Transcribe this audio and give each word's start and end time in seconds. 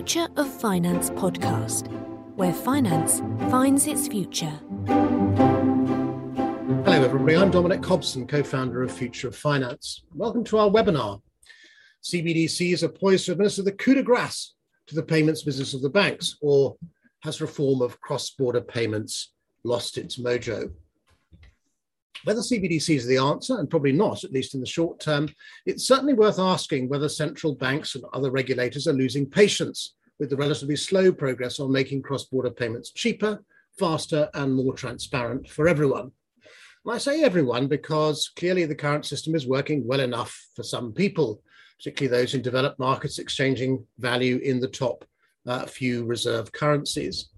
Future 0.00 0.28
of 0.36 0.48
Finance 0.48 1.10
podcast, 1.10 1.86
where 2.34 2.54
finance 2.54 3.20
finds 3.50 3.86
its 3.86 4.08
future. 4.08 4.58
Hello, 6.86 7.04
everybody. 7.04 7.36
I'm 7.36 7.50
Dominic 7.50 7.84
Hobson, 7.84 8.26
co 8.26 8.42
founder 8.42 8.82
of 8.82 8.90
Future 8.90 9.28
of 9.28 9.36
Finance. 9.36 10.04
Welcome 10.14 10.42
to 10.44 10.56
our 10.56 10.70
webinar. 10.70 11.20
CBDCs 12.02 12.82
are 12.82 12.88
poised 12.88 13.26
to 13.26 13.32
administer 13.32 13.60
the 13.62 13.72
coup 13.72 13.94
de 13.94 14.02
grace 14.02 14.54
to 14.86 14.94
the 14.94 15.02
payments 15.02 15.42
business 15.42 15.74
of 15.74 15.82
the 15.82 15.90
banks, 15.90 16.38
or 16.40 16.78
has 17.22 17.42
reform 17.42 17.82
of 17.82 18.00
cross 18.00 18.30
border 18.30 18.62
payments 18.62 19.34
lost 19.64 19.98
its 19.98 20.18
mojo? 20.18 20.72
Whether 22.24 22.40
CBDCs 22.40 23.04
are 23.04 23.06
the 23.06 23.18
answer, 23.18 23.58
and 23.58 23.70
probably 23.70 23.92
not, 23.92 24.24
at 24.24 24.32
least 24.32 24.54
in 24.54 24.60
the 24.60 24.66
short 24.66 25.00
term, 25.00 25.28
it's 25.64 25.86
certainly 25.86 26.12
worth 26.12 26.38
asking 26.38 26.88
whether 26.88 27.08
central 27.08 27.54
banks 27.54 27.94
and 27.94 28.04
other 28.12 28.30
regulators 28.30 28.86
are 28.86 28.92
losing 28.92 29.26
patience 29.26 29.94
with 30.18 30.28
the 30.28 30.36
relatively 30.36 30.76
slow 30.76 31.10
progress 31.10 31.58
on 31.60 31.72
making 31.72 32.02
cross 32.02 32.24
border 32.24 32.50
payments 32.50 32.90
cheaper, 32.90 33.42
faster, 33.78 34.28
and 34.34 34.54
more 34.54 34.74
transparent 34.74 35.48
for 35.48 35.66
everyone. 35.66 36.12
And 36.84 36.94
I 36.94 36.98
say 36.98 37.22
everyone 37.22 37.68
because 37.68 38.30
clearly 38.36 38.66
the 38.66 38.74
current 38.74 39.06
system 39.06 39.34
is 39.34 39.46
working 39.46 39.86
well 39.86 40.00
enough 40.00 40.38
for 40.54 40.62
some 40.62 40.92
people, 40.92 41.42
particularly 41.78 42.20
those 42.20 42.34
in 42.34 42.42
developed 42.42 42.78
markets 42.78 43.18
exchanging 43.18 43.86
value 43.98 44.36
in 44.38 44.60
the 44.60 44.68
top 44.68 45.04
uh, 45.46 45.64
few 45.66 46.04
reserve 46.04 46.52
currencies. 46.52 47.30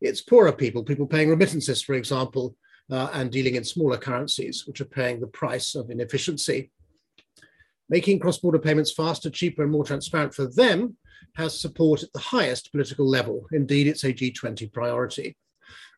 It's 0.00 0.22
poorer 0.22 0.52
people, 0.52 0.82
people 0.82 1.06
paying 1.06 1.28
remittances, 1.28 1.82
for 1.82 1.94
example, 1.94 2.56
uh, 2.90 3.10
and 3.12 3.30
dealing 3.30 3.54
in 3.54 3.64
smaller 3.64 3.96
currencies, 3.96 4.66
which 4.66 4.80
are 4.80 4.86
paying 4.86 5.20
the 5.20 5.26
price 5.26 5.74
of 5.74 5.90
inefficiency. 5.90 6.70
Making 7.88 8.20
cross 8.20 8.38
border 8.38 8.58
payments 8.58 8.92
faster, 8.92 9.30
cheaper, 9.30 9.62
and 9.62 9.72
more 9.72 9.84
transparent 9.84 10.34
for 10.34 10.46
them 10.46 10.96
has 11.34 11.60
support 11.60 12.02
at 12.02 12.12
the 12.12 12.20
highest 12.20 12.70
political 12.72 13.06
level. 13.06 13.46
Indeed, 13.52 13.86
it's 13.86 14.04
a 14.04 14.12
G20 14.12 14.72
priority. 14.72 15.36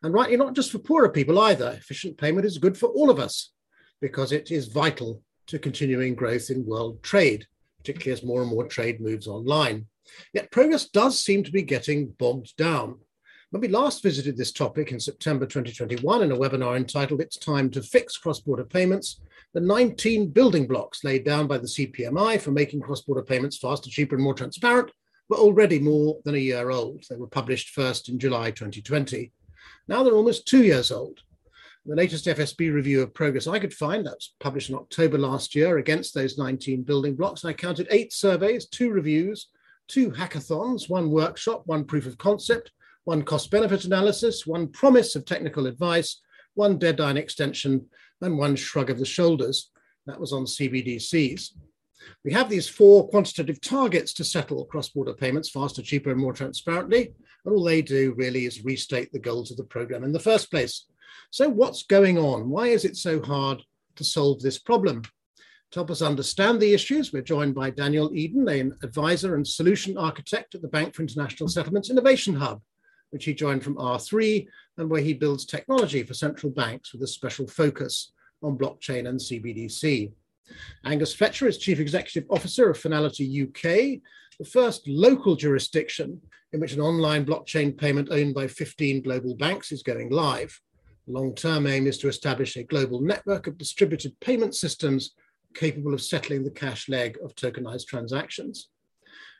And 0.01 0.13
rightly, 0.13 0.37
not 0.37 0.53
just 0.53 0.71
for 0.71 0.79
poorer 0.79 1.09
people 1.09 1.39
either. 1.39 1.71
Efficient 1.71 2.17
payment 2.17 2.45
is 2.45 2.57
good 2.57 2.77
for 2.77 2.87
all 2.87 3.09
of 3.09 3.19
us 3.19 3.51
because 4.01 4.31
it 4.31 4.51
is 4.51 4.67
vital 4.67 5.21
to 5.47 5.59
continuing 5.59 6.15
growth 6.15 6.49
in 6.49 6.65
world 6.65 7.01
trade, 7.03 7.47
particularly 7.77 8.11
as 8.11 8.23
more 8.23 8.41
and 8.41 8.51
more 8.51 8.67
trade 8.67 8.99
moves 8.99 9.27
online. 9.27 9.85
Yet 10.33 10.51
progress 10.51 10.89
does 10.89 11.19
seem 11.19 11.43
to 11.43 11.51
be 11.51 11.61
getting 11.61 12.07
bogged 12.07 12.55
down. 12.57 12.99
When 13.53 13.61
we 13.61 13.67
last 13.67 14.01
visited 14.01 14.35
this 14.35 14.51
topic 14.51 14.91
in 14.91 14.99
September 14.99 15.45
2021 15.45 16.23
in 16.23 16.31
a 16.31 16.35
webinar 16.35 16.75
entitled 16.75 17.21
It's 17.21 17.37
Time 17.37 17.69
to 17.69 17.83
Fix 17.83 18.17
Cross 18.17 18.39
Border 18.39 18.63
Payments, 18.63 19.21
the 19.53 19.61
19 19.61 20.29
building 20.29 20.65
blocks 20.65 21.03
laid 21.03 21.23
down 21.23 21.45
by 21.45 21.59
the 21.59 21.67
CPMI 21.67 22.41
for 22.41 22.49
making 22.49 22.81
cross 22.81 23.01
border 23.01 23.21
payments 23.21 23.59
faster, 23.59 23.91
cheaper, 23.91 24.15
and 24.15 24.23
more 24.23 24.33
transparent 24.33 24.89
were 25.29 25.37
already 25.37 25.77
more 25.77 26.17
than 26.25 26.33
a 26.33 26.39
year 26.39 26.71
old. 26.71 27.03
They 27.07 27.15
were 27.15 27.27
published 27.27 27.75
first 27.75 28.09
in 28.09 28.17
July 28.17 28.49
2020. 28.49 29.31
Now 29.87 30.01
they're 30.01 30.15
almost 30.15 30.47
two 30.47 30.63
years 30.63 30.91
old. 30.91 31.19
The 31.85 31.95
latest 31.95 32.25
FSB 32.25 32.73
review 32.73 33.03
of 33.03 33.13
progress 33.13 33.45
I 33.45 33.59
could 33.59 33.75
find, 33.75 34.03
that 34.07 34.15
was 34.15 34.33
published 34.39 34.71
in 34.71 34.75
October 34.77 35.19
last 35.19 35.53
year 35.53 35.77
against 35.77 36.15
those 36.15 36.39
19 36.39 36.81
building 36.81 37.15
blocks. 37.15 37.45
I 37.45 37.53
counted 37.53 37.87
eight 37.91 38.13
surveys, 38.13 38.65
two 38.65 38.89
reviews, 38.89 39.49
two 39.87 40.09
hackathons, 40.09 40.89
one 40.89 41.11
workshop, 41.11 41.61
one 41.67 41.85
proof 41.85 42.07
of 42.07 42.17
concept, 42.17 42.71
one 43.05 43.23
cost 43.23 43.51
benefit 43.51 43.85
analysis, 43.85 44.47
one 44.47 44.67
promise 44.67 45.15
of 45.15 45.25
technical 45.25 45.67
advice, 45.67 46.21
one 46.55 46.77
deadline 46.77 47.17
extension, 47.17 47.85
and 48.21 48.37
one 48.37 48.55
shrug 48.55 48.89
of 48.89 48.99
the 48.99 49.05
shoulders. 49.05 49.71
That 50.05 50.19
was 50.19 50.33
on 50.33 50.45
CBDCs. 50.45 51.51
We 52.23 52.33
have 52.33 52.49
these 52.49 52.67
four 52.67 53.07
quantitative 53.07 53.61
targets 53.61 54.13
to 54.13 54.23
settle 54.23 54.65
cross 54.65 54.89
border 54.89 55.13
payments 55.13 55.49
faster, 55.49 55.81
cheaper, 55.81 56.11
and 56.11 56.19
more 56.19 56.33
transparently. 56.33 57.13
And 57.45 57.53
all 57.53 57.63
they 57.63 57.81
do 57.81 58.13
really 58.17 58.45
is 58.45 58.63
restate 58.63 59.11
the 59.11 59.19
goals 59.19 59.51
of 59.51 59.57
the 59.57 59.63
program 59.63 60.03
in 60.03 60.11
the 60.11 60.19
first 60.19 60.49
place. 60.51 60.85
So, 61.31 61.49
what's 61.49 61.83
going 61.83 62.17
on? 62.17 62.49
Why 62.49 62.67
is 62.67 62.85
it 62.85 62.97
so 62.97 63.21
hard 63.21 63.61
to 63.95 64.03
solve 64.03 64.41
this 64.41 64.59
problem? 64.59 65.03
To 65.71 65.79
help 65.79 65.91
us 65.91 66.01
understand 66.01 66.59
the 66.59 66.73
issues, 66.73 67.11
we're 67.11 67.23
joined 67.23 67.55
by 67.55 67.71
Daniel 67.71 68.13
Eden, 68.13 68.47
an 68.47 68.77
advisor 68.83 69.35
and 69.35 69.47
solution 69.47 69.97
architect 69.97 70.55
at 70.55 70.61
the 70.61 70.67
Bank 70.67 70.93
for 70.93 71.01
International 71.01 71.49
Settlements 71.49 71.89
Innovation 71.89 72.35
Hub 72.35 72.61
which 73.13 73.25
he 73.25 73.33
joined 73.33 73.63
from 73.63 73.75
R3, 73.75 74.47
and 74.79 74.89
where 74.89 74.99
he 75.01 75.13
builds 75.13 75.45
technology 75.45 76.01
for 76.01 76.15
central 76.15 76.51
banks 76.51 76.91
with 76.91 77.03
a 77.03 77.07
special 77.07 77.47
focus 77.47 78.11
on 78.41 78.57
blockchain 78.57 79.07
and 79.07 79.19
CBDC. 79.19 80.11
Angus 80.83 81.13
Fletcher 81.13 81.47
is 81.47 81.59
Chief 81.59 81.79
Executive 81.79 82.25
Officer 82.31 82.71
of 82.71 82.77
Fnality 82.77 83.47
UK, 83.47 84.01
the 84.39 84.45
first 84.45 84.87
local 84.87 85.35
jurisdiction 85.35 86.19
in 86.53 86.59
which 86.59 86.73
an 86.73 86.81
online 86.81 87.23
blockchain 87.23 87.77
payment 87.77 88.09
owned 88.11 88.33
by 88.33 88.47
15 88.47 89.03
global 89.03 89.35
banks 89.35 89.71
is 89.71 89.83
going 89.83 90.09
live. 90.09 90.59
The 91.05 91.13
long 91.13 91.35
term 91.35 91.67
aim 91.67 91.85
is 91.85 91.99
to 91.99 92.07
establish 92.07 92.55
a 92.55 92.63
global 92.63 92.99
network 92.99 93.45
of 93.45 93.59
distributed 93.59 94.19
payment 94.21 94.55
systems 94.55 95.11
capable 95.53 95.93
of 95.93 96.01
settling 96.01 96.43
the 96.43 96.51
cash 96.51 96.89
leg 96.89 97.17
of 97.23 97.35
tokenized 97.35 97.85
transactions. 97.85 98.69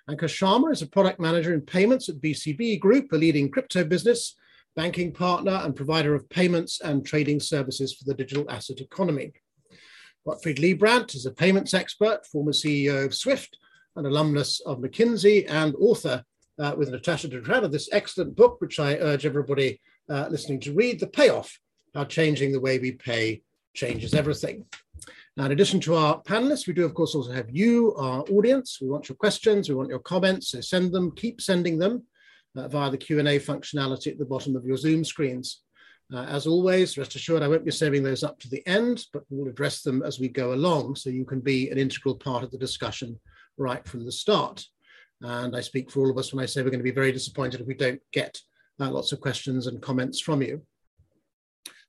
Ankush 0.09 0.37
Sharma 0.37 0.71
is 0.73 0.81
a 0.81 0.87
product 0.87 1.19
manager 1.19 1.53
in 1.53 1.61
payments 1.61 2.09
at 2.09 2.19
BCB 2.19 2.77
Group, 2.81 3.13
a 3.13 3.15
leading 3.15 3.49
crypto 3.49 3.85
business, 3.85 4.35
banking 4.75 5.13
partner, 5.13 5.61
and 5.63 5.73
provider 5.73 6.13
of 6.13 6.27
payments 6.29 6.81
and 6.81 7.05
trading 7.05 7.39
services 7.39 7.93
for 7.93 8.03
the 8.03 8.13
digital 8.13 8.49
asset 8.51 8.81
economy. 8.81 9.31
Gottfried 10.27 10.57
Leibbrandt 10.57 11.15
is 11.15 11.25
a 11.25 11.31
payments 11.31 11.73
expert, 11.73 12.25
former 12.25 12.51
CEO 12.51 13.05
of 13.05 13.15
Swift, 13.15 13.57
an 13.95 14.05
alumnus 14.05 14.59
of 14.65 14.79
McKinsey, 14.79 15.45
and 15.49 15.73
author 15.79 16.25
uh, 16.59 16.75
with 16.77 16.89
Natasha 16.89 17.29
de 17.29 17.39
Terán 17.39 17.63
of 17.63 17.71
this 17.71 17.87
excellent 17.93 18.35
book, 18.35 18.59
which 18.59 18.79
I 18.79 18.95
urge 18.95 19.25
everybody 19.25 19.79
uh, 20.09 20.27
listening 20.29 20.59
to 20.61 20.73
read 20.73 20.99
The 20.99 21.07
Payoff 21.07 21.57
How 21.95 22.03
Changing 22.03 22.51
the 22.51 22.59
Way 22.59 22.77
We 22.77 22.91
Pay 22.91 23.41
Changes 23.73 24.13
Everything. 24.13 24.65
Now, 25.35 25.45
in 25.45 25.51
addition 25.51 25.79
to 25.81 25.95
our 25.95 26.21
panelists, 26.21 26.67
we 26.67 26.73
do, 26.73 26.85
of 26.85 26.93
course, 26.93 27.15
also 27.15 27.31
have 27.31 27.49
you, 27.49 27.95
our 27.95 28.23
audience. 28.29 28.77
We 28.79 28.89
want 28.89 29.09
your 29.09 29.15
questions, 29.15 29.67
we 29.67 29.73
want 29.73 29.89
your 29.89 29.99
comments, 29.99 30.49
so 30.49 30.61
send 30.61 30.93
them, 30.93 31.11
keep 31.15 31.41
sending 31.41 31.79
them 31.79 32.03
uh, 32.55 32.67
via 32.67 32.91
the 32.91 32.97
Q&A 32.97 33.39
functionality 33.39 34.11
at 34.11 34.19
the 34.19 34.25
bottom 34.25 34.55
of 34.55 34.63
your 34.63 34.77
Zoom 34.77 35.03
screens. 35.03 35.61
Uh, 36.13 36.25
as 36.25 36.45
always, 36.45 36.99
rest 36.99 37.15
assured, 37.15 37.41
I 37.41 37.47
won't 37.47 37.65
be 37.65 37.71
saving 37.71 38.03
those 38.03 38.23
up 38.23 38.39
to 38.41 38.49
the 38.49 38.61
end, 38.67 39.05
but 39.11 39.23
we'll 39.31 39.49
address 39.49 39.81
them 39.81 40.03
as 40.03 40.19
we 40.19 40.27
go 40.27 40.53
along 40.53 40.95
so 40.97 41.09
you 41.09 41.25
can 41.25 41.39
be 41.39 41.71
an 41.71 41.79
integral 41.79 42.15
part 42.15 42.43
of 42.43 42.51
the 42.51 42.57
discussion 42.59 43.19
right 43.57 43.83
from 43.87 44.05
the 44.05 44.11
start. 44.11 44.63
And 45.21 45.55
I 45.55 45.61
speak 45.61 45.89
for 45.89 46.01
all 46.01 46.11
of 46.11 46.17
us 46.19 46.31
when 46.31 46.43
I 46.43 46.45
say 46.45 46.61
we're 46.61 46.69
going 46.69 46.79
to 46.79 46.83
be 46.83 46.91
very 46.91 47.11
disappointed 47.11 47.61
if 47.61 47.65
we 47.65 47.73
don't 47.73 48.01
get 48.11 48.39
uh, 48.79 48.91
lots 48.91 49.11
of 49.11 49.21
questions 49.21 49.65
and 49.65 49.81
comments 49.81 50.19
from 50.19 50.43
you. 50.43 50.61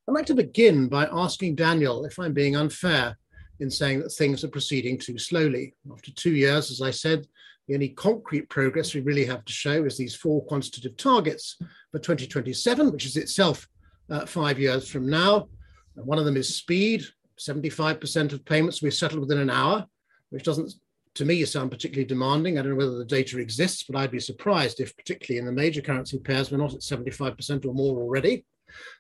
I'd 0.09 0.15
like 0.15 0.27
to 0.27 0.35
begin 0.35 0.89
by 0.89 1.09
asking 1.13 1.57
Daniel 1.57 2.07
if 2.07 2.19
I'm 2.19 2.33
being 2.33 2.57
unfair 2.57 3.19
in 3.61 3.71
saying 3.71 4.01
that 4.01 4.11
things 4.11 4.45
are 4.45 4.49
proceeding 4.49 4.99
too 4.99 5.19
slowly. 5.19 5.75
After 5.93 6.13
two 6.13 6.35
years, 6.35 6.71
as 6.71 6.83
I 6.83 6.91
said, 6.91 7.27
the 7.69 7.75
only 7.75 7.91
concrete 7.91 8.49
progress 8.51 8.95
we 8.95 9.01
really 9.01 9.25
have 9.25 9.45
to 9.45 9.53
show 9.53 9.85
is 9.85 9.97
these 9.97 10.15
four 10.15 10.45
quantitative 10.45 10.97
targets 10.97 11.57
for 11.93 11.99
2027, 11.99 12.93
which 12.93 13.07
is 13.07 13.17
itself 13.17 13.67
uh, 14.11 14.27
five 14.27 14.59
years 14.59 14.89
from 14.89 15.09
now. 15.09 15.49
And 15.97 16.07
one 16.07 16.19
of 16.19 16.25
them 16.25 16.37
is 16.37 16.55
speed. 16.55 17.05
75% 17.39 18.33
of 18.33 18.45
payments 18.45 18.81
be 18.81 18.91
settled 18.91 19.21
within 19.21 19.39
an 19.39 19.51
hour, 19.51 19.87
which 20.31 20.45
doesn't, 20.45 20.75
to 21.15 21.25
me, 21.25 21.45
sound 21.45 21.71
particularly 21.71 22.07
demanding. 22.07 22.59
I 22.59 22.63
don't 22.63 22.73
know 22.73 22.77
whether 22.77 22.99
the 22.99 23.05
data 23.05 23.39
exists, 23.39 23.85
but 23.85 23.99
I'd 23.99 24.11
be 24.11 24.21
surprised 24.21 24.81
if, 24.81 24.97
particularly 24.97 25.39
in 25.39 25.47
the 25.47 25.53
major 25.53 25.81
currency 25.81 26.19
pairs, 26.19 26.51
we're 26.51 26.59
not 26.59 26.75
at 26.75 26.81
75% 26.81 27.65
or 27.65 27.75
more 27.75 27.99
already. 27.99 28.45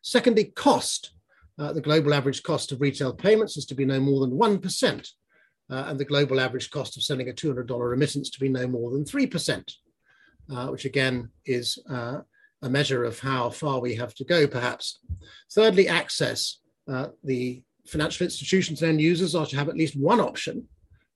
Secondly, 0.03 0.45
cost 0.45 1.13
uh, 1.59 1.73
the 1.73 1.81
global 1.81 2.15
average 2.15 2.43
cost 2.43 2.73
of 2.73 2.81
retail 2.81 3.13
payments 3.13 3.57
is 3.57 3.67
to 3.67 3.75
be 3.75 3.85
no 3.85 4.01
more 4.01 4.21
than 4.21 4.37
1%, 4.37 5.09
uh, 5.71 5.85
and 5.87 5.99
the 5.99 6.05
global 6.05 6.41
average 6.41 6.71
cost 6.71 6.97
of 6.97 7.03
sending 7.03 7.29
a 7.29 7.33
$200 7.33 7.91
remittance 7.91 8.31
to 8.31 8.41
be 8.41 8.49
no 8.49 8.67
more 8.67 8.91
than 8.91 9.05
3%, 9.05 9.73
uh, 10.53 10.67
which 10.69 10.85
again 10.85 11.29
is 11.47 11.79
uh, 11.91 12.19
a 12.63 12.69
measure 12.69 13.05
of 13.05 13.19
how 13.21 13.51
far 13.51 13.81
we 13.81 13.95
have 13.95 14.15
to 14.15 14.25
go, 14.25 14.47
perhaps. 14.47 14.99
Thirdly, 15.53 15.89
access. 15.89 16.59
Uh, 16.89 17.09
the 17.23 17.63
financial 17.87 18.25
institutions 18.25 18.83
and 18.83 18.91
end 18.91 19.01
users 19.01 19.35
are 19.35 19.47
to 19.47 19.57
have 19.57 19.69
at 19.69 19.77
least 19.77 19.97
one 19.97 20.21
option 20.21 20.67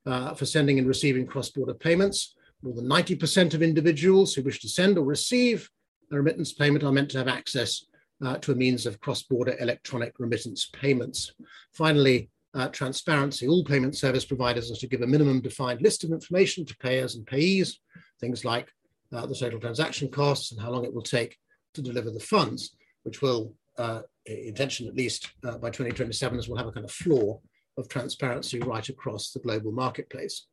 uh, 0.06 0.34
for 0.34 0.46
sending 0.46 0.78
and 0.78 0.86
receiving 0.86 1.26
cross 1.26 1.50
border 1.50 1.74
payments. 1.74 2.36
More 2.62 2.74
than 2.74 2.88
90% 2.88 3.54
of 3.54 3.62
individuals 3.62 4.34
who 4.34 4.42
wish 4.42 4.60
to 4.60 4.68
send 4.68 4.98
or 4.98 5.04
receive 5.04 5.68
a 6.10 6.16
remittance 6.16 6.52
payment 6.52 6.84
are 6.84 6.92
meant 6.92 7.10
to 7.10 7.18
have 7.18 7.28
access 7.28 7.84
uh, 8.24 8.36
to 8.38 8.52
a 8.52 8.54
means 8.54 8.86
of 8.86 9.00
cross-border 9.00 9.56
electronic 9.60 10.14
remittance 10.18 10.68
payments. 10.72 11.32
Finally, 11.72 12.30
uh, 12.54 12.68
transparency. 12.68 13.46
All 13.46 13.64
payment 13.64 13.96
service 13.96 14.24
providers 14.24 14.70
are 14.70 14.76
to 14.76 14.86
give 14.86 15.02
a 15.02 15.06
minimum 15.06 15.40
defined 15.40 15.82
list 15.82 16.04
of 16.04 16.10
information 16.10 16.64
to 16.66 16.76
payers 16.78 17.14
and 17.14 17.26
payees, 17.26 17.74
things 18.20 18.44
like 18.44 18.72
uh, 19.12 19.26
the 19.26 19.34
total 19.34 19.60
transaction 19.60 20.08
costs 20.08 20.52
and 20.52 20.60
how 20.60 20.70
long 20.70 20.84
it 20.84 20.92
will 20.92 21.02
take 21.02 21.36
to 21.74 21.82
deliver 21.82 22.10
the 22.10 22.20
funds, 22.20 22.74
which 23.02 23.22
will, 23.22 23.54
uh, 23.76 24.00
intention 24.26 24.88
at 24.88 24.96
least 24.96 25.30
uh, 25.44 25.56
by 25.58 25.68
2027, 25.68 26.38
as 26.38 26.48
we'll 26.48 26.58
have 26.58 26.66
a 26.66 26.72
kind 26.72 26.84
of 26.84 26.90
floor 26.90 27.40
of 27.78 27.88
transparency 27.88 28.58
right 28.58 28.88
across 28.88 29.30
the 29.30 29.38
global 29.38 29.72
marketplace. 29.72 30.46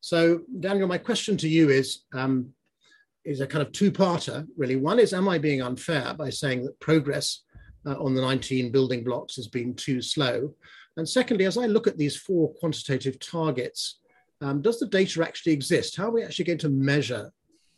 So, 0.00 0.42
Daniel, 0.60 0.88
my 0.88 0.98
question 0.98 1.36
to 1.38 1.48
you 1.48 1.68
is 1.68 2.04
um, 2.14 2.54
is 3.24 3.40
a 3.40 3.46
kind 3.46 3.66
of 3.66 3.72
two-parter, 3.72 4.46
really. 4.56 4.76
One 4.76 4.98
is, 4.98 5.12
am 5.12 5.28
I 5.28 5.38
being 5.38 5.62
unfair 5.62 6.14
by 6.14 6.30
saying 6.30 6.64
that 6.64 6.80
progress 6.80 7.42
uh, 7.86 7.98
on 7.98 8.14
the 8.14 8.22
19 8.22 8.72
building 8.72 9.04
blocks 9.04 9.36
has 9.36 9.48
been 9.48 9.74
too 9.74 10.00
slow? 10.00 10.54
And 10.96 11.08
secondly, 11.08 11.46
as 11.46 11.56
I 11.56 11.66
look 11.66 11.86
at 11.86 11.98
these 11.98 12.16
four 12.16 12.52
quantitative 12.54 13.18
targets, 13.18 14.00
um, 14.40 14.62
does 14.62 14.78
the 14.78 14.86
data 14.86 15.22
actually 15.22 15.52
exist? 15.52 15.96
How 15.96 16.08
are 16.08 16.12
we 16.12 16.24
actually 16.24 16.46
going 16.46 16.58
to 16.58 16.68
measure 16.68 17.32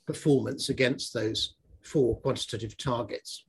performance 0.06 0.68
against 0.68 1.12
those 1.12 1.54
four 1.82 2.18
quantitative 2.20 2.76
targets? 2.76 3.44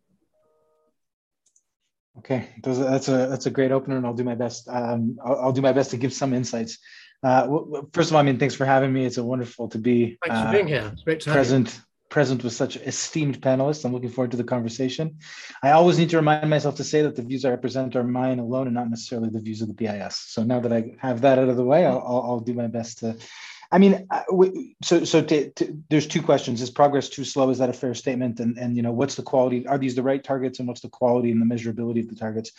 Okay, 2.20 2.50
that's 2.64 3.08
a 3.08 3.28
that's 3.28 3.48
a 3.48 3.52
great 3.52 3.72
opener, 3.72 3.98
and 3.98 4.06
I'll 4.06 4.14
do 4.14 4.24
my 4.24 4.36
best. 4.36 4.68
Um, 4.70 5.18
I'll, 5.26 5.46
I'll, 5.46 5.52
do 5.52 5.64
my 5.64 5.72
best 5.72 5.90
to 5.92 5.98
give 5.98 6.14
some 6.14 6.32
insights. 6.32 6.78
Uh, 7.24 7.48
first 7.94 8.10
of 8.10 8.16
all, 8.16 8.20
I 8.20 8.24
mean, 8.24 8.38
thanks 8.38 8.56
for 8.56 8.66
having 8.66 8.92
me. 8.92 9.06
It's 9.06 9.18
a 9.18 9.24
wonderful 9.24 9.70
to 9.70 9.78
be. 9.78 10.18
Thanks 10.26 10.42
for 10.42 10.48
uh, 10.48 10.52
being 10.52 10.68
here. 10.68 10.90
It's 10.94 11.04
great 11.04 11.22
to 11.22 11.32
present 11.32 11.80
present 12.14 12.44
with 12.44 12.54
such 12.54 12.76
esteemed 12.76 13.42
panelists. 13.42 13.84
I'm 13.84 13.92
looking 13.92 14.12
forward 14.12 14.30
to 14.32 14.38
the 14.38 14.44
conversation. 14.44 15.18
I 15.64 15.72
always 15.72 15.98
need 15.98 16.12
to 16.12 16.18
remind 16.18 16.48
myself 16.48 16.76
to 16.76 16.84
say 16.84 17.02
that 17.02 17.16
the 17.16 17.24
views 17.24 17.44
I 17.44 17.50
represent 17.50 17.96
are 17.96 18.04
mine 18.04 18.38
alone 18.38 18.68
and 18.68 18.76
not 18.76 18.88
necessarily 18.88 19.30
the 19.30 19.42
views 19.42 19.64
of 19.64 19.68
the 19.68 19.74
BIS. 19.74 20.16
So 20.16 20.44
now 20.44 20.60
that 20.60 20.72
I 20.72 20.94
have 21.00 21.22
that 21.22 21.40
out 21.40 21.50
of 21.50 21.58
the 21.58 21.64
way, 21.64 21.88
I'll, 21.88 22.04
I'll, 22.06 22.24
I'll 22.28 22.40
do 22.40 22.54
my 22.54 22.68
best 22.68 23.00
to. 23.00 23.18
I 23.72 23.80
mean, 23.80 24.08
so 24.84 25.04
so 25.04 25.24
to, 25.24 25.50
to, 25.50 25.76
there's 25.90 26.06
two 26.06 26.22
questions: 26.22 26.62
Is 26.62 26.70
progress 26.70 27.10
too 27.10 27.26
slow? 27.26 27.50
Is 27.50 27.58
that 27.58 27.72
a 27.72 27.74
fair 27.74 27.96
statement? 27.96 28.40
And 28.40 28.60
and 28.60 28.78
you 28.78 28.84
know, 28.84 28.92
what's 28.92 29.16
the 29.16 29.24
quality? 29.24 29.66
Are 29.66 29.80
these 29.80 29.96
the 29.96 30.04
right 30.04 30.24
targets? 30.24 30.60
And 30.60 30.68
what's 30.68 30.82
the 30.82 30.90
quality 30.90 31.32
and 31.32 31.42
the 31.42 31.52
measurability 31.52 32.02
of 32.02 32.10
the 32.10 32.16
targets? 32.16 32.52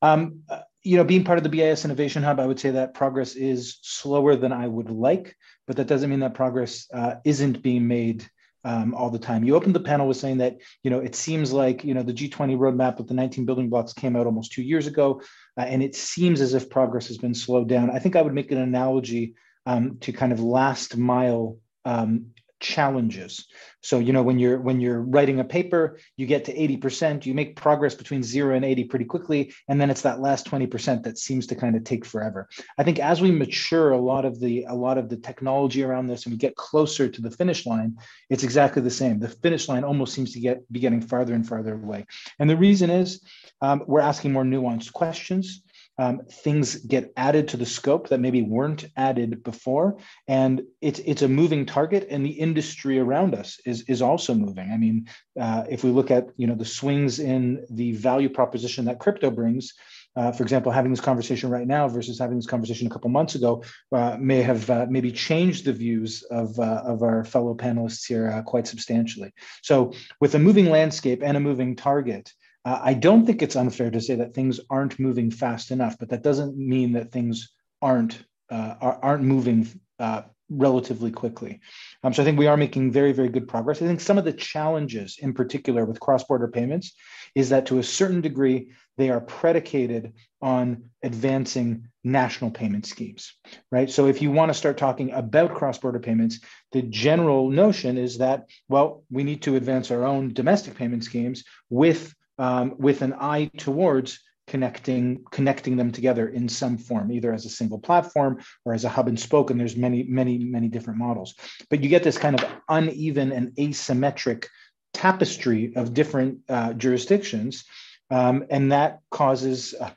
Um, 0.00 0.44
you 0.82 0.96
know, 0.96 1.04
being 1.04 1.24
part 1.24 1.38
of 1.38 1.44
the 1.44 1.50
BIS 1.50 1.84
Innovation 1.84 2.22
Hub, 2.22 2.40
I 2.40 2.46
would 2.46 2.58
say 2.58 2.70
that 2.70 2.94
progress 2.94 3.34
is 3.34 3.78
slower 3.82 4.36
than 4.36 4.52
I 4.52 4.66
would 4.66 4.90
like, 4.90 5.36
but 5.66 5.76
that 5.76 5.86
doesn't 5.86 6.10
mean 6.10 6.20
that 6.20 6.34
progress 6.34 6.88
uh, 6.92 7.14
isn't 7.24 7.62
being 7.62 7.86
made 7.86 8.26
um, 8.64 8.94
all 8.94 9.10
the 9.10 9.18
time. 9.18 9.44
You 9.44 9.56
opened 9.56 9.74
the 9.74 9.80
panel 9.80 10.08
with 10.08 10.16
saying 10.16 10.38
that 10.38 10.56
you 10.82 10.90
know 10.90 11.00
it 11.00 11.14
seems 11.14 11.52
like 11.52 11.84
you 11.84 11.94
know 11.94 12.02
the 12.02 12.12
G20 12.12 12.56
roadmap 12.56 12.98
with 12.98 13.08
the 13.08 13.14
19 13.14 13.44
building 13.44 13.68
blocks 13.68 13.92
came 13.92 14.16
out 14.16 14.26
almost 14.26 14.52
two 14.52 14.62
years 14.62 14.86
ago, 14.86 15.20
uh, 15.56 15.62
and 15.62 15.82
it 15.82 15.94
seems 15.94 16.40
as 16.40 16.54
if 16.54 16.70
progress 16.70 17.08
has 17.08 17.18
been 17.18 17.34
slowed 17.34 17.68
down. 17.68 17.90
I 17.90 17.98
think 17.98 18.16
I 18.16 18.22
would 18.22 18.34
make 18.34 18.50
an 18.50 18.58
analogy 18.58 19.34
um, 19.66 19.98
to 20.00 20.12
kind 20.12 20.32
of 20.32 20.40
last 20.40 20.96
mile 20.96 21.58
um, 21.84 22.26
challenges. 22.62 23.46
So 23.82 23.98
you 23.98 24.12
know 24.12 24.22
when 24.22 24.38
you're 24.38 24.60
when 24.60 24.80
you're 24.80 25.02
writing 25.02 25.40
a 25.40 25.44
paper 25.44 25.98
you 26.16 26.24
get 26.24 26.44
to 26.44 26.56
80% 26.56 27.26
you 27.26 27.34
make 27.34 27.56
progress 27.56 27.94
between 27.94 28.22
0 28.22 28.54
and 28.54 28.64
80 28.64 28.84
pretty 28.84 29.04
quickly 29.04 29.52
and 29.68 29.80
then 29.80 29.90
it's 29.90 30.02
that 30.02 30.20
last 30.20 30.46
20% 30.46 31.02
that 31.02 31.18
seems 31.18 31.48
to 31.48 31.56
kind 31.56 31.74
of 31.74 31.82
take 31.82 32.04
forever. 32.04 32.48
I 32.78 32.84
think 32.84 33.00
as 33.00 33.20
we 33.20 33.32
mature 33.32 33.90
a 33.90 33.98
lot 33.98 34.24
of 34.24 34.38
the 34.38 34.64
a 34.68 34.74
lot 34.74 34.98
of 34.98 35.08
the 35.08 35.16
technology 35.16 35.82
around 35.82 36.06
this 36.06 36.24
and 36.24 36.32
we 36.32 36.38
get 36.38 36.54
closer 36.54 37.08
to 37.08 37.20
the 37.20 37.30
finish 37.30 37.66
line 37.66 37.98
it's 38.30 38.44
exactly 38.44 38.82
the 38.82 38.90
same. 38.90 39.18
The 39.18 39.28
finish 39.28 39.68
line 39.68 39.84
almost 39.84 40.14
seems 40.14 40.32
to 40.32 40.40
get 40.40 40.72
be 40.72 40.80
getting 40.80 41.00
farther 41.00 41.34
and 41.34 41.46
farther 41.46 41.74
away. 41.74 42.06
And 42.38 42.48
the 42.48 42.56
reason 42.56 42.88
is 42.88 43.20
um, 43.60 43.82
we're 43.86 44.00
asking 44.00 44.32
more 44.32 44.44
nuanced 44.44 44.92
questions 44.92 45.62
um, 46.02 46.22
things 46.44 46.76
get 46.76 47.12
added 47.16 47.48
to 47.48 47.56
the 47.56 47.66
scope 47.66 48.08
that 48.08 48.18
maybe 48.18 48.42
weren't 48.42 48.86
added 48.96 49.42
before 49.44 49.98
and 50.26 50.62
it's 50.80 50.98
it's 51.00 51.22
a 51.22 51.28
moving 51.28 51.64
target 51.64 52.06
and 52.10 52.26
the 52.26 52.36
industry 52.46 52.98
around 52.98 53.34
us 53.34 53.60
is 53.64 53.82
is 53.82 54.02
also 54.02 54.34
moving 54.34 54.68
i 54.72 54.76
mean 54.76 55.06
uh, 55.40 55.62
if 55.70 55.84
we 55.84 55.90
look 55.90 56.10
at 56.10 56.24
you 56.36 56.46
know 56.46 56.56
the 56.56 56.64
swings 56.64 57.20
in 57.20 57.64
the 57.70 57.92
value 57.92 58.28
proposition 58.28 58.86
that 58.86 58.98
crypto 58.98 59.30
brings 59.30 59.74
uh, 60.14 60.30
for 60.30 60.42
example, 60.42 60.70
having 60.70 60.92
this 60.92 61.00
conversation 61.00 61.48
right 61.48 61.66
now 61.66 61.88
versus 61.88 62.18
having 62.18 62.36
this 62.36 62.46
conversation 62.46 62.86
a 62.86 62.90
couple 62.90 63.08
months 63.08 63.34
ago 63.34 63.64
uh, 63.92 64.14
may 64.20 64.42
have 64.42 64.68
uh, 64.68 64.86
maybe 64.90 65.10
changed 65.10 65.64
the 65.64 65.72
views 65.72 66.22
of, 66.30 66.58
uh, 66.58 66.82
of 66.84 67.02
our 67.02 67.24
fellow 67.24 67.54
panelists 67.54 68.06
here 68.06 68.30
uh, 68.30 68.42
quite 68.42 68.66
substantially. 68.66 69.32
So, 69.62 69.94
with 70.20 70.34
a 70.34 70.38
moving 70.38 70.68
landscape 70.68 71.22
and 71.24 71.34
a 71.34 71.40
moving 71.40 71.76
target, 71.76 72.30
uh, 72.64 72.78
I 72.82 72.94
don't 72.94 73.26
think 73.26 73.42
it's 73.42 73.56
unfair 73.56 73.90
to 73.90 74.00
say 74.00 74.16
that 74.16 74.34
things 74.34 74.60
aren't 74.70 74.98
moving 74.98 75.30
fast 75.30 75.70
enough, 75.70 75.96
but 75.98 76.10
that 76.10 76.22
doesn't 76.22 76.56
mean 76.56 76.92
that 76.92 77.10
things 77.10 77.50
aren't 77.80 78.24
uh, 78.50 78.74
aren't 78.80 79.24
moving 79.24 79.66
uh, 79.98 80.22
relatively 80.50 81.10
quickly. 81.10 81.60
Um, 82.02 82.12
so 82.12 82.22
I 82.22 82.26
think 82.26 82.38
we 82.38 82.46
are 82.46 82.56
making 82.56 82.92
very 82.92 83.12
very 83.12 83.28
good 83.28 83.48
progress. 83.48 83.82
I 83.82 83.86
think 83.86 84.00
some 84.00 84.18
of 84.18 84.24
the 84.24 84.32
challenges, 84.32 85.18
in 85.18 85.32
particular 85.32 85.84
with 85.84 86.00
cross-border 86.00 86.48
payments, 86.48 86.94
is 87.34 87.48
that 87.48 87.66
to 87.66 87.78
a 87.78 87.82
certain 87.82 88.20
degree 88.20 88.70
they 88.98 89.10
are 89.10 89.20
predicated 89.20 90.12
on 90.42 90.90
advancing 91.02 91.88
national 92.04 92.50
payment 92.50 92.84
schemes, 92.84 93.32
right? 93.70 93.88
So 93.88 94.06
if 94.06 94.20
you 94.20 94.30
want 94.30 94.50
to 94.50 94.58
start 94.58 94.76
talking 94.76 95.12
about 95.12 95.54
cross-border 95.54 96.00
payments, 96.00 96.40
the 96.72 96.82
general 96.82 97.48
notion 97.48 97.96
is 97.96 98.18
that 98.18 98.48
well, 98.68 99.02
we 99.10 99.24
need 99.24 99.42
to 99.42 99.56
advance 99.56 99.90
our 99.90 100.04
own 100.04 100.32
domestic 100.32 100.76
payment 100.76 101.04
schemes 101.04 101.42
with 101.70 102.14
um, 102.38 102.74
with 102.78 103.02
an 103.02 103.14
eye 103.14 103.50
towards 103.56 104.20
connecting 104.48 105.24
connecting 105.30 105.76
them 105.76 105.92
together 105.92 106.28
in 106.28 106.48
some 106.48 106.76
form 106.76 107.12
either 107.12 107.32
as 107.32 107.46
a 107.46 107.48
single 107.50 107.78
platform 107.78 108.40
or 108.64 108.74
as 108.74 108.84
a 108.84 108.88
hub 108.88 109.08
and 109.08 109.18
spoke. 109.18 109.50
And 109.50 109.58
there's 109.58 109.76
many 109.76 110.02
many 110.02 110.38
many 110.38 110.68
different 110.68 110.98
models. 110.98 111.34
But 111.70 111.82
you 111.82 111.88
get 111.88 112.02
this 112.02 112.18
kind 112.18 112.38
of 112.38 112.48
uneven 112.68 113.32
and 113.32 113.52
asymmetric 113.56 114.46
tapestry 114.92 115.74
of 115.76 115.94
different 115.94 116.40
uh, 116.48 116.74
jurisdictions 116.74 117.64
um, 118.12 118.44
and 118.50 118.72
that 118.72 119.00
causes 119.10 119.74
a, 119.80 119.96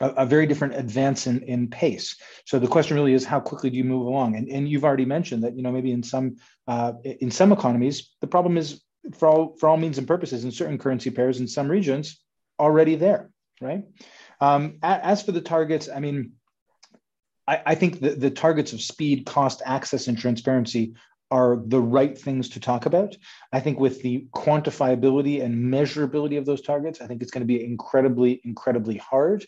a, 0.00 0.24
very 0.24 0.46
different 0.46 0.76
advance 0.76 1.26
in, 1.26 1.42
in 1.42 1.68
pace. 1.68 2.16
So 2.46 2.58
the 2.58 2.66
question 2.66 2.96
really 2.96 3.12
is 3.12 3.26
how 3.26 3.38
quickly 3.38 3.68
do 3.68 3.76
you 3.76 3.84
move 3.84 4.06
along? 4.06 4.34
And, 4.34 4.48
and 4.48 4.66
you've 4.66 4.84
already 4.84 5.04
mentioned 5.04 5.44
that 5.44 5.54
you 5.56 5.62
know 5.62 5.70
maybe 5.70 5.92
in 5.92 6.02
some 6.02 6.36
uh, 6.66 6.94
in 7.04 7.30
some 7.30 7.52
economies 7.52 8.10
the 8.22 8.26
problem 8.26 8.56
is 8.56 8.80
for 9.14 9.28
all 9.28 9.56
for 9.58 9.68
all 9.68 9.76
means 9.76 9.98
and 9.98 10.06
purposes 10.06 10.44
in 10.44 10.50
certain 10.50 10.78
currency 10.78 11.10
pairs 11.10 11.40
in 11.40 11.48
some 11.48 11.70
regions 11.70 12.20
already 12.58 12.96
there, 12.96 13.30
right? 13.60 13.84
Um, 14.40 14.78
as 14.82 15.22
for 15.22 15.32
the 15.32 15.40
targets, 15.40 15.88
I 15.88 16.00
mean, 16.00 16.32
I, 17.46 17.62
I 17.66 17.74
think 17.74 18.00
the, 18.00 18.10
the 18.10 18.30
targets 18.30 18.72
of 18.72 18.80
speed, 18.80 19.26
cost, 19.26 19.62
access, 19.64 20.08
and 20.08 20.18
transparency 20.18 20.94
are 21.30 21.62
the 21.64 21.80
right 21.80 22.18
things 22.18 22.50
to 22.50 22.60
talk 22.60 22.86
about. 22.86 23.16
I 23.52 23.60
think 23.60 23.78
with 23.78 24.02
the 24.02 24.26
quantifiability 24.34 25.42
and 25.42 25.72
measurability 25.72 26.38
of 26.38 26.46
those 26.46 26.62
targets, 26.62 27.00
I 27.00 27.06
think 27.06 27.22
it's 27.22 27.30
going 27.30 27.42
to 27.42 27.46
be 27.46 27.64
incredibly, 27.64 28.40
incredibly 28.44 28.96
hard. 28.96 29.46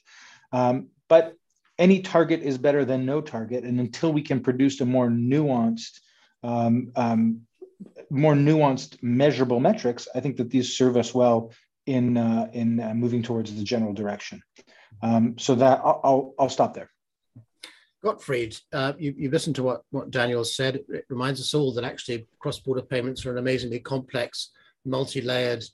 Um, 0.53 0.89
but 1.09 1.35
any 1.79 2.01
target 2.01 2.43
is 2.43 2.59
better 2.59 2.85
than 2.85 3.05
no 3.05 3.21
target. 3.21 3.65
And 3.65 3.81
until 3.81 4.13
we 4.13 4.23
can 4.23 4.41
produce 4.41 4.81
a 4.81 4.87
more 4.87 5.09
nuanced 5.09 5.99
um, 6.45 6.93
um, 6.95 7.43
more 8.11 8.35
nuanced, 8.35 9.03
measurable 9.03 9.61
metrics, 9.61 10.09
I 10.15 10.21
think 10.21 10.37
that 10.37 10.51
these 10.51 10.77
serve 10.77 10.97
us 10.97 11.15
well 11.15 11.53
in 11.87 12.17
uh, 12.17 12.49
in 12.53 12.81
uh, 12.81 12.95
moving 12.95 13.23
towards 13.23 13.55
the 13.55 13.65
general 13.65 13.93
direction. 13.93 14.43
Um, 15.03 15.37
so 15.39 15.55
that 15.57 15.81
I'll, 15.85 16.01
I'll, 16.05 16.35
I'll 16.39 16.49
stop 16.49 16.75
there. 16.75 16.91
Gottfried, 18.03 18.57
uh, 18.73 18.93
you, 18.99 19.15
you 19.17 19.31
listened 19.31 19.57
to 19.57 19.63
what, 19.63 19.83
what 19.91 20.11
Daniel 20.11 20.45
said. 20.45 20.81
It 20.89 21.05
reminds 21.09 21.41
us 21.41 21.55
all 21.55 21.73
that 21.75 21.85
actually 21.85 22.27
cross-border 22.41 22.83
payments 22.83 23.25
are 23.25 23.31
an 23.31 23.39
amazingly 23.39 23.79
complex, 23.79 24.51
multi-layered 24.85 25.65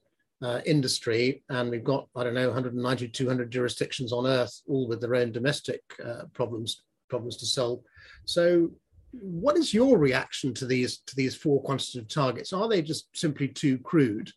uh, 0.43 0.61
industry. 0.67 1.43
And 1.49 1.71
we've 1.71 1.85
got, 1.85 2.07
I 2.15 2.25
don't 2.25 2.35
know, 2.35 2.49
190, 2.49 3.09
200 3.09 3.50
jurisdictions 3.50 4.12
on 4.12 4.27
earth, 4.27 4.61
all 4.69 4.87
with 4.87 5.00
their 5.00 5.15
own 5.15 5.33
domestic 5.33 5.81
uh, 6.05 6.25
problems, 6.35 6.83
problems 7.09 7.38
to 7.38 7.47
solve. 7.47 7.81
So 8.27 8.71
what 9.12 9.57
is 9.57 9.73
your 9.73 9.99
reaction 9.99 10.53
to 10.55 10.67
these 10.67 10.99
to 11.07 11.17
these 11.17 11.35
four 11.35 11.62
quantitative 11.62 12.09
targets? 12.09 12.53
Are 12.53 12.69
they 12.69 12.83
just 12.83 13.09
simply 13.17 13.49
too 13.49 13.79
crude? 13.79 14.31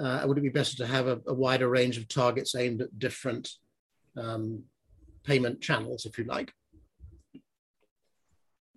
Uh, 0.00 0.22
would 0.26 0.38
it 0.38 0.42
be 0.42 0.48
better 0.48 0.76
to 0.76 0.86
have 0.86 1.06
a, 1.06 1.20
a, 1.26 1.34
wider 1.34 1.68
range 1.68 1.98
of 1.98 2.08
targets 2.08 2.54
aimed 2.54 2.80
at 2.80 2.98
different 2.98 3.50
um, 4.16 4.62
payment 5.22 5.60
channels, 5.60 6.06
if 6.06 6.16
you 6.16 6.24
like? 6.24 6.52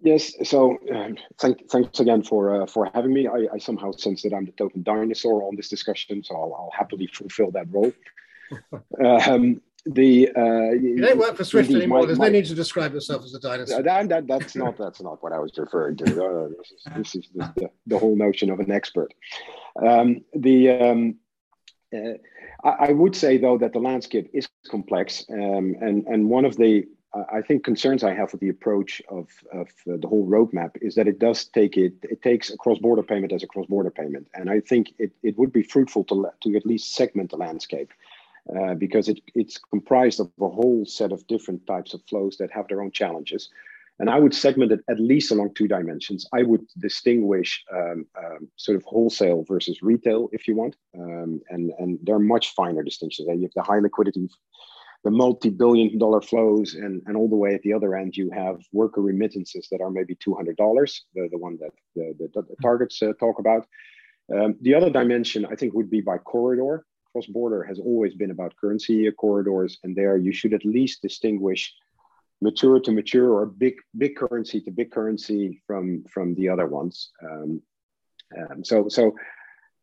Yes. 0.02 0.34
So 0.44 0.78
um, 0.94 1.16
thank, 1.40 1.70
thanks 1.70 2.00
again 2.00 2.22
for 2.22 2.64
uh, 2.64 2.66
for 2.66 2.92
having 2.94 3.14
me. 3.14 3.28
I, 3.28 3.48
I, 3.54 3.58
somehow 3.58 3.92
sense 3.92 4.24
that 4.24 4.34
I'm 4.34 4.46
the 4.46 4.52
token 4.52 4.84
dinosaur 4.84 5.44
on 5.44 5.56
this 5.56 5.70
discussion, 5.70 6.24
so 6.24 6.36
I'll, 6.36 6.54
I'll 6.54 6.74
happily 6.78 7.08
fulfill 7.08 7.52
that 7.52 7.72
role. 7.72 7.94
um, 9.04 9.62
the 9.86 10.30
uh, 10.36 10.72
you 10.72 10.98
don't 10.98 11.18
work 11.18 11.38
for 11.38 11.44
Swift 11.44 11.70
anymore. 11.70 12.02
My, 12.02 12.06
There's 12.06 12.18
my, 12.18 12.26
no 12.26 12.32
need 12.34 12.46
to 12.46 12.56
describe 12.56 12.94
yourself 12.94 13.24
as 13.24 13.34
a 13.36 13.40
dinosaur. 13.40 13.84
That, 13.84 14.10
that, 14.10 14.28
that's 14.28 14.56
not 14.56 14.78
that's 14.78 15.02
not 15.02 15.22
what 15.22 15.32
I 15.32 15.40
was 15.40 15.52
referring 15.58 15.98
to. 15.98 16.26
Uh, 16.26 16.48
this 16.48 16.72
is, 16.72 16.84
this 16.96 17.16
is 17.16 17.30
the, 17.36 17.70
the, 17.86 18.00
whole 18.00 18.16
notion 18.16 18.50
of 18.50 18.60
an 18.60 18.72
expert. 18.72 19.14
Um, 19.82 20.22
the 20.34 20.72
um, 20.72 21.16
uh, 21.94 22.18
I, 22.64 22.88
I, 22.88 22.92
would 22.94 23.16
say 23.16 23.38
though 23.38 23.60
that 23.60 23.74
the 23.74 23.80
landscape 23.80 24.32
is 24.34 24.48
complex, 24.70 25.24
um, 25.32 25.76
and 25.80 26.06
and 26.08 26.30
one 26.30 26.46
of 26.46 26.58
the 26.58 26.86
I 27.32 27.42
think 27.42 27.64
concerns 27.64 28.04
I 28.04 28.14
have 28.14 28.32
with 28.32 28.42
the 28.42 28.50
approach 28.50 29.02
of, 29.08 29.30
of 29.54 29.68
uh, 29.88 29.98
the 29.98 30.08
whole 30.08 30.28
roadmap 30.28 30.72
is 30.82 30.96
that 30.96 31.08
it 31.08 31.20
does 31.20 31.46
take 31.46 31.78
it 31.78 31.94
it 32.04 32.22
takes 32.22 32.50
a 32.50 32.58
cross 32.58 32.80
border 32.80 33.04
payment 33.04 33.32
as 33.32 33.44
a 33.44 33.48
cross 33.48 33.68
border 33.68 33.92
payment, 33.92 34.28
and 34.34 34.50
I 34.50 34.60
think 34.60 34.94
it, 34.98 35.12
it 35.24 35.38
would 35.38 35.54
be 35.54 35.64
fruitful 35.64 36.04
to 36.06 36.30
to 36.44 36.56
at 36.56 36.66
least 36.66 36.96
segment 36.96 37.30
the 37.30 37.38
landscape 37.38 37.92
uh, 38.54 38.74
because 38.76 39.10
it, 39.10 39.20
it's 39.34 39.58
comprised 39.58 40.20
of 40.20 40.32
a 40.40 40.50
whole 40.50 40.86
set 40.86 41.12
of 41.12 41.26
different 41.28 41.66
types 41.66 41.94
of 41.94 42.02
flows 42.10 42.38
that 42.38 42.52
have 42.52 42.68
their 42.68 42.82
own 42.82 42.92
challenges. 42.92 43.50
And 43.98 44.10
I 44.10 44.20
would 44.20 44.34
segment 44.34 44.74
it 44.74 44.82
at 44.90 45.00
least 45.00 45.32
along 45.32 45.54
two 45.54 45.70
dimensions. 45.70 46.28
I 46.34 46.44
would 46.44 46.66
distinguish 46.78 47.64
um, 47.74 48.06
um, 48.18 48.50
sort 48.58 48.76
of 48.76 48.84
wholesale 48.84 49.46
versus 49.48 49.82
retail, 49.82 50.30
if 50.34 50.48
you 50.48 50.56
want, 50.56 50.76
um, 50.98 51.42
and 51.50 51.72
and 51.80 51.98
there 52.04 52.16
are 52.16 52.20
much 52.20 52.54
finer 52.54 52.84
distinctions. 52.84 53.28
And 53.30 53.40
you 53.40 53.48
have 53.48 53.54
the 53.56 53.64
high 53.64 53.80
liquidity, 53.80 54.28
the 55.06 55.12
multi-billion 55.12 55.98
dollar 55.98 56.22
flows, 56.22 56.76
and 56.76 57.02
and 57.08 57.16
all 57.16 57.30
the 57.30 57.38
way 57.38 57.56
at 57.56 57.62
the 57.62 57.72
other 57.72 57.96
end, 57.96 58.18
you 58.18 58.30
have 58.32 58.60
worker 58.74 59.02
remittances 59.02 59.70
that 59.72 59.80
are 59.80 59.92
maybe 59.92 60.16
two 60.16 60.36
hundred 60.36 60.58
dollars, 60.58 61.06
the 61.14 61.30
the 61.32 61.38
one 61.38 61.58
that 61.62 61.72
the, 61.96 62.30
the, 62.34 62.42
the 62.42 62.56
targets 62.62 63.02
uh, 63.02 63.14
talk 63.18 63.40
about. 63.40 63.66
Um, 64.36 64.58
the 64.60 64.76
other 64.76 64.90
dimension, 64.90 65.46
I 65.46 65.56
think, 65.56 65.74
would 65.74 65.90
be 65.90 66.02
by 66.02 66.18
corridor. 66.18 66.86
Cross 67.16 67.28
border 67.28 67.64
has 67.64 67.80
always 67.80 68.14
been 68.14 68.32
about 68.32 68.58
currency 68.58 69.10
corridors, 69.14 69.80
and 69.84 69.96
there 69.96 70.18
you 70.18 70.34
should 70.34 70.54
at 70.54 70.66
least 70.66 71.02
distinguish 71.02 71.74
mature 72.42 72.78
to 72.82 72.92
mature 72.92 73.32
or 73.32 73.46
big 73.46 73.76
big 73.98 74.18
currency 74.18 74.60
to 74.60 74.70
big 74.70 74.92
currency 74.92 75.62
from 75.66 76.04
from 76.14 76.36
the 76.36 76.50
other 76.50 76.68
ones. 76.68 77.12
Um, 77.24 77.62
um, 78.38 78.66
so 78.66 78.90
so 78.90 79.16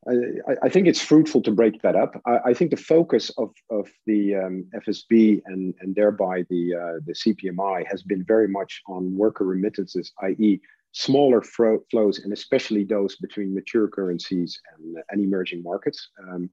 I, 0.06 0.56
I, 0.64 0.68
think 0.68 0.88
it's 0.88 1.00
fruitful 1.00 1.40
to 1.44 1.50
break 1.50 1.80
that 1.80 1.96
up. 1.96 2.20
I, 2.26 2.50
I 2.50 2.52
think 2.54 2.70
the 2.70 2.76
focus 2.76 3.30
of 3.38 3.54
of 3.70 3.88
the 4.04 4.34
um, 4.34 4.66
FSB 4.74 5.40
and 5.46 5.72
and 5.80 5.94
thereby 5.94 6.44
the 6.50 6.74
uh, 6.74 6.98
the 7.06 7.14
CPMI 7.14 7.86
has 7.90 8.02
been 8.02 8.22
very 8.24 8.48
much 8.48 8.82
on 8.86 9.16
worker 9.16 9.46
remittances, 9.46 10.12
i.e. 10.24 10.60
smaller 10.92 11.40
flows 11.40 12.18
and 12.18 12.34
especially 12.34 12.84
those 12.84 13.16
between 13.16 13.54
mature 13.54 13.88
currencies 13.88 14.60
and, 14.76 14.98
and 15.08 15.18
emerging 15.22 15.62
markets. 15.62 16.10
Um, 16.28 16.50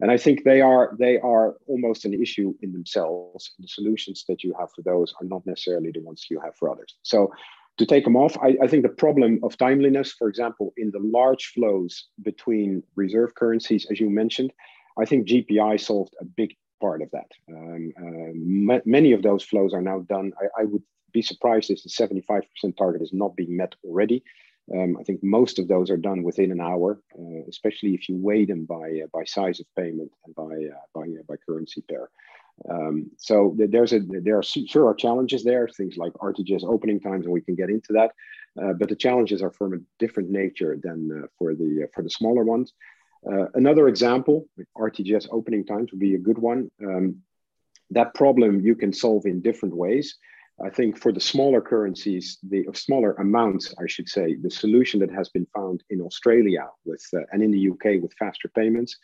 and 0.00 0.10
I 0.10 0.16
think 0.16 0.44
they 0.44 0.60
are 0.60 0.94
they 0.98 1.18
are 1.18 1.56
almost 1.66 2.04
an 2.04 2.14
issue 2.14 2.54
in 2.62 2.72
themselves. 2.72 3.52
The 3.58 3.68
solutions 3.68 4.24
that 4.28 4.44
you 4.44 4.54
have 4.58 4.70
for 4.72 4.82
those 4.82 5.12
are 5.20 5.26
not 5.26 5.46
necessarily 5.46 5.90
the 5.92 6.00
ones 6.00 6.26
you 6.30 6.40
have 6.40 6.56
for 6.56 6.70
others. 6.70 6.94
So 7.02 7.32
to 7.78 7.86
take 7.86 8.04
them 8.04 8.16
off, 8.16 8.36
I, 8.42 8.56
I, 8.62 8.66
think 8.66 8.82
the 8.82 8.88
problem 8.88 9.38
of 9.44 9.56
timeliness, 9.56 10.12
for 10.12 10.28
example, 10.28 10.72
in 10.76 10.90
the 10.90 10.98
large 10.98 11.46
flows 11.54 12.06
between 12.22 12.82
reserve 12.96 13.36
currencies, 13.36 13.86
as 13.88 14.00
you 14.00 14.10
mentioned, 14.10 14.52
I 15.00 15.04
think 15.04 15.28
GPI 15.28 15.80
solved 15.80 16.12
a 16.20 16.24
big 16.24 16.56
part 16.80 17.02
of 17.02 17.10
that. 17.12 17.30
Um, 17.48 17.92
uh, 17.96 18.80
many 18.84 19.12
of 19.12 19.22
those 19.22 19.44
flows 19.44 19.72
are 19.72 19.80
now 19.80 20.00
done. 20.00 20.32
I, 20.40 20.62
I 20.62 20.64
would 20.64 20.82
be 21.12 21.22
surprised 21.22 21.70
if 21.70 21.82
the 21.82 21.88
75% 21.88 22.42
target 22.76 23.02
is 23.02 23.12
not 23.12 23.36
being 23.36 23.56
met 23.56 23.74
already. 23.84 24.24
Um, 24.74 24.96
I 25.00 25.02
think 25.02 25.22
most 25.22 25.58
of 25.58 25.68
those 25.68 25.90
are 25.90 25.96
done 25.96 26.22
within 26.22 26.52
an 26.52 26.60
hour, 26.60 27.00
uh, 27.18 27.42
especially 27.48 27.94
if 27.94 28.08
you 28.08 28.16
weigh 28.16 28.44
them 28.44 28.64
by 28.64 29.02
uh, 29.02 29.06
by 29.12 29.24
size 29.24 29.60
of 29.60 29.66
payment 29.76 30.12
and 30.24 30.34
by 30.34 30.42
uh, 30.42 30.80
by 30.94 31.02
uh, 31.02 31.22
by 31.28 31.36
currency 31.36 31.82
pair. 31.88 32.10
Um, 32.68 33.10
so 33.16 33.54
there's 33.56 33.92
a 33.92 34.00
there 34.00 34.38
are 34.38 34.42
sure 34.42 34.88
are 34.88 34.94
challenges 34.94 35.44
there, 35.44 35.68
things 35.68 35.96
like 35.96 36.12
RTGS 36.14 36.64
opening 36.64 37.00
times, 37.00 37.24
and 37.24 37.32
we 37.32 37.40
can 37.40 37.54
get 37.54 37.70
into 37.70 37.92
that. 37.94 38.12
Uh, 38.60 38.72
but 38.72 38.88
the 38.88 38.96
challenges 38.96 39.42
are 39.42 39.52
from 39.52 39.74
a 39.74 39.78
different 39.98 40.30
nature 40.30 40.78
than 40.82 41.22
uh, 41.24 41.26
for 41.38 41.54
the 41.54 41.88
for 41.94 42.02
the 42.02 42.10
smaller 42.10 42.44
ones. 42.44 42.72
another 43.54 43.88
example, 43.88 44.48
RTGS 44.76 45.28
opening 45.30 45.64
times 45.64 45.90
would 45.92 46.00
be 46.00 46.14
a 46.14 46.18
good 46.18 46.38
one. 46.38 46.70
Um, 46.82 47.22
that 47.90 48.14
problem 48.14 48.60
you 48.60 48.74
can 48.74 48.92
solve 48.92 49.24
in 49.24 49.40
different 49.40 49.74
ways. 49.74 50.16
I 50.64 50.70
think 50.70 50.98
for 50.98 51.12
the 51.12 51.20
smaller 51.20 51.60
currencies, 51.60 52.38
the 52.42 52.66
smaller 52.74 53.12
amounts, 53.14 53.72
I 53.78 53.86
should 53.86 54.08
say, 54.08 54.34
the 54.34 54.50
solution 54.50 54.98
that 55.00 55.10
has 55.10 55.28
been 55.28 55.46
found 55.54 55.84
in 55.90 56.00
Australia 56.00 56.68
with 56.84 57.04
uh, 57.14 57.20
and 57.32 57.42
in 57.42 57.52
the 57.52 57.70
UK 57.70 58.02
with 58.02 58.12
faster 58.18 58.48
payments, 58.48 58.96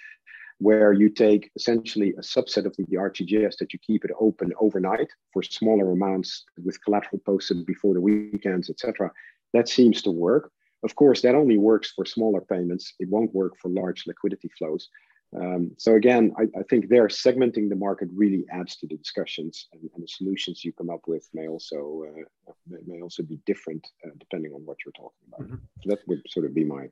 where 0.59 0.93
you 0.93 1.09
take 1.09 1.51
essentially 1.55 2.11
a 2.19 2.23
subset 2.23 2.67
of 2.67 2.77
the 2.77 2.97
RTGS 2.97 3.57
that 3.59 3.73
you 3.73 3.79
keep 3.79 4.05
it 4.05 4.11
open 4.19 4.53
overnight 4.59 5.09
for 5.33 5.43
smaller 5.43 5.93
amounts 5.93 6.45
with 6.65 6.83
collateral 6.83 7.21
posted 7.25 7.65
before 7.65 7.95
the 7.95 8.01
weekends, 8.01 8.69
etc. 8.69 9.13
That 9.53 9.69
seems 9.69 10.03
to 10.03 10.11
work. 10.11 10.51
Of 10.83 10.97
course, 10.97 11.23
that 11.23 11.37
only 11.37 11.57
works 11.57 11.93
for 11.93 12.05
smaller 12.05 12.41
payments. 12.41 12.95
It 12.99 13.09
won't 13.09 13.35
work 13.35 13.53
for 13.61 13.69
large 13.69 14.07
liquidity 14.07 14.51
flows. 14.59 14.89
Um, 15.35 15.73
so 15.79 15.95
again, 15.95 16.33
I, 16.39 16.43
I, 16.59 16.63
think 16.71 16.89
there 16.89 17.07
segmenting 17.09 17.69
the 17.69 17.77
market 17.77 18.09
really 18.15 18.45
adds 18.53 18.77
to 18.77 18.87
the 18.87 18.97
discussions, 18.97 19.69
and, 19.73 19.83
and 19.95 20.03
the 20.03 20.09
solutions 20.09 20.65
you 20.65 20.73
come 20.73 20.91
up 20.91 21.03
with 21.07 21.29
may 21.35 21.49
also 21.49 22.05
uh, 22.09 22.53
may 22.87 23.03
also 23.03 23.23
be 23.23 23.41
different 23.45 23.85
uh, 24.07 24.11
depending 24.19 24.53
on 24.53 24.61
what 24.65 24.77
you're 24.85 24.93
talking 24.93 25.27
about. 25.29 25.43
Mm-hmm. 25.43 25.57
So 25.83 25.91
that 25.91 26.07
would 26.07 26.23
sort 26.29 26.47
of 26.47 26.55
be 26.55 26.65
my. 26.65 26.89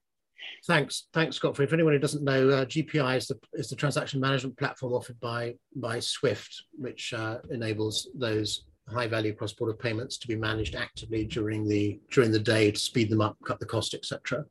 Thanks, 0.66 1.06
thanks, 1.12 1.38
Godfrey. 1.38 1.66
For 1.66 1.75
anyone 1.75 1.92
who 1.92 2.00
doesn't 2.00 2.25
know, 2.25 2.49
uh, 2.49 2.64
GPI 2.64 3.16
is 3.16 3.28
the 3.28 3.38
is 3.52 3.68
the 3.68 3.76
transaction 3.76 4.20
management 4.20 4.58
platform 4.58 4.92
offered 4.92 5.20
by 5.20 5.54
by 5.76 6.00
Swift, 6.00 6.64
which 6.72 7.14
uh, 7.14 7.38
enables 7.50 8.08
those 8.14 8.64
high 8.88 9.06
value 9.06 9.32
cross 9.32 9.52
border 9.52 9.75
payments 9.75 10.18
to 10.18 10.26
be 10.26 10.37
managed 10.37 10.75
actively 10.75 11.25
during 11.25 11.66
the 11.66 12.00
during 12.11 12.32
the 12.32 12.38
day 12.38 12.70
to 12.70 12.78
speed 12.78 13.11
them 13.11 13.20
up, 13.20 13.37
cut 13.44 13.61
the 13.61 13.66
cost, 13.66 13.94
etc. 13.94 14.44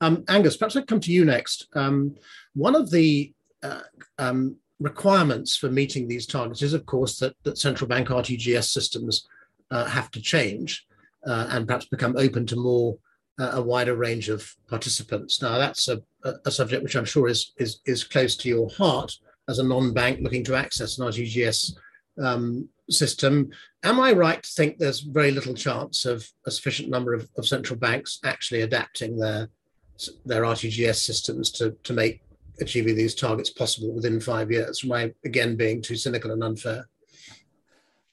Um, 0.00 0.24
Angus, 0.28 0.56
perhaps 0.56 0.76
I 0.76 0.82
come 0.82 1.00
to 1.00 1.12
you 1.12 1.24
next. 1.24 1.68
Um, 1.74 2.16
one 2.54 2.74
of 2.74 2.90
the 2.90 3.32
uh, 3.62 3.80
um, 4.18 4.56
requirements 4.80 5.56
for 5.56 5.70
meeting 5.70 6.06
these 6.06 6.26
targets 6.26 6.62
is, 6.62 6.74
of 6.74 6.86
course, 6.86 7.18
that, 7.18 7.34
that 7.44 7.58
central 7.58 7.88
bank 7.88 8.08
RTGS 8.08 8.64
systems 8.64 9.26
uh, 9.70 9.84
have 9.86 10.10
to 10.12 10.20
change 10.20 10.86
uh, 11.26 11.48
and 11.50 11.66
perhaps 11.66 11.86
become 11.86 12.16
open 12.16 12.46
to 12.46 12.56
more 12.56 12.98
uh, 13.38 13.50
a 13.54 13.62
wider 13.62 13.96
range 13.96 14.28
of 14.28 14.54
participants. 14.68 15.42
Now, 15.42 15.58
that's 15.58 15.88
a, 15.88 16.02
a, 16.44 16.50
subject 16.50 16.82
which 16.82 16.96
I'm 16.96 17.04
sure 17.04 17.28
is, 17.28 17.52
is, 17.58 17.80
is 17.84 18.04
close 18.04 18.36
to 18.36 18.48
your 18.48 18.70
heart 18.70 19.14
as 19.48 19.58
a 19.58 19.64
non-bank 19.64 20.20
looking 20.22 20.44
to 20.44 20.54
access 20.54 20.98
an 20.98 21.06
RTGS 21.06 21.76
um, 22.22 22.68
system. 22.88 23.50
Am 23.82 24.00
I 24.00 24.12
right 24.12 24.42
to 24.42 24.50
think 24.50 24.78
there's 24.78 25.00
very 25.00 25.30
little 25.30 25.54
chance 25.54 26.04
of 26.04 26.26
a 26.46 26.50
sufficient 26.50 26.88
number 26.88 27.12
of, 27.12 27.28
of 27.36 27.46
central 27.46 27.78
banks 27.78 28.20
actually 28.24 28.62
adapting 28.62 29.18
their 29.18 29.48
their 30.24 30.42
RTGS 30.42 30.96
systems 30.96 31.50
to, 31.52 31.70
to 31.84 31.92
make 31.92 32.20
achieving 32.60 32.96
these 32.96 33.14
targets 33.14 33.50
possible 33.50 33.92
within 33.94 34.20
five 34.20 34.50
years? 34.50 34.82
Am 34.84 34.92
I 34.92 35.12
again 35.24 35.56
being 35.56 35.82
too 35.82 35.96
cynical 35.96 36.30
and 36.30 36.42
unfair? 36.42 36.88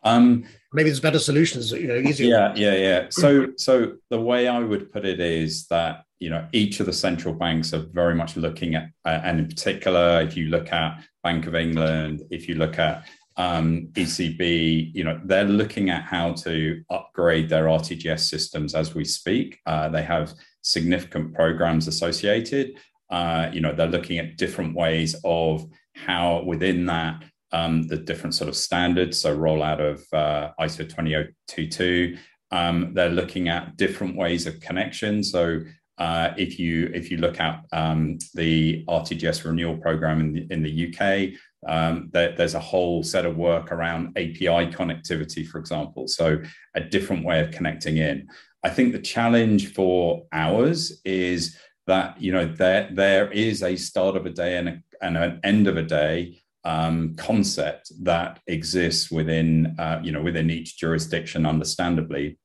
Um, 0.04 0.46
Maybe 0.74 0.90
there's 0.90 1.00
better 1.00 1.20
solutions, 1.20 1.72
you 1.72 1.88
know, 1.88 1.96
easier. 1.96 2.30
Yeah, 2.30 2.54
yeah, 2.56 2.76
yeah. 2.76 3.08
So, 3.12 3.48
so 3.58 3.94
the 4.10 4.20
way 4.20 4.48
I 4.48 4.60
would 4.60 4.92
put 4.92 5.06
it 5.06 5.20
is 5.20 5.68
that 5.68 6.06
you 6.20 6.30
know 6.30 6.48
each 6.52 6.80
of 6.80 6.88
the 6.88 6.94
central 6.94 7.34
banks 7.34 7.74
are 7.74 7.86
very 7.94 8.16
much 8.16 8.36
looking 8.36 8.76
at, 8.76 8.90
uh, 9.06 9.22
and 9.24 9.40
in 9.40 9.48
particular, 9.48 10.22
if 10.22 10.36
you 10.36 10.48
look 10.48 10.74
at 10.74 11.04
Bank 11.22 11.46
of 11.48 11.56
England, 11.56 12.24
if 12.32 12.50
you 12.50 12.56
look 12.56 12.80
at 12.80 13.06
um, 13.38 13.90
ECB, 13.94 14.94
you 14.94 15.04
know, 15.04 15.20
they're 15.26 15.44
looking 15.44 15.90
at 15.90 16.04
how 16.04 16.34
to 16.34 16.84
upgrade 16.90 17.50
their 17.50 17.66
RTGS 17.66 18.22
systems 18.22 18.76
as 18.76 18.94
we 18.94 19.06
speak. 19.06 19.60
Uh, 19.66 19.90
they 19.90 20.04
have 20.04 20.34
significant 20.62 21.34
programs 21.34 21.88
associated. 21.88 22.78
Uh, 23.14 23.52
you 23.54 23.62
know, 23.62 23.72
they're 23.72 23.86
looking 23.86 24.18
at 24.18 24.38
different 24.38 24.76
ways 24.76 25.16
of 25.24 25.64
how 25.94 26.42
within 26.48 26.88
that 26.88 27.24
um, 27.52 27.84
the 27.84 27.98
different 27.98 28.34
sort 28.34 28.50
of 28.50 28.56
standards. 28.56 29.20
So 29.20 29.38
rollout 29.38 29.80
of 29.80 30.04
uh, 30.12 30.52
ISO 30.60 30.90
20022. 30.90 32.18
Um, 32.50 32.96
they're 32.96 33.10
looking 33.10 33.50
at 33.50 33.78
different 33.78 34.18
ways 34.18 34.48
of 34.48 34.60
connection. 34.60 35.24
So 35.24 35.62
uh, 36.00 36.30
if 36.38 36.58
you 36.58 36.90
if 36.92 37.12
you 37.12 37.18
look 37.18 37.40
at 37.40 37.64
um, 37.72 38.18
the 38.34 38.84
RTGS 38.88 39.46
renewal 39.46 39.78
program 39.78 40.20
in 40.20 40.34
the, 40.34 40.48
in 40.50 40.64
the 40.64 40.88
UK, 40.88 41.40
um, 41.72 42.10
there, 42.12 42.36
there's 42.36 42.56
a 42.56 42.60
whole 42.60 43.04
set 43.04 43.28
of 43.28 43.38
work 43.38 43.72
around 43.72 44.18
API 44.18 44.72
connectivity, 44.74 45.46
for 45.46 45.60
example. 45.60 46.08
So 46.08 46.42
a 46.74 46.82
different 46.82 47.24
way 47.24 47.42
of 47.42 47.52
connecting 47.52 47.98
in. 47.98 48.28
I 48.64 48.70
think 48.70 48.92
the 48.92 49.00
challenge 49.00 49.72
for 49.74 50.24
ours 50.32 51.00
is 51.06 51.56
that 51.88 52.22
you 52.22 52.32
know 52.32 52.46
there 52.46 52.90
there 52.92 53.32
is 53.32 53.64
a 53.64 53.76
start 53.76 54.16
of 54.16 54.26
a 54.26 54.30
day 54.30 54.58
and, 54.58 54.70
a, 54.70 54.84
and 55.02 55.18
an 55.18 55.40
end 55.44 55.68
of 55.68 55.78
a 55.78 55.84
day 55.84 56.42
um, 56.64 57.16
concept 57.16 57.92
that 58.04 58.40
exists 58.48 59.12
within 59.12 59.76
uh, 59.80 60.00
you 60.04 60.12
know 60.12 60.22
within 60.22 60.50
each 60.50 60.78
jurisdiction, 60.78 61.46
understandably, 61.46 62.38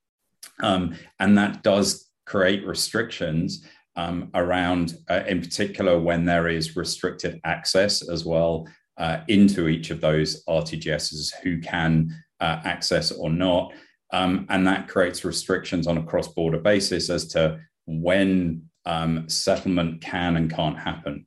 um, 0.60 0.94
and 1.20 1.38
that 1.38 1.62
does 1.62 2.10
create 2.26 2.66
restrictions 2.66 3.64
um, 3.96 4.30
around, 4.34 4.96
uh, 5.10 5.22
in 5.26 5.40
particular, 5.40 5.98
when 5.98 6.24
there 6.24 6.48
is 6.48 6.76
restricted 6.76 7.40
access 7.44 8.08
as 8.08 8.24
well 8.24 8.68
uh, 8.96 9.20
into 9.28 9.68
each 9.68 9.90
of 9.90 10.00
those 10.00 10.44
RTGSs, 10.44 11.32
who 11.42 11.60
can 11.60 12.10
uh, 12.40 12.60
access 12.64 13.10
or 13.10 13.30
not, 13.30 13.72
um, 14.12 14.46
and 14.50 14.66
that 14.66 14.88
creates 14.88 15.24
restrictions 15.24 15.86
on 15.86 15.98
a 15.98 16.02
cross-border 16.02 16.58
basis 16.58 17.10
as 17.10 17.26
to 17.28 17.58
when 17.86 18.67
um, 18.88 19.28
settlement 19.28 20.00
can 20.00 20.36
and 20.36 20.52
can't 20.52 20.78
happen. 20.78 21.26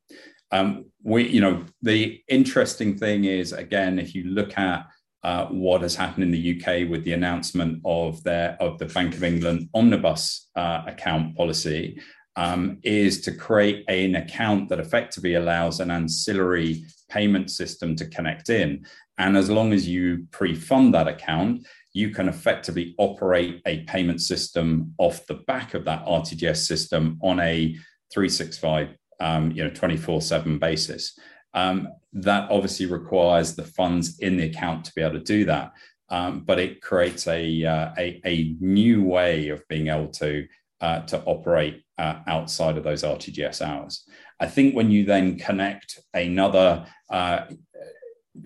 Um, 0.51 0.85
we, 1.03 1.29
you 1.29 1.39
know, 1.39 1.63
the 1.81 2.21
interesting 2.27 2.97
thing 2.97 3.23
is 3.25 3.53
again, 3.53 3.99
if 3.99 4.13
you 4.13 4.25
look 4.25 4.57
at 4.57 4.85
uh, 5.23 5.45
what 5.45 5.81
has 5.81 5.95
happened 5.95 6.23
in 6.23 6.31
the 6.31 6.59
UK 6.59 6.89
with 6.89 7.03
the 7.03 7.13
announcement 7.13 7.79
of 7.85 8.21
their 8.23 8.57
of 8.59 8.79
the 8.79 8.87
Bank 8.87 9.13
of 9.13 9.23
England 9.23 9.69
omnibus 9.73 10.49
uh, 10.55 10.81
account 10.87 11.37
policy, 11.37 12.01
um, 12.35 12.79
is 12.83 13.21
to 13.21 13.31
create 13.31 13.85
an 13.87 14.15
account 14.15 14.69
that 14.69 14.79
effectively 14.79 15.35
allows 15.35 15.79
an 15.79 15.91
ancillary 15.91 16.83
payment 17.09 17.51
system 17.51 17.95
to 17.95 18.07
connect 18.07 18.49
in. 18.49 18.85
And 19.17 19.37
as 19.37 19.49
long 19.49 19.73
as 19.73 19.87
you 19.87 20.25
pre-fund 20.31 20.93
that 20.93 21.07
account, 21.07 21.67
you 21.93 22.09
can 22.11 22.29
effectively 22.29 22.95
operate 22.97 23.61
a 23.65 23.83
payment 23.83 24.21
system 24.21 24.93
off 24.97 25.25
the 25.27 25.35
back 25.47 25.73
of 25.73 25.85
that 25.85 26.05
RTGS 26.05 26.65
system 26.65 27.19
on 27.21 27.39
a 27.39 27.73
365, 28.13 28.95
um, 29.19 29.51
you 29.51 29.63
know, 29.63 29.69
24 29.69 30.21
7 30.21 30.57
basis. 30.57 31.17
Um, 31.53 31.89
that 32.13 32.49
obviously 32.49 32.85
requires 32.85 33.55
the 33.55 33.63
funds 33.63 34.19
in 34.19 34.37
the 34.37 34.45
account 34.45 34.85
to 34.85 34.93
be 34.95 35.01
able 35.01 35.19
to 35.19 35.23
do 35.23 35.45
that. 35.45 35.71
Um, 36.09 36.41
but 36.41 36.59
it 36.59 36.81
creates 36.81 37.27
a, 37.27 37.65
uh, 37.65 37.91
a, 37.97 38.21
a, 38.25 38.55
new 38.59 39.01
way 39.03 39.47
of 39.47 39.65
being 39.69 39.87
able 39.87 40.09
to, 40.09 40.45
uh, 40.81 41.01
to 41.03 41.21
operate 41.23 41.83
uh, 41.97 42.19
outside 42.27 42.77
of 42.77 42.83
those 42.83 43.03
RTGS 43.03 43.65
hours. 43.65 44.03
I 44.39 44.47
think 44.47 44.75
when 44.75 44.91
you 44.91 45.05
then 45.05 45.37
connect 45.37 46.01
another 46.13 46.85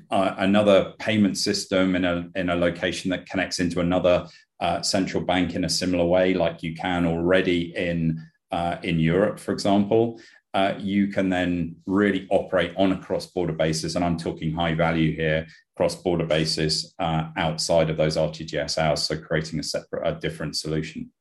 another 0.10 0.94
payment 1.00 1.38
system 1.38 1.96
in 1.96 2.06
a 2.06 2.28
in 2.36 2.50
a 2.50 2.56
location 2.56 3.12
that 3.12 3.28
connects 3.28 3.60
into 3.60 3.80
another 3.80 4.28
uh, 4.60 4.82
central 4.82 5.24
bank 5.24 5.56
in 5.56 5.66
a 5.66 5.70
similar 5.70 6.06
way, 6.06 6.34
like 6.34 6.64
you 6.64 6.74
can 6.76 7.06
already 7.06 7.76
in 7.76 8.22
uh, 8.52 8.78
in 8.84 9.00
Europe, 9.00 9.40
for 9.40 9.52
example, 9.52 10.20
uh, 10.54 10.74
you 10.80 11.08
can 11.08 11.30
then 11.30 11.76
really 11.86 12.26
operate 12.30 12.74
on 12.78 12.94
a 12.94 12.98
cross-border 12.98 13.52
basis, 13.52 13.96
and 13.96 14.06
I'm 14.06 14.18
talking 14.18 14.54
high 14.54 14.74
value 14.74 15.14
here, 15.14 15.46
cross-border 15.76 16.26
basis 16.26 16.94
uh, 16.98 17.26
outside 17.36 17.90
of 17.90 17.98
those 17.98 18.16
RTGS 18.16 18.78
hours, 18.78 19.04
so 19.04 19.18
creating 19.18 19.60
a 19.60 19.64
separate, 19.64 20.08
a 20.08 20.18
different 20.18 20.56
solution. 20.56 21.12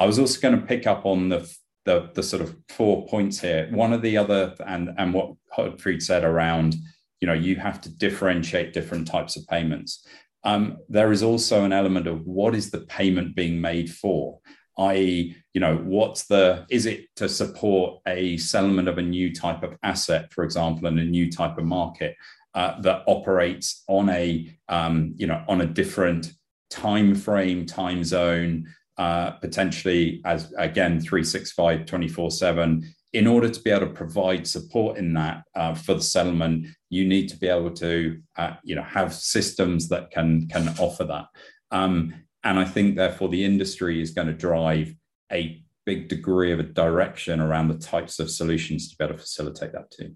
I 0.00 0.06
was 0.06 0.18
also 0.18 0.40
going 0.40 0.60
to 0.60 0.66
pick 0.66 0.86
up 0.86 1.06
on 1.06 1.28
the 1.28 1.48
the, 1.84 2.10
the 2.14 2.22
sort 2.22 2.42
of 2.42 2.56
four 2.68 3.06
points 3.08 3.40
here. 3.40 3.68
One 3.72 3.92
of 3.92 4.02
the 4.02 4.16
other, 4.16 4.54
and 4.66 4.90
and 4.98 5.14
what 5.14 5.34
Gottfried 5.56 6.02
said 6.02 6.24
around 6.24 6.74
you 7.22 7.26
know 7.26 7.32
you 7.32 7.56
have 7.56 7.80
to 7.80 7.88
differentiate 7.88 8.74
different 8.74 9.06
types 9.06 9.36
of 9.36 9.46
payments. 9.46 10.04
Um, 10.44 10.78
there 10.88 11.12
is 11.12 11.22
also 11.22 11.64
an 11.64 11.72
element 11.72 12.08
of 12.08 12.26
what 12.26 12.54
is 12.56 12.72
the 12.72 12.80
payment 12.80 13.36
being 13.36 13.60
made 13.60 13.90
for 13.90 14.40
i.e 14.78 15.36
you 15.52 15.60
know 15.60 15.76
what's 15.84 16.24
the 16.24 16.64
is 16.70 16.86
it 16.86 17.04
to 17.14 17.28
support 17.28 18.00
a 18.08 18.38
settlement 18.38 18.88
of 18.88 18.96
a 18.96 19.02
new 19.02 19.32
type 19.34 19.62
of 19.62 19.76
asset 19.82 20.32
for 20.32 20.44
example 20.44 20.88
in 20.88 20.98
a 20.98 21.04
new 21.04 21.30
type 21.30 21.58
of 21.58 21.64
market 21.64 22.16
uh, 22.54 22.80
that 22.80 23.02
operates 23.06 23.84
on 23.86 24.08
a 24.08 24.50
um, 24.68 25.14
you 25.16 25.26
know 25.26 25.44
on 25.46 25.60
a 25.60 25.66
different 25.66 26.32
time 26.70 27.14
frame 27.14 27.66
time 27.66 28.02
zone 28.02 28.66
uh, 29.02 29.30
potentially 29.46 30.20
as 30.24 30.52
again 30.58 31.00
365 31.00 31.86
24 31.86 32.30
7 32.30 32.94
in 33.12 33.26
order 33.26 33.48
to 33.48 33.60
be 33.60 33.70
able 33.70 33.88
to 33.88 33.92
provide 33.92 34.46
support 34.46 34.96
in 34.96 35.12
that 35.14 35.42
uh, 35.56 35.74
for 35.74 35.94
the 35.94 36.00
settlement, 36.00 36.68
you 36.88 37.04
need 37.04 37.28
to 37.28 37.36
be 37.36 37.48
able 37.48 37.72
to, 37.72 38.22
uh, 38.36 38.54
you 38.62 38.76
know, 38.76 38.82
have 38.82 39.12
systems 39.12 39.88
that 39.88 40.12
can 40.12 40.46
can 40.48 40.68
offer 40.78 41.04
that. 41.04 41.26
Um, 41.72 42.14
and 42.44 42.60
I 42.60 42.64
think, 42.64 42.94
therefore, 42.94 43.28
the 43.28 43.44
industry 43.44 44.00
is 44.00 44.12
going 44.12 44.28
to 44.28 44.44
drive 44.48 44.94
a 45.32 45.62
big 45.84 46.08
degree 46.08 46.52
of 46.52 46.60
a 46.60 46.74
direction 46.84 47.40
around 47.40 47.68
the 47.68 47.78
types 47.78 48.20
of 48.20 48.30
solutions 48.30 48.88
to 48.88 48.96
better 48.98 49.18
facilitate 49.18 49.72
that 49.72 49.90
too. 49.90 50.14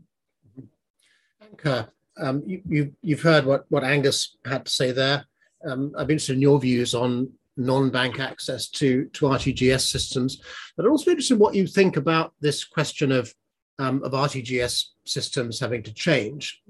Ankush, 1.42 1.88
um, 2.18 2.42
you, 2.46 2.94
you, 3.02 3.16
have 3.16 3.22
heard 3.22 3.46
what, 3.46 3.64
what 3.68 3.82
Angus 3.82 4.36
had 4.44 4.66
to 4.66 4.70
say 4.70 4.92
there. 4.92 5.26
Um, 5.68 5.92
I'm 5.98 6.10
interested 6.10 6.34
in 6.34 6.42
your 6.42 6.60
views 6.60 6.94
on 6.94 7.32
non-bank 7.56 8.20
access 8.20 8.68
to, 8.68 9.06
to 9.12 9.26
RTGS 9.26 9.80
systems. 9.80 10.40
But 10.76 10.86
I'm 10.86 10.92
also 10.92 11.10
interested 11.10 11.34
in 11.34 11.40
what 11.40 11.54
you 11.54 11.66
think 11.66 11.96
about 11.96 12.32
this 12.40 12.64
question 12.64 13.12
of, 13.12 13.32
um, 13.78 14.02
of 14.02 14.12
RTGS 14.12 14.84
systems 15.04 15.60
having 15.60 15.82
to 15.82 15.94
change. 15.94 16.62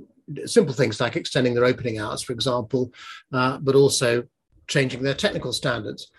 Simple 0.44 0.74
things 0.74 1.00
like 1.00 1.16
extending 1.16 1.54
their 1.54 1.64
opening 1.64 1.98
hours, 1.98 2.22
for 2.22 2.32
example, 2.32 2.92
uh, 3.32 3.58
but 3.58 3.74
also 3.74 4.24
changing 4.68 5.02
their 5.02 5.14
technical 5.14 5.52
standards. 5.52 6.10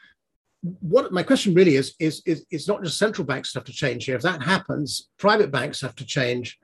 What 0.79 1.11
my 1.11 1.23
question 1.23 1.53
really 1.53 1.75
is, 1.75 1.93
is, 1.99 2.21
is 2.25 2.45
it's 2.51 2.67
not 2.67 2.83
just 2.83 2.97
central 2.97 3.25
banks 3.25 3.53
have 3.53 3.65
to 3.65 3.73
change 3.73 4.05
here. 4.05 4.15
If 4.15 4.21
that 4.23 4.41
happens, 4.41 5.09
private 5.17 5.51
banks 5.51 5.81
have 5.81 5.95
to 5.95 6.05
change 6.05 6.57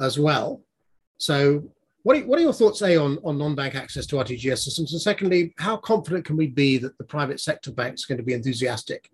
as 0.00 0.18
well. 0.18 0.62
So 1.18 1.70
what 2.08 2.16
are, 2.16 2.20
what 2.20 2.38
are 2.38 2.42
your 2.42 2.54
thoughts, 2.54 2.80
A, 2.80 2.96
on, 2.96 3.18
on 3.22 3.36
non-bank 3.36 3.74
access 3.74 4.06
to 4.06 4.16
RTGS 4.16 4.60
systems? 4.60 4.92
And 4.94 5.02
secondly, 5.02 5.52
how 5.58 5.76
confident 5.76 6.24
can 6.24 6.38
we 6.38 6.46
be 6.46 6.78
that 6.78 6.96
the 6.96 7.04
private 7.04 7.38
sector 7.38 7.70
banks 7.70 8.02
are 8.02 8.08
going 8.08 8.16
to 8.16 8.24
be 8.24 8.32
enthusiastic 8.32 9.10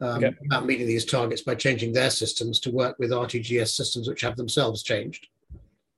um, 0.00 0.24
okay. 0.24 0.34
about 0.46 0.66
meeting 0.66 0.88
these 0.88 1.04
targets 1.04 1.42
by 1.42 1.54
changing 1.54 1.92
their 1.92 2.10
systems 2.10 2.58
to 2.58 2.72
work 2.72 2.98
with 2.98 3.12
RTGS 3.12 3.68
systems 3.68 4.08
which 4.08 4.22
have 4.22 4.34
themselves 4.34 4.82
changed? 4.82 5.28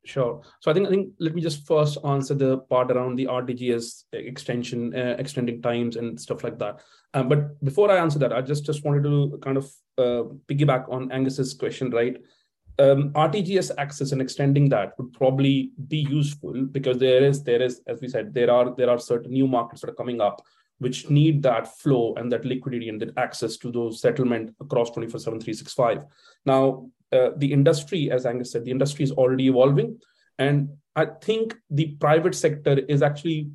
Sure. 0.04 0.42
So 0.60 0.70
I 0.70 0.74
think 0.74 0.86
I 0.86 0.90
think 0.90 1.14
let 1.18 1.34
me 1.34 1.40
just 1.40 1.66
first 1.66 1.96
answer 2.04 2.34
the 2.34 2.58
part 2.58 2.90
around 2.90 3.16
the 3.16 3.24
RTGS 3.24 4.04
extension, 4.12 4.94
uh, 4.94 5.16
extending 5.18 5.62
times 5.62 5.96
and 5.96 6.20
stuff 6.20 6.44
like 6.44 6.58
that. 6.58 6.80
Um, 7.14 7.30
but 7.30 7.58
before 7.64 7.90
I 7.90 7.96
answer 7.96 8.18
that, 8.18 8.34
I 8.34 8.42
just 8.42 8.66
just 8.66 8.84
wanted 8.84 9.04
to 9.04 9.38
kind 9.42 9.56
of 9.56 9.64
uh, 9.96 10.24
piggyback 10.46 10.92
on 10.92 11.10
Angus's 11.10 11.54
question, 11.54 11.88
right? 11.88 12.18
Um, 12.78 13.10
RTGS 13.10 13.70
access 13.78 14.12
and 14.12 14.20
extending 14.20 14.68
that 14.70 14.98
would 14.98 15.12
probably 15.12 15.70
be 15.88 15.98
useful 15.98 16.52
because 16.72 16.98
there 16.98 17.24
is 17.24 17.42
there 17.44 17.62
is 17.62 17.80
as 17.86 18.00
we 18.00 18.08
said 18.08 18.34
there 18.34 18.50
are 18.50 18.74
there 18.74 18.90
are 18.90 18.98
certain 18.98 19.32
new 19.32 19.46
markets 19.46 19.80
that 19.80 19.90
are 19.90 19.94
coming 19.94 20.20
up 20.20 20.42
which 20.78 21.08
need 21.08 21.42
that 21.42 21.78
flow 21.78 22.14
and 22.16 22.32
that 22.32 22.44
liquidity 22.44 22.88
and 22.88 23.00
that 23.00 23.16
access 23.16 23.56
to 23.56 23.70
those 23.70 24.00
settlement 24.00 24.54
across 24.60 24.90
24 24.90 25.20
7 25.20 25.40
365 25.40 25.98
now 26.46 26.88
uh, 27.12 27.30
the 27.36 27.52
industry 27.52 28.10
as 28.10 28.26
angus 28.26 28.50
said 28.50 28.64
the 28.64 28.72
industry 28.72 29.04
is 29.04 29.12
already 29.12 29.46
evolving 29.46 29.96
and 30.38 30.68
i 30.96 31.04
think 31.04 31.54
the 31.70 31.94
private 32.00 32.34
sector 32.34 32.80
is 32.88 33.02
actually 33.02 33.50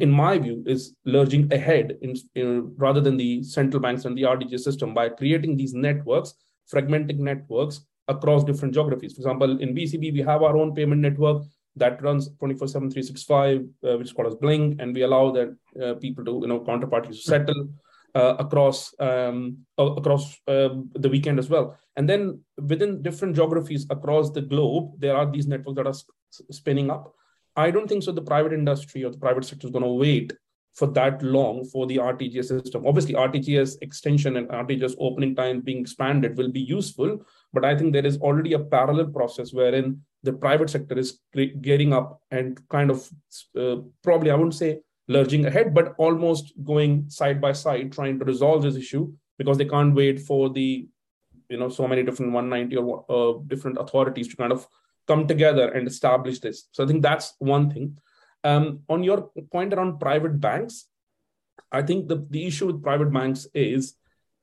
in 0.00 0.10
my 0.10 0.36
view 0.36 0.62
is 0.66 0.94
lurging 1.04 1.50
ahead 1.52 1.96
in, 2.02 2.14
in 2.34 2.74
rather 2.76 3.00
than 3.00 3.16
the 3.16 3.42
central 3.42 3.80
banks 3.80 4.04
and 4.04 4.18
the 4.18 4.22
RTGS 4.22 4.60
system 4.60 4.92
by 4.92 5.08
creating 5.08 5.56
these 5.56 5.72
networks 5.72 6.34
fragmenting 6.70 7.18
networks 7.18 7.86
across 8.08 8.44
different 8.44 8.74
geographies. 8.74 9.12
For 9.14 9.20
example, 9.20 9.60
in 9.60 9.74
BCB, 9.74 10.12
we 10.12 10.20
have 10.20 10.42
our 10.42 10.56
own 10.56 10.74
payment 10.74 11.00
network 11.00 11.42
that 11.78 12.02
runs 12.02 12.28
24 12.38 12.68
7 12.68 12.90
365 12.90 13.66
uh, 13.84 13.96
which 13.98 14.08
is 14.08 14.12
called 14.12 14.28
as 14.28 14.34
blink 14.34 14.80
and 14.80 14.94
we 14.94 15.02
allow 15.02 15.30
that 15.30 15.56
uh, 15.82 15.94
people 15.94 16.24
to 16.24 16.38
you 16.42 16.48
know 16.48 16.60
counterparties 16.60 17.22
to 17.22 17.30
settle 17.34 17.68
uh, 18.14 18.34
across 18.38 18.94
um, 18.98 19.58
across 19.78 20.36
um, 20.48 20.90
the 20.94 21.08
weekend 21.08 21.38
as 21.38 21.48
well 21.48 21.78
and 21.96 22.08
then 22.08 22.40
within 22.66 23.02
different 23.02 23.36
geographies 23.36 23.86
across 23.90 24.30
the 24.30 24.42
globe 24.42 24.92
there 24.98 25.16
are 25.16 25.30
these 25.30 25.46
networks 25.46 25.76
that 25.76 25.86
are 25.86 26.52
spinning 26.52 26.90
up 26.90 27.14
i 27.56 27.70
don't 27.70 27.88
think 27.88 28.02
so 28.02 28.12
the 28.12 28.22
private 28.22 28.52
industry 28.52 29.04
or 29.04 29.10
the 29.10 29.18
private 29.18 29.44
sector 29.44 29.66
is 29.66 29.72
going 29.72 29.84
to 29.84 29.90
wait 29.90 30.32
for 30.78 30.86
that 30.86 31.20
long 31.22 31.64
for 31.64 31.86
the 31.88 31.96
RTGS 31.96 32.44
system. 32.44 32.86
Obviously, 32.86 33.14
RTGS 33.14 33.78
extension 33.82 34.36
and 34.36 34.48
RTGS 34.48 34.94
opening 35.00 35.34
time 35.34 35.60
being 35.60 35.80
expanded 35.80 36.38
will 36.38 36.52
be 36.52 36.60
useful, 36.60 37.20
but 37.52 37.64
I 37.64 37.76
think 37.76 37.92
there 37.92 38.06
is 38.06 38.18
already 38.18 38.52
a 38.52 38.60
parallel 38.60 39.08
process 39.08 39.52
wherein 39.52 40.00
the 40.22 40.32
private 40.32 40.70
sector 40.70 40.96
is 40.96 41.18
gearing 41.62 41.92
up 41.92 42.20
and 42.30 42.60
kind 42.68 42.92
of 42.92 43.08
uh, 43.58 43.76
probably, 44.04 44.30
I 44.30 44.36
wouldn't 44.36 44.54
say 44.54 44.78
lurching 45.08 45.46
ahead, 45.46 45.74
but 45.74 45.94
almost 45.98 46.52
going 46.64 47.10
side 47.10 47.40
by 47.40 47.52
side 47.52 47.90
trying 47.90 48.20
to 48.20 48.24
resolve 48.24 48.62
this 48.62 48.76
issue 48.76 49.12
because 49.36 49.58
they 49.58 49.64
can't 49.64 49.96
wait 49.96 50.20
for 50.20 50.48
the, 50.48 50.86
you 51.48 51.56
know, 51.56 51.68
so 51.70 51.88
many 51.88 52.04
different 52.04 52.32
190 52.32 52.76
or 52.76 53.04
uh, 53.08 53.40
different 53.48 53.78
authorities 53.78 54.28
to 54.28 54.36
kind 54.36 54.52
of 54.52 54.64
come 55.08 55.26
together 55.26 55.72
and 55.72 55.88
establish 55.88 56.38
this. 56.38 56.68
So 56.70 56.84
I 56.84 56.86
think 56.86 57.02
that's 57.02 57.34
one 57.40 57.68
thing. 57.68 57.98
Um, 58.44 58.80
on 58.88 59.02
your 59.02 59.30
point 59.52 59.74
around 59.74 59.98
private 59.98 60.40
banks, 60.40 60.86
I 61.72 61.82
think 61.82 62.08
the, 62.08 62.26
the 62.30 62.46
issue 62.46 62.66
with 62.66 62.82
private 62.82 63.12
banks 63.12 63.46
is 63.52 63.94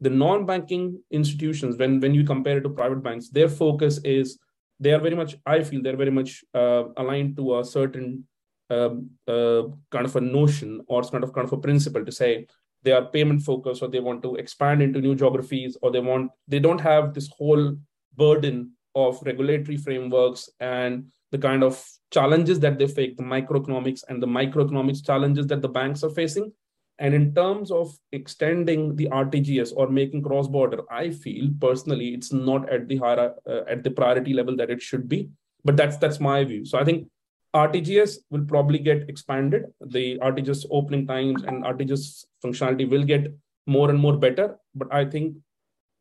the 0.02 0.10
non-banking 0.10 1.02
institutions 1.12 1.78
when 1.78 2.00
when 2.00 2.14
you 2.14 2.24
compare 2.24 2.58
it 2.58 2.62
to 2.62 2.70
private 2.70 3.02
banks 3.02 3.30
their 3.30 3.48
focus 3.48 4.00
is 4.04 4.38
they 4.80 4.92
are 4.92 5.00
very 5.00 5.16
much 5.16 5.36
i 5.46 5.64
feel 5.64 5.82
they're 5.82 6.04
very 6.04 6.12
much 6.12 6.44
uh, 6.54 6.84
aligned 6.98 7.36
to 7.38 7.60
a 7.60 7.64
certain 7.64 8.26
um, 8.70 9.10
uh, 9.28 9.64
kind 9.92 10.06
of 10.06 10.16
a 10.16 10.22
notion 10.22 10.82
or 10.88 11.02
kind 11.04 11.24
of 11.24 11.34
kind 11.34 11.48
of 11.48 11.54
a 11.54 11.58
principle 11.58 12.04
to 12.04 12.12
say 12.12 12.46
they 12.84 12.92
are 12.92 13.06
payment 13.06 13.42
focused 13.42 13.82
or 13.82 13.88
they 13.88 14.00
want 14.00 14.22
to 14.22 14.36
expand 14.36 14.82
into 14.82 15.00
new 15.00 15.16
geographies 15.16 15.78
or 15.82 15.92
they 15.92 16.00
want 16.00 16.32
they 16.48 16.60
don't 16.60 16.82
have 16.82 17.14
this 17.14 17.30
whole 17.38 17.76
burden 18.16 18.72
of 18.96 19.22
regulatory 19.24 19.78
frameworks 19.78 20.50
and 20.60 21.12
the 21.36 21.42
kind 21.48 21.64
of 21.70 21.82
challenges 22.18 22.60
that 22.66 22.78
they 22.80 22.88
face 22.88 23.16
the 23.18 23.30
microeconomics 23.36 24.04
and 24.10 24.24
the 24.24 24.32
microeconomics 24.40 25.06
challenges 25.10 25.48
that 25.48 25.62
the 25.62 25.74
banks 25.78 26.04
are 26.04 26.14
facing 26.22 26.52
and 26.98 27.14
in 27.14 27.34
terms 27.36 27.72
of 27.72 27.98
extending 28.12 28.96
the 28.96 29.08
RTGS 29.08 29.74
or 29.76 29.90
making 29.90 30.24
cross 30.24 30.48
border, 30.48 30.82
I 30.90 31.10
feel 31.10 31.50
personally 31.60 32.10
it's 32.10 32.32
not 32.32 32.70
at 32.70 32.88
the 32.88 32.98
higher 32.98 33.34
uh, 33.48 33.62
at 33.70 33.84
the 33.84 33.92
priority 33.92 34.34
level 34.34 34.56
that 34.58 34.70
it 34.70 34.82
should 34.82 35.10
be. 35.10 35.30
But 35.66 35.76
that's 35.76 35.98
that's 35.98 36.20
my 36.20 36.44
view. 36.46 36.64
So 36.64 36.78
I 36.80 36.86
think 36.86 37.10
RTGS 37.54 38.20
will 38.30 38.46
probably 38.46 38.80
get 38.80 39.10
expanded. 39.10 39.66
The 39.82 40.18
RTGS 40.20 40.68
opening 40.72 41.06
times 41.06 41.44
and 41.44 41.64
RTGS 41.64 42.26
functionality 42.44 42.90
will 42.90 43.04
get 43.04 43.28
more 43.68 43.90
and 43.90 44.00
more 44.00 44.18
better. 44.18 44.58
But 44.74 44.94
I 44.94 45.04
think 45.06 45.36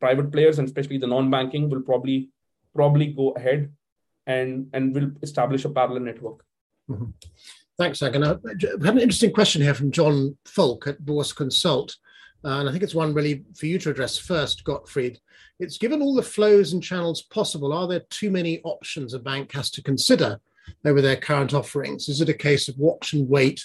private 0.01 0.31
players 0.31 0.59
and 0.59 0.69
especially 0.69 0.99
the 0.99 1.07
non-banking 1.09 1.71
will 1.71 1.83
probably 1.83 2.31
probably 2.75 3.07
go 3.07 3.31
ahead 3.31 3.73
and 4.27 4.69
and 4.73 4.95
will 4.95 5.11
establish 5.23 5.65
a 5.65 5.71
parallel 5.71 6.03
network. 6.03 6.45
Mm-hmm. 6.91 7.11
Thanks, 7.77 8.03
Agan. 8.03 8.23
I 8.23 8.29
had 8.29 8.95
an 8.95 9.01
interesting 9.01 9.33
question 9.33 9.61
here 9.61 9.75
from 9.75 9.91
John 9.91 10.37
Folk 10.45 10.87
at 10.87 11.05
Bourse 11.05 11.33
Consult. 11.33 11.97
Uh, 12.45 12.61
and 12.61 12.69
I 12.69 12.73
think 12.73 12.85
it's 12.85 12.95
one 12.95 13.15
really 13.15 13.45
for 13.57 13.67
you 13.67 13.79
to 13.81 13.91
address 13.91 14.19
first, 14.19 14.65
Gottfried. 14.65 15.19
It's 15.59 15.79
given 15.79 16.03
all 16.03 16.15
the 16.15 16.23
flows 16.23 16.73
and 16.73 16.83
channels 16.83 17.23
possible, 17.23 17.73
are 17.73 17.89
there 17.89 18.03
too 18.11 18.31
many 18.31 18.61
options 18.63 19.15
a 19.15 19.19
bank 19.19 19.53
has 19.53 19.71
to 19.73 19.83
consider 19.83 20.39
over 20.85 21.01
their 21.01 21.17
current 21.17 21.55
offerings? 21.55 22.09
Is 22.09 22.21
it 22.21 22.29
a 22.29 22.35
case 22.35 22.69
of 22.69 22.79
watch 22.79 23.13
and 23.13 23.29
wait 23.29 23.65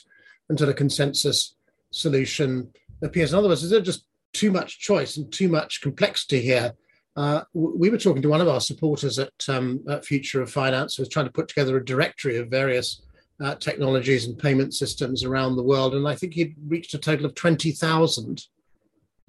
until 0.49 0.69
a 0.69 0.73
consensus 0.73 1.55
solution 1.91 2.71
appears? 3.01 3.33
In 3.33 3.39
other 3.39 3.49
words, 3.49 3.63
is 3.63 3.69
there 3.69 3.81
just 3.81 4.05
too 4.33 4.51
much 4.51 4.79
choice 4.79 5.17
and 5.17 5.31
too 5.31 5.49
much 5.49 5.81
complexity 5.81 6.41
here? 6.41 6.73
Uh, 7.19 7.43
we 7.53 7.89
were 7.89 7.97
talking 7.97 8.21
to 8.21 8.29
one 8.29 8.39
of 8.39 8.47
our 8.47 8.61
supporters 8.61 9.19
at, 9.19 9.33
um, 9.49 9.83
at 9.89 10.05
Future 10.05 10.41
of 10.41 10.49
Finance, 10.49 10.95
who 10.95 11.01
was 11.01 11.09
trying 11.09 11.25
to 11.25 11.31
put 11.33 11.49
together 11.49 11.75
a 11.75 11.83
directory 11.83 12.37
of 12.37 12.47
various 12.47 13.01
uh, 13.43 13.55
technologies 13.55 14.25
and 14.25 14.39
payment 14.39 14.73
systems 14.73 15.25
around 15.25 15.57
the 15.57 15.63
world. 15.63 15.95
And 15.95 16.07
I 16.07 16.15
think 16.15 16.33
he'd 16.33 16.55
reached 16.65 16.93
a 16.93 16.97
total 16.97 17.25
of 17.25 17.35
20,000 17.35 18.45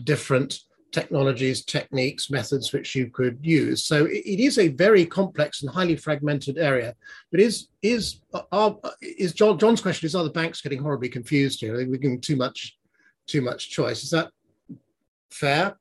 different 0.04 0.60
technologies, 0.92 1.64
techniques, 1.64 2.30
methods 2.30 2.72
which 2.72 2.94
you 2.94 3.10
could 3.10 3.40
use. 3.42 3.82
So 3.82 4.06
it, 4.06 4.38
is 4.38 4.58
a 4.58 4.68
very 4.68 5.04
complex 5.04 5.62
and 5.62 5.70
highly 5.72 5.96
fragmented 5.96 6.58
area. 6.58 6.94
But 7.32 7.40
is 7.40 7.70
is 7.82 8.20
are, 8.52 8.76
is 9.02 9.32
John, 9.32 9.58
John's 9.58 9.80
question 9.80 10.06
is 10.06 10.14
are 10.14 10.22
the 10.22 10.30
banks 10.30 10.60
getting 10.60 10.80
horribly 10.80 11.08
confused 11.08 11.60
here? 11.60 11.74
Are 11.74 11.78
they 11.78 11.98
giving 11.98 12.20
too 12.20 12.36
much 12.36 12.78
too 13.26 13.42
much 13.42 13.70
choice? 13.70 14.04
Is 14.04 14.10
that 14.10 14.30
fair? 15.30 15.76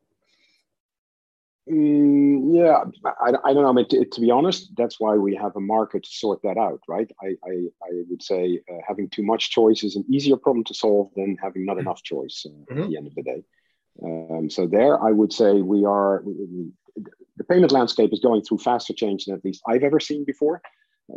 Mm, 1.69 2.55
yeah, 2.55 2.83
I, 3.21 3.29
I 3.43 3.53
don't 3.53 3.63
know. 3.63 3.69
I 3.69 3.73
mean, 3.73 3.87
to, 3.89 4.03
to, 4.03 4.21
be 4.21 4.31
honest, 4.31 4.71
that's 4.75 4.99
why 4.99 5.15
we 5.15 5.35
have 5.35 5.55
a 5.55 5.59
market 5.59 6.03
to 6.03 6.09
sort 6.09 6.41
that 6.41 6.57
out, 6.57 6.81
right? 6.87 7.11
I, 7.21 7.35
I, 7.45 7.51
I 7.83 8.03
would 8.09 8.23
say 8.23 8.59
uh, 8.71 8.77
having 8.87 9.07
too 9.09 9.23
much 9.23 9.51
choice 9.51 9.83
is 9.83 9.95
an 9.95 10.03
easier 10.09 10.35
problem 10.35 10.63
to 10.65 10.73
solve 10.73 11.11
than 11.15 11.37
having 11.41 11.65
not 11.65 11.77
enough 11.77 12.01
choice 12.01 12.45
uh, 12.47 12.73
mm-hmm. 12.73 12.83
at 12.83 12.89
the 12.89 12.97
end 12.97 13.07
of 13.07 13.15
the 13.15 13.23
day. 13.23 13.43
Um, 14.03 14.49
so 14.49 14.65
there, 14.65 15.01
I 15.01 15.11
would 15.11 15.31
say 15.33 15.61
we 15.61 15.85
are. 15.85 16.23
The 17.37 17.43
payment 17.45 17.71
landscape 17.71 18.11
is 18.11 18.19
going 18.19 18.41
through 18.41 18.57
faster 18.57 18.93
change 18.93 19.25
than 19.25 19.35
at 19.35 19.45
least 19.45 19.61
I've 19.67 19.83
ever 19.83 19.99
seen 19.99 20.25
before. 20.25 20.61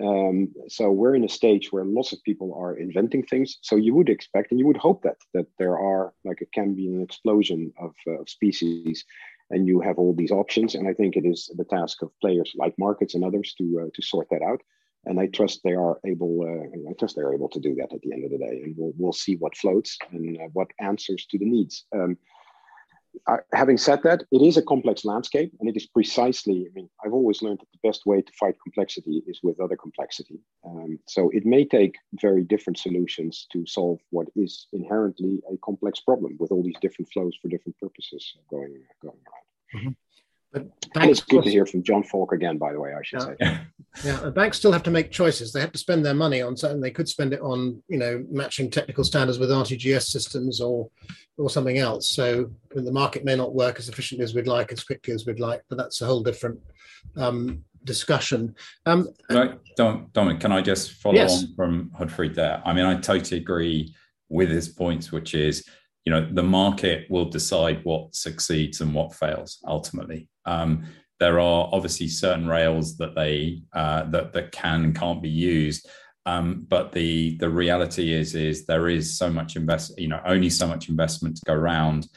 Um, 0.01 0.55
so 0.69 0.91
we're 0.91 1.15
in 1.15 1.25
a 1.25 1.29
stage 1.29 1.71
where 1.71 1.85
lots 1.85 2.13
of 2.13 2.23
people 2.23 2.55
are 2.55 2.77
inventing 2.77 3.25
things. 3.25 3.59
So 3.63 3.77
you 3.77 3.95
would 3.95 4.09
expect 4.09 4.51
and 4.51 4.59
you 4.59 4.67
would 4.67 4.77
hope 4.77 5.03
that 5.03 5.17
that 5.35 5.47
there 5.59 5.79
are 5.79 6.15
like 6.25 6.41
it 6.41 6.53
can 6.53 6.75
be 6.75 6.87
an 6.87 7.03
explosion 7.03 7.73
of, 7.79 7.95
uh, 8.07 8.21
of 8.21 8.29
species 8.29 9.05
and 9.53 9.69
you 9.69 9.81
have 9.81 9.99
all 9.99 10.15
these 10.15 10.33
options. 10.33 10.75
And 10.75 10.89
I 10.89 10.95
think 10.95 11.17
it 11.17 11.25
is 11.25 11.51
the 11.57 11.65
task 11.65 12.03
of 12.03 12.11
players 12.21 12.53
like 12.57 12.75
markets 12.79 13.15
and 13.15 13.25
others 13.25 13.55
to 13.59 13.83
uh, 13.83 13.91
to 13.95 14.03
sort 14.03 14.29
that 14.31 14.43
out. 14.43 14.61
And 15.05 15.21
I 15.21 15.27
trust 15.27 15.61
they 15.63 15.75
are 15.75 16.01
able. 16.07 16.33
Uh, 16.43 16.91
I 16.91 16.93
trust 16.95 17.15
they're 17.15 17.35
able 17.35 17.51
to 17.51 17.61
do 17.61 17.75
that 17.77 17.93
at 17.93 18.01
the 18.03 18.13
end 18.13 18.25
of 18.25 18.31
the 18.31 18.39
day. 18.39 18.63
And 18.65 18.75
we'll 18.77 18.95
we'll 18.97 19.13
see 19.13 19.37
what 19.37 19.57
floats 19.57 19.99
and 20.11 20.37
uh, 20.39 20.49
what 20.53 20.69
answers 20.81 21.27
to 21.27 21.39
the 21.39 21.45
needs. 21.45 21.85
Um, 21.95 22.17
having 23.53 23.79
said 23.79 24.03
that, 24.05 24.25
it 24.31 24.43
is 24.43 24.57
a 24.57 24.63
complex 24.63 25.05
landscape, 25.05 25.53
and 25.61 25.69
it 25.69 25.77
is 25.77 25.87
precisely. 25.87 26.67
I 26.67 26.71
mean, 26.75 26.89
I've 27.05 27.13
always 27.13 27.43
learned 27.43 27.61
that 27.61 27.71
the 27.73 27.89
best 27.89 28.07
way 28.07 28.23
to 28.23 28.33
fight 28.39 28.57
complexity 28.63 29.23
is 29.27 29.41
with 29.43 29.61
other 29.61 29.77
complexity. 29.77 30.41
Um, 30.65 30.99
so 31.07 31.31
it 31.31 31.45
may 31.45 31.65
take 31.65 31.97
very 32.15 32.43
different 32.43 32.79
solutions 32.79 33.47
to 33.53 33.67
solve 33.67 33.99
what 34.11 34.29
is 34.35 34.67
inherently 34.73 35.43
a 35.53 35.57
complex 35.59 36.01
problem 36.01 36.37
with 36.39 36.51
all 36.53 36.63
these 36.63 36.79
different 36.81 37.11
flows 37.13 37.37
for 37.41 37.49
different 37.49 37.79
purposes 37.79 38.35
going 38.51 38.83
going 39.03 39.19
around. 39.27 39.47
Mm-hmm. 39.75 39.93
But 40.53 40.67
and 40.95 41.11
it's 41.11 41.23
good 41.23 41.45
to 41.45 41.51
hear 41.51 41.65
from 41.65 41.83
John 41.83 42.03
Falk 42.03 42.33
again, 42.33 42.59
by 42.59 42.73
the 42.73 42.81
way, 42.81 42.93
I 42.93 43.03
should 43.03 43.21
yeah. 43.41 43.59
say. 43.59 43.61
Yeah, 44.05 44.31
banks 44.35 44.59
still 44.59 44.73
have 44.73 44.83
to 44.83 44.91
make 44.91 45.11
choices. 45.11 45.53
They 45.53 45.61
have 45.61 45.73
to 45.73 45.79
spend 45.79 46.05
their 46.05 46.15
money 46.15 46.43
on 46.43 46.57
something. 46.57 46.81
They 46.81 46.91
could 46.91 47.09
spend 47.09 47.33
it 47.33 47.41
on, 47.41 47.83
you 47.89 47.99
know, 47.99 48.25
matching 48.31 48.71
technical 48.71 49.05
standards 49.05 49.39
with 49.39 49.51
RTGS 49.51 50.05
systems 50.05 50.61
or 50.61 50.91
or 51.39 51.49
something 51.49 51.79
else. 51.79 52.11
So 52.11 52.51
the 52.75 52.93
market 52.93 53.25
may 53.25 53.37
not 53.37 53.55
work 53.55 53.79
as 53.79 53.89
efficiently 53.89 54.25
as 54.25 54.35
we'd 54.35 54.47
like, 54.47 54.73
as 54.73 54.85
quickly 54.85 55.15
as 55.15 55.27
we'd 55.27 55.41
like, 55.41 55.63
but 55.69 55.79
that's 55.79 56.03
a 56.03 56.07
whole 56.07 56.23
different 56.23 56.61
um, 57.17 57.65
discussion. 57.85 58.55
Um, 58.87 59.09
right, 59.31 59.59
Dominic, 59.77 60.41
can 60.41 60.53
I 60.53 60.61
just 60.61 60.93
follow 60.93 61.15
yes. 61.15 61.43
on 61.43 61.55
from 61.55 61.93
Gottfried 61.99 62.35
there? 62.35 62.63
I 62.65 62.73
mean, 62.73 62.85
I 62.85 63.01
totally 63.01 63.39
agree 63.39 63.95
with 64.29 64.51
his 64.51 64.69
points, 64.69 65.11
which 65.11 65.35
is, 65.35 65.67
you 66.05 66.13
know, 66.13 66.29
the 66.33 66.43
market 66.43 67.09
will 67.11 67.27
decide 67.27 67.85
what 67.85 68.15
succeeds 68.15 68.81
and 68.81 68.95
what 68.95 69.15
fails 69.15 69.59
ultimately. 69.67 70.29
Um, 70.45 70.85
there 71.21 71.39
are 71.39 71.69
obviously 71.73 72.09
certain 72.09 72.49
rails 72.49 72.97
that 72.97 73.15
they 73.15 73.63
uh, 73.73 74.05
that 74.11 74.33
that 74.33 74.51
can 74.51 74.85
and 74.85 74.99
can't 74.99 75.23
be 75.23 75.29
used. 75.29 75.89
Um, 76.27 76.67
but 76.69 76.93
the 76.93 77.37
the 77.39 77.49
reality 77.49 78.13
is 78.13 78.35
is 78.35 78.67
there 78.67 78.89
is 78.89 79.17
so 79.17 79.31
much 79.31 79.55
invest 79.57 79.99
you 79.99 80.09
know 80.09 80.21
only 80.25 80.51
so 80.51 80.67
much 80.67 80.89
investment 80.89 81.37
to 81.37 81.43
go 81.47 81.55
around. 81.55 82.09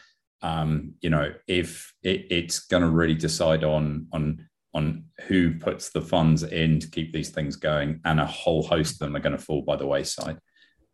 Um, 0.42 0.94
you 1.02 1.12
know 1.12 1.34
if 1.48 1.94
it, 2.02 2.28
it's 2.32 2.60
going 2.60 2.82
to 2.82 2.90
really 2.90 3.16
decide 3.16 3.64
on 3.64 4.08
on 4.12 4.48
on 4.74 5.06
who 5.28 5.58
puts 5.60 5.92
the 5.92 6.02
funds 6.02 6.44
in 6.44 6.80
to 6.80 6.90
keep 6.90 7.14
these 7.14 7.30
things 7.30 7.56
going, 7.56 8.02
and 8.06 8.20
a 8.20 8.26
whole 8.26 8.64
host 8.64 8.94
of 8.94 9.00
them 9.00 9.16
are 9.16 9.22
going 9.22 9.38
to 9.38 9.44
fall 9.44 9.62
by 9.62 9.76
the 9.76 9.88
wayside. 9.88 10.40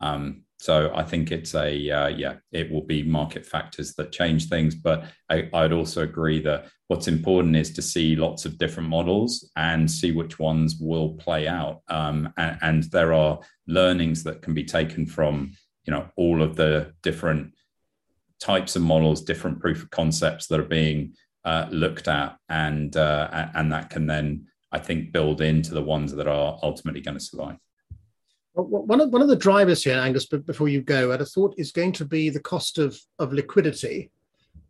Um, 0.02 0.44
so 0.62 0.92
I 0.94 1.02
think 1.02 1.32
it's 1.32 1.56
a 1.56 1.90
uh, 1.90 2.08
yeah, 2.10 2.36
it 2.52 2.70
will 2.70 2.84
be 2.84 3.02
market 3.02 3.48
factors 3.48 3.96
that 3.96 4.12
change 4.12 4.48
things. 4.48 4.76
But 4.76 5.06
I, 5.28 5.50
I'd 5.52 5.74
also 5.74 6.04
agree 6.04 6.40
that 6.42 6.68
what's 6.88 7.08
important 7.08 7.56
is 7.56 7.72
to 7.74 7.82
see 7.82 8.16
lots 8.16 8.46
of 8.46 8.60
different 8.60 8.88
models 8.88 9.50
and 9.56 9.90
see 9.90 10.12
which 10.12 10.38
ones 10.38 10.76
will 10.80 11.16
play 11.16 11.48
out. 11.48 11.82
Um, 11.88 12.32
and, 12.38 12.60
and 12.62 12.84
there 12.92 13.12
are 13.12 13.40
learnings 13.66 14.24
that 14.26 14.44
can 14.44 14.54
be 14.54 14.64
taken 14.64 15.08
from 15.08 15.54
you 15.86 15.92
know 15.94 16.08
all 16.16 16.44
of 16.44 16.56
the 16.56 16.94
different 17.02 17.54
types 18.40 18.76
of 18.76 18.84
models, 18.84 19.24
different 19.24 19.60
proof 19.60 19.82
of 19.82 19.90
concepts 19.90 20.46
that 20.46 20.60
are 20.60 20.76
being 20.80 21.16
uh, 21.44 21.66
looked 21.72 22.08
at, 22.08 22.38
and 22.50 22.96
uh, 22.96 23.48
and 23.56 23.72
that 23.72 23.90
can 23.90 24.06
then 24.06 24.46
I 24.72 24.78
think 24.78 25.12
build 25.12 25.42
into 25.42 25.74
the 25.74 25.82
ones 25.82 26.14
that 26.14 26.28
are 26.28 26.60
ultimately 26.62 27.02
going 27.02 27.18
to 27.18 27.24
survive. 27.24 27.58
One 28.54 29.00
of, 29.00 29.10
one 29.12 29.22
of 29.22 29.30
the 29.30 29.36
drivers 29.36 29.84
here, 29.84 29.98
Angus, 29.98 30.26
before 30.26 30.68
you 30.68 30.82
go, 30.82 31.12
I'd 31.12 31.22
have 31.22 31.30
thought 31.30 31.56
is 31.58 31.72
going 31.72 31.94
to 31.94 32.06
be 32.06 32.30
the 32.30 32.40
cost 32.40 32.78
of, 32.78 33.00
of 33.18 33.32
liquidity. 33.32 34.12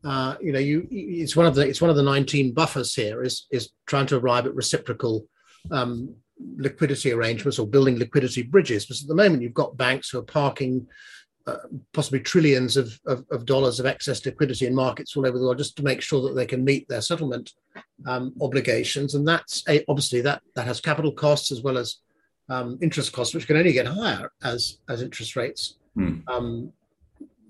Uh, 0.03 0.35
you 0.39 0.51
know, 0.51 0.59
you 0.59 0.87
it's 0.91 1.35
one 1.35 1.45
of 1.45 1.55
the 1.55 1.67
it's 1.67 1.81
one 1.81 1.89
of 1.89 1.95
the 1.95 2.03
19 2.03 2.53
buffers 2.53 2.93
here 2.93 3.23
is 3.23 3.47
is 3.51 3.69
trying 3.85 4.07
to 4.07 4.17
arrive 4.17 4.45
at 4.45 4.55
reciprocal 4.55 5.25
um, 5.71 6.15
liquidity 6.57 7.11
arrangements 7.11 7.59
or 7.59 7.67
building 7.67 7.97
liquidity 7.97 8.43
bridges. 8.43 8.85
Because 8.85 9.03
at 9.03 9.07
the 9.07 9.15
moment, 9.15 9.41
you've 9.41 9.53
got 9.53 9.77
banks 9.77 10.09
who 10.09 10.19
are 10.19 10.23
parking 10.23 10.87
uh, 11.47 11.57
possibly 11.91 12.19
trillions 12.19 12.77
of, 12.77 12.99
of, 13.07 13.25
of, 13.31 13.45
dollars 13.45 13.79
of 13.79 13.87
excess 13.87 14.23
liquidity 14.23 14.67
in 14.67 14.75
markets 14.75 15.17
all 15.17 15.25
over 15.25 15.39
the 15.39 15.43
world 15.43 15.57
just 15.57 15.75
to 15.75 15.83
make 15.83 15.99
sure 15.99 16.21
that 16.21 16.35
they 16.35 16.45
can 16.45 16.63
meet 16.63 16.87
their 16.87 17.01
settlement 17.01 17.53
um, 18.05 18.31
obligations. 18.41 19.15
And 19.15 19.27
that's 19.27 19.67
a, 19.67 19.83
obviously 19.87 20.21
that 20.21 20.43
that 20.55 20.67
has 20.67 20.79
capital 20.79 21.11
costs 21.11 21.51
as 21.51 21.63
well 21.63 21.79
as 21.79 21.97
um, 22.49 22.77
interest 22.81 23.13
costs, 23.13 23.33
which 23.33 23.47
can 23.47 23.57
only 23.57 23.73
get 23.73 23.87
higher 23.87 24.31
as 24.43 24.79
as 24.89 25.01
interest 25.01 25.35
rates 25.35 25.77
mm. 25.97 26.21
um, 26.27 26.71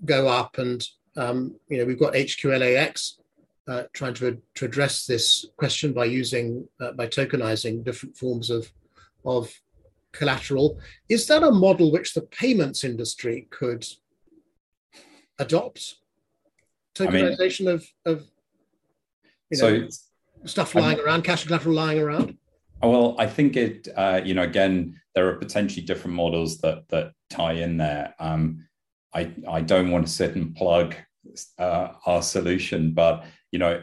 go 0.04 0.28
up. 0.28 0.58
And 0.58 0.86
um, 1.16 1.54
you 1.68 1.78
know, 1.78 1.84
we've 1.84 1.98
got 1.98 2.14
HQLAX 2.14 3.14
uh, 3.68 3.84
trying 3.92 4.14
to 4.14 4.40
to 4.54 4.64
address 4.64 5.06
this 5.06 5.46
question 5.56 5.92
by 5.92 6.04
using 6.04 6.66
uh, 6.80 6.92
by 6.92 7.06
tokenizing 7.06 7.84
different 7.84 8.16
forms 8.16 8.50
of 8.50 8.70
of 9.24 9.52
collateral. 10.12 10.78
Is 11.08 11.26
that 11.26 11.42
a 11.42 11.50
model 11.50 11.90
which 11.92 12.14
the 12.14 12.22
payments 12.22 12.84
industry 12.84 13.46
could 13.50 13.86
adopt? 15.38 15.96
Tokenization 16.94 17.62
I 17.62 17.64
mean, 17.64 17.74
of 17.74 17.86
of 18.04 18.26
you 19.50 19.58
know 19.58 19.88
so, 19.88 20.06
stuff 20.44 20.74
lying 20.74 20.98
I'm, 20.98 21.04
around, 21.04 21.24
cash 21.24 21.44
collateral 21.44 21.74
lying 21.74 21.98
around. 21.98 22.36
Well, 22.82 23.14
I 23.18 23.26
think 23.26 23.56
it, 23.56 23.88
uh, 23.96 24.20
you 24.24 24.34
know, 24.34 24.42
again, 24.42 25.00
there 25.14 25.28
are 25.28 25.34
potentially 25.34 25.84
different 25.84 26.16
models 26.16 26.58
that 26.58 26.88
that 26.88 27.12
tie 27.30 27.52
in 27.52 27.76
there. 27.76 28.14
Um, 28.18 28.66
I 29.14 29.32
I 29.48 29.60
don't 29.60 29.90
want 29.90 30.06
to 30.06 30.12
sit 30.12 30.34
and 30.34 30.54
plug 30.54 30.94
uh, 31.58 31.88
our 32.06 32.22
solution, 32.22 32.92
but 32.92 33.24
you 33.52 33.58
know, 33.58 33.82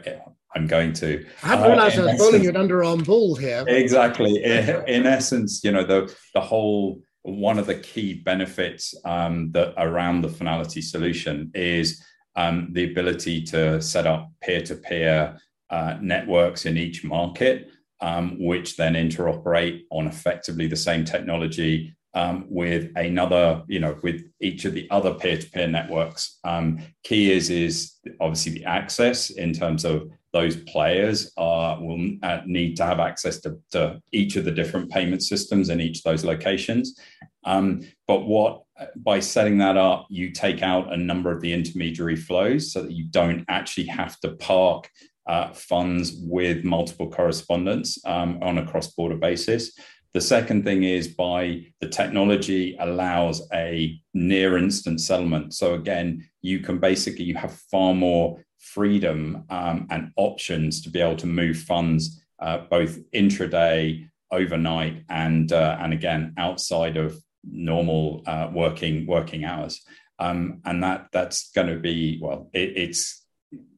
I'm 0.54 0.66
going 0.66 0.92
to. 0.94 1.24
I 1.42 1.46
hadn't 1.46 1.66
realized 1.66 1.98
uh, 1.98 2.02
I 2.02 2.12
was 2.12 2.18
bowling 2.18 2.42
you 2.42 2.50
an 2.50 2.56
underarm 2.56 3.06
ball 3.06 3.36
here. 3.36 3.64
Exactly. 3.68 4.42
in, 4.42 4.88
in, 4.88 5.06
essence, 5.06 5.62
you 5.62 5.72
know, 5.72 5.84
the 5.84 6.14
the 6.34 6.40
whole 6.40 7.00
one 7.22 7.58
of 7.58 7.66
the 7.66 7.76
key 7.76 8.14
benefits 8.14 8.94
um, 9.04 9.52
that 9.52 9.74
around 9.76 10.22
the 10.22 10.28
Fnality 10.28 10.82
solution 10.82 11.50
is 11.54 12.02
um, 12.36 12.68
the 12.72 12.90
ability 12.90 13.42
to 13.42 13.80
set 13.82 14.06
up 14.06 14.30
peer-to-peer 14.40 15.38
uh, 15.68 15.96
networks 16.00 16.64
in 16.64 16.76
each 16.78 17.04
market 17.04 17.68
um, 18.00 18.36
which 18.38 18.76
then 18.76 18.94
interoperate 18.94 19.82
on 19.90 20.06
effectively 20.06 20.66
the 20.66 20.76
same 20.76 21.04
technology 21.04 21.94
um, 22.14 22.46
with 22.48 22.90
another, 22.96 23.62
you 23.68 23.78
know, 23.78 23.96
with 24.02 24.22
each 24.40 24.64
of 24.64 24.74
the 24.74 24.90
other 24.90 25.14
peer-to-peer 25.14 25.68
networks. 25.68 26.38
Um, 26.44 26.80
key 27.04 27.30
is 27.30 27.50
is 27.50 27.94
obviously 28.20 28.52
the 28.52 28.64
access 28.64 29.30
in 29.30 29.52
terms 29.52 29.84
of 29.84 30.10
those 30.32 30.56
players 30.56 31.32
are 31.36 31.80
will 31.80 32.16
uh, 32.22 32.40
need 32.46 32.76
to 32.76 32.84
have 32.84 33.00
access 33.00 33.40
to, 33.40 33.58
to, 33.72 34.00
each 34.12 34.36
of 34.36 34.44
the 34.44 34.50
different 34.50 34.90
payment 34.90 35.22
systems 35.22 35.68
in 35.68 35.80
each 35.80 35.98
of 35.98 36.04
those 36.04 36.24
locations, 36.24 36.98
Um, 37.44 37.82
but 38.06 38.26
what 38.26 38.62
by 38.96 39.20
setting 39.20 39.58
that 39.58 39.76
up, 39.76 40.06
you 40.08 40.30
take 40.30 40.62
out 40.62 40.92
a 40.92 40.96
number 40.96 41.30
of 41.30 41.40
the 41.40 41.52
intermediary 41.52 42.16
flows 42.16 42.72
so 42.72 42.82
that 42.82 42.92
you 42.92 43.04
don't 43.04 43.44
actually 43.48 43.86
have 43.86 44.18
to 44.20 44.30
park 44.32 44.90
uh, 45.26 45.52
funds 45.52 46.14
with 46.22 46.64
multiple 46.64 47.10
correspondents 47.10 47.98
um, 48.04 48.38
on 48.42 48.58
a 48.58 48.66
cross-border 48.66 49.16
basis. 49.16 49.72
The 50.12 50.20
second 50.20 50.64
thing 50.64 50.82
is 50.82 51.08
by 51.08 51.66
the 51.80 51.88
technology 51.88 52.76
allows 52.80 53.46
a 53.52 54.00
near 54.12 54.58
instant 54.58 55.00
settlement. 55.00 55.54
So 55.54 55.74
again, 55.74 56.28
you 56.42 56.60
can 56.60 56.78
basically 56.78 57.24
you 57.24 57.36
have 57.36 57.52
far 57.70 57.94
more 57.94 58.42
freedom 58.58 59.44
um, 59.50 59.86
and 59.90 60.12
options 60.16 60.82
to 60.82 60.90
be 60.90 61.00
able 61.00 61.16
to 61.16 61.26
move 61.26 61.58
funds 61.58 62.20
uh, 62.40 62.58
both 62.70 62.98
intraday, 63.12 64.08
overnight, 64.32 65.04
and 65.08 65.52
uh, 65.52 65.76
and 65.80 65.92
again 65.92 66.34
outside 66.38 66.96
of 66.96 67.16
normal 67.44 68.22
uh, 68.26 68.50
working 68.52 69.06
working 69.06 69.44
hours. 69.44 69.80
Um, 70.18 70.60
and 70.64 70.82
that 70.82 71.08
that's 71.12 71.50
going 71.52 71.68
to 71.68 71.78
be 71.78 72.18
well, 72.20 72.50
it, 72.52 72.76
it's 72.76 73.19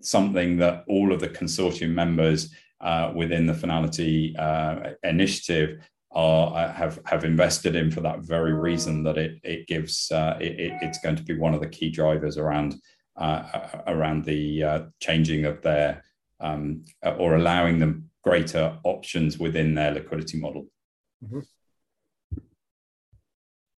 something 0.01 0.57
that 0.59 0.85
all 0.89 1.13
of 1.13 1.21
the 1.21 1.29
consortium 1.29 1.91
members 1.91 2.53
uh, 2.81 3.13
within 3.15 3.47
the 3.47 3.53
Fnality 3.53 4.39
uh, 4.39 4.91
initiative 5.05 5.79
are 6.15 6.55
uh, 6.55 6.73
have 6.73 7.01
have 7.07 7.25
invested 7.25 7.75
in 7.75 7.91
for 7.91 8.01
that 8.03 8.21
very 8.21 8.53
reason 8.53 9.03
that 9.03 9.17
it 9.17 9.39
it 9.43 9.67
gives 9.67 10.11
uh, 10.11 10.37
it, 10.41 10.73
it's 10.83 10.99
going 10.99 11.17
to 11.17 11.23
be 11.23 11.37
one 11.37 11.55
of 11.55 11.61
the 11.61 11.69
key 11.69 11.91
drivers 11.91 12.37
around 12.37 12.75
uh, 13.17 13.69
around 13.87 14.25
the 14.25 14.63
uh, 14.63 14.81
changing 15.01 15.45
of 15.45 15.63
their 15.63 16.03
um, 16.41 16.85
or 17.19 17.37
allowing 17.37 17.79
them 17.79 18.11
greater 18.23 18.79
options 18.85 19.39
within 19.39 19.75
their 19.75 19.93
liquidity 19.93 20.39
model. 20.39 20.67
Mm-hmm. 21.25 21.41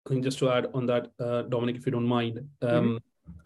I 0.06 0.10
think 0.10 0.24
just 0.24 0.38
to 0.40 0.50
add 0.50 0.68
on 0.74 0.86
that, 0.86 1.10
uh, 1.18 1.42
Dominic, 1.42 1.76
if 1.76 1.86
you 1.86 1.92
don't 1.92 2.06
mind, 2.06 2.38
um, 2.62 2.68
mm-hmm. 2.68 2.96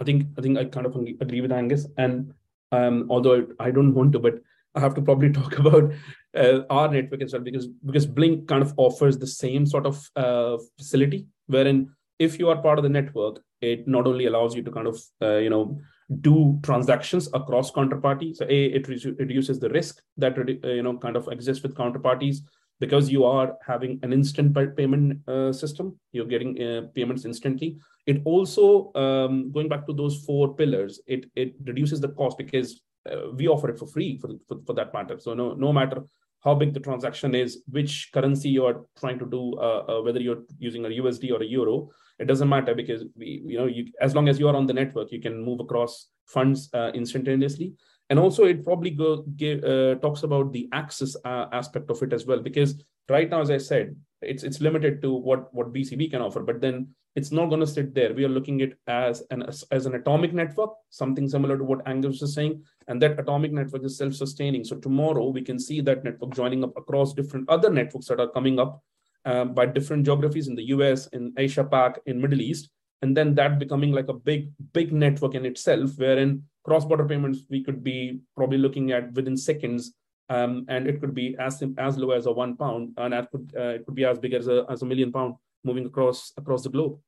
I 0.01 0.05
think 0.05 0.27
I 0.39 0.41
think 0.41 0.59
I 0.59 0.65
kind 0.65 0.87
of 0.87 0.97
agree 0.97 1.41
with 1.41 1.53
Angus, 1.53 1.87
and 1.97 2.33
um, 2.73 3.07
although 3.11 3.47
I 3.59 3.71
don't 3.71 3.95
want 3.95 4.13
to, 4.13 4.19
but 4.19 4.41
I 4.75 4.81
have 4.81 4.95
to 4.95 5.03
probably 5.03 5.33
talk 5.41 5.59
about 5.59 5.93
uh, 6.37 6.61
our 6.71 6.89
network 6.89 7.23
as 7.23 7.33
well 7.33 7.43
because 7.43 7.67
because 7.67 8.07
Blink 8.07 8.49
kind 8.49 8.63
of 8.63 8.75
offers 8.77 9.19
the 9.19 9.27
same 9.27 9.67
sort 9.67 9.87
of 9.87 10.11
uh, 10.17 10.59
facility 10.77 11.27
wherein 11.47 11.91
if 12.19 12.39
you 12.39 12.49
are 12.49 12.61
part 12.61 12.79
of 12.79 12.83
the 12.83 12.89
network, 12.89 13.41
it 13.61 13.87
not 13.87 14.07
only 14.07 14.27
allows 14.27 14.55
you 14.55 14.63
to 14.63 14.71
kind 14.71 14.87
of 14.87 15.01
uh, 15.23 15.37
you 15.37 15.51
know 15.51 15.79
do 16.21 16.59
transactions 16.63 17.29
across 17.35 17.71
counterparties. 17.71 18.37
So 18.37 18.47
a 18.49 18.65
it 18.67 18.89
reduces 18.89 19.59
the 19.59 19.69
risk 19.71 20.03
that 20.17 20.39
uh, 20.39 20.69
you 20.69 20.83
know 20.83 20.97
kind 20.99 21.17
of 21.17 21.29
exists 21.29 21.63
with 21.63 21.75
counterparties 21.75 22.39
because 22.81 23.11
you 23.11 23.25
are 23.25 23.57
having 23.67 23.99
an 24.03 24.13
instant 24.13 24.57
payment 24.77 25.29
uh, 25.29 25.53
system. 25.53 25.99
You're 26.13 26.27
getting 26.27 26.63
uh, 26.63 26.83
payments 26.95 27.25
instantly. 27.25 27.79
It 28.07 28.23
also 28.25 28.93
um, 28.95 29.51
going 29.53 29.69
back 29.69 29.87
to 29.87 29.93
those 29.93 30.23
four 30.25 30.55
pillars. 30.55 31.01
It 31.07 31.27
it 31.35 31.55
reduces 31.65 32.01
the 32.01 32.09
cost 32.09 32.39
because 32.39 32.81
uh, 33.11 33.31
we 33.35 33.49
offer 33.49 33.71
it 33.71 33.79
for 33.79 33.87
free 33.87 34.19
for, 34.19 34.31
for, 34.47 34.59
for 34.67 34.73
that 34.75 34.95
matter. 34.95 35.19
So 35.19 35.35
no 35.35 35.55
no 35.55 35.73
matter 35.73 36.05
how 36.45 36.55
big 36.55 36.73
the 36.73 36.81
transaction 36.81 37.35
is, 37.35 37.63
which 37.69 38.11
currency 38.15 38.49
you 38.49 38.65
are 38.65 38.85
trying 38.99 39.19
to 39.19 39.27
do, 39.27 39.55
uh, 39.59 39.85
uh, 39.89 40.03
whether 40.03 40.21
you're 40.21 40.45
using 40.59 40.85
a 40.85 40.89
USD 40.89 41.33
or 41.33 41.43
a 41.43 41.47
euro, 41.47 41.91
it 42.19 42.27
doesn't 42.27 42.49
matter 42.49 42.75
because 42.75 43.05
we, 43.17 43.43
you 43.45 43.59
know, 43.59 43.67
you, 43.67 43.87
as 44.01 44.15
long 44.15 44.29
as 44.29 44.39
you 44.39 44.49
are 44.49 44.55
on 44.55 44.67
the 44.67 44.73
network, 44.73 45.11
you 45.11 45.21
can 45.21 45.45
move 45.45 45.61
across 45.61 46.09
funds 46.27 46.69
uh, 46.75 46.91
instantaneously. 46.95 47.75
And 48.11 48.19
also, 48.19 48.45
it 48.45 48.65
probably 48.65 48.91
go, 48.91 49.23
give, 49.37 49.63
uh, 49.65 49.97
talks 49.97 50.23
about 50.23 50.53
the 50.53 50.69
access 50.73 51.15
uh, 51.25 51.47
aspect 51.53 51.91
of 51.91 52.03
it 52.03 52.13
as 52.13 52.25
well, 52.25 52.41
because 52.41 52.83
right 53.09 53.29
now, 53.29 53.43
as 53.43 53.51
I 53.51 53.59
said, 53.59 53.97
it's 54.23 54.43
it's 54.43 54.61
limited 54.61 55.01
to 55.03 55.13
what 55.13 55.53
what 55.55 55.73
BCB 55.73 56.11
can 56.11 56.23
offer, 56.23 56.43
but 56.43 56.61
then 56.61 56.89
it's 57.15 57.33
not 57.33 57.47
going 57.47 57.61
to 57.61 57.67
sit 57.67 57.95
there. 57.95 58.15
We 58.15 58.25
are 58.25 58.29
looking 58.29 58.63
at 58.63 58.73
as 58.87 59.23
an 59.31 59.43
as, 59.43 59.65
as 59.71 59.87
an 59.87 59.95
atomic 59.95 60.33
network, 60.33 60.71
something 60.91 61.29
similar 61.29 61.59
to 61.59 61.65
what 61.65 61.87
Angus 61.87 62.23
is 62.23 62.35
saying, 62.35 62.63
and 62.89 63.01
that 63.03 63.19
atomic 63.19 63.53
network 63.53 63.85
is 63.85 63.97
self-sustaining. 63.97 64.65
So 64.65 64.77
tomorrow 64.77 65.29
we 65.29 65.43
can 65.43 65.59
see 65.59 65.81
that 65.83 66.05
network 66.05 66.35
joining 66.35 66.65
up 66.65 66.77
across 66.77 67.15
different 67.15 67.49
other 67.49 67.71
networks 67.71 68.07
that 68.07 68.21
are 68.21 68.31
coming 68.31 68.59
up 68.59 68.83
um, 69.25 69.55
by 69.55 69.67
different 69.67 70.05
geographies 70.05 70.49
in 70.49 70.55
the 70.55 70.69
US, 70.75 71.07
in 71.09 71.33
Asia 71.37 71.65
Pac, 71.65 72.01
in 72.07 72.21
Middle 72.21 72.41
East, 72.41 72.71
and 73.03 73.17
then 73.17 73.35
that 73.35 73.59
becoming 73.59 73.93
like 73.93 74.09
a 74.09 74.15
big 74.15 74.51
big 74.73 74.93
network 74.93 75.35
in 75.35 75.47
itself, 75.47 75.91
wherein 75.97 76.43
cross-border 76.69 77.07
payments 77.13 77.41
we 77.55 77.63
could 77.67 77.83
be 77.83 77.99
probably 78.37 78.59
looking 78.59 78.93
at 78.93 79.13
within 79.19 79.37
seconds 79.37 79.93
um, 80.31 80.67
and 80.69 80.87
it 80.87 81.01
could 81.01 81.15
be 81.15 81.37
as 81.39 81.63
as 81.79 81.97
low 81.97 82.11
as 82.11 82.27
a 82.27 82.33
one 82.33 82.57
pound, 82.57 82.93
and 82.99 83.13
that 83.13 83.31
could 83.31 83.53
uh, 83.57 83.75
it 83.77 83.87
could 83.87 83.95
be 83.95 84.05
as 84.05 84.19
big 84.19 84.35
as 84.35 84.49
a 84.49 84.67
as 84.69 84.83
a 84.83 84.87
million 84.87 85.11
pound 85.11 85.35
moving 85.65 85.87
across 85.87 86.33
across 86.37 86.63
the 86.63 86.69
globe. 86.69 86.99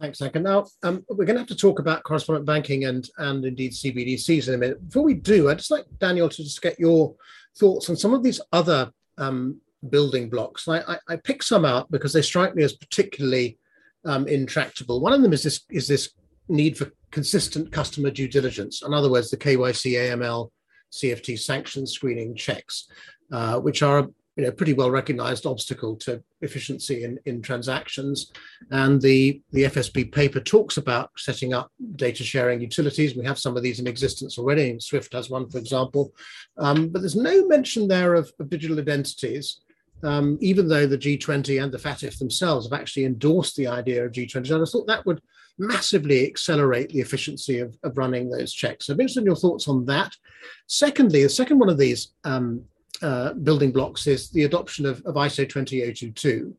Thanks. 0.00 0.20
And 0.20 0.44
now 0.44 0.66
um, 0.82 1.04
we're 1.08 1.24
going 1.24 1.36
to 1.36 1.40
have 1.40 1.48
to 1.48 1.56
talk 1.56 1.78
about 1.78 2.02
correspondent 2.02 2.46
banking 2.46 2.84
and 2.84 3.08
and 3.18 3.44
indeed 3.44 3.72
CBDCs 3.72 4.48
in 4.48 4.54
a 4.54 4.58
minute. 4.58 4.84
Before 4.86 5.04
we 5.04 5.14
do, 5.14 5.48
I'd 5.48 5.58
just 5.58 5.70
like 5.70 5.84
Daniel 5.98 6.28
to 6.28 6.42
just 6.42 6.62
get 6.62 6.80
your 6.80 7.14
thoughts 7.58 7.88
on 7.90 7.96
some 7.96 8.14
of 8.14 8.22
these 8.22 8.40
other 8.52 8.90
um, 9.18 9.60
building 9.90 10.28
blocks. 10.30 10.66
I, 10.66 10.78
I, 10.80 10.98
I 11.08 11.16
pick 11.16 11.42
some 11.42 11.64
out 11.64 11.90
because 11.90 12.12
they 12.12 12.22
strike 12.22 12.54
me 12.56 12.64
as 12.64 12.72
particularly 12.72 13.58
um, 14.04 14.26
intractable. 14.26 15.00
One 15.00 15.12
of 15.12 15.22
them 15.22 15.32
is 15.32 15.42
this 15.42 15.60
is 15.70 15.86
this 15.86 16.10
need 16.48 16.76
for 16.76 16.90
consistent 17.10 17.72
customer 17.72 18.10
due 18.10 18.28
diligence. 18.28 18.82
In 18.82 18.92
other 18.92 19.10
words, 19.10 19.30
the 19.30 19.36
KYC, 19.36 19.92
AML, 19.92 20.50
CFT 20.92 21.38
sanction 21.38 21.86
screening 21.86 22.34
checks, 22.34 22.88
uh, 23.32 23.58
which 23.60 23.82
are 23.82 24.08
you 24.36 24.44
know 24.44 24.50
pretty 24.50 24.72
well 24.72 24.90
recognized 24.90 25.46
obstacle 25.46 25.96
to 25.96 26.22
efficiency 26.40 27.04
in, 27.04 27.18
in 27.24 27.40
transactions. 27.40 28.32
And 28.70 29.00
the, 29.00 29.40
the 29.52 29.64
FSB 29.64 30.12
paper 30.12 30.40
talks 30.40 30.76
about 30.76 31.10
setting 31.16 31.52
up 31.52 31.70
data 31.96 32.22
sharing 32.24 32.60
utilities. 32.60 33.16
We 33.16 33.24
have 33.24 33.38
some 33.38 33.56
of 33.56 33.62
these 33.62 33.80
in 33.80 33.86
existence 33.86 34.38
already. 34.38 34.78
Swift 34.80 35.12
has 35.12 35.30
one, 35.30 35.48
for 35.48 35.58
example. 35.58 36.12
Um, 36.58 36.88
but 36.88 37.00
there's 37.00 37.16
no 37.16 37.46
mention 37.46 37.88
there 37.88 38.14
of, 38.14 38.32
of 38.40 38.50
digital 38.50 38.78
identities. 38.78 39.60
Um, 40.02 40.36
even 40.42 40.68
though 40.68 40.86
the 40.86 40.98
G20 40.98 41.62
and 41.62 41.72
the 41.72 41.78
FATF 41.78 42.18
themselves 42.18 42.66
have 42.66 42.78
actually 42.78 43.06
endorsed 43.06 43.56
the 43.56 43.68
idea 43.68 44.04
of 44.04 44.12
G20. 44.12 44.50
And 44.50 44.62
I 44.62 44.66
thought 44.66 44.86
that 44.86 45.06
would 45.06 45.22
massively 45.58 46.26
accelerate 46.26 46.90
the 46.90 47.00
efficiency 47.00 47.58
of, 47.60 47.76
of 47.82 47.96
running 47.96 48.28
those 48.28 48.52
checks. 48.52 48.86
So 48.86 48.92
I'm 48.92 49.00
interested 49.00 49.20
in 49.20 49.26
your 49.26 49.36
thoughts 49.36 49.68
on 49.68 49.84
that. 49.86 50.16
Secondly, 50.66 51.22
the 51.22 51.28
second 51.28 51.58
one 51.58 51.68
of 51.68 51.78
these 51.78 52.12
um, 52.24 52.64
uh, 53.02 53.34
building 53.34 53.70
blocks 53.70 54.06
is 54.06 54.30
the 54.30 54.44
adoption 54.44 54.86
of, 54.86 55.02
of 55.04 55.14
ISO 55.14 55.48
20022, 55.48 56.54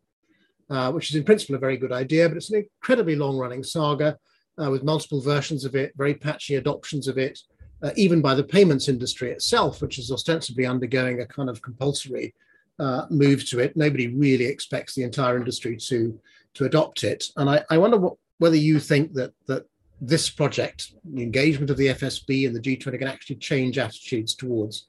uh, 0.70 0.92
which 0.92 1.10
is 1.10 1.16
in 1.16 1.24
principle 1.24 1.56
a 1.56 1.60
very 1.60 1.78
good 1.78 1.92
idea, 1.92 2.28
but 2.28 2.38
it's 2.38 2.52
an 2.52 2.64
incredibly 2.64 3.16
long 3.16 3.38
running 3.38 3.64
saga 3.64 4.18
uh, 4.62 4.70
with 4.70 4.84
multiple 4.84 5.22
versions 5.22 5.66
of 5.66 5.76
it, 5.76 5.94
very 5.98 6.14
patchy 6.14 6.56
adoptions 6.56 7.08
of 7.08 7.18
it, 7.18 7.40
uh, 7.84 7.92
even 7.96 8.22
by 8.22 8.34
the 8.34 8.44
payments 8.44 8.88
industry 8.88 9.32
itself, 9.32 9.82
which 9.82 10.00
is 10.00 10.12
ostensibly 10.12 10.66
undergoing 10.66 11.22
a 11.22 11.26
kind 11.26 11.50
of 11.50 11.62
compulsory 11.62 12.34
uh, 12.80 13.06
move 13.10 13.48
to 13.50 13.60
it. 13.60 13.76
Nobody 13.76 14.08
really 14.08 14.46
expects 14.46 14.96
the 14.96 15.04
entire 15.04 15.38
industry 15.38 15.78
to, 15.78 16.20
to 16.56 16.66
adopt 16.66 17.04
it. 17.04 17.26
And 17.38 17.50
I, 17.50 17.64
I 17.70 17.78
wonder 17.78 17.98
what, 17.98 18.16
whether 18.38 18.56
you 18.56 18.80
think 18.80 19.14
that 19.14 19.34
that 19.48 19.66
this 20.02 20.30
project, 20.30 20.92
the 21.06 21.24
engagement 21.24 21.70
of 21.70 21.78
the 21.78 21.88
FSB 21.88 22.46
and 22.46 22.56
the 22.56 22.60
G20 22.60 23.00
can 23.00 23.08
actually 23.08 23.38
change 23.38 23.78
attitudes 23.78 24.36
towards 24.36 24.88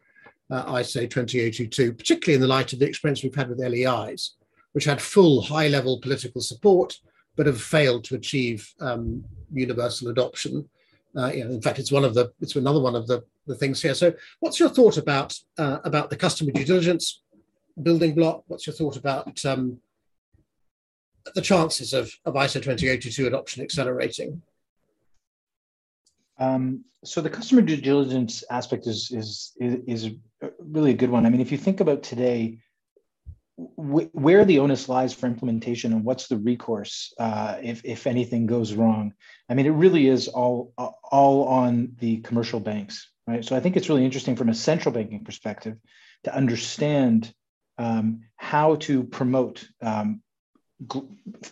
uh, 0.50 0.64
ISO 0.74 1.08
20022, 1.08 1.92
particularly 1.92 2.34
in 2.34 2.40
the 2.40 2.46
light 2.46 2.72
of 2.72 2.78
the 2.78 2.86
experience 2.86 3.22
we've 3.22 3.34
had 3.34 3.48
with 3.48 3.60
LEIs, 3.60 4.34
which 4.72 4.84
had 4.84 5.00
full 5.00 5.40
high 5.40 5.68
level 5.68 6.00
political 6.00 6.40
support, 6.40 6.98
but 7.36 7.46
have 7.46 7.60
failed 7.60 8.04
to 8.04 8.14
achieve 8.14 8.68
um, 8.80 9.24
universal 9.52 10.08
adoption. 10.08 10.68
Uh, 11.16 11.30
you 11.32 11.44
know, 11.44 11.50
in 11.50 11.62
fact, 11.62 11.78
it's 11.78 11.92
one 11.92 12.04
of 12.04 12.14
the 12.14 12.30
it's 12.40 12.56
another 12.56 12.80
one 12.80 12.94
of 12.94 13.06
the, 13.06 13.22
the 13.46 13.54
things 13.54 13.80
here. 13.80 13.94
So, 13.94 14.12
what's 14.40 14.60
your 14.60 14.68
thought 14.68 14.98
about 14.98 15.38
uh, 15.58 15.78
about 15.84 16.10
the 16.10 16.16
customer 16.16 16.52
due 16.52 16.64
diligence 16.64 17.22
building 17.82 18.14
block? 18.14 18.44
What's 18.48 18.66
your 18.66 18.74
thought 18.74 18.96
about 18.96 19.44
um, 19.44 19.78
the 21.34 21.42
chances 21.42 21.92
of, 21.92 22.12
of 22.24 22.34
ISO 22.34 22.54
2082 22.54 23.26
adoption 23.26 23.62
accelerating? 23.62 24.42
Um, 26.38 26.84
so 27.04 27.20
the 27.20 27.30
customer 27.30 27.62
due 27.62 27.76
diligence 27.76 28.44
aspect 28.50 28.86
is, 28.86 29.10
is 29.10 29.52
is 29.60 30.10
really 30.58 30.90
a 30.90 30.96
good 30.96 31.10
one. 31.10 31.24
I 31.24 31.30
mean, 31.30 31.40
if 31.40 31.50
you 31.50 31.58
think 31.58 31.80
about 31.80 32.02
today, 32.02 32.58
wh- 33.56 34.12
where 34.12 34.44
the 34.44 34.58
onus 34.58 34.88
lies 34.88 35.14
for 35.14 35.26
implementation 35.26 35.92
and 35.92 36.04
what's 36.04 36.28
the 36.28 36.36
recourse 36.36 37.14
uh, 37.18 37.56
if 37.62 37.82
if 37.84 38.06
anything 38.06 38.46
goes 38.46 38.74
wrong, 38.74 39.14
I 39.48 39.54
mean, 39.54 39.66
it 39.66 39.70
really 39.70 40.08
is 40.08 40.28
all 40.28 40.72
all 40.76 41.44
on 41.48 41.96
the 41.98 42.18
commercial 42.18 42.60
banks, 42.60 43.10
right? 43.26 43.44
So 43.44 43.56
I 43.56 43.60
think 43.60 43.76
it's 43.76 43.88
really 43.88 44.04
interesting 44.04 44.36
from 44.36 44.50
a 44.50 44.54
central 44.54 44.92
banking 44.92 45.24
perspective 45.24 45.76
to 46.24 46.34
understand 46.34 47.32
um, 47.78 48.22
how 48.36 48.76
to 48.76 49.04
promote 49.04 49.66
um, 49.80 50.22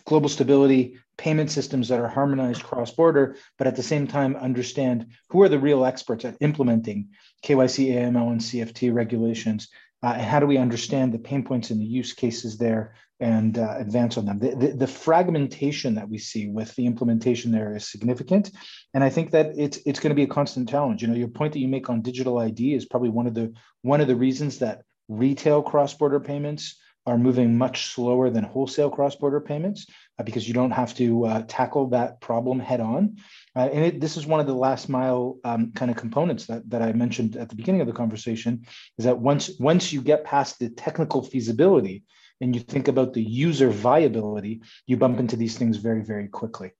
global 0.05 0.29
stability, 0.29 0.97
payment 1.17 1.49
systems 1.49 1.87
that 1.87 1.99
are 1.99 2.07
harmonized 2.07 2.63
cross 2.63 2.91
border, 2.91 3.37
but 3.57 3.67
at 3.67 3.75
the 3.75 3.83
same 3.83 4.07
time 4.07 4.35
understand 4.35 5.07
who 5.29 5.41
are 5.41 5.49
the 5.49 5.59
real 5.59 5.85
experts 5.85 6.25
at 6.25 6.37
implementing 6.41 7.09
KYC, 7.43 7.93
AML, 7.93 8.31
and 8.31 8.41
CFT 8.41 8.93
regulations 8.93 9.67
uh, 10.05 10.13
and 10.13 10.21
how 10.21 10.39
do 10.39 10.45
we 10.45 10.57
understand 10.57 11.11
the 11.11 11.19
pain 11.19 11.43
points 11.43 11.71
and 11.71 11.81
the 11.81 11.85
use 11.85 12.13
cases 12.13 12.57
there 12.57 12.93
and 13.19 13.57
uh, 13.57 13.75
advance 13.77 14.17
on 14.17 14.25
them. 14.25 14.37
The, 14.37 14.55
the, 14.55 14.67
the, 14.73 14.87
fragmentation 14.87 15.95
that 15.95 16.07
we 16.07 16.19
see 16.19 16.47
with 16.47 16.75
the 16.75 16.85
implementation 16.85 17.51
there 17.51 17.75
is 17.75 17.89
significant, 17.89 18.51
and 18.93 19.03
I 19.03 19.09
think 19.09 19.31
that 19.31 19.53
it's 19.57 19.79
it's 19.85 19.99
going 19.99 20.11
to 20.11 20.15
be 20.15 20.23
a 20.23 20.27
constant 20.27 20.69
challenge. 20.69 21.01
You 21.01 21.07
know, 21.07 21.15
your 21.15 21.29
point 21.29 21.53
that 21.53 21.59
you 21.59 21.67
make 21.67 21.89
on 21.89 22.01
digital 22.01 22.37
ID 22.37 22.73
is 22.73 22.85
probably 22.85 23.09
one 23.09 23.25
of 23.25 23.33
the 23.33 23.53
one 23.81 24.01
of 24.01 24.07
the 24.07 24.15
reasons 24.15 24.59
that 24.59 24.83
retail 25.07 25.63
cross-border 25.63 26.19
payments 26.19 26.77
are 27.05 27.17
moving 27.17 27.57
much 27.57 27.87
slower 27.93 28.29
than 28.29 28.43
wholesale 28.43 28.89
cross-border 28.89 29.39
payments 29.39 29.85
uh, 30.17 30.23
because 30.23 30.47
you 30.47 30.53
don't 30.53 30.71
have 30.71 30.93
to 30.95 31.25
uh, 31.25 31.43
tackle 31.47 31.87
that 31.87 32.19
problem 32.19 32.59
head 32.59 32.79
on. 32.79 33.17
Uh, 33.55 33.69
and 33.71 33.85
it, 33.85 34.01
this 34.01 34.17
is 34.17 34.25
one 34.25 34.39
of 34.39 34.47
the 34.47 34.53
last 34.53 34.89
mile 34.89 35.37
um, 35.43 35.71
kind 35.73 35.91
of 35.91 35.97
components 35.97 36.47
that, 36.47 36.67
that 36.69 36.81
I 36.81 36.93
mentioned 36.93 37.35
at 37.35 37.49
the 37.49 37.55
beginning 37.55 37.81
of 37.81 37.87
the 37.87 37.93
conversation 37.93 38.65
is 38.97 39.05
that 39.05 39.19
once, 39.19 39.51
once 39.59 39.93
you 39.93 40.01
get 40.01 40.23
past 40.23 40.59
the 40.59 40.69
technical 40.69 41.21
feasibility 41.21 42.03
and 42.41 42.55
you 42.55 42.61
think 42.61 42.87
about 42.87 43.13
the 43.13 43.23
user 43.23 43.69
viability, 43.69 44.61
you 44.87 44.97
bump 44.97 45.19
into 45.19 45.35
these 45.35 45.57
things 45.57 45.77
very, 45.77 46.03
very 46.03 46.27
quickly. 46.27 46.71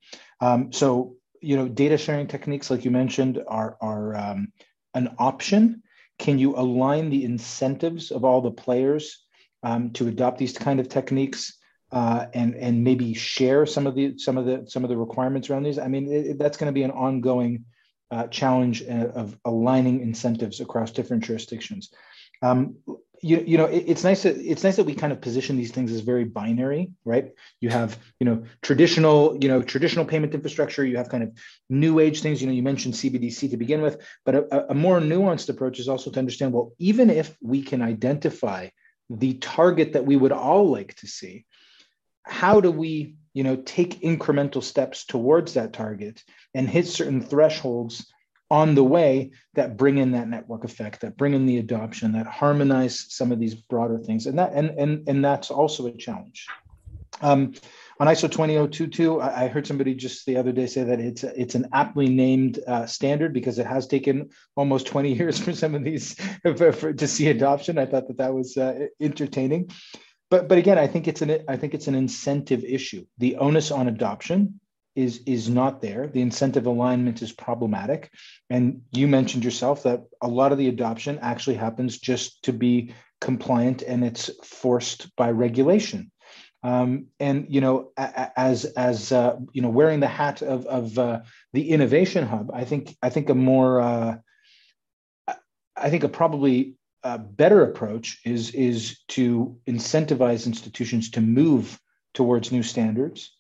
Um, 0.41 0.71
so, 0.71 1.15
you 1.41 1.55
know, 1.55 1.67
data 1.67 1.97
sharing 1.97 2.27
techniques, 2.27 2.71
like 2.71 2.83
you 2.83 2.91
mentioned, 2.91 3.41
are, 3.47 3.77
are 3.79 4.15
um, 4.15 4.51
an 4.95 5.15
option. 5.19 5.83
Can 6.17 6.39
you 6.39 6.55
align 6.55 7.09
the 7.09 7.23
incentives 7.23 8.11
of 8.11 8.25
all 8.25 8.41
the 8.41 8.51
players 8.51 9.24
um, 9.65 9.91
to 9.91 10.08
adopt 10.08 10.38
these 10.38 10.58
kind 10.58 10.80
of 10.80 10.88
techniques? 10.88 11.58
uh, 11.91 12.25
and 12.34 12.56
and 12.56 12.84
maybe 12.84 13.13
share 13.13 13.65
some 13.65 13.88
of 13.88 13.95
the 13.95 14.17
some 14.17 14.38
of 14.38 14.45
the 14.45 14.65
some 14.67 14.84
of 14.84 14.89
the 14.89 14.97
requirements 14.97 15.49
around 15.49 15.63
these. 15.63 15.80
I 15.80 15.88
mean, 15.88 16.12
it, 16.12 16.38
that's 16.38 16.58
going 16.58 16.67
to 16.67 16.73
be 16.73 16.84
an 16.84 16.91
ongoing 16.91 17.65
uh, 18.12 18.28
challenge 18.28 18.84
uh, 18.84 19.12
of 19.15 19.38
aligning 19.45 20.01
incentives 20.01 20.60
across 20.60 20.91
different 20.91 21.23
jurisdictions. 21.23 21.93
Um, 22.41 22.75
you, 23.21 23.43
you 23.47 23.58
know, 23.58 23.65
it, 23.65 23.86
it's 23.88 24.04
nice 24.04 24.23
that 24.23 24.36
it's 24.36 24.63
nice 24.63 24.75
that 24.75 24.84
we 24.84 24.93
kind 24.93 25.13
of 25.13 25.21
position 25.21 25.58
these 25.58 25.71
things 25.71 25.91
as 25.91 26.01
very 26.01 26.25
binary, 26.25 26.91
right? 27.06 27.32
You 27.62 27.69
have 27.69 27.97
you 28.19 28.25
know 28.25 28.43
traditional 28.62 29.38
you 29.41 29.47
know 29.47 29.62
traditional 29.62 30.06
payment 30.06 30.34
infrastructure. 30.34 30.84
You 30.84 30.97
have 30.97 31.10
kind 31.10 31.23
of 31.23 31.32
new 31.69 31.99
age 31.99 32.21
things. 32.21 32.41
You 32.41 32.47
know, 32.47 32.54
you 32.54 32.63
mentioned 32.63 32.95
CBDC 32.95 33.51
to 33.51 33.58
begin 33.58 33.82
with, 33.82 34.01
but 34.25 34.36
a, 34.36 34.71
a 34.71 34.73
more 34.73 34.99
nuanced 34.99 35.49
approach 35.49 35.80
is 35.80 35.88
also 35.88 36.12
to 36.12 36.19
understand 36.19 36.51
well, 36.51 36.73
even 36.78 37.10
if 37.10 37.38
we 37.41 37.62
can 37.62 37.82
identify 37.82 38.69
the 39.10 39.34
target 39.36 39.94
that 39.94 40.06
we 40.06 40.15
would 40.15 40.32
all 40.32 40.70
like 40.70 40.96
to 40.96 41.08
see 41.08 41.46
how 42.24 42.60
do 42.60 42.72
we 42.72 43.15
you 43.34 43.44
know 43.44 43.56
take 43.56 44.02
incremental 44.02 44.63
steps 44.63 45.06
towards 45.06 45.54
that 45.54 45.74
target 45.74 46.24
and 46.54 46.70
hit 46.70 46.88
certain 46.88 47.22
thresholds 47.22 48.12
on 48.52 48.76
the 48.76 48.84
way 48.84 49.32
that 49.56 49.78
bring 49.78 49.98
in 49.98 50.12
that 50.12 50.28
network 50.28 50.63
effect 50.63 51.02
that 51.02 51.18
bring 51.18 51.34
in 51.34 51.46
the 51.46 51.58
adoption 51.58 52.12
that 52.12 52.28
harmonize 52.28 53.06
some 53.10 53.32
of 53.32 53.39
these 53.39 53.56
broader 53.56 53.98
things? 53.98 54.28
And 54.28 54.38
that 54.39 54.54
and 54.54 54.70
and, 54.80 55.08
and 55.08 55.24
that's 55.24 55.52
also 55.52 55.88
a 55.88 55.91
challenge. 55.91 56.48
Um, 57.22 57.54
on 57.99 58.08
ISO 58.08 58.29
20022, 58.29 59.21
I 59.21 59.47
heard 59.47 59.65
somebody 59.65 59.95
just 59.95 60.25
the 60.25 60.38
other 60.38 60.51
day 60.51 60.67
say 60.67 60.84
that 60.84 60.99
it's 60.99 61.23
it's 61.23 61.55
an 61.55 61.69
aptly 61.73 62.10
named 62.10 62.60
uh, 62.67 62.86
standard 62.86 63.34
because 63.34 63.58
it 63.60 63.65
has 63.65 63.88
taken 63.88 64.29
almost 64.55 64.88
20 64.88 65.13
years 65.17 65.39
for 65.39 65.53
some 65.53 65.75
of 65.75 65.84
these 65.84 66.13
for, 66.41 66.71
for, 66.71 66.93
to 66.93 67.08
see 67.08 67.29
adoption. 67.29 67.77
I 67.77 67.86
thought 67.86 68.08
that 68.08 68.17
that 68.17 68.34
was 68.34 68.58
uh, 68.58 68.88
entertaining 68.99 69.69
but 70.29 70.47
but 70.47 70.58
again, 70.58 70.77
I 70.77 70.88
think 70.88 71.08
it's 71.08 71.21
an 71.21 71.43
I 71.47 71.58
think 71.58 71.73
it's 71.73 71.88
an 71.88 71.95
incentive 71.95 72.63
issue. 72.63 73.05
The 73.17 73.38
onus 73.38 73.71
on 73.71 73.88
adoption 73.88 74.60
is 74.95 75.21
is 75.25 75.49
not 75.49 75.81
there. 75.81 76.08
The 76.08 76.21
incentive 76.21 76.65
alignment 76.65 77.21
is 77.21 77.31
problematic, 77.31 78.12
and 78.49 78.81
you 78.91 79.08
mentioned 79.08 79.43
yourself 79.43 79.84
that 79.84 80.03
a 80.21 80.27
lot 80.27 80.51
of 80.51 80.58
the 80.58 80.69
adoption 80.69 81.19
actually 81.21 81.58
happens 81.58 81.99
just 81.99 82.43
to 82.43 82.53
be 82.53 82.93
compliant, 83.21 83.81
and 83.84 84.03
it's 84.03 84.29
forced 84.43 85.15
by 85.15 85.31
regulation. 85.31 86.12
Um, 86.65 87.10
and 87.19 87.45
you 87.47 87.62
know, 87.62 87.91
as 87.95 88.65
as 88.65 89.12
uh, 89.12 89.38
you 89.54 89.62
know, 89.62 89.69
wearing 89.69 89.99
the 89.99 90.08
hat 90.08 90.41
of 90.41 90.65
of 90.65 90.97
uh, 90.97 91.21
the 91.54 91.69
innovation 91.69 92.25
hub, 92.25 92.49
I 92.51 92.65
think 92.65 92.97
I 93.04 93.12
think 93.12 93.30
a 93.30 93.36
more 93.36 93.82
uh, 93.82 94.17
I 95.75 95.89
think 95.91 96.04
a 96.04 96.10
probably 96.10 96.73
a 97.04 97.19
better 97.19 97.63
approach 97.63 98.19
is 98.25 98.49
is 98.56 98.97
to 99.10 99.60
incentivize 99.67 100.47
institutions 100.47 101.12
to 101.12 101.21
move 101.21 101.80
towards 102.15 102.51
new 102.51 102.63
standards 102.63 103.32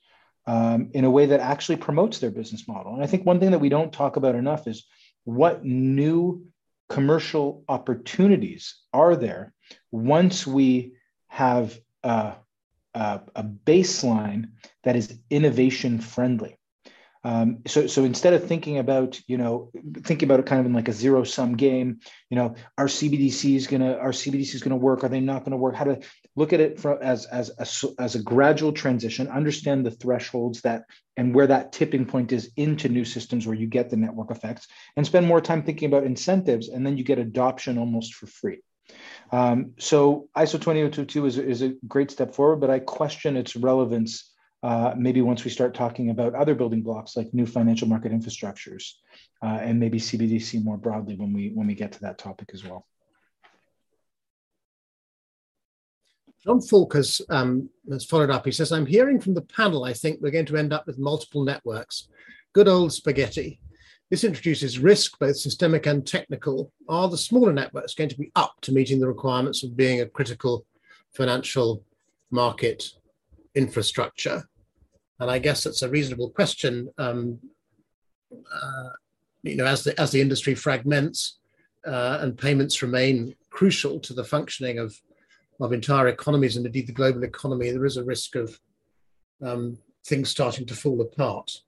um, 0.45 0.91
in 0.93 1.03
a 1.03 1.09
way 1.09 1.25
that 1.25 1.39
actually 1.39 1.77
promotes 1.77 2.19
their 2.19 2.29
business 2.29 2.67
model. 2.67 2.93
And 2.93 3.03
I 3.03 3.07
think 3.07 3.25
one 3.25 3.39
thing 3.39 3.51
that 3.51 3.59
we 3.59 3.69
don't 3.69 3.91
talk 3.91 4.17
about 4.17 4.35
enough 4.35 4.67
is 4.67 4.85
what 5.23 5.65
new 5.65 6.45
commercial 6.89 7.63
opportunities 7.67 8.75
are 8.93 9.15
there 9.15 9.51
once 9.91 10.45
we 10.45 10.93
have 11.27 11.75
a, 12.03 12.35
a, 12.95 13.21
a 13.35 13.43
baseline 13.43 14.51
that 14.83 14.95
is 14.95 15.19
innovation 15.29 15.99
friendly. 15.99 16.57
Um, 17.25 17.61
so, 17.65 17.87
so 17.87 18.03
instead 18.03 18.33
of 18.33 18.47
thinking 18.47 18.77
about, 18.77 19.19
you 19.25 19.37
know, 19.37 19.71
thinking 20.03 20.27
about 20.27 20.39
it 20.39 20.45
kind 20.45 20.59
of 20.59 20.67
in 20.67 20.73
like 20.73 20.89
a 20.89 20.93
zero 20.93 21.23
sum 21.23 21.55
game, 21.55 21.99
you 22.29 22.37
know, 22.37 22.53
our 22.77 22.85
CBDC 22.85 23.55
is 23.55 23.65
gonna, 23.65 23.93
our 23.97 24.11
CBDC 24.11 24.53
is 24.53 24.61
gonna 24.61 24.77
work. 24.77 25.03
Are 25.03 25.09
they 25.09 25.21
not 25.21 25.43
gonna 25.43 25.57
work? 25.57 25.73
How 25.73 25.85
to 25.85 26.01
look 26.35 26.53
at 26.53 26.59
it 26.59 26.79
from 26.79 26.99
as 27.01 27.25
as 27.25 27.49
a, 27.57 27.87
as 27.99 28.13
a 28.13 28.21
gradual 28.21 28.73
transition. 28.73 29.27
Understand 29.27 29.83
the 29.83 29.89
thresholds 29.89 30.61
that 30.61 30.83
and 31.17 31.33
where 31.33 31.47
that 31.47 31.71
tipping 31.71 32.05
point 32.05 32.31
is 32.31 32.51
into 32.57 32.89
new 32.89 33.03
systems 33.03 33.47
where 33.47 33.55
you 33.55 33.65
get 33.65 33.89
the 33.89 33.97
network 33.97 34.29
effects, 34.29 34.67
and 34.95 35.03
spend 35.03 35.25
more 35.25 35.41
time 35.41 35.63
thinking 35.63 35.87
about 35.87 36.03
incentives, 36.03 36.69
and 36.69 36.85
then 36.85 36.95
you 36.95 37.03
get 37.03 37.17
adoption 37.17 37.79
almost 37.79 38.13
for 38.13 38.27
free. 38.27 38.59
Um, 39.31 39.71
so 39.79 40.29
ISO 40.37 40.53
20022 40.53 41.25
is, 41.25 41.37
is 41.37 41.61
a 41.61 41.73
great 41.87 42.11
step 42.11 42.33
forward, 42.33 42.57
but 42.57 42.69
I 42.69 42.79
question 42.79 43.35
its 43.35 43.55
relevance 43.55 44.31
uh, 44.63 44.95
maybe 44.97 45.21
once 45.21 45.43
we 45.43 45.51
start 45.51 45.75
talking 45.75 46.09
about 46.09 46.33
other 46.33 46.55
building 46.55 46.81
blocks 46.81 47.15
like 47.15 47.33
new 47.33 47.45
financial 47.45 47.87
market 47.87 48.11
infrastructures 48.11 48.93
uh, 49.43 49.59
and 49.61 49.79
maybe 49.79 49.99
CBDC 49.99 50.63
more 50.63 50.77
broadly 50.77 51.15
when 51.15 51.33
we 51.33 51.51
when 51.53 51.67
we 51.67 51.75
get 51.75 51.91
to 51.91 52.01
that 52.01 52.17
topic 52.17 52.49
as 52.53 52.63
well. 52.63 52.85
John 56.43 56.61
Falk 56.61 56.93
has, 56.93 57.21
um, 57.29 57.69
has 57.91 58.05
followed 58.05 58.29
up. 58.29 58.45
He 58.45 58.51
says, 58.51 58.71
I'm 58.71 58.85
hearing 58.85 59.19
from 59.19 59.33
the 59.33 59.41
panel, 59.41 59.83
I 59.83 59.93
think 59.93 60.19
we're 60.21 60.31
going 60.31 60.45
to 60.45 60.57
end 60.57 60.73
up 60.73 60.85
with 60.85 60.99
multiple 60.99 61.43
networks. 61.43 62.07
Good 62.53 62.67
old 62.67 62.93
spaghetti. 62.93 63.59
This 64.11 64.23
introduces 64.23 64.77
risk, 64.77 65.17
both 65.17 65.37
systemic 65.37 65.87
and 65.87 66.05
technical. 66.05 66.71
Are 66.87 67.09
the 67.09 67.17
smaller 67.17 67.51
networks 67.51 67.95
going 67.95 68.09
to 68.09 68.17
be 68.17 68.31
up 68.35 68.55
to 68.61 68.71
meeting 68.71 68.99
the 68.99 69.07
requirements 69.07 69.63
of 69.63 69.75
being 69.75 70.01
a 70.01 70.05
critical 70.05 70.65
financial 71.13 71.83
market 72.29 72.91
infrastructure? 73.55 74.47
And 75.19 75.31
I 75.31 75.39
guess 75.39 75.63
that's 75.63 75.81
a 75.81 75.89
reasonable 75.89 76.29
question. 76.29 76.89
Um, 76.97 77.39
uh, 78.31 78.89
you 79.43 79.55
know, 79.55 79.65
as 79.65 79.83
the 79.83 79.99
as 79.99 80.11
the 80.11 80.21
industry 80.21 80.55
fragments 80.55 81.39
uh, 81.85 82.19
and 82.21 82.37
payments 82.37 82.81
remain 82.81 83.35
crucial 83.49 83.99
to 84.01 84.13
the 84.13 84.23
functioning 84.23 84.79
of 84.79 84.99
of 85.61 85.71
entire 85.71 86.09
economies 86.09 86.57
and 86.57 86.65
indeed 86.65 86.87
the 86.87 86.93
global 86.93 87.23
economy, 87.23 87.71
there 87.71 87.85
is 87.85 87.97
a 87.97 88.03
risk 88.03 88.35
of 88.35 88.59
um, 89.41 89.77
things 90.05 90.29
starting 90.29 90.65
to 90.65 90.75
fall 90.75 91.01
apart. 91.01 91.61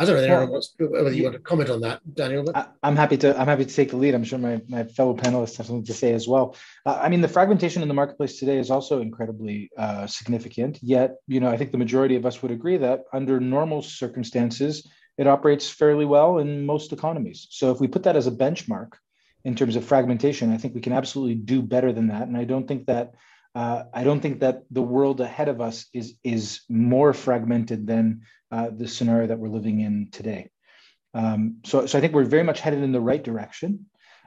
I 0.00 0.06
don't 0.06 0.26
know 0.26 0.60
whether 0.78 1.12
you 1.12 1.24
want 1.24 1.34
to 1.34 1.40
comment 1.40 1.68
on 1.68 1.82
that, 1.82 2.00
Daniel. 2.14 2.42
But... 2.42 2.74
I, 2.82 2.88
am 2.88 2.96
happy 2.96 3.18
to. 3.18 3.38
I'm 3.38 3.46
happy 3.46 3.66
to 3.66 3.74
take 3.74 3.90
the 3.90 3.98
lead. 3.98 4.14
I'm 4.14 4.24
sure 4.24 4.38
my, 4.38 4.62
my 4.66 4.84
fellow 4.84 5.14
panelists 5.14 5.58
have 5.58 5.66
something 5.66 5.84
to 5.84 5.92
say 5.92 6.14
as 6.14 6.26
well. 6.26 6.56
Uh, 6.86 6.98
I 7.02 7.10
mean, 7.10 7.20
the 7.20 7.28
fragmentation 7.28 7.82
in 7.82 7.88
the 7.88 7.92
marketplace 7.92 8.38
today 8.38 8.56
is 8.56 8.70
also 8.70 9.02
incredibly 9.02 9.70
uh, 9.76 10.06
significant. 10.06 10.78
Yet, 10.80 11.16
you 11.26 11.38
know, 11.38 11.50
I 11.50 11.58
think 11.58 11.70
the 11.70 11.76
majority 11.76 12.16
of 12.16 12.24
us 12.24 12.40
would 12.40 12.50
agree 12.50 12.78
that 12.78 13.02
under 13.12 13.40
normal 13.40 13.82
circumstances, 13.82 14.88
it 15.18 15.26
operates 15.26 15.68
fairly 15.68 16.06
well 16.06 16.38
in 16.38 16.64
most 16.64 16.94
economies. 16.94 17.46
So, 17.50 17.70
if 17.70 17.78
we 17.78 17.86
put 17.86 18.04
that 18.04 18.16
as 18.16 18.26
a 18.26 18.32
benchmark 18.32 18.92
in 19.44 19.54
terms 19.54 19.76
of 19.76 19.84
fragmentation, 19.84 20.50
I 20.50 20.56
think 20.56 20.74
we 20.74 20.80
can 20.80 20.94
absolutely 20.94 21.34
do 21.34 21.60
better 21.60 21.92
than 21.92 22.08
that. 22.08 22.26
And 22.26 22.38
I 22.38 22.44
don't 22.44 22.66
think 22.66 22.86
that 22.86 23.16
uh, 23.54 23.84
I 23.92 24.04
don't 24.04 24.20
think 24.20 24.40
that 24.40 24.62
the 24.70 24.82
world 24.82 25.20
ahead 25.20 25.48
of 25.48 25.60
us 25.60 25.86
is 25.92 26.14
is 26.22 26.60
more 26.68 27.12
fragmented 27.12 27.86
than 27.86 28.22
uh, 28.50 28.70
the 28.70 28.88
scenario 28.88 29.26
that 29.28 29.38
we're 29.38 29.48
living 29.48 29.80
in 29.80 30.08
today. 30.10 30.50
Um, 31.14 31.56
so, 31.64 31.86
so 31.86 31.98
I 31.98 32.00
think 32.00 32.12
we're 32.12 32.24
very 32.24 32.44
much 32.44 32.60
headed 32.60 32.82
in 32.82 32.92
the 32.92 33.00
right 33.00 33.22
direction. 33.22 33.86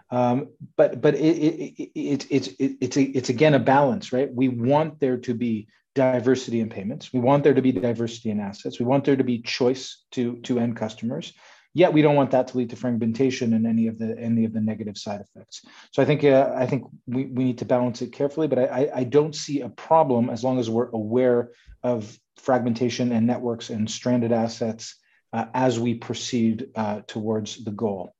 Um, 0.09 0.49
but 0.76 1.01
but 1.01 1.15
it, 1.15 1.19
it, 1.19 1.74
it, 1.78 1.91
it, 1.95 2.28
it's 2.30 2.47
it, 2.47 2.78
it's 2.82 2.97
a, 2.97 3.01
it's 3.01 3.30
again 3.30 3.53
a 3.53 3.59
balance, 3.59 4.11
right? 4.13 4.30
We 4.32 4.49
want 4.49 4.99
there 4.99 5.17
to 5.17 5.34
be 5.34 5.67
diversity 5.95 6.59
in 6.59 6.69
payments. 6.69 7.13
We 7.13 7.19
want 7.19 7.43
there 7.43 7.53
to 7.53 7.61
be 7.61 7.71
diversity 7.71 8.30
in 8.30 8.39
assets. 8.39 8.80
We 8.80 8.86
want 8.86 9.05
there 9.05 9.15
to 9.15 9.24
be 9.24 9.41
choice 9.41 10.03
to 10.11 10.38
to 10.41 10.59
end 10.59 10.76
customers. 10.76 11.34
Yet 11.76 11.91
we 11.91 12.03
don't 12.03 12.15
want 12.15 12.32
that 12.32 12.49
to 12.49 12.57
lead 12.57 12.69
to 12.69 12.76
fragmentation 12.76 13.53
and 13.53 13.65
any 13.65 13.88
of 13.88 13.97
the 13.97 14.15
any 14.19 14.45
of 14.45 14.53
the 14.53 14.61
negative 14.61 14.97
side 14.97 15.21
effects. 15.21 15.65
So 15.91 16.03
I 16.03 16.05
think 16.05 16.24
uh, 16.24 16.51
I 16.55 16.67
think 16.67 16.84
we, 17.07 17.26
we 17.26 17.43
need 17.45 17.57
to 17.59 17.65
balance 17.65 18.01
it 18.01 18.11
carefully. 18.11 18.47
But 18.47 18.59
I, 18.59 18.91
I 18.93 19.03
don't 19.03 19.36
see 19.36 19.61
a 19.61 19.69
problem 19.69 20.30
as 20.30 20.43
long 20.43 20.59
as 20.59 20.69
we're 20.69 20.89
aware 20.89 21.49
of 21.82 22.17
fragmentation 22.38 23.11
and 23.11 23.26
networks 23.26 23.69
and 23.71 23.89
stranded 23.89 24.32
assets 24.32 24.95
uh, 25.34 25.45
as 25.53 25.80
we 25.80 25.95
proceed 25.95 26.67
uh, 26.76 27.01
towards 27.07 27.63
the 27.63 27.71
goal. 27.71 28.13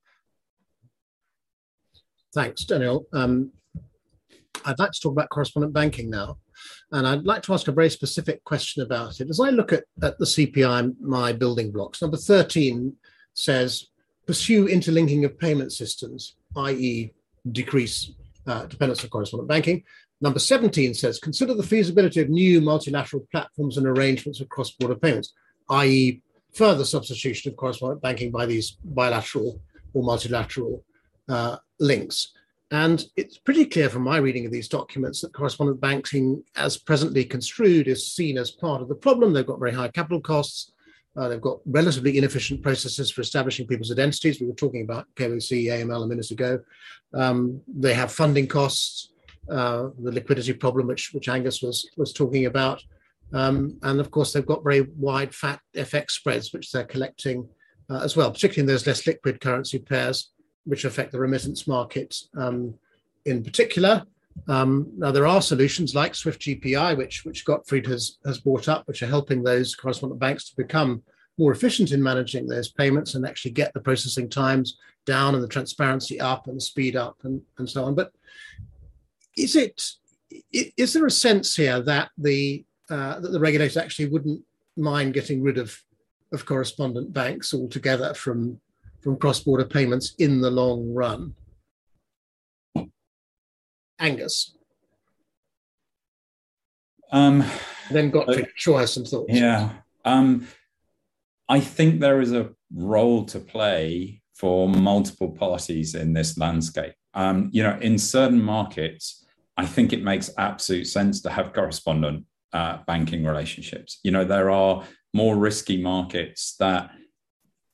Thanks, 2.34 2.66
Daniel. 2.66 3.06
Um, 3.14 3.52
I'd 4.66 4.80
like 4.80 4.92
to 4.92 5.00
talk 5.00 5.12
about 5.12 5.30
correspondent 5.30 5.74
banking 5.74 6.10
now. 6.10 6.38
And 6.92 7.08
I'd 7.08 7.26
like 7.26 7.44
to 7.44 7.54
ask 7.54 7.68
a 7.68 7.72
very 7.72 7.90
specific 7.90 8.44
question 8.44 8.84
about 8.84 9.20
it. 9.20 9.30
As 9.30 9.40
I 9.40 9.50
look 9.50 9.74
at, 9.74 9.84
at 10.02 10.18
the 10.18 10.26
CPMI 10.26 11.38
building 11.38 11.72
blocks, 11.72 12.02
number 12.02 12.18
13 12.18 12.96
says 13.34 13.88
pursue 14.26 14.68
interlinking 14.68 15.26
of 15.26 15.38
payment 15.38 15.72
systems, 15.72 16.36
i.e., 16.58 17.14
decrease 17.52 18.12
uh, 18.48 18.66
dependence 18.66 19.04
on 19.04 19.10
correspondent 19.10 19.50
banking. 19.50 19.84
Number 20.22 20.40
17 20.40 20.94
says 20.94 21.20
consider 21.20 21.54
the 21.54 21.64
feasibility 21.64 22.22
of 22.22 22.30
new 22.30 22.62
multilateral 22.62 23.28
platforms 23.32 23.78
and 23.78 23.86
arrangements 23.86 24.40
of 24.40 24.50
cross 24.50 24.72
border 24.72 24.96
payments, 24.96 25.34
i.e., 25.70 26.22
further 26.54 26.86
substitution 26.86 27.52
of 27.52 27.58
correspondent 27.58 28.02
banking 28.02 28.32
by 28.32 28.46
these 28.46 28.78
bilateral 28.84 29.60
or 29.94 30.04
multilateral 30.04 30.84
uh, 31.30 31.58
links. 31.80 32.34
And 32.72 33.06
it's 33.16 33.38
pretty 33.38 33.66
clear 33.66 33.88
from 33.88 34.04
my 34.04 34.18
reading 34.18 34.48
of 34.48 34.52
these 34.52 34.68
documents 34.68 35.22
that 35.22 35.34
correspondent 35.34 35.80
banking, 35.80 36.44
as 36.56 36.76
presently 36.76 37.24
construed, 37.24 37.88
is 37.88 38.12
seen 38.12 38.38
as 38.38 38.50
part 38.50 38.82
of 38.82 38.88
the 38.88 38.96
problem. 38.96 39.32
They've 39.32 39.46
got 39.46 39.60
very 39.60 39.74
high 39.74 39.90
capital 39.90 40.20
costs. 40.20 40.73
Uh, 41.16 41.28
they've 41.28 41.42
got 41.42 41.60
relatively 41.66 42.18
inefficient 42.18 42.62
processes 42.62 43.12
for 43.12 43.22
establishing 43.22 43.68
people's 43.68 43.92
identities. 43.92 44.42
We 44.42 44.48
were 44.48 44.54
talking 44.54 44.82
about 44.82 45.08
KYC, 45.16 45.66
AML 45.66 46.04
a 46.04 46.08
minute 46.08 46.32
ago. 46.32 46.60
Um, 47.14 47.62
they 47.68 47.94
have 47.94 48.12
funding 48.12 48.48
costs, 48.48 49.10
uh, 49.50 49.90
the 50.00 50.12
liquidity 50.12 50.54
problem, 50.54 50.88
which, 50.88 51.14
which 51.14 51.30
Angus 51.30 51.62
was, 51.62 51.88
was 51.98 52.14
talking 52.14 52.48
about. 52.48 52.84
Um, 53.32 53.78
and 53.84 54.00
of 54.00 54.10
course, 54.10 54.34
they've 54.34 54.46
got 54.46 54.64
very 54.64 54.82
wide 54.98 55.34
fat 55.34 55.60
FX 55.76 56.12
spreads, 56.12 56.52
which 56.52 56.72
they're 56.72 56.84
collecting 56.84 57.48
uh, 57.90 58.00
as 58.00 58.16
well, 58.16 58.32
particularly 58.32 58.62
in 58.62 58.74
those 58.74 58.88
less 58.88 59.06
liquid 59.06 59.40
currency 59.40 59.80
pairs 59.80 60.32
which 60.66 60.86
affect 60.86 61.12
the 61.12 61.20
remittance 61.20 61.68
market 61.68 62.16
um, 62.38 62.74
in 63.26 63.44
particular. 63.44 64.04
Um, 64.48 64.92
now, 64.98 65.12
there 65.12 65.28
are 65.28 65.42
solutions 65.42 65.96
like 65.96 66.16
Swift 66.16 66.42
GPI, 66.42 66.98
which, 66.98 67.24
which 67.26 67.46
Gottfried 67.46 67.86
has, 67.88 68.18
has 68.26 68.40
brought 68.40 68.68
up, 68.68 68.88
which 68.88 69.02
are 69.02 69.08
helping 69.08 69.44
those 69.44 69.76
correspondent 69.76 70.20
banks 70.20 70.50
to 70.50 70.56
become 70.56 71.04
more 71.38 71.52
efficient 71.52 71.92
in 71.92 72.04
managing 72.04 72.48
those 72.48 72.72
payments 72.72 73.16
and 73.16 73.26
actually 73.26 73.52
get 73.52 73.74
the 73.74 73.80
processing 73.80 74.30
times 74.30 74.78
down 75.06 75.34
and 75.34 75.44
the 75.44 75.48
transparency 75.48 76.20
up 76.20 76.48
and 76.48 76.58
the 76.58 76.62
speed 76.62 76.96
up 76.96 77.18
and, 77.24 77.42
and 77.58 77.70
so 77.70 77.84
on. 77.86 77.96
But 77.96 78.12
is 79.36 79.56
it 79.56 79.82
is 80.52 80.94
there 80.94 81.06
a 81.06 81.12
sense 81.12 81.56
here 81.56 81.82
that 81.82 82.10
the 82.18 82.66
uh, 82.90 83.20
that 83.20 83.32
the 83.32 83.40
regulator 83.40 83.80
actually 83.80 84.10
wouldn't 84.10 84.42
mind 84.78 85.14
getting 85.14 85.42
rid 85.42 85.58
of 85.58 85.78
of 86.32 86.46
correspondent 86.46 87.14
banks 87.14 87.54
altogether 87.54 88.14
from 88.14 88.60
from 89.02 89.18
cross-border 89.18 89.66
payments 89.66 90.16
in 90.20 90.40
the 90.40 90.50
long 90.50 90.94
run. 90.94 91.36
Angus. 94.04 94.56
Um, 97.12 97.44
then 97.90 98.12
Gottfried 98.12 98.46
uh, 98.46 98.50
sure 98.56 98.80
has 98.80 98.92
some 98.92 99.06
thoughts. 99.06 99.34
Yeah. 99.34 99.70
Um, 100.04 100.48
I 101.48 101.60
think 101.60 102.00
there 102.00 102.20
is 102.20 102.34
a 102.34 102.50
role 102.74 103.26
to 103.26 103.40
play 103.40 104.22
for 104.34 104.68
multiple 104.68 105.30
parties 105.32 105.96
in 105.96 106.14
this 106.14 106.38
landscape. 106.38 106.94
Um, 107.14 107.50
you 107.54 107.64
know, 107.64 107.78
in 107.80 107.98
certain 107.98 108.42
markets, 108.42 109.26
I 109.56 109.66
think 109.66 109.94
it 109.94 110.04
makes 110.04 110.32
absolute 110.38 110.88
sense 110.88 111.22
to 111.22 111.30
have 111.30 111.54
correspondent 111.54 112.26
uh, 112.52 112.80
banking 112.88 113.24
relationships. 113.24 114.00
You 114.04 114.12
know, 114.12 114.26
there 114.26 114.50
are 114.50 114.84
more 115.14 115.36
risky 115.38 115.82
markets 115.82 116.56
that 116.60 116.90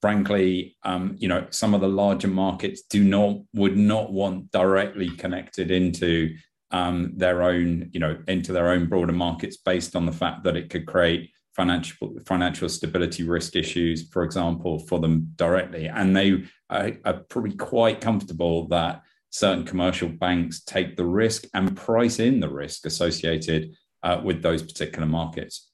frankly, 0.01 0.77
um, 0.83 1.15
you 1.19 1.27
know, 1.27 1.45
some 1.49 1.73
of 1.73 1.81
the 1.81 1.87
larger 1.87 2.27
markets 2.27 2.83
do 2.83 3.03
not 3.03 3.37
would 3.53 3.77
not 3.77 4.11
want 4.11 4.51
directly 4.51 5.09
connected 5.09 5.71
into 5.71 6.35
um, 6.71 7.13
their 7.15 7.43
own, 7.43 7.89
you 7.91 7.99
know, 7.99 8.17
into 8.27 8.53
their 8.53 8.69
own 8.69 8.87
broader 8.87 9.13
markets 9.13 9.57
based 9.57 9.95
on 9.95 10.05
the 10.05 10.11
fact 10.11 10.43
that 10.43 10.55
it 10.55 10.69
could 10.69 10.85
create 10.85 11.31
financial 11.55 12.15
financial 12.25 12.69
stability 12.69 13.23
risk 13.23 13.55
issues, 13.55 14.07
for 14.09 14.23
example, 14.23 14.79
for 14.79 14.99
them 14.99 15.31
directly, 15.35 15.87
and 15.87 16.15
they 16.15 16.43
are, 16.69 16.91
are 17.05 17.21
probably 17.29 17.55
quite 17.55 18.01
comfortable 18.01 18.67
that 18.67 19.01
certain 19.31 19.65
commercial 19.65 20.09
banks 20.09 20.63
take 20.63 20.95
the 20.95 21.05
risk 21.05 21.45
and 21.53 21.75
price 21.75 22.19
in 22.19 22.39
the 22.39 22.49
risk 22.49 22.85
associated 22.85 23.75
uh, 24.03 24.19
with 24.23 24.41
those 24.41 24.63
particular 24.63 25.05
markets. 25.05 25.69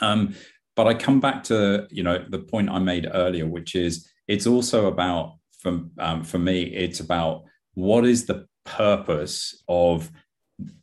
Um, 0.00 0.34
but 0.74 0.86
I 0.86 0.94
come 0.94 1.20
back 1.20 1.44
to 1.44 1.86
you 1.90 2.02
know 2.02 2.24
the 2.28 2.38
point 2.38 2.70
I 2.70 2.78
made 2.78 3.08
earlier, 3.12 3.46
which 3.46 3.74
is 3.74 4.08
it's 4.28 4.46
also 4.46 4.86
about 4.86 5.36
for 5.58 5.80
um, 5.98 6.24
for 6.24 6.38
me, 6.38 6.62
it's 6.62 7.00
about 7.00 7.44
what 7.74 8.04
is 8.04 8.26
the 8.26 8.46
purpose 8.64 9.62
of 9.68 10.10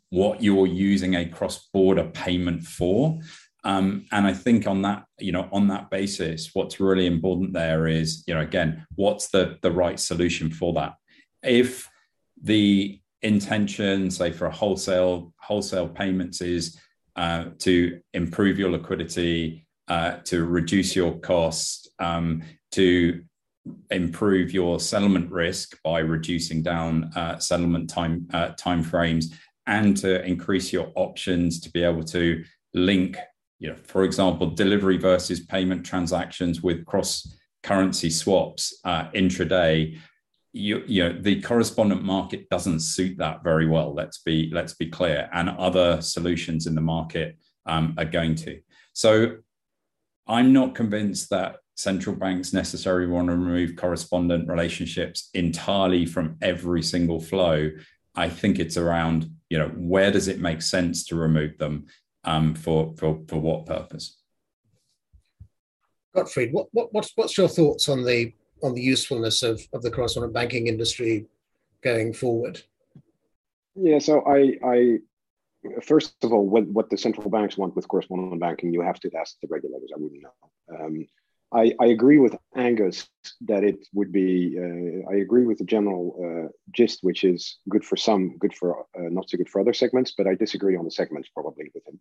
what 0.10 0.42
you're 0.42 0.68
using 0.68 1.16
a 1.16 1.26
cross-border 1.26 2.06
payment 2.06 2.64
for. 2.64 3.20
Um, 3.64 4.06
and 4.12 4.26
I 4.26 4.34
think 4.34 4.66
on 4.68 4.82
that, 4.84 5.06
you 5.20 5.32
know, 5.32 5.48
on 5.52 5.68
that 5.68 5.90
basis, 5.90 6.52
what's 6.54 6.80
really 6.80 7.06
important 7.06 7.54
there 7.54 7.88
is, 7.88 8.24
you 8.26 8.34
know, 8.34 8.42
again, 8.42 8.86
what's 8.96 9.30
the 9.30 9.58
the 9.62 9.72
right 9.72 10.00
solution 10.00 10.50
for 10.50 10.74
that? 10.74 10.94
If 11.44 11.90
the 12.42 13.00
intention, 13.22 14.10
say 14.10 14.32
for 14.32 14.48
a 14.48 14.52
wholesale 14.52 15.34
wholesale 15.42 15.90
payments, 15.90 16.42
is 16.42 16.80
uh, 17.16 17.46
to 17.60 18.00
improve 18.14 18.58
your 18.58 18.72
liquidity, 18.72 19.68
uh, 19.90 20.18
to 20.24 20.46
reduce 20.46 20.96
your 20.96 21.18
cost, 21.20 21.90
um, 22.00 22.44
to 22.72 23.24
improve 23.92 24.52
your 24.52 24.80
settlement 24.80 25.30
risk 25.32 25.78
by 25.84 26.00
reducing 26.00 26.62
down 26.64 27.12
uh, 27.16 27.38
settlement 27.40 27.90
time 27.90 28.28
uh, 28.34 28.50
time 28.50 28.84
frames, 28.84 29.34
and 29.68 29.98
to 29.98 30.24
increase 30.26 30.72
your 30.72 30.92
options 30.96 31.60
to 31.60 31.72
be 31.72 31.84
able 31.84 32.04
to 32.04 32.44
link, 32.74 33.18
you 33.60 33.70
know, 33.70 33.76
for 33.84 34.04
example, 34.04 34.50
delivery 34.52 34.98
versus 34.98 35.40
payment 35.42 35.86
transactions 35.86 36.62
with 36.62 36.86
cross 36.86 37.36
currency 37.64 38.10
swaps 38.10 38.80
uh, 38.86 39.10
intraday. 39.12 39.98
You, 40.52 40.84
you 40.88 41.04
know 41.04 41.22
the 41.22 41.42
correspondent 41.42 42.04
market 42.04 42.50
doesn't 42.50 42.80
suit 42.80 43.18
that 43.20 43.44
very 43.44 43.68
well. 43.68 43.94
Let's 43.94 44.20
be 44.20 44.50
let's 44.54 44.74
be 44.74 44.88
clear, 44.88 45.30
and 45.34 45.50
other 45.50 46.02
solutions 46.02 46.66
in 46.66 46.76
the 46.76 46.82
market 46.82 47.38
um, 47.66 47.94
are 47.98 48.06
going 48.06 48.36
to. 48.36 48.60
So 48.94 49.38
I'm 50.30 50.54
not 50.54 50.76
convinced 50.76 51.32
that 51.32 51.58
central 51.76 52.16
banks 52.16 52.54
necessarily 52.54 53.08
want 53.08 53.28
to 53.30 53.36
remove 53.36 53.76
correspondent 53.76 54.48
relationships 54.48 55.30
entirely 55.34 56.06
from 56.06 56.38
every 56.42 56.84
single 56.84 57.20
flow. 57.20 57.72
I 58.16 58.30
think 58.30 58.60
it's 58.60 58.78
around, 58.78 59.30
you 59.50 59.58
know, 59.58 59.70
where 59.70 60.12
does 60.12 60.28
it 60.28 60.40
make 60.40 60.62
sense 60.62 61.06
to 61.06 61.16
remove 61.16 61.58
them 61.58 61.88
um, 62.26 62.54
for, 62.54 62.94
for, 62.98 63.22
for 63.28 63.42
what 63.42 63.66
purpose? 63.66 64.18
Gottfried, 66.14 66.54
what, 66.54 66.68
what, 66.74 66.94
what's, 66.94 67.12
what's 67.16 67.38
your 67.38 67.48
thoughts 67.48 67.90
on 67.90 68.06
the 68.06 68.34
on 68.62 68.74
the 68.74 68.82
usefulness 68.82 69.42
of, 69.42 69.62
of 69.72 69.82
the 69.82 69.90
correspondent 69.90 70.34
banking 70.34 70.68
industry 70.68 71.26
going 71.82 72.14
forward? 72.14 72.62
Yeah, 73.76 74.00
so 74.00 74.22
I, 74.26 74.58
I 74.64 75.00
first 75.82 76.16
of 76.24 76.32
all, 76.34 76.48
what, 76.48 76.68
what 76.68 76.90
the 76.90 76.98
central 76.98 77.30
banks 77.30 77.58
want 77.58 77.76
with 77.76 77.88
correspondent 77.88 78.40
banking, 78.40 78.74
you 78.74 78.82
have 78.82 79.00
to 79.02 79.12
ask 79.18 79.36
the 79.42 79.48
regulators. 79.50 79.92
I 79.94 80.00
wouldn't 80.00 80.22
know. 80.22 80.76
Um, 80.80 81.06
I, 81.52 81.74
I, 81.80 81.88
agree 81.88 82.20
with 82.20 82.36
Angus 82.56 83.10
that 83.42 83.64
it 83.64 83.80
would 83.94 84.12
be. 84.12 84.56
Uh, 84.58 85.10
I 85.12 85.16
agree 85.18 85.46
with 85.46 85.58
the 85.58 85.64
general 85.64 86.16
uh, 86.24 86.50
gist, 86.72 87.00
which 87.02 87.24
is 87.24 87.58
good 87.68 87.84
for 87.84 87.98
some, 87.98 88.38
good 88.38 88.54
for 88.54 88.86
uh, 88.96 89.10
not 89.10 89.30
so 89.30 89.38
good 89.38 89.50
for 89.50 89.60
other 89.60 89.74
segments. 89.74 90.14
But 90.16 90.28
I 90.28 90.36
disagree 90.36 90.78
on 90.78 90.86
the 90.86 90.92
segments 90.92 91.30
probably 91.34 91.72
with 91.74 91.88
him. 91.88 92.00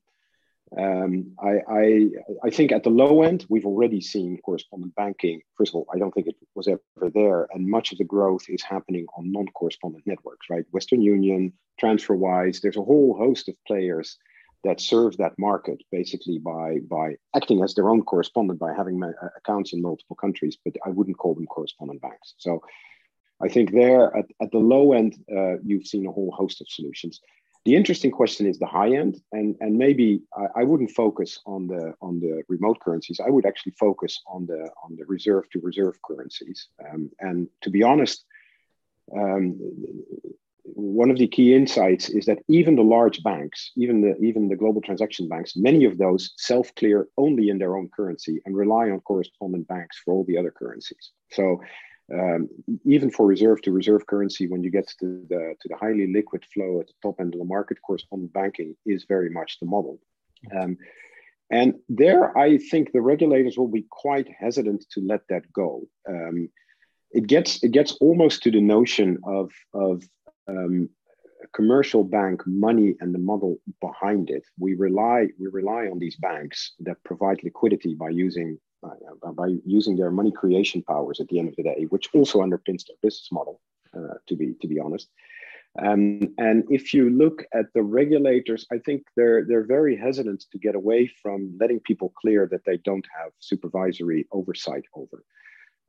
Um, 0.76 1.32
I, 1.42 1.60
I, 1.68 2.08
I, 2.44 2.50
think 2.50 2.72
at 2.72 2.82
the 2.82 2.90
low 2.90 3.22
end, 3.22 3.46
we've 3.48 3.64
already 3.64 4.00
seen 4.00 4.38
correspondent 4.44 4.94
banking. 4.94 5.40
First 5.56 5.70
of 5.70 5.76
all, 5.76 5.86
I 5.92 5.98
don't 5.98 6.12
think 6.12 6.26
it 6.26 6.36
was 6.54 6.68
ever 6.68 7.10
there. 7.14 7.48
And 7.52 7.66
much 7.66 7.92
of 7.92 7.98
the 7.98 8.04
growth 8.04 8.44
is 8.48 8.62
happening 8.62 9.06
on 9.16 9.32
non 9.32 9.46
correspondent 9.48 10.06
networks, 10.06 10.48
right? 10.50 10.64
Western 10.70 11.00
Union, 11.00 11.54
TransferWise, 11.80 12.60
there's 12.60 12.76
a 12.76 12.82
whole 12.82 13.16
host 13.16 13.48
of 13.48 13.56
players 13.66 14.18
that 14.64 14.80
serve 14.80 15.16
that 15.16 15.38
market 15.38 15.80
basically 15.90 16.38
by, 16.38 16.78
by 16.90 17.16
acting 17.34 17.62
as 17.62 17.74
their 17.74 17.88
own 17.88 18.02
correspondent 18.02 18.58
by 18.58 18.74
having 18.74 19.02
uh, 19.02 19.12
accounts 19.36 19.72
in 19.72 19.80
multiple 19.80 20.16
countries, 20.16 20.58
but 20.64 20.74
I 20.84 20.90
wouldn't 20.90 21.18
call 21.18 21.34
them 21.34 21.46
correspondent 21.46 22.02
banks. 22.02 22.34
So 22.38 22.60
I 23.40 23.48
think 23.48 23.72
there 23.72 24.14
at, 24.16 24.26
at 24.42 24.50
the 24.50 24.58
low 24.58 24.92
end, 24.92 25.16
uh, 25.34 25.58
you've 25.64 25.86
seen 25.86 26.06
a 26.06 26.12
whole 26.12 26.32
host 26.36 26.60
of 26.60 26.68
solutions. 26.68 27.20
The 27.68 27.76
interesting 27.76 28.10
question 28.10 28.46
is 28.46 28.58
the 28.58 28.64
high 28.64 28.94
end, 28.96 29.20
and 29.30 29.54
and 29.60 29.76
maybe 29.76 30.22
I, 30.34 30.60
I, 30.60 30.64
wouldn't 30.64 30.92
focus 30.92 31.38
on 31.44 31.66
the 31.66 31.92
on 32.00 32.18
the 32.18 32.42
remote 32.48 32.80
currencies. 32.80 33.20
I 33.20 33.28
would 33.28 33.44
actually 33.44 33.72
focus 33.78 34.22
on 34.26 34.46
the 34.46 34.70
on 34.82 34.96
the 34.96 35.04
reserve 35.04 35.50
to 35.50 35.60
reserve 35.60 36.00
currencies. 36.00 36.68
Um, 36.82 37.10
and 37.20 37.46
to 37.60 37.68
be 37.68 37.82
honest, 37.82 38.24
um, 39.14 39.60
one 40.64 41.10
of 41.10 41.18
the 41.18 41.28
key 41.28 41.54
insights 41.54 42.08
is 42.08 42.24
that 42.24 42.38
even 42.48 42.74
the 42.74 42.90
large 42.96 43.22
banks, 43.22 43.70
even 43.76 44.00
the 44.00 44.16
even 44.16 44.48
the 44.48 44.56
global 44.56 44.80
transaction 44.80 45.28
banks, 45.28 45.54
many 45.54 45.84
of 45.84 45.98
those 45.98 46.32
self 46.38 46.74
clear 46.74 47.08
only 47.18 47.50
in 47.50 47.58
their 47.58 47.76
own 47.76 47.90
currency 47.94 48.40
and 48.46 48.56
rely 48.56 48.88
on 48.88 49.00
correspondent 49.00 49.68
banks 49.68 50.00
for 50.02 50.14
all 50.14 50.24
the 50.24 50.38
other 50.38 50.50
currencies. 50.50 51.10
So 51.32 51.60
um, 52.12 52.48
even 52.84 53.11
for 53.11 53.26
reserve 53.26 53.61
to 53.62 53.72
reserve 53.72 54.06
currency, 54.06 54.48
when 54.48 54.62
you 54.62 54.70
get 54.70 54.88
to 55.00 55.24
the 55.28 55.54
to 55.61 55.68
the 55.68 55.76
highly 55.76 56.12
liquid 56.12 56.44
flow 56.52 56.80
at 56.80 56.86
the 56.86 56.94
top 57.02 57.20
end 57.20 57.34
of 57.34 57.40
the 57.40 57.44
market, 57.44 57.78
correspondent 57.82 58.32
banking 58.32 58.74
is 58.86 59.04
very 59.04 59.30
much 59.30 59.59
the 59.61 59.66
model. 59.66 59.98
Um, 60.59 60.78
and 61.50 61.74
there, 61.88 62.36
I 62.36 62.59
think 62.59 62.92
the 62.92 63.00
regulators 63.00 63.56
will 63.56 63.68
be 63.68 63.86
quite 63.90 64.28
hesitant 64.38 64.84
to 64.92 65.00
let 65.00 65.20
that 65.28 65.50
go. 65.52 65.82
Um, 66.09 66.50
it 67.11 67.26
gets 67.26 67.62
it 67.62 67.72
gets 67.72 67.92
almost 68.00 68.42
to 68.42 68.50
the 68.50 68.61
notion 68.61 69.18
of 69.24 69.50
of 69.72 70.02
um, 70.46 70.88
commercial 71.54 72.04
bank 72.04 72.42
money 72.46 72.96
and 73.00 73.14
the 73.14 73.18
model 73.18 73.59
behind 73.80 74.30
it. 74.30 74.44
We 74.59 74.74
rely 74.74 75.28
we 75.38 75.48
rely 75.48 75.86
on 75.86 75.98
these 75.98 76.16
banks 76.16 76.72
that 76.80 77.02
provide 77.04 77.42
liquidity 77.42 77.94
by 77.94 78.11
using 78.11 78.59
uh, 78.83 79.33
by 79.33 79.49
using 79.64 79.97
their 79.97 80.11
money 80.11 80.33
creation 80.33 80.83
powers 80.83 81.20
at 81.20 81.29
the 81.29 81.39
end 81.39 81.49
of 81.49 81.57
the 81.57 81.62
day, 81.62 81.87
which 81.91 82.09
also 82.14 82.41
underpins 82.41 82.87
their 82.87 82.97
business 83.03 83.29
model. 83.33 83.61
Uh, 83.97 84.14
to 84.26 84.37
be 84.37 84.55
to 84.61 84.68
be 84.68 84.79
honest, 84.79 85.09
um, 85.81 86.35
and 86.39 86.64
if 86.70 86.93
you 86.93 87.09
look 87.11 87.45
at 87.55 87.66
the 87.74 87.83
regulators, 87.83 88.66
I 88.72 88.79
think 88.79 89.05
they're 89.16 89.45
they're 89.45 89.66
very 89.66 89.97
hesitant 89.97 90.45
to 90.53 90.59
get 90.59 90.74
away 90.74 91.07
from 91.22 91.57
letting 91.61 91.81
people 91.81 92.12
clear 92.20 92.47
that 92.51 92.64
they 92.66 92.79
don't 92.79 93.07
have 93.18 93.33
supervisory 93.39 94.26
oversight 94.33 94.85
over. 94.95 95.24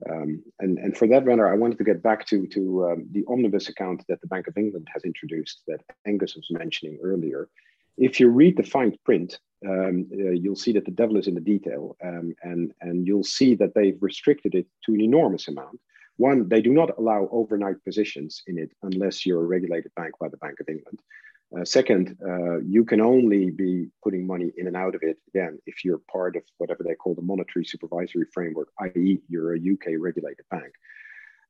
Um, 0.09 0.43
and, 0.59 0.77
and 0.77 0.95
for 0.95 1.07
that 1.07 1.25
matter, 1.25 1.47
I 1.47 1.55
wanted 1.55 1.77
to 1.79 1.83
get 1.83 2.01
back 2.01 2.25
to, 2.27 2.47
to 2.47 2.85
um, 2.85 3.07
the 3.11 3.25
omnibus 3.27 3.67
account 3.67 4.05
that 4.07 4.21
the 4.21 4.27
Bank 4.27 4.47
of 4.47 4.57
England 4.57 4.87
has 4.93 5.03
introduced 5.03 5.63
that 5.67 5.81
Angus 6.07 6.35
was 6.35 6.47
mentioning 6.51 6.99
earlier. 7.03 7.49
If 7.97 8.19
you 8.19 8.29
read 8.29 8.55
the 8.55 8.63
fine 8.63 8.97
print, 9.03 9.39
um, 9.67 10.07
uh, 10.13 10.31
you'll 10.31 10.55
see 10.55 10.71
that 10.73 10.85
the 10.85 10.91
devil 10.91 11.17
is 11.17 11.27
in 11.27 11.35
the 11.35 11.41
detail, 11.41 11.97
um, 12.03 12.33
and, 12.43 12.73
and 12.81 13.05
you'll 13.05 13.23
see 13.23 13.55
that 13.55 13.73
they've 13.75 13.97
restricted 14.01 14.55
it 14.55 14.67
to 14.85 14.93
an 14.93 15.01
enormous 15.01 15.47
amount. 15.47 15.79
One, 16.17 16.49
they 16.49 16.61
do 16.61 16.71
not 16.71 16.97
allow 16.97 17.29
overnight 17.31 17.83
positions 17.83 18.41
in 18.47 18.57
it 18.57 18.71
unless 18.83 19.25
you're 19.25 19.41
a 19.41 19.47
regulated 19.47 19.91
bank 19.95 20.13
by 20.19 20.27
the 20.29 20.37
Bank 20.37 20.59
of 20.59 20.67
England. 20.67 20.99
Uh, 21.57 21.65
second, 21.65 22.15
uh, 22.25 22.59
you 22.59 22.85
can 22.85 23.01
only 23.01 23.49
be 23.49 23.87
putting 24.03 24.27
money 24.27 24.51
in 24.57 24.67
and 24.67 24.75
out 24.75 24.95
of 24.95 25.01
it 25.01 25.17
again 25.29 25.57
if 25.65 25.83
you're 25.83 26.01
part 26.11 26.35
of 26.35 26.43
whatever 26.57 26.83
they 26.83 26.93
call 26.93 27.15
the 27.15 27.21
monetary 27.21 27.65
supervisory 27.65 28.25
framework, 28.33 28.69
i.e., 28.81 29.19
you're 29.29 29.55
a 29.55 29.57
UK 29.57 29.93
regulated 29.97 30.45
bank. 30.51 30.71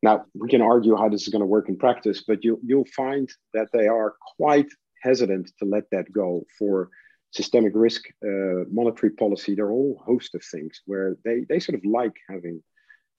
Now, 0.01 0.25
we 0.33 0.47
can 0.47 0.61
argue 0.61 0.95
how 0.95 1.09
this 1.09 1.23
is 1.23 1.29
going 1.29 1.41
to 1.41 1.45
work 1.45 1.67
in 1.67 1.75
practice, 1.75 2.23
but 2.25 2.43
you, 2.43 2.59
you'll 2.63 2.85
find 2.95 3.29
that 3.53 3.67
they 3.73 3.87
are 3.87 4.15
quite 4.37 4.69
hesitant 5.01 5.51
to 5.59 5.65
let 5.65 5.89
that 5.91 6.11
go 6.11 6.45
for 6.57 6.89
systemic 7.31 7.73
risk, 7.75 8.05
uh, 8.23 8.65
monetary 8.71 9.11
policy. 9.11 9.55
There 9.55 9.65
are 9.65 9.71
a 9.71 9.73
whole 9.73 10.01
host 10.03 10.35
of 10.35 10.43
things 10.43 10.81
where 10.85 11.15
they, 11.23 11.45
they 11.47 11.59
sort 11.59 11.77
of 11.77 11.85
like 11.85 12.15
having 12.27 12.63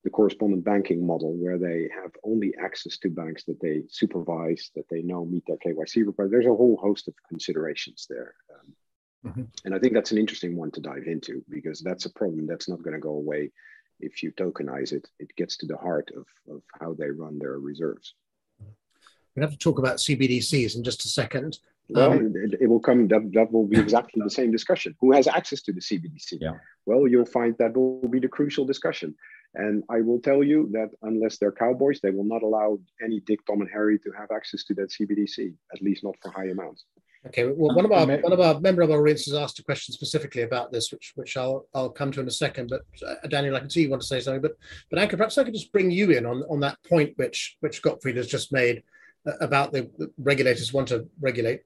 the 0.03 0.11
correspondent 0.11 0.65
banking 0.65 1.07
model 1.07 1.35
where 1.35 1.59
they 1.59 1.89
have 1.95 2.11
only 2.25 2.55
access 2.63 2.97
to 2.99 3.11
banks 3.11 3.45
that 3.45 3.61
they 3.61 3.83
supervise, 3.89 4.71
that 4.75 4.89
they 4.91 5.03
know 5.03 5.25
meet 5.25 5.45
their 5.47 5.59
KYC 5.59 6.07
requirements. 6.07 6.33
There's 6.33 6.47
a 6.47 6.57
whole 6.57 6.79
host 6.81 7.07
of 7.07 7.15
considerations 7.29 8.07
there. 8.09 8.35
Um, 8.53 9.31
mm-hmm. 9.31 9.43
And 9.65 9.75
I 9.75 9.79
think 9.79 9.93
that's 9.93 10.13
an 10.13 10.19
interesting 10.19 10.57
one 10.57 10.71
to 10.73 10.81
dive 10.81 11.07
into 11.07 11.45
because 11.51 11.81
that's 11.81 12.07
a 12.07 12.13
problem 12.13 12.47
that's 12.47 12.69
not 12.69 12.83
going 12.83 12.95
to 12.95 13.01
go 13.01 13.11
away 13.11 13.53
if 14.01 14.23
you 14.23 14.33
tokenize 14.33 14.93
it. 14.93 15.07
It 15.19 15.37
gets 15.37 15.59
to 15.59 15.67
the 15.67 15.77
heart 15.77 16.11
of, 16.17 16.27
of 16.53 16.63
how 16.81 16.95
they 16.95 17.11
run 17.11 17.39
their 17.39 17.59
reserves. 17.59 18.15
We 19.37 19.43
have 19.43 19.53
to 19.53 19.59
talk 19.59 19.79
about 19.79 19.99
CBDCs 19.99 20.77
in 20.77 20.83
just 20.83 21.05
a 21.05 21.09
second. 21.09 21.59
Well, 21.93 22.13
um, 22.13 22.33
it, 22.37 22.63
it, 22.63 22.67
will 22.67 22.81
come. 22.81 23.09
That, 23.09 23.31
that 23.35 23.53
will 23.53 23.67
be 23.67 23.79
exactly 23.79 24.23
the 24.23 24.31
same 24.31 24.51
discussion. 24.51 24.95
Who 25.01 25.13
has 25.13 25.27
access 25.27 25.63
to 25.63 25.73
the 25.73 25.81
CBDC? 25.81 26.39
Yeah. 26.41 26.55
Well, 26.87 27.07
you'll 27.07 27.27
find 27.27 27.55
that 27.59 27.77
will 27.77 28.09
be 28.09 28.21
the 28.21 28.29
crucial 28.29 28.65
discussion. 28.65 29.15
And 29.55 29.83
I 29.91 30.01
will 30.01 30.21
tell 30.21 30.45
you 30.45 30.69
that 30.73 30.91
unless 31.03 31.39
they're 31.39 31.53
cowboys, 31.53 32.01
they 32.01 32.11
will 32.11 32.25
not 32.25 32.43
allow 32.43 32.79
any 33.03 33.21
Dick, 33.21 33.41
Tom, 33.47 33.61
and 33.61 33.71
Harry 33.71 33.99
to 33.99 34.11
have 34.17 34.31
access 34.31 34.63
to 34.65 34.75
that 34.75 34.91
CBDC, 34.91 35.53
at 35.75 35.83
least 35.83 36.05
not 36.05 36.15
for 36.23 36.31
high 36.31 36.51
amounts. 36.51 36.85
Okay. 37.27 37.47
Well, 37.47 37.75
one 37.75 37.85
of 37.85 37.93
our 37.93 38.07
one 38.07 38.33
of 38.33 38.41
our 38.41 38.59
member 38.61 38.81
of 38.81 38.91
our 38.91 39.03
audience 39.03 39.27
has 39.27 39.35
asked 39.35 39.59
a 39.59 39.63
question 39.63 39.93
specifically 39.93 40.43
about 40.43 40.73
this, 40.73 40.91
which 40.91 41.13
which 41.17 41.37
I'll 41.37 41.67
I'll 41.75 41.91
come 41.91 42.13
to 42.13 42.21
in 42.21 42.29
a 42.29 42.31
second. 42.31 42.71
But 42.71 42.83
uh, 43.07 43.27
Daniel, 43.29 43.57
I 43.57 43.61
can 43.61 43.69
see 43.69 43.83
you 43.83 43.91
want 43.91 44.01
to 44.01 44.09
say 44.09 44.21
something. 44.21 44.41
But 44.41 44.57
but 44.91 44.99
Ankush, 44.99 45.19
perhaps 45.19 45.37
I 45.37 45.45
could 45.45 45.53
just 45.53 45.73
bring 45.73 45.91
you 45.91 46.13
in 46.13 46.25
on 46.25 46.43
on 46.49 46.61
that 46.61 46.79
point 46.89 47.13
which 47.17 47.57
which 47.61 47.83
Gottfried 47.83 48.17
has 48.17 48.27
just 48.27 48.53
made 48.53 48.83
uh, 49.27 49.33
about 49.43 49.71
the, 49.73 49.91
the 49.99 50.11
regulators 50.19 50.73
want 50.73 50.89
to 50.89 51.07
regulate 51.21 51.61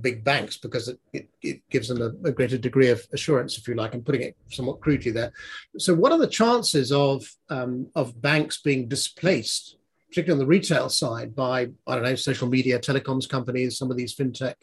big 0.00 0.24
banks 0.24 0.56
because 0.56 0.88
it, 0.88 0.98
it, 1.12 1.28
it 1.42 1.70
gives 1.70 1.88
them 1.88 2.00
a, 2.00 2.28
a, 2.28 2.32
greater 2.32 2.58
degree 2.58 2.88
of 2.88 3.06
assurance, 3.12 3.58
if 3.58 3.66
you 3.66 3.74
like, 3.74 3.94
and 3.94 4.04
putting 4.04 4.22
it 4.22 4.36
somewhat 4.50 4.80
crudely 4.80 5.10
there. 5.10 5.32
So, 5.78 5.94
what 5.94 6.12
are 6.12 6.18
the 6.18 6.26
chances 6.26 6.92
of 6.92 7.24
um, 7.48 7.88
of 7.94 8.20
banks 8.20 8.60
being 8.60 8.88
displaced, 8.88 9.76
particularly 10.08 10.40
on 10.40 10.46
the 10.46 10.50
retail 10.50 10.88
side, 10.88 11.34
by 11.34 11.68
I 11.86 11.94
don't 11.94 12.04
know, 12.04 12.14
social 12.14 12.48
media, 12.48 12.78
telecoms 12.78 13.28
companies, 13.28 13.78
some 13.78 13.90
of 13.90 13.96
these 13.96 14.14
fintech 14.14 14.54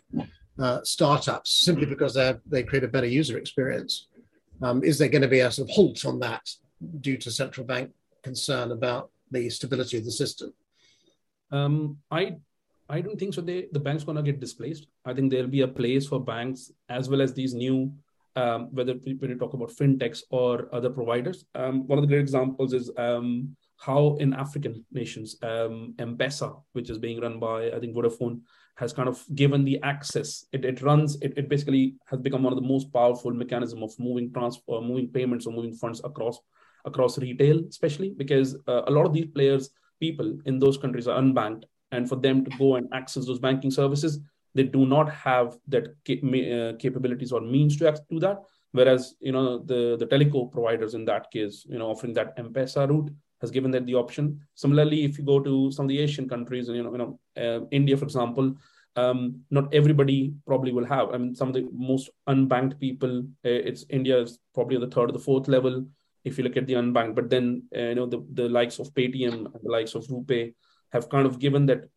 uh, 0.60 0.84
startups, 0.84 1.52
simply 1.52 1.86
because 1.86 2.14
they 2.14 2.36
they 2.46 2.64
create 2.64 2.84
a 2.84 2.90
better 2.90 3.08
user 3.08 3.38
experience? 3.38 4.08
Um, 4.62 4.84
is 4.84 4.98
there 4.98 5.10
going 5.10 5.22
to 5.22 5.28
be 5.28 5.42
a 5.42 5.52
sort 5.52 5.70
of 5.70 5.76
halt 5.76 6.06
on 6.06 6.20
that 6.20 6.50
due 7.02 7.18
to 7.18 7.32
central 7.32 7.66
bank 7.66 7.92
concern 8.24 8.72
about 8.72 9.12
the 9.32 9.50
stability 9.50 9.98
of 9.98 10.06
the 10.06 10.12
system? 10.12 10.54
Um, 11.52 12.00
I 12.12 12.38
I 12.90 13.02
don't 13.02 13.20
think 13.20 13.34
so. 13.34 13.42
They 13.42 13.68
the 13.72 13.80
bank's 13.80 14.04
gonna 14.04 14.24
get 14.24 14.40
displaced. 14.40 14.88
I 15.06 15.14
think 15.14 15.32
there'll 15.32 15.48
be 15.48 15.62
a 15.62 15.68
place 15.68 16.08
for 16.08 16.24
banks 16.24 16.72
as 16.90 17.10
well 17.10 17.22
as 17.22 17.34
these 17.34 17.54
new, 17.54 17.92
um, 18.36 18.70
whether 18.72 18.94
when 18.94 19.30
you 19.30 19.38
talk 19.38 19.54
about 19.54 19.72
fintechs 19.72 20.22
or 20.30 20.74
other 20.74 20.90
providers. 20.90 21.46
Um, 21.54 21.86
one 21.88 21.98
of 22.00 22.04
the 22.04 22.08
great 22.08 22.22
examples 22.22 22.74
is 22.74 22.90
um, 22.98 23.56
how 23.78 24.16
in 24.20 24.34
African 24.34 24.86
nations, 24.92 25.36
um, 25.44 25.96
M-Pesa, 26.00 26.62
which 26.74 26.90
is 26.90 26.98
being 26.98 27.20
run 27.20 27.40
by 27.40 27.72
I 27.72 27.80
think 27.80 27.96
Vodafone, 27.96 28.42
has 28.76 28.94
kind 28.94 29.10
of 29.10 29.24
given 29.36 29.66
the 29.66 29.82
access. 29.84 30.46
It, 30.54 30.64
it 30.64 30.82
runs. 30.82 31.18
It, 31.22 31.34
it 31.36 31.50
basically 31.50 31.96
has 32.06 32.22
become 32.22 32.44
one 32.44 32.54
of 32.54 32.62
the 32.62 32.68
most 32.68 32.94
powerful 32.94 33.32
mechanism 33.32 33.84
of 33.84 33.92
moving 34.00 34.32
transfer, 34.32 34.80
moving 34.80 35.10
payments 35.10 35.46
or 35.46 35.54
moving 35.54 35.74
funds 35.74 36.00
across 36.04 36.40
across 36.86 37.18
retail, 37.18 37.62
especially 37.68 38.14
because 38.16 38.56
uh, 38.68 38.84
a 38.88 38.92
lot 38.92 39.06
of 39.06 39.12
these 39.12 39.26
players, 39.26 39.72
people 40.00 40.38
in 40.46 40.58
those 40.58 40.78
countries 40.78 41.06
are 41.06 41.22
unbanked 41.22 41.64
and 41.92 42.08
for 42.08 42.16
them 42.16 42.44
to 42.46 42.52
go 42.58 42.76
and 42.76 42.88
access 42.94 43.26
those 43.26 43.40
banking 43.40 43.72
services 43.72 44.20
they 44.58 44.64
do 44.64 44.86
not 44.86 45.10
have 45.14 45.56
that 45.68 45.88
uh, 45.88 46.76
capabilities 46.78 47.32
or 47.32 47.42
means 47.42 47.78
to 47.78 48.04
do 48.10 48.20
that. 48.20 48.40
Whereas 48.72 49.16
you 49.20 49.32
know 49.32 49.60
the 49.60 49.96
the 50.02 50.08
teleco 50.08 50.52
providers 50.52 50.94
in 50.94 51.06
that 51.06 51.30
case 51.32 51.66
you 51.70 51.80
know 51.80 51.90
offering 51.92 52.14
that 52.16 52.34
m-pesa 52.38 52.88
route 52.90 53.12
has 53.42 53.52
given 53.52 53.72
them 53.72 53.86
the 53.86 53.96
option. 53.96 54.42
Similarly 54.56 55.06
if 55.06 55.18
you 55.18 55.24
go 55.24 55.40
to 55.40 55.72
some 55.72 55.86
of 55.86 55.90
the 55.90 56.00
asian 56.00 56.28
countries 56.34 56.68
you 56.68 56.84
know 56.84 56.92
you 56.96 57.02
know 57.04 57.12
uh, 57.44 57.60
india 57.80 57.96
for 57.96 58.06
example 58.06 58.56
um, 59.02 59.20
not 59.52 59.74
everybody 59.80 60.34
probably 60.46 60.72
will 60.78 60.90
have 60.94 61.14
i 61.14 61.18
mean 61.18 61.34
some 61.40 61.50
of 61.50 61.56
the 61.58 61.66
most 61.72 62.10
unbanked 62.34 62.80
people 62.80 63.20
uh, 63.50 63.60
it's 63.70 63.86
india 63.98 64.18
is 64.26 64.40
probably 64.56 64.80
the 64.84 64.92
third 64.96 65.10
or 65.12 65.16
the 65.18 65.26
fourth 65.28 65.48
level 65.56 65.86
if 66.30 66.38
you 66.38 66.44
look 66.44 66.58
at 66.58 66.68
the 66.68 66.74
unbanked 66.74 67.16
but 67.20 67.30
then 67.30 67.46
uh, 67.76 67.90
you 67.92 67.96
know 67.96 68.08
the, 68.08 68.20
the 68.40 68.50
likes 68.50 68.80
of 68.80 68.94
paytm 68.96 69.44
the 69.66 69.72
likes 69.78 69.94
of 69.94 70.08
RuPay 70.08 70.54
have 70.92 71.10
kind 71.10 71.26
of 71.26 71.40
given 71.40 71.66
that 71.68 71.90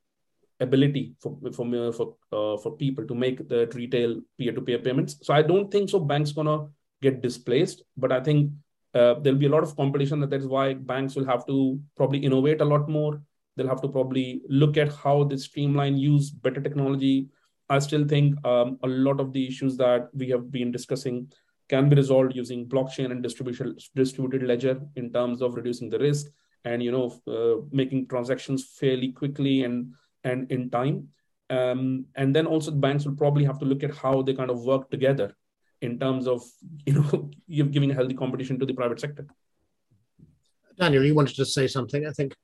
ability 0.61 1.14
for 1.20 1.38
for 1.53 1.93
for 1.93 2.16
uh, 2.32 2.57
for 2.62 2.76
people 2.76 3.07
to 3.07 3.14
make 3.14 3.49
the 3.49 3.66
retail 3.74 4.20
peer-to-peer 4.38 4.78
payments. 4.78 5.16
So 5.22 5.34
I 5.34 5.43
don't 5.43 5.70
think 5.70 5.91
so. 5.91 5.99
Banks 5.99 6.32
gonna 6.32 6.68
get 7.03 7.22
displaced, 7.22 7.82
but 7.97 8.12
I 8.12 8.20
think 8.20 8.53
uh, 8.95 9.14
there'll 9.20 9.38
be 9.38 9.47
a 9.47 9.55
lot 9.57 9.62
of 9.62 9.76
competition. 9.76 10.20
That 10.20 10.30
That 10.30 10.41
is 10.41 10.47
why 10.47 10.74
banks 10.74 11.16
will 11.16 11.26
have 11.26 11.47
to 11.47 11.80
probably 11.97 12.18
innovate 12.18 12.61
a 12.61 12.64
lot 12.64 12.88
more. 12.88 13.22
They'll 13.57 13.68
have 13.68 13.82
to 13.82 13.88
probably 13.88 14.43
look 14.49 14.76
at 14.76 14.93
how 14.93 15.24
they 15.24 15.36
streamline, 15.36 15.97
use 15.97 16.30
better 16.30 16.61
technology. 16.61 17.28
I 17.68 17.78
still 17.78 18.07
think 18.07 18.45
um, 18.45 18.78
a 18.82 18.88
lot 18.88 19.20
of 19.20 19.32
the 19.32 19.47
issues 19.47 19.76
that 19.76 20.09
we 20.12 20.28
have 20.30 20.51
been 20.51 20.72
discussing 20.72 21.32
can 21.68 21.88
be 21.88 21.97
resolved 21.97 22.34
using 22.34 22.66
blockchain 22.66 23.12
and 23.12 23.22
distribution 23.22 23.76
distributed 23.95 24.43
ledger 24.43 24.80
in 24.97 25.12
terms 25.12 25.41
of 25.41 25.55
reducing 25.55 25.88
the 25.88 25.99
risk 25.99 26.26
and 26.65 26.83
you 26.83 26.93
know 26.93 27.07
uh, 27.27 27.63
making 27.73 28.07
transactions 28.07 28.65
fairly 28.79 29.13
quickly 29.13 29.65
and 29.65 29.95
and 30.25 30.51
in 30.51 30.71
time 30.71 31.09
um, 31.51 32.07
and 32.15 32.35
then 32.35 32.47
also 32.47 32.71
the 32.71 32.77
banks 32.77 33.05
will 33.05 33.17
probably 33.17 33.45
have 33.45 33.59
to 33.59 33.65
look 33.65 33.83
at 33.83 33.95
how 33.97 34.23
they 34.23 34.35
kind 34.35 34.51
of 34.51 34.63
work 34.65 34.91
together 34.91 35.35
in 35.81 35.99
terms 35.99 36.27
of 36.27 36.43
you 36.87 36.95
know 36.95 37.31
giving 37.71 37.91
a 37.91 37.95
healthy 37.95 38.15
competition 38.15 38.59
to 38.59 38.67
the 38.67 38.75
private 38.75 39.01
sector 39.01 39.27
daniel 40.79 41.05
you 41.05 41.15
wanted 41.15 41.37
to 41.37 41.45
say 41.45 41.67
something 41.67 42.07
i 42.07 42.13
think 42.13 42.35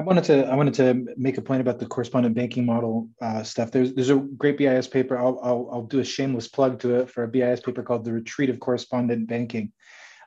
I 0.00 0.02
wanted 0.02 0.24
to 0.24 0.46
I 0.46 0.54
wanted 0.54 0.72
to 0.74 1.14
make 1.18 1.36
a 1.36 1.42
point 1.42 1.60
about 1.60 1.78
the 1.78 1.84
correspondent 1.84 2.34
banking 2.34 2.64
model 2.64 3.10
uh, 3.20 3.42
stuff. 3.42 3.70
There's 3.70 3.92
there's 3.92 4.08
a 4.08 4.16
great 4.16 4.56
BIS 4.56 4.88
paper. 4.88 5.18
I'll, 5.18 5.38
I'll, 5.42 5.68
I'll 5.70 5.82
do 5.82 5.98
a 5.98 6.04
shameless 6.04 6.48
plug 6.48 6.78
to 6.80 7.00
it 7.00 7.10
for 7.10 7.24
a 7.24 7.28
BIS 7.28 7.60
paper 7.60 7.82
called 7.82 8.06
"The 8.06 8.12
Retreat 8.14 8.48
of 8.48 8.60
Correspondent 8.60 9.28
Banking," 9.28 9.72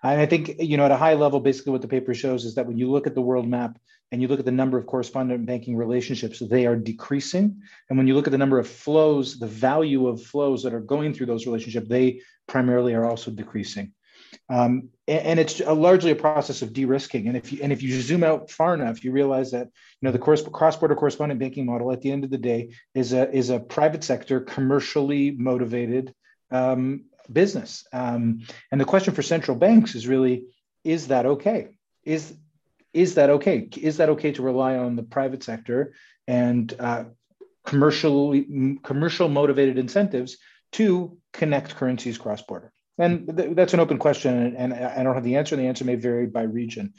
And 0.03 0.19
I 0.19 0.25
think, 0.25 0.55
you 0.59 0.75
know, 0.75 0.85
at 0.85 0.91
a 0.91 0.97
high 0.97 1.13
level, 1.13 1.39
basically 1.39 1.71
what 1.71 1.81
the 1.81 1.87
paper 1.87 2.13
shows 2.13 2.43
is 2.43 2.55
that 2.55 2.67
when 2.67 2.77
you 2.77 2.91
look 2.91 3.07
at 3.07 3.15
the 3.15 3.21
world 3.21 3.47
map 3.47 3.79
and 4.11 4.21
you 4.21 4.27
look 4.27 4.39
at 4.39 4.45
the 4.45 4.51
number 4.51 4.77
of 4.77 4.85
correspondent 4.85 5.45
banking 5.45 5.77
relationships, 5.77 6.39
they 6.39 6.65
are 6.65 6.75
decreasing. 6.75 7.61
And 7.89 7.97
when 7.97 8.07
you 8.07 8.13
look 8.13 8.27
at 8.27 8.31
the 8.31 8.37
number 8.37 8.59
of 8.59 8.67
flows, 8.67 9.39
the 9.39 9.47
value 9.47 10.07
of 10.07 10.21
flows 10.21 10.63
that 10.63 10.73
are 10.73 10.81
going 10.81 11.13
through 11.13 11.27
those 11.27 11.45
relationships, 11.45 11.87
they 11.87 12.21
primarily 12.47 12.93
are 12.93 13.05
also 13.05 13.31
decreasing. 13.31 13.93
Um, 14.49 14.89
and, 15.07 15.39
it's 15.39 15.61
a, 15.61 15.73
largely 15.73 16.11
a 16.11 16.15
process 16.15 16.61
of 16.61 16.73
de-risking. 16.73 17.27
And 17.27 17.37
if 17.37 17.53
you 17.53 17.59
and 17.61 17.71
if 17.71 17.83
you 17.83 18.01
zoom 18.01 18.23
out 18.23 18.49
far 18.49 18.73
enough, 18.73 19.03
you 19.03 19.11
realize 19.11 19.51
that 19.51 19.67
you 19.67 20.01
know 20.01 20.11
the 20.11 20.19
cross-border 20.19 20.95
correspondent 20.95 21.39
banking 21.39 21.65
model 21.65 21.91
at 21.91 22.01
the 22.01 22.11
end 22.11 22.23
of 22.23 22.29
the 22.29 22.37
day 22.37 22.71
is 22.95 23.13
a 23.13 23.31
is 23.31 23.49
a 23.49 23.59
private 23.59 24.03
sector 24.03 24.41
commercially 24.41 25.31
motivated 25.31 26.13
um, 26.51 27.05
business. 27.31 27.85
Um, 27.93 28.41
and 28.71 28.79
the 28.79 28.85
question 28.85 29.13
for 29.13 29.21
central 29.21 29.57
banks 29.57 29.95
is 29.95 30.07
really, 30.07 30.45
is 30.83 31.07
that 31.07 31.25
okay? 31.25 31.69
Is 32.03 32.35
is 32.93 33.15
that 33.15 33.29
okay? 33.29 33.67
Is 33.77 33.97
that 33.97 34.09
okay 34.09 34.31
to 34.33 34.41
rely 34.43 34.77
on 34.77 34.95
the 34.95 35.03
private 35.03 35.43
sector 35.43 35.93
and 36.27 36.73
uh, 36.79 37.05
commercially 37.65 38.77
commercial 38.83 39.29
motivated 39.29 39.77
incentives 39.77 40.37
to 40.73 41.17
connect 41.31 41.75
currencies 41.75 42.17
cross 42.17 42.41
border? 42.41 42.71
And 42.99 43.35
th- 43.35 43.55
that's 43.55 43.73
an 43.73 43.79
open 43.79 43.97
question, 43.97 44.55
and, 44.55 44.55
and 44.55 44.73
I 44.73 45.01
don't 45.01 45.15
have 45.15 45.23
the 45.23 45.37
answer. 45.37 45.55
The 45.55 45.67
answer 45.67 45.85
may 45.85 45.95
vary 45.95 46.27
by 46.27 46.43
region. 46.43 46.93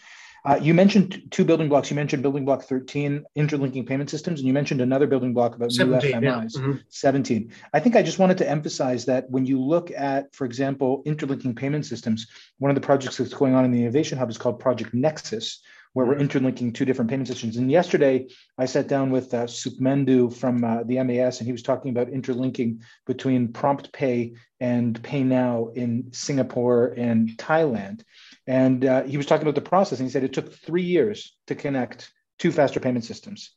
Uh, 0.46 0.58
you 0.60 0.74
mentioned 0.74 1.22
two 1.30 1.44
building 1.44 1.70
blocks. 1.70 1.90
You 1.90 1.96
mentioned 1.96 2.22
building 2.22 2.44
block 2.44 2.64
13, 2.64 3.24
interlinking 3.34 3.86
payment 3.86 4.10
systems, 4.10 4.40
and 4.40 4.46
you 4.46 4.52
mentioned 4.52 4.82
another 4.82 5.06
building 5.06 5.32
block 5.32 5.56
about 5.56 5.72
17, 5.72 6.20
new 6.20 6.28
FMIs, 6.28 6.54
yeah. 6.54 6.60
mm-hmm. 6.60 6.72
17. 6.90 7.50
I 7.72 7.80
think 7.80 7.96
I 7.96 8.02
just 8.02 8.18
wanted 8.18 8.36
to 8.38 8.48
emphasize 8.48 9.06
that 9.06 9.30
when 9.30 9.46
you 9.46 9.58
look 9.58 9.90
at, 9.96 10.34
for 10.34 10.44
example, 10.44 11.02
interlinking 11.06 11.54
payment 11.54 11.86
systems, 11.86 12.26
one 12.58 12.70
of 12.70 12.74
the 12.74 12.82
projects 12.82 13.16
that's 13.16 13.32
going 13.32 13.54
on 13.54 13.64
in 13.64 13.72
the 13.72 13.80
Innovation 13.80 14.18
Hub 14.18 14.28
is 14.28 14.36
called 14.36 14.60
Project 14.60 14.92
Nexus, 14.92 15.62
where 15.94 16.04
we're 16.04 16.12
mm-hmm. 16.12 16.22
interlinking 16.22 16.72
two 16.74 16.84
different 16.84 17.08
payment 17.08 17.28
systems. 17.28 17.56
And 17.56 17.70
yesterday, 17.70 18.26
I 18.58 18.66
sat 18.66 18.86
down 18.86 19.10
with 19.10 19.32
uh, 19.32 19.44
Sopnendu 19.44 20.34
from 20.34 20.62
uh, 20.62 20.82
the 20.82 21.02
MAS, 21.04 21.38
and 21.38 21.46
he 21.46 21.52
was 21.52 21.62
talking 21.62 21.90
about 21.90 22.10
interlinking 22.10 22.82
between 23.06 23.52
Prompt 23.52 23.92
Pay 23.92 24.34
and 24.60 25.02
Pay 25.02 25.22
Now 25.22 25.68
in 25.74 26.12
Singapore 26.12 26.88
and 26.98 27.30
Thailand. 27.38 28.02
And 28.46 28.84
uh, 28.84 29.02
he 29.04 29.16
was 29.16 29.26
talking 29.26 29.42
about 29.42 29.54
the 29.54 29.68
process, 29.68 29.98
and 29.98 30.08
he 30.08 30.12
said 30.12 30.24
it 30.24 30.32
took 30.32 30.52
three 30.52 30.82
years 30.82 31.36
to 31.46 31.54
connect 31.54 32.12
two 32.38 32.52
faster 32.52 32.80
payment 32.80 33.04
systems. 33.04 33.54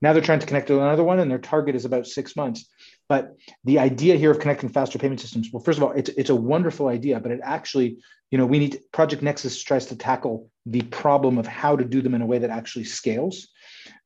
Now 0.00 0.12
they're 0.12 0.22
trying 0.22 0.40
to 0.40 0.46
connect 0.46 0.66
to 0.66 0.80
another 0.80 1.04
one, 1.04 1.20
and 1.20 1.30
their 1.30 1.38
target 1.38 1.74
is 1.74 1.84
about 1.84 2.06
six 2.06 2.36
months. 2.36 2.68
But 3.08 3.36
the 3.64 3.78
idea 3.78 4.16
here 4.16 4.30
of 4.30 4.40
connecting 4.40 4.68
faster 4.68 4.98
payment 4.98 5.20
systems, 5.20 5.50
well, 5.52 5.62
first 5.62 5.78
of 5.78 5.84
all, 5.84 5.92
it's, 5.92 6.10
it's 6.10 6.30
a 6.30 6.34
wonderful 6.34 6.88
idea, 6.88 7.20
but 7.20 7.32
it 7.32 7.40
actually, 7.42 7.98
you 8.30 8.38
know, 8.38 8.46
we 8.46 8.58
need 8.58 8.80
Project 8.92 9.22
Nexus 9.22 9.62
tries 9.62 9.86
to 9.86 9.96
tackle 9.96 10.50
the 10.66 10.82
problem 10.82 11.38
of 11.38 11.46
how 11.46 11.76
to 11.76 11.84
do 11.84 12.02
them 12.02 12.14
in 12.14 12.22
a 12.22 12.26
way 12.26 12.38
that 12.38 12.50
actually 12.50 12.84
scales. 12.84 13.48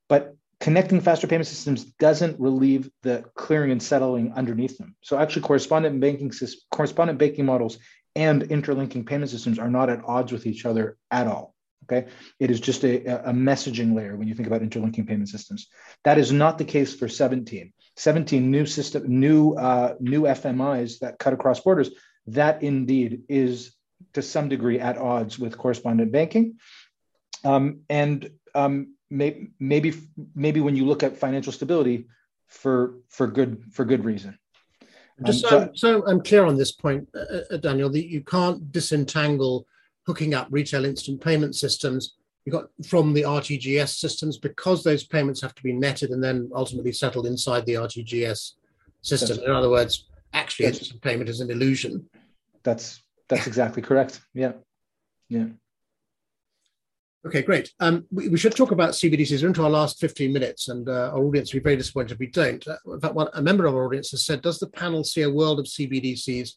But 0.09 0.37
connecting 0.61 1.01
faster 1.01 1.27
payment 1.27 1.47
systems 1.47 1.85
doesn't 1.85 2.39
relieve 2.39 2.91
the 3.03 3.25
clearing 3.35 3.71
and 3.71 3.83
settling 3.83 4.33
underneath 4.35 4.77
them. 4.79 4.97
So 5.03 5.19
actually, 5.19 5.43
correspondent 5.43 6.01
banking 6.01 6.33
correspondent 6.71 7.19
banking 7.19 7.47
models 7.47 7.79
and 8.19 8.43
interlinking 8.43 9.05
payment 9.05 9.31
systems 9.31 9.61
are 9.61 9.71
not 9.71 9.89
at 9.89 10.05
odds 10.05 10.33
with 10.33 10.45
each 10.45 10.67
other 10.67 10.99
at 11.09 11.29
all. 11.29 11.55
Okay, 11.85 12.09
it 12.41 12.51
is 12.51 12.61
just 12.61 12.85
a, 12.85 13.29
a 13.31 13.33
messaging 13.33 13.95
layer 13.95 14.17
when 14.17 14.27
you 14.27 14.35
think 14.35 14.49
about 14.49 14.61
interlinking 14.61 15.07
payment 15.07 15.29
systems. 15.29 15.69
That 16.03 16.19
is 16.19 16.33
not 16.33 16.59
the 16.59 16.65
case 16.65 16.95
for 16.95 17.09
17. 17.09 17.73
17 17.97 18.51
new 18.51 18.67
system, 18.67 19.21
new 19.21 19.55
uh, 19.55 19.95
new 20.01 20.23
FMIs 20.23 20.99
that 20.99 21.19
cut 21.19 21.33
across 21.33 21.61
borders. 21.61 21.91
That 22.27 22.63
indeed 22.63 23.23
is 23.29 23.73
to 24.15 24.23
some 24.23 24.49
degree 24.49 24.81
at 24.81 24.99
odds 24.99 25.39
with 25.39 25.57
correspondent 25.57 26.11
banking, 26.13 26.59
um, 27.45 27.81
and 27.89 28.31
um, 28.55 28.95
may, 29.09 29.47
maybe 29.61 29.95
maybe 30.35 30.61
when 30.61 30.77
you 30.77 30.85
look 30.87 31.03
at 31.03 31.17
financial 31.17 31.53
stability 31.53 32.07
for 32.49 32.99
for 33.09 33.29
good 33.29 33.65
for 33.73 33.85
good 33.85 34.05
reason. 34.05 34.39
Just 35.25 35.45
um, 35.47 35.71
so, 35.75 36.01
so, 36.01 36.07
I'm 36.07 36.21
clear 36.21 36.45
on 36.45 36.57
this 36.57 36.73
point, 36.73 37.09
uh, 37.15 37.55
uh, 37.55 37.57
Daniel, 37.57 37.91
that 37.91 38.07
you 38.07 38.21
can't 38.21 38.71
disentangle 38.71 39.67
hooking 40.07 40.33
up 40.33 40.47
retail 40.51 40.85
instant 40.85 41.21
payment 41.21 41.57
systems 41.57 42.15
you 42.49 42.53
got 42.53 42.71
from 42.87 43.13
the 43.13 43.23
RTGS 43.23 43.99
systems 43.99 44.39
because 44.39 44.83
those 44.83 45.05
payments 45.05 45.43
have 45.43 45.55
to 45.55 45.63
be 45.63 45.75
netted 45.75 46.11
and 46.11 46.25
then 46.25 46.51
ultimately 46.55 46.93
settled 46.93 47.27
inside 47.27 47.67
the 47.67 47.75
RTGS 47.75 48.53
system. 49.03 49.37
That's, 49.37 49.47
in 49.47 49.51
other 49.51 49.69
words, 49.69 50.09
actually 50.33 50.65
instant 50.67 51.03
payment 51.03 51.29
is 51.29 51.41
an 51.41 51.51
illusion. 51.51 52.09
That's 52.63 53.03
that's 53.29 53.47
exactly 53.47 53.83
correct. 53.83 54.23
Yeah, 54.33 54.53
yeah. 55.29 55.49
Okay, 57.27 57.43
great. 57.43 57.73
Um, 57.81 58.07
we, 58.13 58.29
we, 58.29 58.39
should 58.39 58.55
talk 58.55 58.71
about 58.71 58.91
CBDCs. 58.91 59.43
We're 59.43 59.49
into 59.49 59.65
our 59.65 59.71
last 59.71 59.99
15 59.99 60.33
minutes, 60.33 60.69
and 60.69 60.89
uh, 60.89 61.11
our 61.13 61.25
audience 61.25 61.53
will 61.53 61.61
be 61.61 61.65
very 61.65 61.77
disappointed 61.77 62.13
if 62.13 62.19
we 62.19 62.29
don't. 62.29 62.67
Uh, 62.67 62.77
in 62.93 63.01
fact, 63.01 63.15
one, 63.15 63.29
a 63.35 63.43
member 63.43 63.67
of 63.67 63.75
our 63.75 63.85
audience 63.85 64.13
has 64.13 64.25
said, 64.25 64.41
Does 64.41 64.59
the 64.59 64.69
panel 64.69 65.03
see 65.03 65.23
a 65.23 65.31
world 65.31 65.59
of 65.59 65.67
CBDCs 65.67 66.53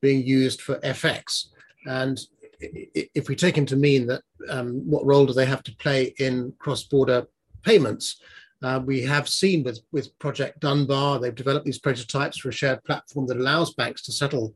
being 0.00 0.24
used 0.24 0.62
for 0.62 0.76
FX? 0.80 1.46
And 1.86 2.20
if 2.60 3.28
we 3.28 3.34
take 3.34 3.58
him 3.58 3.66
to 3.66 3.76
mean 3.76 4.06
that 4.06 4.22
um, 4.48 4.88
what 4.88 5.04
role 5.04 5.26
do 5.26 5.32
they 5.32 5.46
have 5.46 5.64
to 5.64 5.76
play 5.76 6.14
in 6.18 6.52
cross-border 6.60 7.26
payments? 7.62 8.20
Uh, 8.62 8.80
we 8.84 9.02
have 9.02 9.28
seen 9.28 9.64
with, 9.64 9.80
with 9.92 10.16
Project 10.20 10.60
Dunbar, 10.60 11.18
they've 11.18 11.34
developed 11.34 11.66
these 11.66 11.80
prototypes 11.80 12.38
for 12.38 12.50
a 12.50 12.52
shared 12.52 12.82
platform 12.84 13.26
that 13.26 13.36
allows 13.36 13.74
banks 13.74 14.02
to 14.02 14.12
settle 14.12 14.54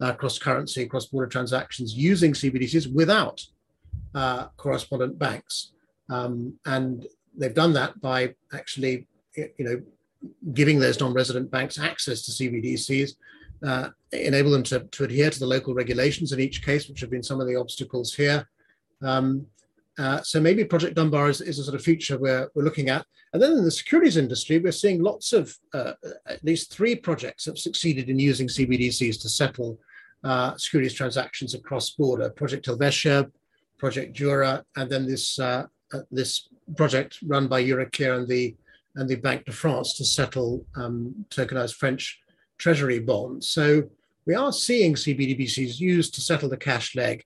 uh, 0.00 0.12
cross-currency, 0.14 0.86
cross-border 0.86 1.26
transactions 1.26 1.94
using 1.94 2.32
CBDCs 2.32 2.92
without 2.94 3.44
uh, 4.14 4.48
correspondent 4.56 5.18
banks. 5.18 5.72
Um, 6.08 6.58
and 6.66 7.06
they've 7.36 7.54
done 7.54 7.72
that 7.74 8.00
by 8.00 8.34
actually, 8.52 9.06
you 9.36 9.52
know, 9.58 9.82
giving 10.52 10.78
those 10.78 11.00
non-resident 11.00 11.50
banks 11.50 11.78
access 11.78 12.22
to 12.22 12.32
CBDCs 12.32 13.12
uh, 13.66 13.88
enable 14.12 14.50
them 14.50 14.62
to, 14.64 14.80
to 14.80 15.04
adhere 15.04 15.30
to 15.30 15.38
the 15.38 15.46
local 15.46 15.74
regulations 15.74 16.32
in 16.32 16.40
each 16.40 16.64
case, 16.64 16.88
which 16.88 17.00
have 17.00 17.10
been 17.10 17.22
some 17.22 17.40
of 17.40 17.46
the 17.46 17.56
obstacles 17.56 18.14
here. 18.14 18.48
Um, 19.02 19.46
uh, 19.98 20.22
so 20.22 20.40
maybe 20.40 20.64
Project 20.64 20.94
Dunbar 20.94 21.28
is, 21.28 21.40
is, 21.40 21.58
a 21.58 21.64
sort 21.64 21.74
of 21.74 21.82
future 21.82 22.18
where 22.18 22.48
we're 22.54 22.64
looking 22.64 22.88
at. 22.88 23.04
And 23.32 23.42
then 23.42 23.52
in 23.52 23.64
the 23.64 23.70
securities 23.70 24.16
industry, 24.16 24.58
we're 24.58 24.72
seeing 24.72 25.02
lots 25.02 25.32
of, 25.32 25.54
uh, 25.74 25.92
at 26.26 26.42
least 26.42 26.72
three 26.72 26.96
projects 26.96 27.44
have 27.44 27.58
succeeded 27.58 28.08
in 28.08 28.18
using 28.18 28.48
CBDCs 28.48 29.20
to 29.20 29.28
settle 29.28 29.78
uh, 30.24 30.56
securities 30.56 30.94
transactions 30.94 31.54
across 31.54 31.90
border. 31.90 32.30
Project 32.30 32.66
Helvetia, 32.66 33.30
Project 33.80 34.12
Jura, 34.12 34.64
and 34.76 34.88
then 34.88 35.06
this, 35.06 35.38
uh, 35.38 35.66
uh, 35.92 36.00
this 36.10 36.48
project 36.76 37.18
run 37.26 37.48
by 37.48 37.64
Euroclear 37.64 38.16
and 38.18 38.28
the, 38.28 38.54
and 38.94 39.08
the 39.08 39.16
Banque 39.16 39.46
de 39.46 39.52
France 39.52 39.96
to 39.96 40.04
settle 40.04 40.64
um, 40.76 41.24
tokenized 41.30 41.74
French 41.74 42.20
treasury 42.58 43.00
bonds. 43.00 43.48
So 43.48 43.84
we 44.26 44.34
are 44.34 44.52
seeing 44.52 44.94
CBDCs 44.94 45.80
used 45.80 46.14
to 46.14 46.20
settle 46.20 46.48
the 46.48 46.56
cash 46.56 46.94
leg, 46.94 47.24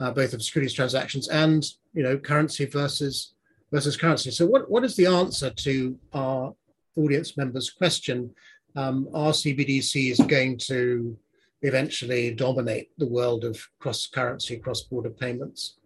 uh, 0.00 0.12
both 0.12 0.32
of 0.32 0.42
securities 0.42 0.74
transactions 0.74 1.28
and 1.28 1.66
you 1.92 2.02
know 2.02 2.16
currency 2.16 2.66
versus 2.66 3.34
versus 3.72 3.96
currency. 3.96 4.30
So 4.30 4.46
what, 4.46 4.70
what 4.70 4.84
is 4.84 4.96
the 4.96 5.06
answer 5.06 5.50
to 5.50 5.98
our 6.12 6.54
audience 6.96 7.36
members' 7.36 7.70
question? 7.70 8.30
Um, 8.76 9.08
are 9.14 9.32
CBDCs 9.32 10.28
going 10.28 10.58
to 10.58 11.18
eventually 11.62 12.34
dominate 12.34 12.90
the 12.98 13.08
world 13.08 13.44
of 13.44 13.58
cross 13.78 14.06
currency, 14.06 14.58
cross 14.58 14.82
border 14.82 15.10
payments? 15.10 15.78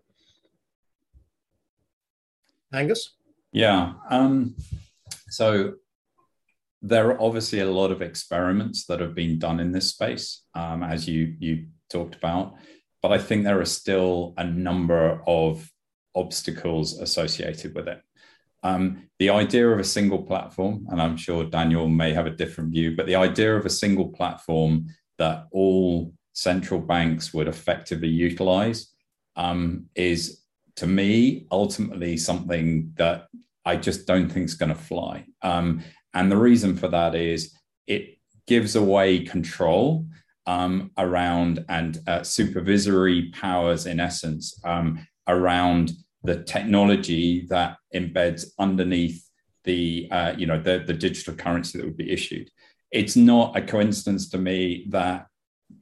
Angus? 2.73 3.17
Yeah. 3.53 3.95
Um, 4.09 4.55
so 5.29 5.75
there 6.83 7.09
are 7.09 7.21
obviously 7.21 7.61
a 7.61 7.71
lot 7.71 7.91
of 7.91 8.03
experiments 8.03 8.87
that 8.87 9.01
have 9.01 9.15
been 9.15 9.39
done 9.39 9.61
in 9.61 9.73
this 9.73 9.89
space, 9.89 10.45
um, 10.55 10.83
as 10.83 11.09
you 11.09 11.35
you 11.39 11.67
talked 11.91 12.15
about, 12.15 12.55
but 13.03 13.13
I 13.13 13.19
think 13.19 13.45
there 13.45 13.61
are 13.61 13.67
still 13.67 14.35
a 14.37 14.45
number 14.45 15.23
of 15.27 15.71
obstacles 16.15 16.99
associated 16.99 17.75
with 17.75 17.89
it. 17.89 18.01
Um, 18.63 19.09
the 19.19 19.31
idea 19.31 19.69
of 19.69 19.79
a 19.79 19.85
single 19.85 20.23
platform, 20.23 20.87
and 20.91 21.01
I'm 21.01 21.17
sure 21.17 21.45
Daniel 21.45 21.89
may 21.89 22.13
have 22.13 22.27
a 22.27 22.37
different 22.37 22.71
view, 22.71 22.95
but 22.97 23.07
the 23.07 23.17
idea 23.17 23.57
of 23.57 23.67
a 23.67 23.71
single 23.71 24.09
platform 24.09 24.87
that 25.19 25.47
all 25.51 26.13
central 26.33 26.81
banks 26.81 27.33
would 27.33 27.49
effectively 27.49 28.09
utilize 28.09 28.93
um, 29.37 29.87
is, 29.95 30.43
to 30.81 30.87
me, 30.87 31.47
ultimately 31.51 32.17
something 32.17 32.91
that 32.97 33.27
I 33.67 33.77
just 33.77 34.07
don't 34.07 34.31
think 34.31 34.47
is 34.47 34.55
going 34.55 34.71
to 34.71 34.75
fly. 34.75 35.27
Um, 35.43 35.83
and 36.15 36.33
the 36.33 36.39
reason 36.39 36.75
for 36.75 36.89
that 36.89 37.15
is 37.15 37.55
it 37.87 38.17
gives 38.47 38.77
away 38.77 39.21
control 39.21 40.07
um, 40.47 40.91
around 40.97 41.67
and 41.69 41.99
uh, 42.07 42.23
supervisory 42.23 43.31
powers, 43.33 43.85
in 43.85 44.01
essence, 44.01 44.59
um, 44.65 45.07
around 45.29 45.93
the 46.23 46.43
technology 46.45 47.47
that 47.51 47.77
embeds 47.95 48.47
underneath 48.59 49.23
the 49.65 50.09
uh, 50.11 50.33
you 50.39 50.47
know 50.47 50.59
the, 50.59 50.83
the 50.87 50.95
digital 50.95 51.35
currency 51.35 51.77
that 51.77 51.85
would 51.85 51.99
be 51.99 52.11
issued. 52.11 52.51
It's 52.91 53.17
not 53.17 53.55
a 53.55 53.61
coincidence 53.61 54.31
to 54.31 54.39
me 54.39 54.87
that 54.89 55.27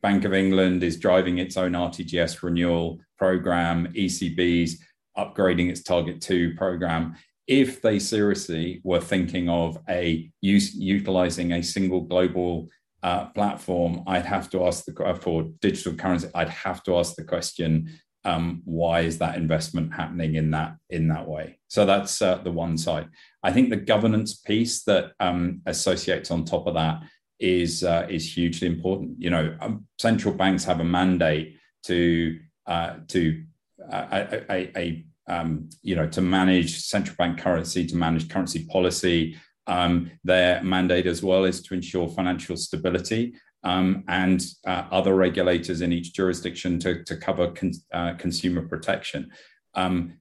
Bank 0.03 0.25
of 0.25 0.35
England 0.35 0.83
is 0.83 0.99
driving 0.99 1.39
its 1.39 1.57
own 1.57 1.73
RTGS 1.73 2.43
renewal 2.43 2.99
program, 3.17 3.93
ECB's 3.95 4.83
upgrading 5.19 5.71
its 5.71 5.83
Target 5.83 6.21
2 6.21 6.55
program 6.57 7.17
if 7.49 7.81
they 7.81 7.99
seriously 7.99 8.81
were 8.85 9.01
thinking 9.01 9.49
of 9.49 9.79
a 9.89 10.31
use, 10.43 10.75
utilizing 10.75 11.53
a 11.53 11.63
single 11.63 12.03
global 12.03 12.69
uh, 13.03 13.25
platform, 13.27 14.03
I'd 14.07 14.27
have 14.27 14.51
to 14.51 14.67
ask 14.67 14.85
the 14.85 15.19
for 15.23 15.45
digital 15.63 15.95
currency, 15.95 16.29
I'd 16.35 16.51
have 16.51 16.83
to 16.85 16.99
ask 16.99 17.15
the 17.15 17.25
question, 17.25 17.91
um, 18.25 18.61
why 18.65 19.01
is 19.01 19.19
that 19.19 19.37
investment 19.37 19.95
happening 19.95 20.35
in 20.35 20.51
that 20.51 20.77
in 20.91 21.09
that 21.09 21.27
way? 21.27 21.59
So 21.69 21.87
that's 21.87 22.21
uh, 22.21 22.39
the 22.39 22.53
one 22.53 22.77
side. 22.77 23.09
I 23.43 23.53
think 23.53 23.71
the 23.71 23.77
governance 23.77 24.35
piece 24.35 24.83
that 24.85 25.13
um, 25.19 25.63
associates 25.65 26.31
on 26.31 26.45
top 26.45 26.67
of 26.67 26.75
that 26.75 27.01
is 27.41 27.83
uh, 27.83 28.07
is 28.11 28.35
hugely 28.35 28.67
important. 28.67 29.15
You 29.19 29.31
know, 29.31 29.57
um, 29.61 29.87
central 29.99 30.35
banks 30.35 30.65
have 30.65 30.81
a 30.81 30.85
mandate 30.85 31.57
to 31.85 32.39
uh, 32.67 32.97
to 33.09 33.45
uh, 33.91 34.07
a, 34.11 34.53
a, 34.53 34.79
a 34.79 35.05
um, 35.29 35.69
you 35.83 35.95
know 35.95 36.09
to 36.09 36.21
manage 36.21 36.81
central 36.81 37.17
bank 37.17 37.39
currency, 37.39 37.87
to 37.87 37.97
manage 37.97 38.29
currency 38.29 38.67
policy. 38.67 39.37
Um, 39.67 40.11
their 40.25 40.63
mandate 40.63 41.07
as 41.07 41.23
well 41.23 41.45
is 41.45 41.61
to 41.63 41.75
ensure 41.75 42.09
financial 42.09 42.57
stability 42.57 43.35
um, 43.65 44.05
and 44.09 44.43
uh, 44.67 44.85
other 44.91 45.15
regulators 45.15 45.83
in 45.83 45.93
each 45.93 46.15
jurisdiction 46.15 46.79
to, 46.81 47.05
to 47.05 47.17
cover 47.17 47.51
con- 47.51 47.73
uh, 47.93 48.15
consumer 48.15 48.67
protection. 48.67 49.31
Um, 49.75 50.21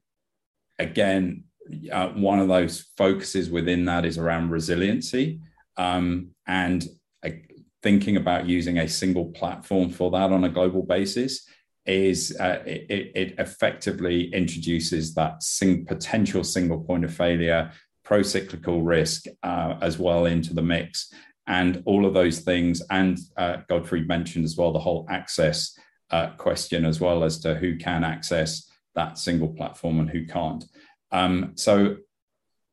again, 0.80 1.46
uh, 1.92 2.10
one 2.10 2.40
of 2.40 2.48
those 2.48 2.88
focuses 2.98 3.50
within 3.50 3.86
that 3.86 4.06
is 4.06 4.18
around 4.18 4.50
resiliency 4.50 5.40
um, 5.78 6.32
and 6.48 6.86
uh, 7.26 7.30
thinking 7.84 8.18
about 8.18 8.48
using 8.48 8.80
a 8.80 8.90
single 8.90 9.26
platform 9.26 9.90
for 9.90 10.12
that 10.12 10.32
on 10.32 10.44
a 10.44 10.50
global 10.50 10.84
basis 10.84 11.48
is 11.88 12.36
uh, 12.40 12.62
it, 12.66 13.12
it, 13.16 13.36
effectively 13.40 14.34
introduces 14.34 15.14
that 15.16 15.42
sing- 15.42 15.86
potential 15.86 16.44
single 16.44 16.80
point 16.80 17.06
of 17.06 17.14
failure 17.14 17.72
pro-cyclical 18.04 18.84
risk 18.84 19.26
uh, 19.44 19.76
as 19.82 19.98
well 19.98 20.26
into 20.26 20.54
the 20.54 20.62
mix 20.62 21.12
and 21.48 21.82
all 21.86 22.06
of 22.06 22.14
those 22.14 22.40
things. 22.40 22.82
And 22.90 23.18
uh, 23.36 23.58
Gottfried 23.68 24.08
mentioned 24.08 24.46
as 24.46 24.56
well 24.56 24.72
the 24.72 24.80
whole 24.80 25.06
access 25.10 25.78
uh, 26.12 26.32
question, 26.32 26.86
as 26.86 27.02
well 27.02 27.24
as 27.24 27.40
to 27.40 27.56
who 27.56 27.78
can 27.78 28.04
access 28.04 28.70
that 28.96 29.18
single 29.18 29.50
platform 29.50 30.00
and 30.00 30.10
who 30.10 30.26
can't. 30.26 30.64
Um, 31.12 31.52
so 31.56 31.98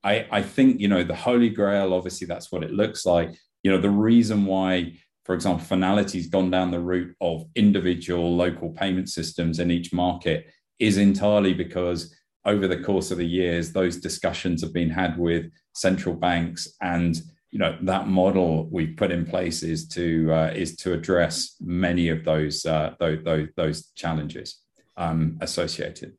I, 0.02 0.26
I 0.30 0.42
think, 0.42 0.80
you 0.80 0.88
know, 0.88 1.02
the 1.02 1.14
Holy 1.14 1.48
Grail, 1.48 1.94
obviously, 1.94 2.26
that's 2.26 2.52
what 2.52 2.62
it 2.62 2.72
looks 2.72 3.06
like. 3.06 3.34
You 3.62 3.72
know, 3.72 3.80
the 3.80 3.90
reason 3.90 4.44
why, 4.44 4.98
for 5.24 5.34
example, 5.34 5.64
Fnality's 5.64 6.28
gone 6.28 6.50
down 6.50 6.70
the 6.70 6.80
route 6.80 7.14
of 7.20 7.46
individual 7.54 8.36
local 8.36 8.70
payment 8.70 9.08
systems 9.08 9.58
in 9.58 9.70
each 9.70 9.92
market 9.92 10.46
is 10.78 10.98
entirely 10.98 11.54
because 11.54 12.14
over 12.44 12.68
the 12.68 12.82
course 12.82 13.10
of 13.10 13.18
the 13.18 13.26
years, 13.26 13.72
those 13.72 13.96
discussions 13.96 14.62
have 14.62 14.74
been 14.74 14.90
had 14.90 15.18
with 15.18 15.50
central 15.74 16.14
banks 16.14 16.68
and 16.82 17.22
you 17.50 17.58
know 17.60 17.78
that 17.82 18.08
model 18.08 18.68
we've 18.70 18.96
put 18.96 19.12
in 19.12 19.24
place 19.24 19.62
is 19.62 19.86
to 19.86 20.32
uh, 20.32 20.52
is 20.54 20.74
to 20.74 20.92
address 20.92 21.54
many 21.60 22.08
of 22.08 22.24
those 22.24 22.66
uh, 22.66 22.94
those, 22.98 23.22
those, 23.24 23.48
those 23.56 23.92
challenges 23.94 24.60
um, 24.96 25.38
associated. 25.40 26.16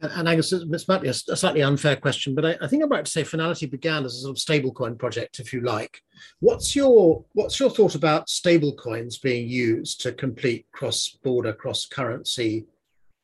And, 0.00 0.12
and 0.12 0.28
Angus, 0.28 0.50
this 0.50 0.88
might 0.88 1.02
be 1.02 1.08
a, 1.08 1.14
slightly 1.14 1.62
unfair 1.62 1.96
question, 1.96 2.34
but 2.34 2.44
I, 2.44 2.56
I, 2.60 2.68
think 2.68 2.82
I'm 2.82 2.90
about 2.90 3.04
to 3.04 3.10
say 3.10 3.22
Fnality 3.22 3.70
began 3.70 4.04
as 4.04 4.14
a 4.14 4.20
sort 4.20 4.36
of 4.36 4.42
stablecoin 4.42 4.98
project, 4.98 5.40
if 5.40 5.52
you 5.52 5.60
like. 5.60 6.02
What's 6.40 6.76
your 6.76 7.24
what's 7.32 7.58
your 7.58 7.70
thought 7.70 7.94
about 7.94 8.28
stablecoins 8.28 9.20
being 9.20 9.48
used 9.48 10.00
to 10.02 10.12
complete 10.12 10.66
cross-border, 10.72 11.52
cross-currency 11.52 12.66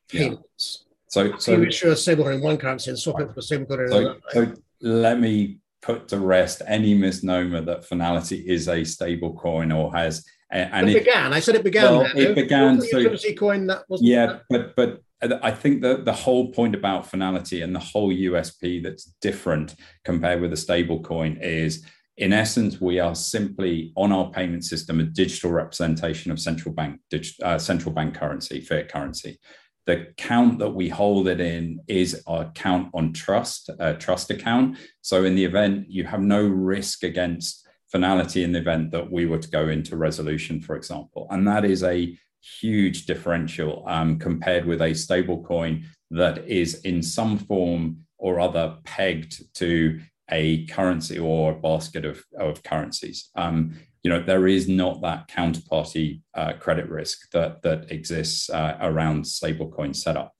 payments? 0.09 0.85
Yeah. 0.85 0.91
So, 1.07 1.37
so 1.37 1.51
you 1.53 1.63
issue 1.63 1.89
a 1.89 1.93
stablecoin 1.93 2.35
in 2.35 2.41
one 2.41 2.57
currency 2.57 2.89
and 2.89 2.99
swap 2.99 3.21
it 3.21 3.33
for 3.33 3.39
a 3.39 3.43
stablecoin 3.43 3.87
in 3.87 3.93
another. 3.93 4.19
So 4.31 4.53
let 4.81 5.19
me 5.19 5.59
put 5.81 6.07
to 6.09 6.19
rest 6.19 6.61
any 6.67 6.93
misnomer 6.93 7.61
that 7.61 7.87
Fnality 7.87 8.43
is 8.45 8.67
a 8.67 8.83
stable 8.83 9.33
coin 9.33 9.71
or 9.71 9.93
has 9.95 10.25
and 10.51 10.89
it, 10.89 10.95
it 10.95 11.03
began 11.05 11.33
i 11.33 11.39
said 11.39 11.55
it 11.55 11.63
began 11.63 11.83
well, 11.83 12.07
it 12.15 12.35
began 12.35 12.81
so, 12.81 13.17
coin 13.33 13.67
that 13.67 13.83
was 13.89 14.01
yeah 14.01 14.25
that? 14.25 14.41
but 14.49 14.75
but 14.75 15.01
i 15.21 15.51
think 15.51 15.81
that 15.81 16.05
the 16.05 16.13
whole 16.13 16.51
point 16.51 16.75
about 16.75 17.09
Fnality 17.09 17.63
and 17.63 17.75
the 17.75 17.79
whole 17.79 18.11
usp 18.11 18.83
that's 18.83 19.05
different 19.21 19.75
compared 20.03 20.41
with 20.41 20.53
a 20.53 20.57
stable 20.57 21.01
coin 21.01 21.37
is 21.41 21.85
in 22.17 22.33
essence 22.33 22.79
we 22.79 22.99
are 22.99 23.15
simply 23.15 23.91
on 23.95 24.11
our 24.11 24.29
payment 24.31 24.63
system 24.63 24.99
a 24.99 25.03
digital 25.03 25.51
representation 25.51 26.31
of 26.31 26.39
central 26.39 26.73
bank 26.73 26.99
uh, 27.43 27.57
central 27.57 27.93
bank 27.93 28.15
currency 28.15 28.61
fiat 28.61 28.89
currency 28.89 29.39
the 29.85 30.09
account 30.09 30.59
that 30.59 30.71
we 30.71 30.89
hold 30.89 31.27
it 31.27 31.39
in 31.39 31.79
is 31.87 32.23
our 32.25 32.45
account 32.45 32.89
on 32.93 33.13
trust, 33.13 33.69
a 33.79 33.93
trust 33.93 34.31
account. 34.31 34.77
So 35.01 35.25
in 35.25 35.35
the 35.35 35.45
event, 35.45 35.89
you 35.89 36.05
have 36.05 36.21
no 36.21 36.45
risk 36.45 37.03
against 37.03 37.67
Fnality 37.93 38.43
in 38.43 38.51
the 38.51 38.59
event 38.59 38.91
that 38.91 39.11
we 39.11 39.27
were 39.27 39.37
to 39.37 39.49
go 39.49 39.69
into 39.69 39.95
resolution, 39.95 40.59
for 40.59 40.75
example. 40.75 41.27
And 41.29 41.47
that 41.47 41.65
is 41.65 41.83
a 41.83 42.17
huge 42.59 43.05
differential 43.05 43.83
um, 43.87 44.19
compared 44.19 44.65
with 44.65 44.81
a 44.81 44.93
stable 44.93 45.43
coin 45.43 45.85
that 46.11 46.47
is 46.47 46.81
in 46.81 47.01
some 47.01 47.37
form 47.37 47.97
or 48.17 48.39
other 48.39 48.77
pegged 48.83 49.43
to 49.55 49.99
a 50.31 50.65
currency 50.67 51.19
or 51.19 51.51
a 51.51 51.59
basket 51.59 52.05
of, 52.05 52.23
of 52.39 52.63
currencies. 52.63 53.29
Um, 53.35 53.75
you 54.05 54.11
know 54.11 54.21
there 54.21 54.47
is 54.47 54.67
not 54.67 55.01
that 55.01 55.27
counterparty 55.29 56.21
uh, 56.35 56.53
credit 56.59 56.87
risk 56.89 57.31
that 57.31 57.63
that 57.63 57.91
exists 57.91 58.51
uh, 58.51 58.77
around 58.79 59.23
stablecoin 59.23 59.95
setup. 59.95 60.31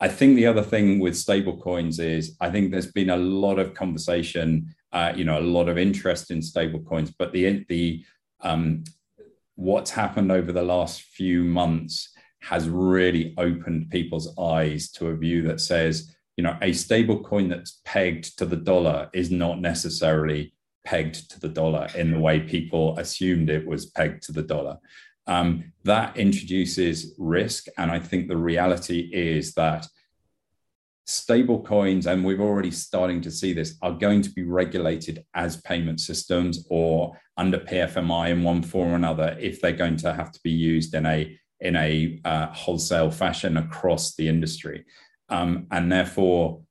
I 0.00 0.08
think 0.08 0.34
the 0.34 0.46
other 0.46 0.62
thing 0.62 0.98
with 0.98 1.12
stablecoins 1.12 2.00
is 2.00 2.34
I 2.40 2.50
think 2.50 2.70
there's 2.70 2.90
been 2.90 3.10
a 3.10 3.18
lot 3.18 3.58
of 3.58 3.74
conversation, 3.74 4.74
uh, 4.92 5.12
you 5.14 5.24
know, 5.24 5.38
a 5.38 5.50
lot 5.58 5.68
of 5.68 5.76
interest 5.76 6.30
in 6.30 6.38
stablecoins, 6.38 7.12
but 7.18 7.34
the 7.34 7.66
the 7.68 8.02
um, 8.40 8.82
what's 9.62 9.92
happened 9.92 10.32
over 10.32 10.50
the 10.50 10.62
last 10.62 11.02
few 11.02 11.44
months 11.44 12.08
has 12.40 12.68
really 12.68 13.32
opened 13.38 13.88
people's 13.90 14.36
eyes 14.36 14.90
to 14.90 15.06
a 15.06 15.16
view 15.16 15.42
that 15.42 15.60
says, 15.60 16.12
you 16.36 16.42
know, 16.42 16.56
a 16.60 16.72
stable 16.72 17.22
coin 17.22 17.48
that's 17.48 17.80
pegged 17.84 18.36
to 18.38 18.44
the 18.44 18.56
dollar 18.56 19.08
is 19.14 19.30
not 19.30 19.60
necessarily 19.60 20.52
pegged 20.84 21.30
to 21.30 21.38
the 21.38 21.48
dollar 21.48 21.86
in 21.94 22.10
the 22.10 22.18
way 22.18 22.40
people 22.40 22.98
assumed 22.98 23.48
it 23.48 23.64
was 23.64 23.86
pegged 23.86 24.24
to 24.24 24.32
the 24.32 24.42
dollar. 24.42 24.78
Um, 25.28 25.72
that 25.84 26.16
introduces 26.16 27.14
risk. 27.16 27.66
And 27.78 27.92
I 27.92 28.00
think 28.00 28.26
the 28.26 28.36
reality 28.36 29.08
is 29.12 29.54
that 29.54 29.86
stable 31.06 31.62
coins, 31.62 32.08
and 32.08 32.24
we're 32.24 32.40
already 32.40 32.72
starting 32.72 33.20
to 33.20 33.30
see 33.30 33.52
this, 33.52 33.76
are 33.80 33.92
going 33.92 34.22
to 34.22 34.30
be 34.30 34.42
regulated 34.42 35.24
as 35.34 35.62
payment 35.62 36.00
systems 36.00 36.66
or 36.68 37.16
under 37.36 37.58
PFMI 37.58 38.30
in 38.30 38.42
one 38.42 38.62
form 38.62 38.92
or 38.92 38.96
another 38.96 39.36
if 39.40 39.60
they're 39.60 39.72
going 39.72 39.96
to 39.96 40.12
have 40.12 40.32
to 40.32 40.40
be 40.42 40.50
used 40.50 40.94
in 40.94 41.06
a 41.06 41.38
in 41.60 41.76
a 41.76 42.20
uh, 42.24 42.46
wholesale 42.48 43.10
fashion 43.10 43.56
across 43.56 44.16
the 44.16 44.28
industry. 44.28 44.84
Um, 45.28 45.68
and 45.70 45.90
therefore, 45.90 46.62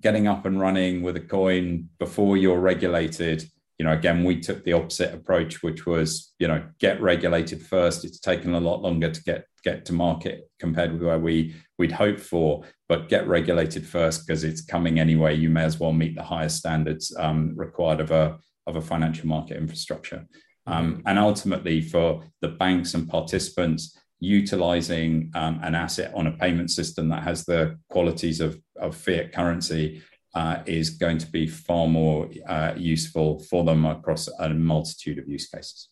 getting 0.00 0.28
up 0.28 0.44
and 0.46 0.60
running 0.60 1.02
with 1.02 1.16
a 1.16 1.20
coin 1.20 1.88
before 1.98 2.36
you're 2.36 2.60
regulated 2.60 3.44
you 3.80 3.84
know 3.84 3.92
again 3.92 4.24
we 4.24 4.38
took 4.38 4.62
the 4.62 4.74
opposite 4.74 5.14
approach 5.14 5.62
which 5.62 5.86
was 5.86 6.34
you 6.38 6.46
know 6.46 6.62
get 6.78 7.00
regulated 7.00 7.62
first 7.62 8.04
it's 8.04 8.20
taken 8.20 8.54
a 8.54 8.60
lot 8.60 8.82
longer 8.82 9.10
to 9.10 9.22
get 9.24 9.46
get 9.64 9.86
to 9.86 9.94
market 9.94 10.50
compared 10.58 10.92
with 10.92 11.02
where 11.02 11.18
we 11.18 11.56
we'd 11.78 11.90
hoped 11.90 12.20
for 12.20 12.62
but 12.90 13.08
get 13.08 13.26
regulated 13.26 13.84
first 13.86 14.26
because 14.26 14.44
it's 14.44 14.60
coming 14.60 15.00
anyway 15.00 15.34
you 15.34 15.48
may 15.48 15.64
as 15.64 15.80
well 15.80 15.92
meet 15.92 16.14
the 16.14 16.22
highest 16.22 16.58
standards 16.58 17.16
um, 17.18 17.54
required 17.56 18.00
of 18.00 18.10
a 18.10 18.38
of 18.70 18.76
a 18.76 18.80
financial 18.80 19.26
market 19.26 19.56
infrastructure 19.56 20.26
um, 20.66 21.02
and 21.06 21.18
ultimately 21.18 21.80
for 21.80 22.22
the 22.40 22.48
banks 22.48 22.94
and 22.94 23.08
participants 23.08 23.98
utilizing 24.20 25.30
um, 25.34 25.58
an 25.62 25.74
asset 25.74 26.12
on 26.14 26.26
a 26.26 26.32
payment 26.32 26.70
system 26.70 27.08
that 27.08 27.22
has 27.22 27.44
the 27.44 27.78
qualities 27.88 28.40
of, 28.40 28.60
of 28.78 28.94
fiat 28.94 29.32
currency 29.32 30.02
uh, 30.34 30.58
is 30.66 30.90
going 30.90 31.18
to 31.18 31.26
be 31.26 31.46
far 31.46 31.88
more 31.88 32.28
uh, 32.46 32.72
useful 32.76 33.40
for 33.40 33.64
them 33.64 33.84
across 33.84 34.28
a 34.38 34.48
multitude 34.50 35.18
of 35.18 35.26
use 35.26 35.48
cases. 35.48 35.88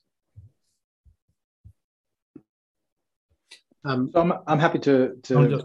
Um, 3.85 4.11
so 4.13 4.21
I'm, 4.21 4.33
I'm 4.47 4.59
happy 4.59 4.79
to, 4.81 5.17
to 5.25 5.65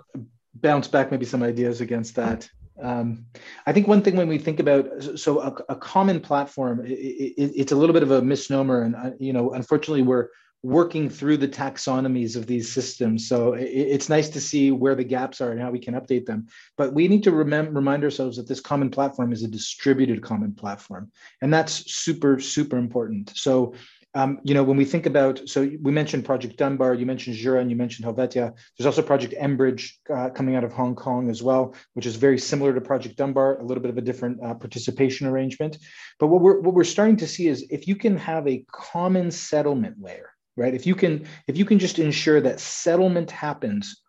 bounce 0.56 0.88
back 0.88 1.12
maybe 1.12 1.26
some 1.26 1.44
ideas 1.44 1.82
against 1.82 2.16
that. 2.16 2.50
Um, 2.82 3.26
I 3.66 3.74
think 3.74 3.88
one 3.88 4.02
thing 4.02 4.16
when 4.16 4.28
we 4.28 4.38
think 4.38 4.60
about 4.60 4.88
so 5.16 5.40
a, 5.40 5.56
a 5.70 5.76
common 5.76 6.20
platform, 6.20 6.86
it, 6.86 6.92
it, 6.92 7.52
it's 7.56 7.72
a 7.72 7.76
little 7.76 7.94
bit 7.94 8.04
of 8.04 8.12
a 8.12 8.22
misnomer, 8.22 8.82
and 8.82 8.96
uh, 8.96 9.12
you 9.20 9.34
know, 9.34 9.52
unfortunately, 9.54 10.02
we're 10.02 10.30
working 10.64 11.10
through 11.10 11.36
the 11.36 11.48
taxonomies 11.48 12.38
of 12.38 12.48
these 12.48 12.72
systems. 12.72 13.28
So 13.28 13.54
it's 13.54 14.08
nice 14.08 14.30
to 14.30 14.40
see 14.40 14.72
where 14.72 14.96
the 14.96 15.04
gaps 15.04 15.42
are 15.42 15.52
and 15.52 15.60
how 15.62 15.72
we 15.72 15.80
can 15.80 15.94
update 15.94 16.26
them. 16.26 16.48
But 16.78 16.94
we 16.94 17.10
need 17.10 17.24
to 17.24 17.32
remember, 17.32 17.74
remind 17.74 18.02
ourselves 18.06 18.38
that 18.38 18.48
this 18.48 18.62
common 18.62 18.90
platform 18.90 19.34
is 19.34 19.44
a 19.44 19.50
distributed 19.50 20.24
common 20.24 20.54
platform. 20.54 21.12
And 21.42 21.54
that's 21.54 21.94
super, 21.94 22.40
super 22.40 22.78
important. 22.78 23.34
So 23.36 23.74
um, 24.16 24.40
you 24.44 24.54
know, 24.54 24.64
when 24.64 24.78
we 24.78 24.86
think 24.86 25.06
about, 25.08 25.42
so 25.50 25.62
we 25.82 25.92
mentioned 25.92 26.24
Project 26.24 26.58
Dunbar, 26.58 26.94
you 26.94 27.06
mentioned 27.06 27.36
Jura, 27.36 27.60
and 27.60 27.72
you 27.72 27.76
mentioned 27.76 28.06
Helvetia. 28.06 28.54
There's 28.78 28.86
also 28.86 29.02
Project 29.02 29.34
mBridge 29.42 29.92
uh, 30.14 30.30
coming 30.30 30.56
out 30.56 30.64
of 30.64 30.72
Hong 30.72 30.96
Kong 30.96 31.30
as 31.32 31.42
well, 31.42 31.74
which 31.94 32.06
is 32.06 32.16
very 32.16 32.38
similar 32.38 32.74
to 32.74 32.82
Project 32.82 33.18
Dunbar, 33.18 33.58
a 33.58 33.64
little 33.64 33.82
bit 33.82 33.90
of 33.90 33.98
a 33.98 34.02
different 34.02 34.44
uh, 34.44 34.54
participation 34.54 35.26
arrangement. 35.26 35.80
But 36.20 36.28
what 36.28 36.42
we're 36.42 36.60
what 36.60 36.76
we're 36.76 36.84
starting 36.84 37.18
to 37.18 37.28
see 37.28 37.48
is 37.48 37.66
if 37.72 37.88
you 37.88 37.96
can 37.96 38.16
have 38.18 38.48
a 38.48 38.64
common 38.72 39.32
settlement 39.32 39.98
layer, 40.00 40.30
right? 40.56 40.76
If 40.76 40.86
you 40.86 40.94
can 40.94 41.26
if 41.48 41.58
you 41.58 41.66
can 41.66 41.80
just 41.80 41.98
ensure 41.98 42.40
that 42.42 42.60
settlement 42.60 43.32
happens 43.32 44.00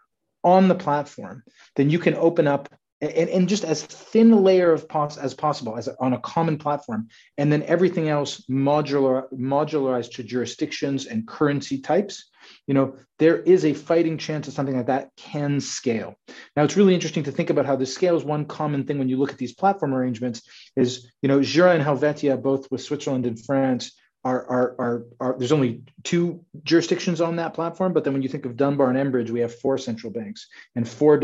on 0.42 0.68
the 0.68 0.74
platform, 0.74 1.42
then 1.76 1.88
you 1.88 1.98
can 1.98 2.14
open 2.14 2.46
up 2.46 2.68
and, 3.01 3.28
and 3.28 3.49
just 3.49 3.64
as 3.64 3.82
thin 3.82 4.42
layer 4.42 4.72
of 4.72 4.88
pos- 4.88 5.18
as 5.18 5.34
possible 5.34 5.76
as 5.76 5.88
on 6.01 6.12
a 6.12 6.20
common 6.20 6.59
platform 6.59 7.09
and 7.38 7.53
then 7.53 7.62
everything 7.64 8.09
else 8.09 8.45
modular 8.51 9.24
modularized 9.32 10.12
to 10.12 10.22
jurisdictions 10.22 11.07
and 11.07 11.26
currency 11.26 11.80
types 11.80 12.30
you 12.66 12.74
know 12.74 12.97
there 13.18 13.38
is 13.38 13.64
a 13.64 13.74
fighting 13.74 14.18
chance 14.18 14.47
that 14.47 14.53
something 14.53 14.76
like 14.76 14.86
that 14.86 15.11
can 15.16 15.61
scale. 15.61 16.16
Now 16.57 16.64
it's 16.64 16.76
really 16.76 16.95
interesting 16.95 17.22
to 17.24 17.32
think 17.32 17.51
about 17.51 17.64
how 17.64 17.76
this 17.76 17.95
scales. 17.95 18.24
One 18.24 18.45
common 18.45 18.84
thing 18.84 18.99
when 18.99 19.09
you 19.09 19.16
look 19.16 19.30
at 19.30 19.38
these 19.38 19.55
platform 19.55 19.95
arrangements 19.95 20.42
is 20.76 21.11
you 21.22 21.28
know 21.28 21.40
jura 21.40 21.72
and 21.72 21.82
helvetia 21.82 22.36
both 22.36 22.70
with 22.70 22.82
switzerland 22.82 23.26
and 23.26 23.42
france 23.45 23.92
are, 24.25 24.47
are, 24.49 24.75
are, 24.79 25.03
are, 25.20 25.39
there's 25.39 25.53
only 25.53 25.83
two 26.03 26.45
jurisdictions 26.62 27.20
on 27.20 27.37
that 27.37 27.53
platform, 27.53 27.93
but 27.93 28.05
then 28.05 28.14
when 28.14 28.22
you 28.22 28.29
think 28.29 28.47
of 28.47 28.57
Dunbar 28.57 28.91
and 28.91 29.12
mBridge, 29.12 29.31
we 29.31 29.41
have 29.41 29.55
four 29.55 29.77
central 29.77 30.12
banks 30.12 30.47
and 30.75 30.89
four 30.89 31.18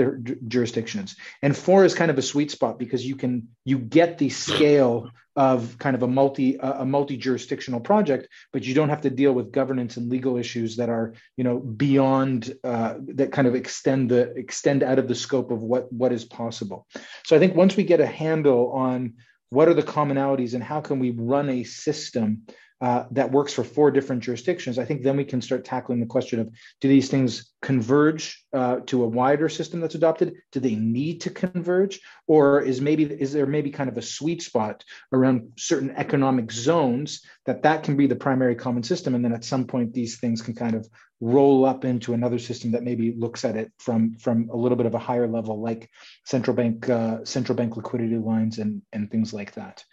jurisdictions. 0.46 1.16
And 1.42 1.56
four 1.56 1.84
is 1.84 1.94
kind 1.94 2.10
of 2.10 2.18
a 2.18 2.22
sweet 2.22 2.50
spot 2.50 2.78
because 2.78 3.06
you 3.06 3.16
can 3.16 3.48
you 3.64 3.78
get 3.78 4.18
the 4.18 4.28
scale 4.28 5.10
of 5.36 5.78
kind 5.78 5.96
of 5.96 6.02
a 6.02 6.08
multi 6.08 6.58
a 6.60 6.84
multi 6.84 7.16
jurisdictional 7.16 7.80
project, 7.80 8.28
but 8.52 8.64
you 8.64 8.74
don't 8.74 8.90
have 8.90 9.00
to 9.02 9.10
deal 9.10 9.32
with 9.32 9.52
governance 9.52 9.96
and 9.96 10.10
legal 10.10 10.36
issues 10.36 10.76
that 10.76 10.90
are 10.90 11.14
you 11.36 11.44
know 11.44 11.58
beyond 11.58 12.52
uh, 12.64 12.94
that 13.14 13.32
kind 13.32 13.48
of 13.48 13.54
extend 13.54 14.10
the 14.10 14.32
extend 14.36 14.82
out 14.82 14.98
of 14.98 15.08
the 15.08 15.14
scope 15.14 15.50
of 15.50 15.62
what 15.62 15.90
what 15.92 16.12
is 16.12 16.24
possible. 16.24 16.86
So 17.24 17.34
I 17.34 17.38
think 17.38 17.54
once 17.54 17.76
we 17.76 17.84
get 17.84 18.00
a 18.00 18.06
handle 18.06 18.72
on 18.72 19.14
what 19.50 19.68
are 19.68 19.74
the 19.74 19.82
commonalities 19.82 20.54
and 20.54 20.62
how 20.62 20.80
can 20.80 20.98
we 20.98 21.10
run 21.10 21.48
a 21.48 21.64
system 21.64 22.42
uh, 22.80 23.04
that 23.10 23.30
works 23.30 23.52
for 23.52 23.62
four 23.62 23.90
different 23.90 24.22
jurisdictions, 24.22 24.78
I 24.78 24.84
think 24.86 25.02
then 25.02 25.16
we 25.16 25.24
can 25.24 25.42
start 25.42 25.64
tackling 25.64 26.00
the 26.00 26.06
question 26.06 26.40
of 26.40 26.50
do 26.80 26.88
these 26.88 27.10
things 27.10 27.52
converge 27.60 28.42
uh, 28.54 28.80
to 28.86 29.04
a 29.04 29.08
wider 29.08 29.50
system 29.50 29.80
that's 29.80 29.94
adopted? 29.94 30.34
Do 30.50 30.60
they 30.60 30.76
need 30.76 31.20
to 31.22 31.30
converge, 31.30 32.00
or 32.26 32.62
is 32.62 32.80
maybe 32.80 33.04
is 33.04 33.32
there 33.32 33.46
maybe 33.46 33.70
kind 33.70 33.90
of 33.90 33.98
a 33.98 34.02
sweet 34.02 34.42
spot 34.42 34.82
around 35.12 35.52
certain 35.58 35.90
economic 35.90 36.50
zones 36.50 37.22
that 37.44 37.62
that 37.64 37.82
can 37.82 37.96
be 37.96 38.06
the 38.06 38.16
primary 38.16 38.54
common 38.54 38.82
system, 38.82 39.14
and 39.14 39.22
then 39.22 39.34
at 39.34 39.44
some 39.44 39.66
point 39.66 39.92
these 39.92 40.18
things 40.18 40.40
can 40.40 40.54
kind 40.54 40.74
of 40.74 40.88
roll 41.20 41.66
up 41.66 41.84
into 41.84 42.14
another 42.14 42.38
system 42.38 42.72
that 42.72 42.82
maybe 42.82 43.12
looks 43.12 43.44
at 43.44 43.56
it 43.56 43.70
from 43.78 44.14
from 44.14 44.48
a 44.50 44.56
little 44.56 44.76
bit 44.76 44.86
of 44.86 44.94
a 44.94 44.98
higher 44.98 45.28
level, 45.28 45.60
like 45.60 45.90
central 46.24 46.56
bank 46.56 46.88
uh, 46.88 47.22
central 47.24 47.56
bank 47.56 47.76
liquidity 47.76 48.16
lines 48.16 48.58
and 48.58 48.80
and 48.94 49.10
things 49.10 49.34
like 49.34 49.52
that 49.52 49.84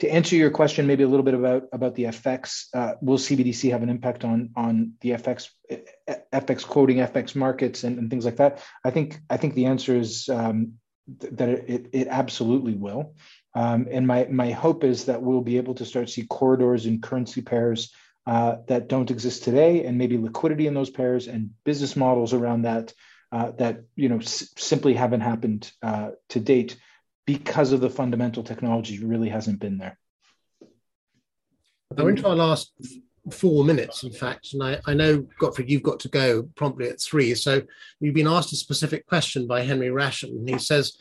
to 0.00 0.08
answer 0.08 0.36
your 0.36 0.50
question, 0.50 0.86
maybe 0.86 1.04
a 1.04 1.08
little 1.08 1.24
bit 1.24 1.34
about 1.34 1.64
about 1.72 1.94
the 1.94 2.04
FX. 2.04 2.66
Uh, 2.74 2.94
will 3.00 3.18
CBDC 3.18 3.70
have 3.70 3.82
an 3.82 3.88
impact 3.88 4.24
on 4.24 4.50
on 4.56 4.92
the 5.00 5.10
FX 5.10 5.50
FX 6.32 6.66
quoting, 6.66 6.98
FX 6.98 7.34
markets, 7.34 7.84
and, 7.84 7.98
and 7.98 8.10
things 8.10 8.24
like 8.24 8.36
that? 8.36 8.62
I 8.84 8.90
think 8.90 9.20
I 9.30 9.36
think 9.36 9.54
the 9.54 9.66
answer 9.66 9.96
is 9.96 10.28
um, 10.28 10.74
th- 11.20 11.32
that 11.34 11.48
it, 11.48 11.88
it 11.92 12.08
absolutely 12.08 12.74
will. 12.74 13.14
Um, 13.54 13.86
and 13.90 14.06
my 14.06 14.26
my 14.30 14.50
hope 14.50 14.84
is 14.84 15.04
that 15.04 15.22
we'll 15.22 15.42
be 15.42 15.58
able 15.58 15.74
to 15.74 15.84
start 15.84 16.06
to 16.06 16.12
see 16.12 16.26
corridors 16.26 16.86
and 16.86 17.02
currency 17.02 17.42
pairs 17.42 17.92
uh, 18.26 18.56
that 18.68 18.88
don't 18.88 19.10
exist 19.10 19.44
today, 19.44 19.84
and 19.84 19.98
maybe 19.98 20.18
liquidity 20.18 20.66
in 20.66 20.74
those 20.74 20.90
pairs 20.90 21.28
and 21.28 21.50
business 21.64 21.94
models 21.94 22.32
around 22.32 22.62
that 22.62 22.92
uh, 23.32 23.52
that 23.58 23.82
you 23.96 24.08
know 24.08 24.18
s- 24.18 24.52
simply 24.56 24.94
haven't 24.94 25.20
happened 25.20 25.70
uh, 25.82 26.10
to 26.30 26.40
date 26.40 26.76
because 27.26 27.72
of 27.72 27.80
the 27.80 27.90
fundamental 27.90 28.42
technology 28.42 29.02
really 29.02 29.28
hasn't 29.28 29.60
been 29.60 29.78
there. 29.78 29.98
We're 31.96 32.10
into 32.10 32.28
our 32.28 32.34
last 32.34 32.72
four 33.30 33.64
minutes, 33.64 34.02
in 34.02 34.12
fact, 34.12 34.52
and 34.52 34.62
I, 34.62 34.80
I 34.86 34.94
know, 34.94 35.26
Gottfried, 35.38 35.70
you've 35.70 35.82
got 35.82 36.00
to 36.00 36.08
go 36.08 36.42
promptly 36.56 36.88
at 36.88 37.00
three. 37.00 37.34
So 37.34 37.62
we've 38.00 38.14
been 38.14 38.26
asked 38.26 38.52
a 38.52 38.56
specific 38.56 39.06
question 39.06 39.46
by 39.46 39.62
Henry 39.62 39.90
Ration, 39.90 40.46
he 40.46 40.58
says, 40.58 40.98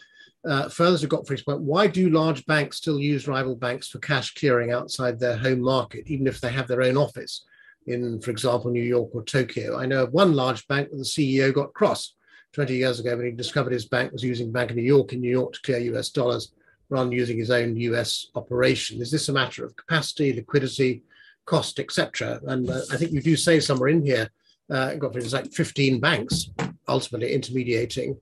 uh, 0.48 0.70
further 0.70 0.98
to 0.98 1.08
Gottfried's 1.08 1.44
point, 1.44 1.62
why 1.62 1.88
do 1.88 2.10
large 2.10 2.46
banks 2.46 2.78
still 2.78 3.00
use 3.00 3.28
rival 3.28 3.56
banks 3.56 3.88
for 3.88 4.00
cash 4.00 4.34
clearing 4.34 4.72
outside 4.72 5.20
their 5.20 5.38
home 5.38 5.62
market, 5.62 6.04
even 6.08 6.28
if 6.28 6.40
they 6.42 6.52
have 6.52 6.68
their 6.68 6.84
own 6.84 6.98
office 6.98 7.46
in, 7.88 8.20
for 8.22 8.32
example, 8.32 8.70
New 8.70 8.84
York 8.84 9.10
or 9.14 9.24
Tokyo? 9.24 9.78
I 9.78 9.86
know 9.86 10.04
of 10.04 10.14
one 10.14 10.34
large 10.34 10.68
bank 10.68 10.90
where 10.90 11.00
the 11.00 11.06
CEO 11.06 11.54
got 11.54 11.74
cross 11.74 12.14
20 12.54 12.76
years 12.76 13.00
ago 13.00 13.18
when 13.18 13.26
he 13.26 13.32
discovered 13.32 13.74
his 13.74 13.86
bank 13.86 14.12
was 14.12 14.24
using 14.24 14.52
Bank 14.52 14.70
of 14.70 14.78
New 14.78 14.84
York 14.84 15.12
in 15.12 15.22
New 15.22 15.30
York 15.30 15.54
to 15.54 15.62
clear 15.62 15.80
US 15.96 16.10
dollars 16.10 16.54
rather 16.90 17.06
than 17.10 17.18
using 17.18 17.38
his 17.38 17.52
own 17.52 17.76
US 17.76 18.28
operation. 18.36 19.02
Is 19.02 19.12
this 19.12 19.30
a 19.30 19.34
matter 19.34 19.66
of 19.66 19.76
capacity, 19.76 20.34
liquidity, 20.34 21.04
cost, 21.46 21.80
etc.? 21.80 22.40
And 22.48 22.70
uh, 22.70 22.82
I 22.92 22.98
think 22.98 23.12
you 23.12 23.22
do 23.22 23.36
say 23.36 23.60
somewhere 23.60 23.90
in 23.90 24.06
here, 24.06 24.30
uh, 24.70 24.94
Gottfried, 24.96 25.24
it's 25.24 25.34
like 25.34 25.52
15 25.52 26.00
banks 26.00 26.50
ultimately 26.88 27.34
intermediating 27.34 28.18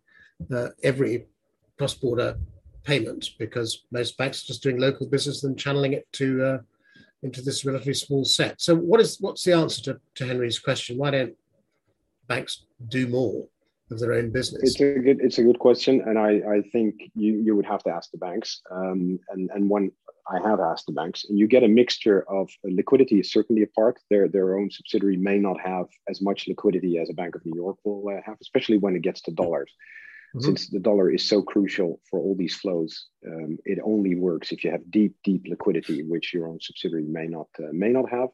uh, 0.53 0.69
every 0.83 1.25
cross-border 1.77 2.37
payment 2.83 3.31
because 3.37 3.83
most 3.91 4.17
banks 4.17 4.43
are 4.43 4.47
just 4.47 4.63
doing 4.63 4.79
local 4.79 5.07
business 5.07 5.43
and 5.43 5.57
channeling 5.57 5.93
it 5.93 6.11
to 6.13 6.43
uh, 6.43 6.57
into 7.23 7.41
this 7.41 7.65
relatively 7.65 7.93
small 7.93 8.25
set. 8.25 8.59
So, 8.61 8.75
what 8.75 8.99
is 8.99 9.17
what's 9.19 9.43
the 9.43 9.53
answer 9.53 9.81
to, 9.83 9.99
to 10.15 10.25
Henry's 10.25 10.59
question? 10.59 10.97
Why 10.97 11.11
don't 11.11 11.35
banks 12.27 12.63
do 12.87 13.07
more? 13.07 13.45
Of 13.91 13.99
their 13.99 14.13
own 14.13 14.31
business? 14.31 14.61
It's 14.63 14.81
a 14.81 14.99
good 14.99 15.19
it's 15.21 15.37
a 15.37 15.43
good 15.43 15.59
question, 15.59 16.01
and 16.01 16.17
I 16.17 16.41
I 16.55 16.61
think 16.71 16.95
you 17.15 17.33
you 17.45 17.55
would 17.55 17.65
have 17.65 17.83
to 17.83 17.91
ask 17.91 18.11
the 18.11 18.17
banks, 18.17 18.61
um, 18.71 19.19
and 19.29 19.49
and 19.53 19.69
one 19.69 19.91
I 20.29 20.39
have 20.47 20.59
asked 20.59 20.85
the 20.85 20.93
banks, 20.93 21.25
and 21.27 21.37
you 21.37 21.47
get 21.47 21.63
a 21.63 21.67
mixture 21.67 22.23
of 22.29 22.49
liquidity 22.63 23.19
is 23.19 23.31
certainly 23.31 23.63
a 23.63 23.67
part. 23.67 23.99
Their 24.09 24.27
their 24.27 24.57
own 24.57 24.71
subsidiary 24.71 25.17
may 25.17 25.37
not 25.37 25.59
have 25.59 25.87
as 26.09 26.21
much 26.21 26.47
liquidity 26.47 26.97
as 26.97 27.09
a 27.09 27.13
Bank 27.13 27.35
of 27.35 27.45
New 27.45 27.55
York 27.55 27.77
will 27.83 28.07
uh, 28.07 28.21
have, 28.25 28.37
especially 28.41 28.77
when 28.77 28.95
it 28.95 29.01
gets 29.01 29.21
to 29.23 29.31
dollars. 29.31 29.71
Mm-hmm. 30.35 30.45
Since 30.45 30.69
the 30.69 30.79
dollar 30.79 31.11
is 31.11 31.27
so 31.27 31.41
crucial 31.41 31.99
for 32.09 32.19
all 32.19 32.35
these 32.37 32.55
flows, 32.55 33.07
um, 33.27 33.57
it 33.65 33.79
only 33.83 34.15
works 34.15 34.53
if 34.53 34.63
you 34.63 34.71
have 34.71 34.89
deep, 34.89 35.13
deep 35.25 35.45
liquidity, 35.45 36.03
which 36.03 36.33
your 36.33 36.47
own 36.47 36.59
subsidiary 36.61 37.03
may 37.03 37.27
not 37.27 37.47
uh, 37.59 37.73
may 37.73 37.89
not 37.89 38.09
have. 38.09 38.29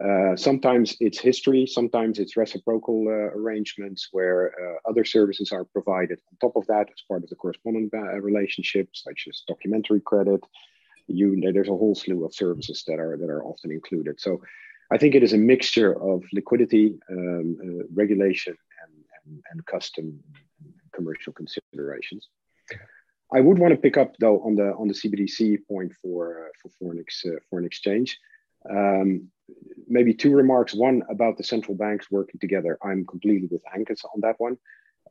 Uh, 0.00 0.34
sometimes 0.36 0.96
it's 1.00 1.18
history, 1.18 1.66
sometimes 1.66 2.18
it's 2.18 2.36
reciprocal 2.36 3.04
uh, 3.08 3.28
arrangements 3.38 4.08
where 4.10 4.52
uh, 4.58 4.88
other 4.88 5.04
services 5.04 5.52
are 5.52 5.64
provided 5.64 6.18
on 6.30 6.38
top 6.40 6.56
of 6.56 6.66
that 6.66 6.88
as 6.88 7.04
part 7.06 7.22
of 7.22 7.28
the 7.28 7.36
correspondent 7.36 7.92
uh, 7.92 8.18
relationship, 8.20 8.88
such 8.94 9.26
as 9.28 9.42
documentary 9.46 10.00
credit. 10.00 10.40
You, 11.08 11.38
there's 11.52 11.68
a 11.68 11.72
whole 11.76 11.94
slew 11.94 12.24
of 12.24 12.34
services 12.34 12.84
that 12.86 12.98
are 12.98 13.18
that 13.18 13.28
are 13.28 13.44
often 13.44 13.70
included. 13.70 14.18
So, 14.18 14.40
I 14.90 14.96
think 14.96 15.14
it 15.14 15.22
is 15.22 15.34
a 15.34 15.38
mixture 15.38 15.92
of 16.02 16.22
liquidity, 16.32 16.98
um, 17.10 17.56
uh, 17.60 17.84
regulation, 17.94 18.56
and, 18.82 19.04
and, 19.26 19.42
and 19.50 19.66
custom 19.66 20.20
commercial 20.94 21.32
considerations. 21.34 22.28
I 23.34 23.40
would 23.40 23.58
want 23.58 23.72
to 23.72 23.80
pick 23.80 23.96
up 23.98 24.14
though 24.20 24.40
on 24.40 24.54
the 24.54 24.72
on 24.74 24.88
the 24.88 24.94
CBDC 24.94 25.66
point 25.68 25.92
for 26.00 26.50
for 26.62 26.70
foreign, 26.78 26.98
ex, 26.98 27.24
foreign 27.50 27.66
exchange. 27.66 28.18
Um, 28.68 29.28
maybe 29.88 30.14
two 30.14 30.32
remarks. 30.34 30.74
One 30.74 31.02
about 31.10 31.36
the 31.36 31.44
central 31.44 31.76
banks 31.76 32.10
working 32.10 32.40
together. 32.40 32.78
I'm 32.82 33.04
completely 33.04 33.48
with 33.50 33.62
Angus 33.74 34.02
on 34.14 34.20
that 34.22 34.36
one. 34.38 34.56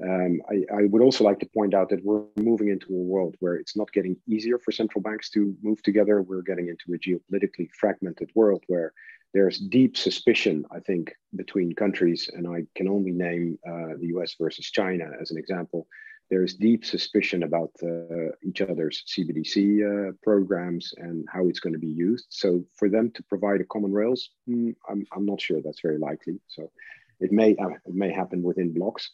Um, 0.03 0.41
I, 0.49 0.63
I, 0.73 0.85
would 0.85 1.01
also 1.01 1.23
like 1.23 1.39
to 1.39 1.49
point 1.53 1.73
out 1.73 1.89
that 1.89 2.03
we're 2.03 2.23
moving 2.37 2.69
into 2.69 2.87
a 2.87 3.03
world 3.03 3.35
where 3.39 3.55
it's 3.55 3.75
not 3.75 3.91
getting 3.91 4.15
easier 4.27 4.57
for 4.57 4.71
central 4.71 5.01
banks 5.01 5.29
to 5.31 5.53
move 5.61 5.83
together. 5.83 6.21
We're 6.21 6.41
getting 6.41 6.69
into 6.69 6.93
a 6.93 6.97
geopolitically 6.97 7.69
fragmented 7.79 8.31
world 8.33 8.63
where 8.67 8.93
there's 9.33 9.59
deep 9.59 9.97
suspicion, 9.97 10.65
I 10.71 10.79
think, 10.79 11.13
between 11.35 11.75
countries. 11.75 12.29
And 12.33 12.47
I 12.47 12.63
can 12.75 12.87
only 12.87 13.11
name 13.11 13.59
uh, 13.67 13.97
the 13.99 14.07
US 14.15 14.35
versus 14.39 14.71
China 14.71 15.05
as 15.21 15.29
an 15.29 15.37
example 15.37 15.87
there 16.31 16.43
is 16.45 16.53
deep 16.53 16.85
suspicion 16.85 17.43
about 17.43 17.71
uh, 17.83 18.31
each 18.41 18.61
other's 18.61 19.03
CBDC 19.05 19.57
uh, 19.83 20.13
programs 20.23 20.93
and 20.97 21.27
how 21.31 21.47
it's 21.49 21.59
going 21.59 21.73
to 21.73 21.79
be 21.79 21.87
used. 21.87 22.27
So 22.29 22.63
for 22.77 22.87
them 22.89 23.11
to 23.15 23.23
provide 23.23 23.59
a 23.59 23.65
common 23.65 23.91
rails, 23.91 24.29
mm, 24.49 24.73
I'm, 24.89 25.05
I'm 25.13 25.25
not 25.25 25.41
sure 25.41 25.59
that's 25.61 25.81
very 25.81 25.97
likely. 25.97 26.39
So 26.47 26.71
it 27.19 27.33
may 27.33 27.55
uh, 27.57 27.75
it 27.85 27.93
may 27.93 28.11
happen 28.11 28.41
within 28.43 28.73
blocks. 28.73 29.11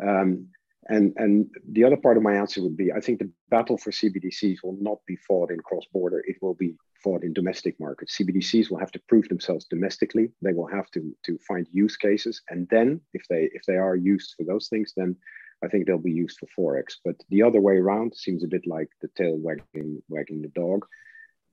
Um, 0.00 0.46
and 0.88 1.14
and 1.16 1.50
the 1.72 1.82
other 1.82 1.96
part 1.96 2.16
of 2.16 2.22
my 2.22 2.36
answer 2.36 2.62
would 2.62 2.76
be 2.76 2.92
I 2.92 3.00
think 3.00 3.18
the 3.18 3.30
battle 3.50 3.76
for 3.76 3.90
CBDCs 3.90 4.58
will 4.62 4.78
not 4.80 4.98
be 5.04 5.16
fought 5.16 5.50
in 5.50 5.58
cross 5.58 5.84
border. 5.92 6.22
It 6.28 6.36
will 6.40 6.54
be 6.54 6.76
fought 7.02 7.24
in 7.24 7.32
domestic 7.32 7.74
markets. 7.80 8.16
CBDCs 8.16 8.70
will 8.70 8.78
have 8.78 8.92
to 8.92 9.02
prove 9.08 9.28
themselves 9.28 9.66
domestically. 9.68 10.30
They 10.42 10.52
will 10.52 10.68
have 10.68 10.88
to 10.92 11.12
to 11.24 11.38
find 11.38 11.66
use 11.72 11.96
cases, 11.96 12.40
and 12.50 12.68
then 12.68 13.00
if 13.14 13.26
they 13.28 13.50
if 13.52 13.64
they 13.66 13.78
are 13.78 13.96
used 13.96 14.34
for 14.36 14.44
those 14.44 14.68
things, 14.68 14.92
then 14.96 15.16
I 15.64 15.68
think 15.68 15.86
they'll 15.86 15.98
be 15.98 16.12
used 16.12 16.38
for 16.38 16.74
forex. 16.74 16.96
But 17.04 17.16
the 17.30 17.42
other 17.42 17.60
way 17.60 17.76
around 17.76 18.14
seems 18.14 18.44
a 18.44 18.48
bit 18.48 18.66
like 18.66 18.90
the 19.00 19.08
tail 19.16 19.36
wagging 19.38 20.02
wagging 20.08 20.42
the 20.42 20.48
dog. 20.48 20.86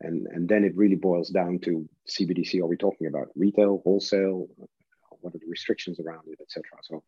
and 0.01 0.27
and 0.27 0.47
then 0.49 0.63
it 0.63 0.75
really 0.75 0.95
boils 0.95 1.29
down 1.29 1.59
to 1.59 1.87
CBDC. 2.09 2.61
Are 2.61 2.67
we 2.67 2.77
talking 2.77 3.07
about 3.07 3.29
retail, 3.35 3.81
wholesale? 3.83 4.47
What 5.21 5.33
are 5.35 5.39
the 5.39 5.47
restrictions 5.47 5.99
around 5.99 6.23
it, 6.27 6.39
etc. 6.41 6.63
So. 6.83 7.03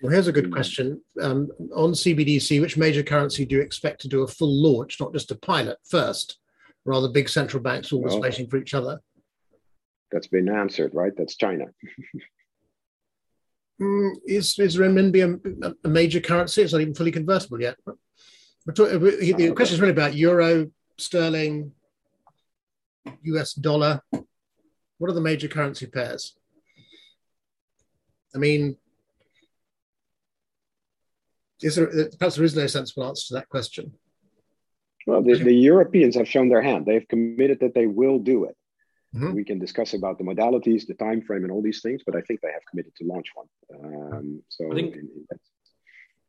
Well, 0.00 0.12
here's 0.12 0.28
a 0.28 0.32
good 0.32 0.52
question. 0.52 1.02
Um, 1.20 1.50
on 1.74 1.90
CBDC, 1.90 2.60
which 2.60 2.76
major 2.76 3.02
currency 3.02 3.44
do 3.44 3.56
you 3.56 3.62
expect 3.62 4.00
to 4.02 4.08
do 4.08 4.22
a 4.22 4.28
full 4.28 4.54
launch, 4.62 5.00
not 5.00 5.12
just 5.12 5.32
a 5.32 5.34
pilot 5.34 5.76
first, 5.84 6.38
rather 6.84 7.08
big 7.08 7.28
central 7.28 7.60
banks 7.60 7.92
always 7.92 8.12
well, 8.12 8.22
waiting 8.22 8.48
for 8.48 8.58
each 8.58 8.74
other? 8.74 9.00
That's 10.12 10.28
been 10.28 10.48
answered, 10.48 10.94
right? 10.94 11.12
That's 11.16 11.36
China. 11.36 11.66
mm, 13.80 14.10
is, 14.26 14.58
is 14.58 14.76
renminbi 14.76 15.22
a, 15.22 15.74
a, 15.84 15.88
major 15.88 16.20
currency? 16.20 16.62
It's 16.62 16.72
not 16.72 16.80
even 16.80 16.94
fully 16.94 17.12
convertible 17.12 17.60
yet. 17.60 17.76
Talk, 18.74 18.90
the 18.90 19.52
question 19.56 19.74
is 19.74 19.80
really 19.80 19.92
about 19.92 20.14
euro, 20.14 20.70
sterling, 20.98 21.72
US 23.22 23.54
dollar. 23.54 24.02
What 24.10 25.10
are 25.10 25.14
the 25.14 25.20
major 25.20 25.48
currency 25.48 25.86
pairs? 25.86 26.36
I 28.34 28.38
mean, 28.38 28.76
is 31.62 31.76
there 31.76 32.10
perhaps 32.18 32.36
there 32.36 32.44
is 32.44 32.56
no 32.56 32.66
sensible 32.66 33.04
answer 33.04 33.28
to 33.28 33.34
that 33.34 33.48
question? 33.48 33.92
Well, 35.06 35.22
the, 35.22 35.36
the 35.36 35.54
Europeans 35.54 36.16
have 36.16 36.28
shown 36.28 36.48
their 36.48 36.60
hand. 36.60 36.84
They've 36.84 37.08
committed 37.08 37.60
that 37.60 37.74
they 37.74 37.86
will 37.86 38.18
do 38.18 38.44
it. 38.44 38.56
Mm-hmm. 39.14 39.34
We 39.34 39.44
can 39.44 39.58
discuss 39.58 39.94
about 39.94 40.18
the 40.18 40.24
modalities, 40.24 40.86
the 40.86 40.94
time 40.94 41.22
frame, 41.22 41.44
and 41.44 41.52
all 41.52 41.62
these 41.62 41.80
things, 41.80 42.02
but 42.04 42.14
I 42.14 42.20
think 42.20 42.40
they 42.40 42.52
have 42.52 42.66
committed 42.70 42.94
to 42.96 43.04
launch 43.04 43.28
one. 43.34 43.46
Um, 43.74 44.42
so 44.48 44.70
I 44.70 44.74
think, 44.74 44.94
in, 44.96 45.08
in 45.30 45.38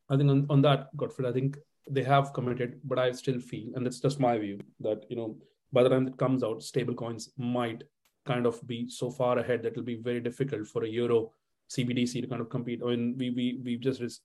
I 0.10 0.16
think 0.16 0.30
on, 0.30 0.46
on 0.50 0.62
that, 0.62 0.96
Gottfried, 0.96 1.28
I 1.28 1.34
think 1.34 1.58
they 1.90 2.04
have 2.04 2.32
committed, 2.32 2.80
but 2.86 2.98
I 2.98 3.12
still 3.12 3.40
feel, 3.40 3.74
and 3.76 3.86
that's 3.86 4.00
just 4.00 4.20
my 4.20 4.38
view, 4.38 4.60
that 4.80 5.06
you 5.10 5.18
know 5.18 5.38
by 5.74 5.84
the 5.84 5.90
time 5.90 6.08
it 6.08 6.18
comes 6.18 6.44
out, 6.44 6.64
stable 6.64 6.94
coins 6.94 7.30
might 7.38 7.84
kind 8.26 8.46
of 8.46 8.66
be 8.68 8.88
so 8.90 9.10
far 9.10 9.40
ahead 9.40 9.64
that 9.64 9.74
it'll 9.74 9.84
be 9.84 9.96
very 9.96 10.20
difficult 10.20 10.68
for 10.68 10.84
a 10.84 10.88
euro 10.88 11.32
CBDC 11.70 12.22
to 12.22 12.28
kind 12.28 12.42
of 12.42 12.50
compete. 12.50 12.82
I 12.84 12.92
mean, 12.92 13.16
we 13.18 13.30
we 13.30 13.60
we've 13.64 13.80
just 13.80 14.22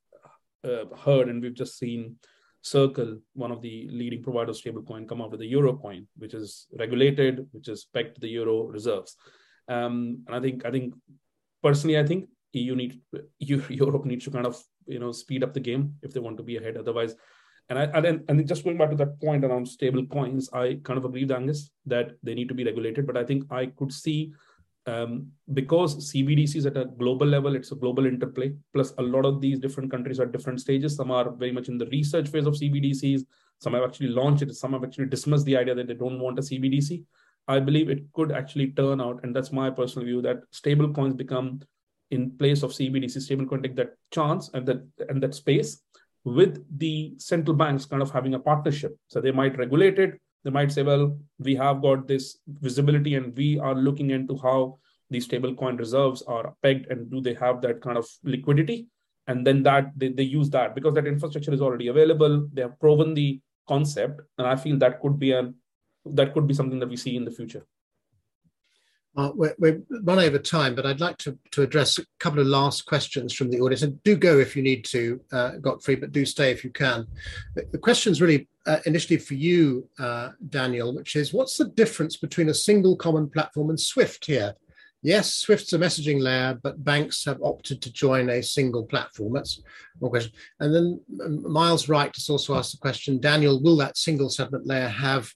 uh, 0.64 0.84
heard 0.96 1.28
and 1.28 1.42
we've 1.42 1.54
just 1.54 1.78
seen 1.78 2.16
Circle, 2.64 3.18
one 3.34 3.52
of 3.52 3.60
the 3.60 3.86
leading 3.92 4.22
providers 4.22 4.58
of 4.58 4.64
stablecoin, 4.64 5.06
come 5.06 5.20
out 5.20 5.30
with 5.30 5.42
a 5.42 5.46
euro 5.46 5.76
coin, 5.76 6.06
which 6.16 6.32
is 6.32 6.66
regulated, 6.78 7.46
which 7.52 7.68
is 7.68 7.84
pegged 7.92 8.14
to 8.14 8.20
the 8.22 8.28
euro 8.28 8.62
reserves. 8.68 9.16
Um, 9.68 10.24
and 10.26 10.34
I 10.34 10.40
think 10.40 10.64
I 10.64 10.70
think 10.70 10.94
personally, 11.62 11.98
I 11.98 12.06
think 12.06 12.26
EU 12.54 12.74
need 12.74 13.02
Europe 13.38 14.06
needs 14.06 14.24
to 14.24 14.30
kind 14.30 14.46
of 14.46 14.62
you 14.86 14.98
know 14.98 15.12
speed 15.12 15.44
up 15.44 15.52
the 15.52 15.60
game 15.60 15.96
if 16.02 16.14
they 16.14 16.20
want 16.20 16.38
to 16.38 16.42
be 16.42 16.56
ahead. 16.56 16.78
Otherwise, 16.78 17.14
and 17.68 17.78
I 17.78 17.84
and 17.84 18.04
then 18.04 18.24
and 18.28 18.48
just 18.48 18.64
going 18.64 18.78
back 18.78 18.90
to 18.90 18.96
that 18.96 19.20
point 19.20 19.44
around 19.44 19.68
stable 19.68 20.06
coins, 20.06 20.48
I 20.50 20.80
kind 20.84 20.96
of 20.98 21.04
agree 21.04 21.24
with 21.24 21.32
Angus 21.32 21.70
that 21.84 22.12
they 22.22 22.32
need 22.32 22.48
to 22.48 22.54
be 22.54 22.64
regulated. 22.64 23.06
But 23.06 23.18
I 23.18 23.24
think 23.24 23.44
I 23.52 23.66
could 23.66 23.92
see 23.92 24.32
um, 24.86 25.28
because 25.52 26.12
CBDC 26.12 26.56
is 26.56 26.66
at 26.66 26.76
a 26.76 26.84
global 26.84 27.26
level, 27.26 27.56
it's 27.56 27.72
a 27.72 27.76
global 27.76 28.06
interplay. 28.06 28.52
Plus, 28.72 28.92
a 28.98 29.02
lot 29.02 29.24
of 29.24 29.40
these 29.40 29.58
different 29.58 29.90
countries 29.90 30.20
are 30.20 30.26
different 30.26 30.60
stages. 30.60 30.96
Some 30.96 31.10
are 31.10 31.30
very 31.30 31.52
much 31.52 31.68
in 31.68 31.78
the 31.78 31.86
research 31.86 32.28
phase 32.28 32.46
of 32.46 32.54
CBDCs. 32.54 33.22
Some 33.60 33.74
have 33.74 33.82
actually 33.82 34.08
launched 34.08 34.42
it. 34.42 34.54
Some 34.54 34.72
have 34.72 34.84
actually 34.84 35.06
dismissed 35.06 35.46
the 35.46 35.56
idea 35.56 35.74
that 35.74 35.86
they 35.86 35.94
don't 35.94 36.20
want 36.20 36.38
a 36.38 36.42
CBDC. 36.42 37.04
I 37.48 37.60
believe 37.60 37.90
it 37.90 38.04
could 38.12 38.32
actually 38.32 38.72
turn 38.72 39.00
out, 39.00 39.20
and 39.22 39.34
that's 39.34 39.52
my 39.52 39.70
personal 39.70 40.06
view, 40.06 40.22
that 40.22 40.38
stable 40.50 40.92
coins 40.92 41.14
become 41.14 41.60
in 42.10 42.30
place 42.38 42.62
of 42.62 42.72
CBDC. 42.72 43.20
Stable 43.20 43.46
coin 43.46 43.62
take 43.62 43.76
that 43.76 43.94
chance 44.12 44.50
and 44.54 44.66
that 44.66 44.82
and 45.08 45.22
that 45.22 45.34
space 45.34 45.82
with 46.24 46.64
the 46.78 47.14
central 47.18 47.54
banks 47.54 47.84
kind 47.84 48.02
of 48.02 48.10
having 48.10 48.34
a 48.34 48.38
partnership. 48.38 48.96
So 49.08 49.20
they 49.20 49.30
might 49.30 49.58
regulate 49.58 49.98
it. 49.98 50.20
They 50.44 50.50
might 50.50 50.72
say, 50.72 50.82
well, 50.82 51.18
we 51.38 51.54
have 51.56 51.82
got 51.82 52.06
this 52.06 52.38
visibility 52.46 53.14
and 53.14 53.36
we 53.36 53.58
are 53.58 53.74
looking 53.74 54.10
into 54.10 54.36
how 54.36 54.78
these 55.10 55.26
stablecoin 55.26 55.78
reserves 55.78 56.22
are 56.22 56.54
pegged 56.62 56.90
and 56.90 57.10
do 57.10 57.20
they 57.20 57.34
have 57.34 57.60
that 57.62 57.80
kind 57.80 57.96
of 57.96 58.06
liquidity? 58.22 58.88
And 59.26 59.46
then 59.46 59.62
that 59.62 59.92
they, 59.96 60.08
they 60.08 60.22
use 60.22 60.50
that 60.50 60.74
because 60.74 60.94
that 60.94 61.06
infrastructure 61.06 61.52
is 61.52 61.62
already 61.62 61.88
available. 61.88 62.46
They 62.52 62.62
have 62.62 62.78
proven 62.78 63.14
the 63.14 63.40
concept. 63.66 64.20
And 64.36 64.46
I 64.46 64.56
feel 64.56 64.78
that 64.78 65.00
could 65.00 65.18
be 65.18 65.32
an 65.32 65.54
that 66.06 66.34
could 66.34 66.46
be 66.46 66.52
something 66.52 66.78
that 66.78 66.88
we 66.88 66.96
see 66.98 67.16
in 67.16 67.24
the 67.24 67.30
future. 67.30 67.64
Uh, 69.16 69.30
we're, 69.34 69.54
we're 69.58 69.80
run 70.02 70.18
over 70.18 70.38
time, 70.38 70.74
but 70.74 70.84
I'd 70.84 71.00
like 71.00 71.16
to, 71.18 71.38
to 71.52 71.62
address 71.62 71.98
a 71.98 72.04
couple 72.18 72.40
of 72.40 72.48
last 72.48 72.84
questions 72.84 73.32
from 73.32 73.48
the 73.48 73.60
audience. 73.60 73.82
And 73.82 74.02
do 74.02 74.16
go 74.16 74.38
if 74.38 74.56
you 74.56 74.62
need 74.62 74.84
to, 74.86 75.20
uh, 75.32 75.52
Gottfried, 75.60 76.00
but 76.00 76.12
do 76.12 76.26
stay 76.26 76.50
if 76.50 76.64
you 76.64 76.70
can. 76.70 77.06
The, 77.54 77.64
the 77.72 77.78
question 77.78 78.10
is 78.10 78.20
really 78.20 78.48
uh, 78.66 78.78
initially 78.86 79.18
for 79.18 79.34
you, 79.34 79.88
uh, 79.98 80.30
Daniel, 80.48 80.94
which 80.94 81.16
is 81.16 81.32
what's 81.32 81.56
the 81.56 81.66
difference 81.66 82.16
between 82.16 82.48
a 82.48 82.54
single 82.54 82.96
common 82.96 83.28
platform 83.28 83.70
and 83.70 83.78
Swift 83.78 84.26
here? 84.26 84.54
Yes, 85.02 85.34
Swift's 85.34 85.74
a 85.74 85.78
messaging 85.78 86.22
layer, 86.22 86.58
but 86.62 86.82
banks 86.82 87.26
have 87.26 87.42
opted 87.42 87.82
to 87.82 87.92
join 87.92 88.30
a 88.30 88.42
single 88.42 88.84
platform. 88.84 89.34
That's 89.34 89.60
one 89.98 90.10
question. 90.10 90.32
And 90.60 90.74
then 90.74 91.00
um, 91.22 91.52
Miles 91.52 91.90
Wright 91.90 92.14
has 92.14 92.30
also 92.30 92.54
asked 92.54 92.72
the 92.72 92.78
question, 92.78 93.20
Daniel, 93.20 93.62
will 93.62 93.76
that 93.76 93.98
single 93.98 94.30
settlement 94.30 94.66
layer 94.66 94.88
have 94.88 95.30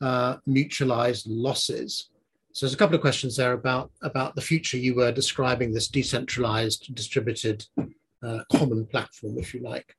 uh, 0.00 0.36
mutualized 0.48 1.24
losses? 1.26 2.10
So 2.52 2.64
there's 2.64 2.74
a 2.74 2.76
couple 2.76 2.94
of 2.94 3.00
questions 3.00 3.36
there 3.36 3.54
about 3.54 3.90
about 4.02 4.36
the 4.36 4.40
future. 4.40 4.76
You 4.76 4.94
were 4.94 5.12
describing 5.12 5.72
this 5.72 5.88
decentralized, 5.88 6.94
distributed, 6.94 7.66
uh, 8.22 8.40
common 8.52 8.86
platform, 8.86 9.36
if 9.38 9.52
you 9.52 9.62
like. 9.62 9.94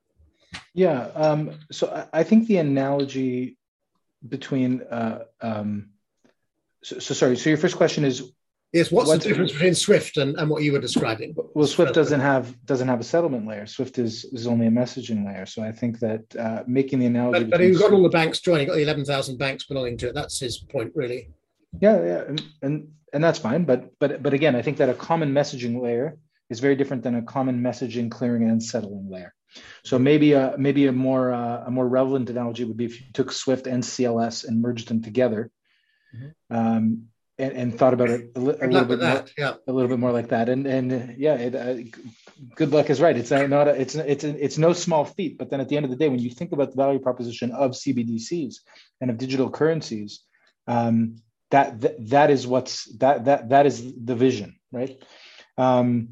Yeah. 0.74 1.08
Um, 1.14 1.58
so 1.70 2.08
I 2.12 2.22
think 2.22 2.46
the 2.46 2.58
analogy 2.58 3.58
between 4.26 4.82
uh, 4.82 5.24
um, 5.40 5.90
so, 6.82 6.98
so, 6.98 7.14
sorry. 7.14 7.36
So 7.36 7.50
your 7.50 7.58
first 7.58 7.76
question 7.76 8.04
is 8.04 8.32
Yes, 8.72 8.92
what's, 8.92 9.08
what's 9.08 9.24
the 9.24 9.30
difference 9.30 9.52
between 9.52 9.74
Swift 9.74 10.16
and, 10.16 10.38
and 10.38 10.48
what 10.48 10.62
you 10.62 10.70
were 10.70 10.78
describing? 10.78 11.34
Well, 11.54 11.66
Swift 11.66 11.92
doesn't 11.92 12.20
have 12.20 12.54
doesn't 12.66 12.86
have 12.86 13.00
a 13.00 13.04
settlement 13.04 13.46
layer. 13.48 13.66
Swift 13.66 13.98
is 13.98 14.24
is 14.26 14.46
only 14.46 14.68
a 14.68 14.70
messaging 14.70 15.26
layer. 15.26 15.44
So 15.44 15.62
I 15.62 15.72
think 15.72 15.98
that 15.98 16.36
uh, 16.36 16.62
making 16.68 17.00
the 17.00 17.06
analogy. 17.06 17.44
But, 17.44 17.50
but 17.50 17.60
you've 17.62 17.80
got 17.80 17.92
all 17.92 18.02
the 18.02 18.08
banks 18.08 18.38
joining, 18.38 18.68
got 18.68 18.76
the 18.76 18.82
eleven 18.82 19.04
thousand 19.04 19.38
banks 19.38 19.64
belonging 19.64 19.96
to 19.98 20.08
it. 20.08 20.14
That's 20.14 20.38
his 20.38 20.58
point, 20.58 20.92
really. 20.94 21.30
Yeah, 21.80 22.04
yeah, 22.04 22.22
and, 22.28 22.42
and 22.62 22.88
and 23.12 23.24
that's 23.24 23.40
fine. 23.40 23.64
But 23.64 23.90
but 23.98 24.22
but 24.22 24.34
again, 24.34 24.54
I 24.54 24.62
think 24.62 24.76
that 24.76 24.88
a 24.88 24.94
common 24.94 25.34
messaging 25.34 25.82
layer 25.82 26.16
is 26.48 26.60
very 26.60 26.76
different 26.76 27.02
than 27.02 27.16
a 27.16 27.22
common 27.22 27.60
messaging 27.60 28.08
clearing 28.08 28.48
and 28.48 28.62
settling 28.62 29.10
layer. 29.10 29.34
So 29.82 29.98
maybe 29.98 30.32
a 30.32 30.54
maybe 30.58 30.86
a 30.86 30.92
more 30.92 31.32
uh, 31.32 31.64
a 31.66 31.70
more 31.70 31.88
relevant 31.88 32.30
analogy 32.30 32.64
would 32.64 32.76
be 32.76 32.84
if 32.84 33.00
you 33.00 33.06
took 33.12 33.32
Swift 33.32 33.66
and 33.66 33.82
CLS 33.82 34.46
and 34.46 34.62
merged 34.62 34.88
them 34.88 35.02
together, 35.02 35.50
mm-hmm. 36.14 36.56
um, 36.56 37.06
and, 37.38 37.52
and, 37.52 37.78
thought 37.78 37.94
about 37.94 38.10
it 38.10 38.30
a, 38.36 38.40
li- 38.40 38.56
a 38.60 38.66
little 38.66 38.84
bit 38.84 39.00
that, 39.00 39.14
more, 39.14 39.28
yeah. 39.38 39.54
a 39.66 39.72
little 39.72 39.88
bit 39.88 39.98
more 39.98 40.12
like 40.12 40.28
that. 40.28 40.48
And 40.48 40.66
and 40.66 40.92
uh, 40.92 41.12
yeah, 41.16 41.34
it, 41.34 41.54
uh, 41.54 41.76
good 42.54 42.70
luck 42.70 42.90
is 42.90 43.00
right. 43.00 43.16
It's 43.16 43.30
not 43.30 43.68
a, 43.68 43.80
it's 43.80 43.94
it's 43.94 44.24
a, 44.24 44.44
it's 44.44 44.58
no 44.58 44.72
small 44.72 45.04
feat. 45.04 45.38
But 45.38 45.50
then 45.50 45.60
at 45.60 45.68
the 45.68 45.76
end 45.76 45.84
of 45.84 45.90
the 45.90 45.96
day, 45.96 46.08
when 46.08 46.20
you 46.20 46.30
think 46.30 46.52
about 46.52 46.70
the 46.70 46.76
value 46.76 47.00
proposition 47.00 47.50
of 47.50 47.72
CBDCs 47.72 48.56
and 49.00 49.10
of 49.10 49.18
digital 49.18 49.50
currencies, 49.50 50.20
um, 50.66 51.16
that, 51.50 51.80
that 51.80 52.08
that 52.10 52.30
is 52.30 52.46
what's 52.46 52.84
that 52.98 53.24
that 53.24 53.48
that 53.48 53.66
is 53.66 53.92
the 54.04 54.14
vision 54.14 54.56
right 54.72 55.02
um, 55.58 56.10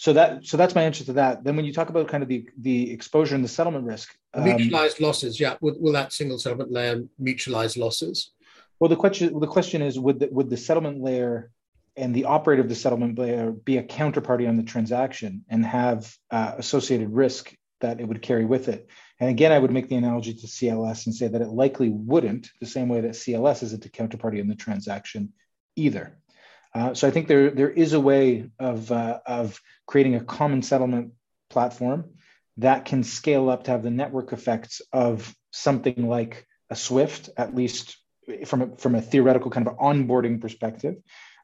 so 0.00 0.14
that 0.14 0.46
so 0.46 0.56
that's 0.56 0.74
my 0.74 0.82
answer 0.82 1.04
to 1.04 1.12
that. 1.12 1.44
Then 1.44 1.56
when 1.56 1.66
you 1.66 1.74
talk 1.74 1.90
about 1.90 2.08
kind 2.08 2.22
of 2.22 2.28
the 2.30 2.48
the 2.58 2.90
exposure 2.90 3.34
and 3.34 3.44
the 3.44 3.48
settlement 3.48 3.84
risk 3.84 4.16
um, 4.32 4.44
mutualized 4.44 4.98
losses 4.98 5.38
yeah. 5.38 5.56
Will, 5.60 5.76
will 5.78 5.92
that 5.92 6.14
single 6.14 6.38
settlement 6.38 6.72
layer 6.72 7.02
mutualize 7.20 7.76
losses? 7.76 8.30
Well 8.78 8.88
the 8.88 8.96
question 8.96 9.38
the 9.38 9.46
question 9.46 9.82
is 9.82 9.98
would 9.98 10.20
the, 10.20 10.28
would 10.32 10.48
the 10.48 10.56
settlement 10.56 11.02
layer 11.02 11.50
and 11.98 12.14
the 12.14 12.24
operator 12.24 12.62
of 12.62 12.70
the 12.70 12.74
settlement 12.74 13.18
layer 13.18 13.50
be 13.50 13.76
a 13.76 13.82
counterparty 13.82 14.48
on 14.48 14.56
the 14.56 14.62
transaction 14.62 15.44
and 15.50 15.66
have 15.66 16.16
uh, 16.30 16.54
associated 16.56 17.10
risk 17.10 17.54
that 17.82 18.00
it 18.00 18.08
would 18.08 18.22
carry 18.22 18.46
with 18.46 18.68
it? 18.68 18.88
And 19.18 19.28
again, 19.28 19.52
I 19.52 19.58
would 19.58 19.70
make 19.70 19.90
the 19.90 19.96
analogy 19.96 20.32
to 20.32 20.46
CLS 20.46 21.04
and 21.04 21.14
say 21.14 21.28
that 21.28 21.42
it 21.42 21.48
likely 21.48 21.90
wouldn't, 21.90 22.48
the 22.58 22.66
same 22.66 22.88
way 22.88 23.02
that 23.02 23.10
CLS 23.10 23.62
isn't 23.64 23.84
a 23.84 23.90
counterparty 23.90 24.38
in 24.38 24.48
the 24.48 24.54
transaction 24.54 25.34
either. 25.76 26.16
Uh, 26.74 26.94
so 26.94 27.08
I 27.08 27.10
think 27.10 27.26
there, 27.26 27.50
there 27.50 27.70
is 27.70 27.92
a 27.92 28.00
way 28.00 28.48
of, 28.58 28.92
uh, 28.92 29.20
of 29.26 29.60
creating 29.86 30.14
a 30.14 30.24
common 30.24 30.62
settlement 30.62 31.12
platform 31.48 32.10
that 32.58 32.84
can 32.84 33.02
scale 33.02 33.50
up 33.50 33.64
to 33.64 33.72
have 33.72 33.82
the 33.82 33.90
network 33.90 34.32
effects 34.32 34.80
of 34.92 35.34
something 35.50 36.08
like 36.08 36.46
a 36.68 36.76
Swift, 36.76 37.30
at 37.36 37.54
least 37.54 37.96
from 38.46 38.62
a, 38.62 38.76
from 38.76 38.94
a 38.94 39.02
theoretical 39.02 39.50
kind 39.50 39.66
of 39.66 39.76
onboarding 39.78 40.40
perspective, 40.40 40.96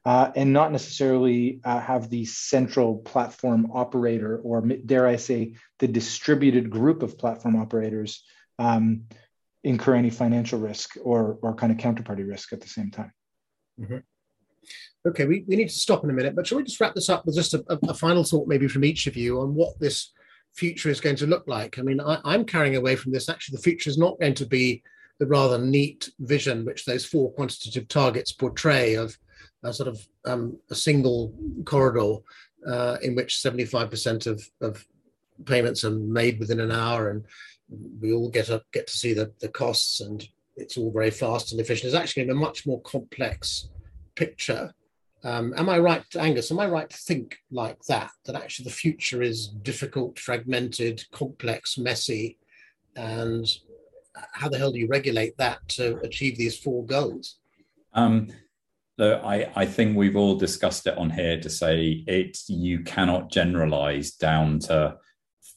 uh, 0.05 0.31
and 0.35 0.53
not 0.53 0.71
necessarily 0.71 1.59
uh, 1.65 1.79
have 1.79 2.09
the 2.09 2.23
central 2.23 2.97
platform 2.99 3.69
operator, 3.73 4.37
or 4.37 4.61
dare 4.61 5.05
I 5.05 5.17
say, 5.17 5.55
the 5.79 5.87
distributed 5.87 6.69
group 6.69 7.03
of 7.03 7.17
platform 7.17 7.57
operators 7.57 8.23
um, 8.57 9.03
incur 9.63 9.95
any 9.95 10.09
financial 10.09 10.59
risk 10.59 10.95
or, 11.03 11.37
or 11.41 11.55
kind 11.55 11.73
of 11.73 11.77
counterparty 11.77 12.25
risk 12.27 12.53
at 12.53 12.61
the 12.61 12.69
same 12.69 12.91
time. 12.91 13.11
Mm-hmm. 13.81 13.97
Okay, 15.07 15.25
we, 15.25 15.45
we 15.47 15.55
need 15.55 15.69
to 15.69 15.75
stop 15.75 16.03
in 16.03 16.09
a 16.09 16.13
minute, 16.13 16.35
but 16.35 16.45
shall 16.45 16.57
we 16.57 16.63
just 16.63 16.79
wrap 16.79 16.93
this 16.93 17.09
up 17.09 17.25
with 17.25 17.35
just 17.35 17.53
a, 17.53 17.63
a, 17.69 17.93
final 17.93 18.23
thought, 18.23 18.47
maybe 18.47 18.67
from 18.67 18.83
each 18.83 19.07
of 19.07 19.15
you, 19.15 19.39
on 19.39 19.55
what 19.55 19.79
this 19.79 20.11
future 20.53 20.89
is 20.89 20.99
going 20.99 21.15
to 21.15 21.27
look 21.27 21.45
like? 21.47 21.79
I 21.79 21.81
mean, 21.81 22.01
I, 22.01 22.19
I'm 22.25 22.43
carrying 22.43 22.75
away 22.75 22.95
from 22.95 23.13
this. 23.13 23.29
Actually, 23.29 23.57
the 23.57 23.63
future 23.63 23.89
is 23.89 23.97
not 23.97 24.19
going 24.19 24.33
to 24.33 24.45
be 24.45 24.83
the 25.19 25.25
rather 25.25 25.57
neat 25.57 26.09
vision 26.19 26.65
which 26.65 26.85
those 26.85 27.05
four 27.05 27.31
quantitative 27.33 27.87
targets 27.87 28.31
portray 28.31 28.95
of 28.95 29.17
a 29.63 29.73
sort 29.73 29.89
of 29.89 29.99
um, 30.25 30.57
a 30.69 30.75
single 30.75 31.33
corridor 31.65 32.17
uh, 32.67 32.97
in 33.01 33.15
which 33.15 33.41
75% 33.43 34.27
of, 34.27 34.47
of 34.61 34.85
payments 35.45 35.83
are 35.83 35.91
made 35.91 36.39
within 36.39 36.59
an 36.59 36.71
hour 36.71 37.09
and 37.09 37.25
we 37.99 38.13
all 38.13 38.29
get 38.29 38.49
up, 38.49 38.63
get 38.71 38.87
to 38.87 38.97
see 38.97 39.13
the, 39.13 39.31
the 39.39 39.49
costs 39.49 40.01
and 40.01 40.27
it's 40.55 40.77
all 40.77 40.91
very 40.91 41.11
fast 41.11 41.51
and 41.51 41.61
efficient. 41.61 41.87
It's 41.87 41.95
actually 41.95 42.27
a 42.29 42.33
much 42.33 42.65
more 42.65 42.81
complex 42.81 43.69
picture. 44.17 44.73
Um, 45.23 45.53
am 45.57 45.69
I 45.69 45.79
right, 45.79 46.03
Angus? 46.17 46.51
Am 46.51 46.59
I 46.59 46.67
right 46.67 46.89
to 46.89 46.97
think 46.97 47.37
like 47.51 47.81
that? 47.87 48.11
That 48.25 48.35
actually 48.35 48.65
the 48.65 48.71
future 48.71 49.21
is 49.21 49.47
difficult, 49.47 50.19
fragmented, 50.19 51.03
complex, 51.11 51.77
messy, 51.77 52.37
and 52.95 53.45
how 54.33 54.49
the 54.49 54.57
hell 54.57 54.71
do 54.71 54.79
you 54.79 54.87
regulate 54.87 55.37
that 55.37 55.67
to 55.69 55.97
achieve 55.97 56.37
these 56.37 56.57
four 56.57 56.85
goals? 56.85 57.37
Um, 57.93 58.27
I, 58.99 59.51
I 59.55 59.65
think 59.65 59.95
we've 59.95 60.15
all 60.15 60.35
discussed 60.35 60.87
it 60.87 60.97
on 60.97 61.09
here 61.09 61.39
to 61.39 61.49
say 61.49 62.03
it 62.07 62.39
you 62.47 62.81
cannot 62.81 63.31
generalize 63.31 64.11
down 64.11 64.59
to 64.59 64.97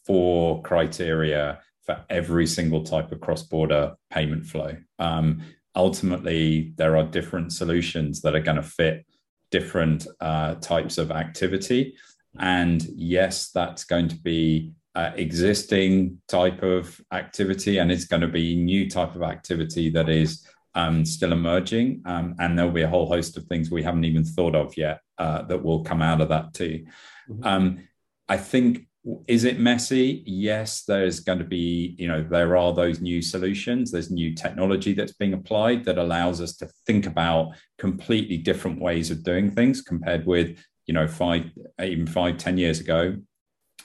four 0.06 0.62
criteria 0.62 1.60
for 1.84 2.04
every 2.10 2.46
single 2.46 2.84
type 2.84 3.12
of 3.12 3.20
cross-border 3.20 3.94
payment 4.10 4.44
flow. 4.44 4.76
Um, 4.98 5.42
ultimately, 5.74 6.72
there 6.76 6.96
are 6.96 7.04
different 7.04 7.52
solutions 7.52 8.20
that 8.22 8.34
are 8.34 8.40
going 8.40 8.56
to 8.56 8.62
fit 8.62 9.06
different 9.50 10.06
uh, 10.20 10.54
types 10.56 10.98
of 10.98 11.10
activity. 11.10 11.94
And 12.38 12.82
yes, 12.94 13.50
that's 13.50 13.84
going 13.84 14.08
to 14.08 14.16
be 14.16 14.72
uh, 14.94 15.12
existing 15.14 16.20
type 16.28 16.62
of 16.62 17.00
activity, 17.12 17.78
and 17.78 17.90
it's 17.90 18.04
going 18.04 18.22
to 18.22 18.28
be 18.28 18.56
new 18.56 18.88
type 18.88 19.14
of 19.14 19.22
activity 19.22 19.90
that 19.90 20.08
is 20.08 20.46
um, 20.74 21.04
still 21.04 21.32
emerging. 21.32 22.02
Um, 22.06 22.34
and 22.38 22.56
there'll 22.56 22.72
be 22.72 22.82
a 22.82 22.88
whole 22.88 23.06
host 23.06 23.36
of 23.36 23.44
things 23.44 23.70
we 23.70 23.82
haven't 23.82 24.04
even 24.04 24.24
thought 24.24 24.54
of 24.54 24.76
yet 24.76 25.00
uh, 25.18 25.42
that 25.42 25.62
will 25.62 25.84
come 25.84 26.02
out 26.02 26.20
of 26.20 26.28
that 26.28 26.54
too. 26.54 26.86
Mm-hmm. 27.28 27.44
Um, 27.44 27.88
I 28.28 28.36
think 28.36 28.86
is 29.26 29.44
it 29.44 29.58
messy? 29.58 30.22
Yes 30.26 30.84
there's 30.84 31.20
going 31.20 31.38
to 31.38 31.44
be 31.44 31.94
you 31.98 32.06
know 32.06 32.22
there 32.22 32.56
are 32.56 32.74
those 32.74 33.00
new 33.00 33.22
solutions 33.22 33.90
there's 33.90 34.10
new 34.10 34.34
technology 34.34 34.92
that's 34.92 35.14
being 35.14 35.32
applied 35.32 35.84
that 35.84 35.98
allows 35.98 36.40
us 36.40 36.56
to 36.56 36.68
think 36.86 37.06
about 37.06 37.54
completely 37.78 38.36
different 38.36 38.80
ways 38.80 39.10
of 39.10 39.22
doing 39.22 39.50
things 39.50 39.80
compared 39.80 40.26
with 40.26 40.58
you 40.86 40.94
know 40.94 41.06
five 41.06 41.50
even 41.82 42.06
five 42.06 42.36
ten 42.36 42.58
years 42.58 42.80
ago. 42.80 43.16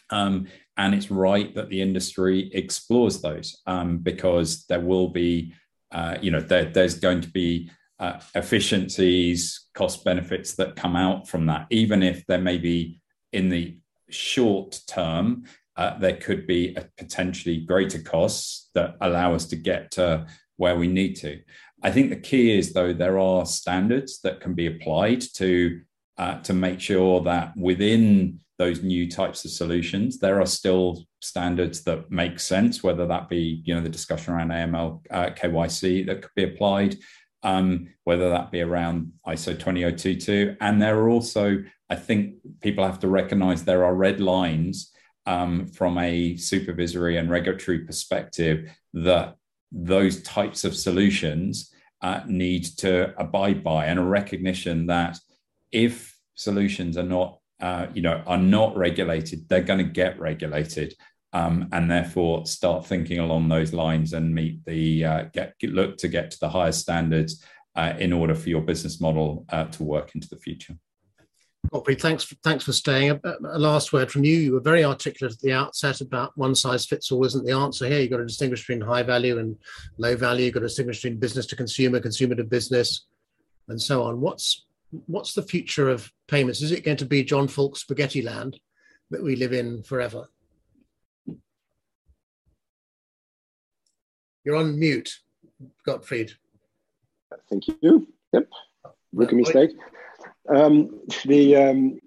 Um, 0.10 0.48
and 0.78 0.94
it's 0.94 1.10
right 1.10 1.54
that 1.56 1.70
the 1.70 1.82
industry 1.82 2.52
explores 2.54 3.22
those 3.22 3.62
um, 3.66 4.00
because 4.00 4.66
there 4.66 4.80
will 4.80 5.10
be 5.10 5.54
uh, 5.92 6.18
you 6.22 6.32
know 6.32 6.42
there, 6.42 6.66
there's 6.66 7.00
going 7.00 7.22
to 7.22 7.30
be 7.30 7.70
uh, 8.00 8.20
efficiencies 8.34 9.68
cost 9.74 10.04
benefits 10.04 10.56
that 10.56 10.76
come 10.76 10.96
out 10.96 11.28
from 11.28 11.46
that. 11.46 11.68
Even 11.70 12.04
if 12.04 12.26
there 12.26 12.42
may 12.42 12.58
be 12.58 13.00
in 13.32 13.50
the 13.50 13.78
short 14.16 14.80
term, 14.88 15.46
uh, 15.78 15.98
there 16.00 16.18
could 16.18 16.48
be 16.48 16.78
potentially 16.98 17.60
greater 17.60 18.02
costs 18.02 18.70
that 18.74 18.96
allow 19.02 19.34
us 19.34 19.46
to 19.48 19.56
get 19.56 19.92
to 19.92 20.26
where 20.58 20.78
we 20.78 20.88
need 20.88 21.16
to. 21.18 21.42
I 21.84 21.92
think 21.92 22.10
the 22.10 22.16
key 22.16 22.58
is 22.58 22.74
though 22.74 22.94
there 22.94 23.20
are 23.20 23.46
standards 23.46 24.22
that 24.22 24.40
can 24.40 24.54
be 24.54 24.68
applied 24.68 25.22
to 25.36 25.82
uh, 26.18 26.40
to 26.42 26.54
make 26.54 26.80
sure 26.80 27.22
that 27.22 27.56
within 27.58 28.40
those 28.58 28.82
new 28.82 29.12
types 29.12 29.44
of 29.44 29.52
solutions 29.52 30.18
there 30.18 30.40
are 30.40 30.46
still 30.46 31.06
standards 31.22 31.84
that 31.84 32.10
make 32.10 32.40
sense, 32.40 32.82
whether 32.82 33.06
that 33.08 33.28
be 33.28 33.62
you 33.66 33.76
know 33.76 33.82
the 33.82 33.90
discussion 33.90 34.34
around 34.34 34.50
AML 34.50 35.02
uh, 35.12 35.30
KYC 35.32 36.06
that 36.08 36.22
could 36.22 36.36
be 36.36 36.44
applied, 36.46 36.96
um, 37.46 37.88
whether 38.04 38.30
that 38.30 38.52
be 38.52 38.62
around 38.62 39.14
ISO 39.26 39.58
20022, 39.58 40.58
and 40.60 40.82
there 40.82 41.00
are 41.00 41.10
also 41.10 41.64
I 41.90 41.96
think 41.96 42.36
people 42.62 42.84
have 42.84 43.00
to 43.00 43.08
recognize 43.08 43.64
there 43.64 43.86
are 43.86 43.94
red 43.94 44.20
lines 44.20 44.92
um, 45.28 45.68
from 45.68 45.98
a 45.98 46.36
supervisory 46.38 47.18
and 47.18 47.30
regulatory 47.30 47.80
perspective 47.80 48.72
that 48.94 49.36
those 49.72 50.24
types 50.24 50.64
of 50.64 50.76
solutions 50.76 51.72
uh, 52.02 52.22
need 52.28 52.64
to 52.78 53.14
abide 53.20 53.64
by, 53.64 53.86
and 53.86 54.00
a 54.00 54.04
recognition 54.04 54.88
that 54.88 55.20
if 55.72 56.18
solutions 56.36 56.98
are 56.98 57.04
not, 57.04 57.40
uh, 57.62 57.88
you 57.94 58.02
know, 58.02 58.24
are 58.26 58.38
not 58.38 58.76
regulated, 58.76 59.48
they're 59.48 59.62
going 59.62 59.80
to 59.80 59.92
get 59.92 60.20
regulated. 60.20 60.96
Um, 61.36 61.68
and 61.74 61.92
therefore 61.92 62.46
start 62.46 62.86
thinking 62.86 63.20
along 63.20 63.50
those 63.50 63.74
lines 63.74 64.14
and 64.14 64.34
meet 64.34 64.64
the 64.64 65.04
uh, 65.04 65.24
get 65.34 65.54
look 65.64 65.98
to 65.98 66.08
get 66.08 66.32
to 66.32 66.40
the 66.40 66.48
highest 66.48 66.80
standards 66.80 67.44
uh, 67.76 67.94
in 68.00 68.14
order 68.14 68.34
for 68.34 68.48
your 68.48 68.62
business 68.62 69.02
model 69.02 69.46
uh, 69.50 69.66
to 69.66 69.84
work 69.84 70.16
into 70.16 70.30
the 70.30 70.38
future. 70.38 70.78
Gottfried, 71.72 72.00
thanks 72.00 72.24
for, 72.24 72.36
thanks 72.44 72.64
for 72.64 72.74
staying. 72.74 73.12
A, 73.12 73.20
a, 73.44 73.60
last 73.60 73.92
word 73.92 74.12
from 74.12 74.24
you. 74.24 74.36
You 74.38 74.54
were 74.54 74.62
very 74.62 74.84
articulate 74.84 75.34
at 75.34 75.42
the 75.42 75.54
outset 75.54 76.02
about 76.02 76.32
one 76.36 76.56
size 76.56 76.86
fits 76.86 77.12
all 77.12 77.26
isn't 77.26 77.46
the 77.46 77.54
answer 77.54 77.88
here. 77.88 78.00
You've 78.00 78.12
got 78.12 78.18
to 78.18 78.26
distinguish 78.26 78.66
between 78.66 78.82
high 78.82 79.04
value 79.04 79.40
and 79.40 79.58
low 79.98 80.16
value. 80.16 80.46
You've 80.46 80.54
got 80.54 80.62
to 80.62 80.68
distinguish 80.68 81.02
between 81.02 81.20
business 81.20 81.46
to 81.48 81.56
consumer, 81.56 82.00
consumer 82.00 82.36
to 82.36 82.44
business, 82.44 83.06
and 83.68 83.82
so 83.82 84.04
on. 84.04 84.22
What's 84.22 84.66
what's 85.08 85.34
the 85.34 85.42
future 85.42 85.90
of 85.90 86.10
payments? 86.28 86.62
Is 86.62 86.72
it 86.72 86.86
going 86.86 86.98
to 86.98 87.06
be 87.06 87.24
John 87.24 87.48
Falk 87.48 87.76
spaghetti 87.76 88.22
land 88.22 88.60
that 89.10 89.24
we 89.24 89.36
live 89.36 89.54
in 89.54 89.84
forever? 89.84 90.28
You're 94.46 94.56
on 94.56 94.80
mute, 94.80 95.20
Gottfried. 95.86 96.32
Thank 97.50 97.68
you. 97.68 98.08
Yep. 98.32 98.48
Rookie 99.12 99.36
mistake. 99.36 99.72
Um, 100.48 101.02
the 101.26 101.56
um, 101.56 102.00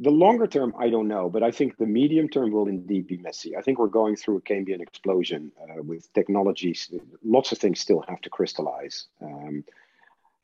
the 0.00 0.10
longer 0.10 0.46
term, 0.46 0.74
I 0.78 0.90
don't 0.90 1.08
know, 1.08 1.30
but 1.30 1.42
I 1.42 1.50
think 1.50 1.78
the 1.78 1.86
medium 1.86 2.28
term 2.28 2.50
will 2.50 2.68
indeed 2.68 3.06
be 3.06 3.16
messy. 3.18 3.56
I 3.56 3.62
think 3.62 3.78
we're 3.78 3.86
going 3.86 4.16
through 4.16 4.38
a 4.38 4.40
Cambrian 4.42 4.80
explosion 4.80 5.52
uh, 5.62 5.82
with 5.82 6.12
technologies. 6.12 6.90
Lots 7.24 7.52
of 7.52 7.58
things 7.58 7.80
still 7.80 8.04
have 8.08 8.20
to 8.22 8.30
crystallize. 8.30 9.06
Um, 9.22 9.64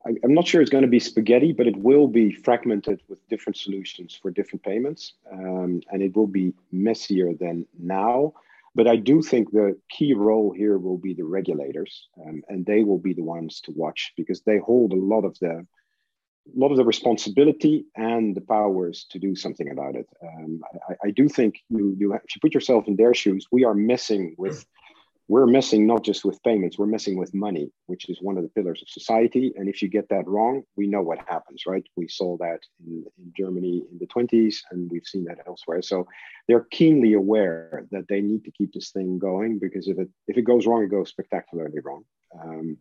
I, 0.06 0.14
am 0.24 0.32
not 0.32 0.46
sure 0.46 0.62
it's 0.62 0.70
going 0.70 0.82
to 0.82 0.88
be 0.88 1.00
spaghetti, 1.00 1.52
but 1.52 1.66
it 1.66 1.76
will 1.76 2.08
be 2.08 2.32
fragmented 2.32 3.02
with 3.08 3.26
different 3.28 3.56
solutions 3.56 4.18
for 4.20 4.30
different 4.30 4.62
payments, 4.62 5.14
um, 5.30 5.82
and 5.90 6.02
it 6.02 6.16
will 6.16 6.26
be 6.26 6.54
messier 6.70 7.34
than 7.34 7.66
now. 7.78 8.32
But 8.74 8.88
I 8.88 8.96
do 8.96 9.20
think 9.20 9.50
the 9.50 9.78
key 9.90 10.14
role 10.14 10.52
here 10.56 10.78
will 10.78 10.96
be 10.96 11.12
the 11.12 11.24
regulators, 11.24 12.08
um, 12.26 12.42
and 12.48 12.64
they 12.64 12.84
will 12.84 12.98
be 12.98 13.12
the 13.12 13.22
ones 13.22 13.60
to 13.62 13.72
watch 13.72 14.12
because 14.16 14.42
they 14.42 14.58
hold 14.58 14.92
a 14.92 14.96
lot 14.96 15.24
of 15.24 15.38
the 15.40 15.66
a 16.48 16.58
lot 16.58 16.72
of 16.72 16.76
the 16.76 16.84
responsibility 16.84 17.84
and 17.94 18.34
the 18.34 18.40
powers 18.40 19.06
to 19.10 19.18
do 19.18 19.36
something 19.36 19.70
about 19.70 19.94
it. 19.94 20.06
Um, 20.22 20.60
I, 20.88 21.08
I, 21.08 21.10
do 21.10 21.28
think 21.28 21.54
you 21.68 21.94
you 21.96 22.14
if 22.14 22.34
you 22.34 22.40
put 22.40 22.54
yourself 22.54 22.88
in 22.88 22.96
their 22.96 23.14
shoes, 23.14 23.46
we 23.52 23.64
are 23.64 23.74
messing 23.74 24.34
with 24.38 24.66
we're 25.28 25.46
messing 25.46 25.86
not 25.86 26.04
just 26.04 26.24
with 26.24 26.42
payments, 26.42 26.78
we're 26.78 26.86
messing 26.86 27.16
with 27.16 27.32
money, 27.32 27.70
which 27.86 28.08
is 28.08 28.18
one 28.20 28.36
of 28.36 28.42
the 28.42 28.48
pillars 28.50 28.82
of 28.82 28.88
society. 28.88 29.52
And 29.56 29.68
if 29.68 29.80
you 29.80 29.88
get 29.88 30.08
that 30.08 30.26
wrong, 30.26 30.62
we 30.76 30.86
know 30.86 31.02
what 31.02 31.18
happens, 31.26 31.62
right? 31.66 31.84
We 31.96 32.08
saw 32.08 32.36
that 32.38 32.60
in, 32.84 33.04
in 33.18 33.32
Germany 33.36 33.84
in 33.90 33.98
the 33.98 34.06
20s, 34.06 34.56
and 34.70 34.90
we've 34.90 35.06
seen 35.06 35.24
that 35.24 35.38
elsewhere. 35.46 35.80
So 35.82 36.06
they're 36.48 36.66
keenly 36.70 37.14
aware 37.14 37.86
that 37.92 38.08
they 38.08 38.20
need 38.20 38.44
to 38.44 38.50
keep 38.50 38.72
this 38.72 38.90
thing 38.90 39.18
going 39.18 39.58
because 39.58 39.88
if 39.88 39.98
it 39.98 40.08
if 40.26 40.36
it 40.36 40.42
goes 40.42 40.66
wrong, 40.66 40.82
it 40.82 40.90
goes 40.90 41.10
spectacularly 41.10 41.78
wrong. 41.84 42.04
Um, 42.38 42.78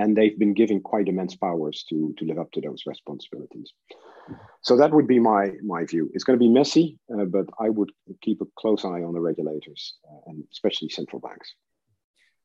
and 0.00 0.16
they've 0.16 0.38
been 0.38 0.54
given 0.54 0.80
quite 0.80 1.08
immense 1.08 1.36
powers 1.36 1.84
to 1.88 2.14
to 2.18 2.24
live 2.24 2.38
up 2.38 2.50
to 2.52 2.60
those 2.60 2.82
responsibilities. 2.86 3.72
So 4.62 4.76
that 4.76 4.92
would 4.92 5.06
be 5.06 5.18
my 5.18 5.52
my 5.62 5.84
view. 5.84 6.10
It's 6.14 6.24
going 6.24 6.38
to 6.38 6.44
be 6.44 6.48
messy, 6.60 6.98
uh, 7.12 7.24
but 7.24 7.46
I 7.58 7.68
would 7.68 7.90
keep 8.20 8.40
a 8.40 8.46
close 8.58 8.84
eye 8.84 9.02
on 9.02 9.12
the 9.12 9.20
regulators 9.20 9.98
uh, 10.08 10.20
and 10.30 10.44
especially 10.52 10.88
central 10.88 11.20
banks. 11.20 11.54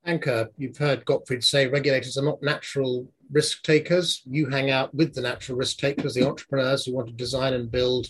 Ankush, 0.08 0.50
you've 0.58 0.78
heard 0.78 1.06
Gottfried 1.06 1.44
say 1.44 1.68
regulators 1.68 2.18
are 2.18 2.26
not 2.26 2.44
natural 2.44 3.12
risk 3.32 3.64
takers. 3.64 4.22
You 4.26 4.48
hang 4.48 4.70
out 4.70 4.94
with 4.94 5.16
the 5.16 5.22
natural 5.22 5.58
risk 5.58 5.78
takers, 5.78 6.14
the 6.14 6.28
entrepreneurs 6.28 6.86
who 6.86 6.94
want 6.94 7.08
to 7.08 7.14
design 7.14 7.54
and 7.54 7.72
build 7.72 8.08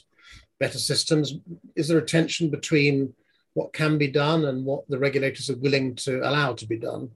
better 0.59 0.77
systems. 0.77 1.33
Is 1.75 1.87
there 1.87 1.97
a 1.97 2.05
tension 2.05 2.49
between 2.49 3.13
what 3.53 3.71
can 3.71 3.97
be 3.97 4.09
done 4.09 4.45
and 4.45 4.65
what 4.65 4.87
the 4.89 4.99
regulators 4.99 5.49
are 5.49 5.57
willing 5.57 5.95
to 5.95 6.19
allow 6.19 6.53
to 6.53 6.67
be 6.67 6.77
done? 6.77 7.11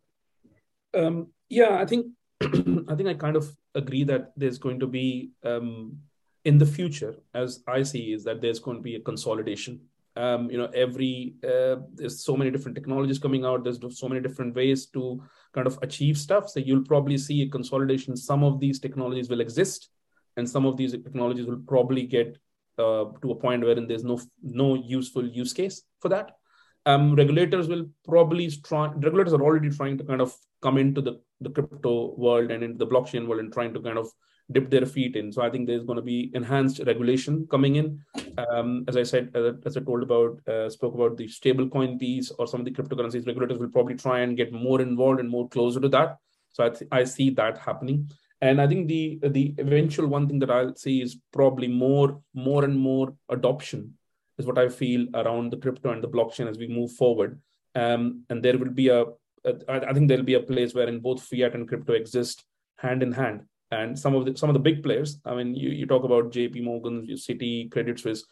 Um, 0.94 1.28
yeah, 1.50 1.76
I 1.76 1.86
think 1.86 2.08
I 2.42 2.96
think 2.96 3.10
I 3.10 3.14
kind 3.16 3.36
of 3.36 3.56
agree 3.76 4.04
that 4.06 4.32
there's 4.38 4.58
going 4.58 4.80
to 4.80 4.88
be 4.88 5.32
um, 5.44 5.98
in 6.46 6.58
the 6.58 6.66
future, 6.66 7.16
as 7.34 7.62
I 7.68 7.84
see, 7.84 8.14
is 8.14 8.24
that 8.24 8.42
there's 8.42 8.60
going 8.60 8.78
to 8.78 8.84
be 8.84 8.96
a 8.96 9.02
consolidation. 9.02 9.82
Um, 10.16 10.50
you 10.50 10.58
know, 10.58 10.70
every 10.74 11.36
uh, 11.44 11.78
there's 11.94 12.24
so 12.24 12.36
many 12.36 12.50
different 12.50 12.76
technologies 12.76 13.20
coming 13.20 13.46
out. 13.46 13.64
There's 13.64 13.80
so 14.00 14.08
many 14.08 14.22
different 14.22 14.56
ways 14.56 14.86
to 14.88 15.22
kind 15.54 15.68
of 15.68 15.78
achieve 15.82 16.18
stuff. 16.18 16.50
So 16.50 16.60
you'll 16.60 16.86
probably 16.86 17.18
see 17.18 17.42
a 17.42 17.50
consolidation. 17.50 18.16
Some 18.16 18.44
of 18.44 18.60
these 18.60 18.80
technologies 18.80 19.30
will 19.30 19.42
exist, 19.42 19.90
and 20.38 20.50
some 20.50 20.66
of 20.66 20.78
these 20.78 20.94
technologies 20.94 21.46
will 21.46 21.62
probably 21.68 22.04
get 22.04 22.38
uh, 22.78 23.06
to 23.22 23.32
a 23.32 23.36
point 23.36 23.64
wherein 23.64 23.88
there's 23.88 24.06
no 24.06 24.20
no 24.42 24.76
useful 24.76 25.28
use 25.28 25.54
case 25.54 25.84
for 26.00 26.10
that. 26.10 26.39
Um, 26.86 27.16
regulators 27.16 27.68
will 27.68 27.86
probably 28.06 28.50
try. 28.50 28.88
Regulators 28.88 29.34
are 29.34 29.42
already 29.42 29.70
trying 29.70 29.98
to 29.98 30.04
kind 30.04 30.22
of 30.22 30.34
come 30.62 30.78
into 30.78 31.02
the 31.02 31.22
the 31.42 31.50
crypto 31.50 32.14
world 32.18 32.52
and 32.52 32.64
into 32.64 32.78
the 32.78 32.88
blockchain 32.88 33.28
world 33.28 33.40
and 33.40 33.54
trying 33.54 33.74
to 33.74 33.82
kind 33.82 33.98
of 33.98 34.10
dip 34.52 34.70
their 34.70 34.86
feet 34.86 35.16
in. 35.16 35.32
So 35.32 35.42
I 35.42 35.50
think 35.50 35.68
there's 35.68 35.84
going 35.84 35.98
to 35.98 36.02
be 36.02 36.32
enhanced 36.34 36.82
regulation 36.86 37.48
coming 37.50 37.76
in. 37.76 38.02
Um, 38.38 38.84
as 38.88 38.98
I 38.98 39.04
said, 39.04 39.32
uh, 39.36 39.54
as 39.66 39.78
I 39.78 39.82
told 39.82 40.04
about, 40.04 40.40
uh, 40.48 40.70
spoke 40.70 40.96
about 40.96 41.18
the 41.18 41.28
stablecoin 41.28 42.00
piece 42.00 42.32
or 42.32 42.48
some 42.48 42.62
of 42.62 42.66
the 42.66 42.72
cryptocurrencies, 42.72 43.28
regulators 43.28 43.60
will 43.60 43.70
probably 43.70 43.96
try 43.96 44.20
and 44.20 44.36
get 44.36 44.52
more 44.52 44.82
involved 44.82 45.20
and 45.20 45.30
more 45.30 45.48
closer 45.50 45.80
to 45.80 45.90
that. 45.90 46.18
So 46.52 46.66
I, 46.66 46.70
th- 46.70 46.90
I 46.92 47.04
see 47.04 47.30
that 47.32 47.60
happening. 47.60 48.10
And 48.42 48.62
I 48.62 48.68
think 48.68 48.88
the 48.88 49.20
the 49.22 49.54
eventual 49.58 50.08
one 50.08 50.28
thing 50.28 50.40
that 50.40 50.50
I'll 50.50 50.76
see 50.76 51.02
is 51.02 51.18
probably 51.34 51.68
more 51.68 52.22
more 52.34 52.64
and 52.64 52.80
more 52.80 53.14
adoption 53.28 53.98
is 54.40 54.46
what 54.46 54.58
I 54.58 54.70
feel 54.70 55.08
around 55.14 55.52
the 55.52 55.58
crypto 55.58 55.92
and 55.92 56.04
the 56.04 56.08
blockchain 56.08 56.50
as 56.50 56.58
we 56.58 56.68
move 56.68 56.92
forward. 56.94 57.40
Um, 57.76 58.24
and 58.30 58.44
there 58.44 58.58
will 58.58 58.72
be 58.72 58.88
a, 58.88 59.04
a 59.46 59.54
I 59.68 59.94
think 59.94 60.08
there'll 60.08 60.24
be 60.24 60.34
a 60.34 60.40
place 60.40 60.74
where 60.74 60.88
in 60.88 61.00
both 61.00 61.24
fiat 61.24 61.54
and 61.54 61.68
crypto 61.68 61.94
exist 61.94 62.44
hand 62.78 63.04
in 63.04 63.12
hand 63.12 63.42
and 63.72 63.98
some 63.98 64.16
of 64.16 64.26
the 64.26 64.36
some 64.36 64.50
of 64.50 64.54
the 64.54 64.60
big 64.60 64.82
players. 64.84 65.20
I 65.26 65.36
mean, 65.36 65.56
you, 65.56 65.70
you 65.70 65.86
talk 65.86 66.04
about 66.04 66.32
J.P. 66.32 66.62
Morgan, 66.62 67.06
Citi, 67.08 67.72
Credit 67.72 68.00
Suisse. 68.00 68.26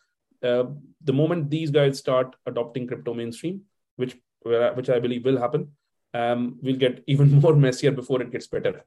Uh, 0.43 0.65
the 1.03 1.13
moment 1.13 1.49
these 1.49 1.71
guys 1.71 1.97
start 1.97 2.35
adopting 2.45 2.87
crypto 2.87 3.13
mainstream, 3.13 3.61
which 3.95 4.15
which 4.43 4.89
I 4.89 4.99
believe 4.99 5.25
will 5.25 5.39
happen, 5.39 5.71
um, 6.13 6.57
we'll 6.61 6.77
get 6.77 7.03
even 7.07 7.31
more 7.41 7.55
messier 7.55 7.91
before 7.91 8.21
it 8.21 8.31
gets 8.31 8.47
better. 8.47 8.83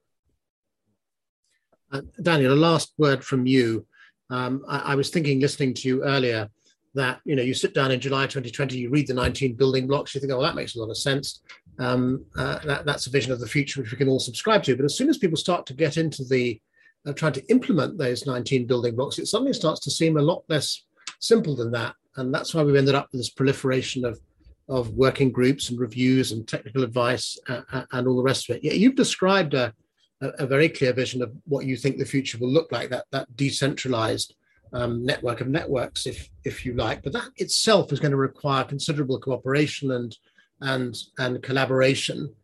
Uh, 1.93 2.03
Daniel, 2.23 2.55
a 2.55 2.55
last 2.55 2.93
word 2.99 3.25
from 3.25 3.47
you. 3.47 3.87
Um, 4.31 4.65
I, 4.69 4.93
I, 4.93 4.95
was 4.95 5.11
thinking, 5.11 5.41
listening 5.41 5.75
to 5.75 5.89
you 5.89 6.05
earlier, 6.05 6.49
that 6.95 7.21
you 7.25 7.37
know 7.37 7.43
you 7.43 7.55
sit 7.55 7.75
down 7.75 7.91
in 7.91 8.01
July 8.01 8.25
2020, 8.25 8.77
you 8.77 8.91
read 8.91 9.07
the 9.07 9.15
19 9.15 9.55
building 9.55 9.87
blocks, 9.87 10.15
you 10.15 10.21
think, 10.21 10.33
oh, 10.33 10.43
that 10.43 10.55
makes 10.55 10.75
a 10.75 10.81
lot 10.81 10.91
of 10.91 10.99
sense. 10.99 11.41
Um, 11.79 12.25
uh, 12.37 12.59
that, 12.65 12.85
that's 12.85 13.07
a 13.07 13.11
vision 13.11 13.33
of 13.33 13.41
the 13.41 13.47
future 13.47 13.81
which 13.81 13.91
we 13.91 13.97
can 13.97 14.09
all 14.09 14.19
subscribe 14.19 14.62
to. 14.65 14.77
But 14.77 14.85
as 14.85 14.97
soon 14.97 15.09
as 15.09 15.19
people 15.19 15.37
start 15.37 15.67
to 15.67 15.75
get 15.75 15.97
into 15.97 16.25
the 16.25 16.61
uh, 17.07 17.12
trying 17.12 17.33
to 17.33 17.47
implement 17.51 17.97
those 17.97 18.27
19 18.27 18.67
building 18.67 18.97
blocks, 18.97 19.19
it 19.19 19.27
suddenly 19.27 19.55
starts 19.55 19.81
to 19.81 19.91
seem 19.91 20.19
a 20.19 20.23
lot 20.23 20.45
less 20.49 20.85
simple 21.21 21.57
than 21.57 21.71
that. 21.73 21.95
And 22.17 22.35
that's 22.35 22.55
why 22.55 22.62
we've 22.62 22.77
ended 22.77 22.95
up 22.95 23.09
with 23.12 23.21
this 23.21 23.31
proliferation 23.31 24.05
of 24.05 24.21
of 24.69 24.91
working 24.91 25.33
groups 25.33 25.69
and 25.69 25.81
reviews 25.81 26.31
and 26.31 26.47
technical 26.47 26.85
advice 26.85 27.37
uh, 27.49 27.62
uh 27.73 27.83
and 27.91 28.07
all 28.07 28.17
the 28.17 28.23
rest 28.23 28.49
of 28.49 28.57
it. 28.57 28.65
Yeah, 28.65 28.73
you've 28.73 28.95
described 28.95 29.55
a, 29.55 29.75
a, 30.21 30.47
very 30.47 30.69
clear 30.69 30.93
vision 30.93 31.23
of 31.23 31.33
what 31.45 31.67
you 31.67 31.77
think 31.77 31.99
the 31.99 32.05
future 32.05 32.39
will 32.39 32.53
look 32.53 32.71
like. 32.71 32.89
That 32.91 33.07
that 33.11 33.37
decentralized 33.37 34.35
um, 34.73 35.05
network 35.05 35.41
of 35.41 35.49
networks, 35.49 36.07
if 36.07 36.29
if 36.45 36.65
you 36.65 36.75
like. 36.75 37.03
But 37.03 37.13
that 37.13 37.29
itself 37.37 37.93
is 37.93 38.01
going 38.01 38.13
to 38.13 38.17
require 38.17 38.65
considerable 38.65 39.19
cooperation 39.19 39.93
and 39.93 40.17
and 40.61 40.97
and 41.19 41.43
collaboration. 41.43 42.35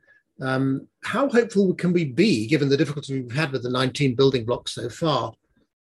Um, 0.40 0.88
how 1.02 1.28
hopeful 1.28 1.74
can 1.74 1.92
we 1.92 2.04
be, 2.04 2.46
given 2.46 2.68
the 2.68 2.76
difficulty 2.76 3.22
we've 3.22 3.32
had 3.32 3.52
with 3.52 3.62
the 3.62 3.70
19 3.70 4.14
building 4.14 4.44
blocks 4.44 4.74
so 4.74 4.90
far, 4.90 5.32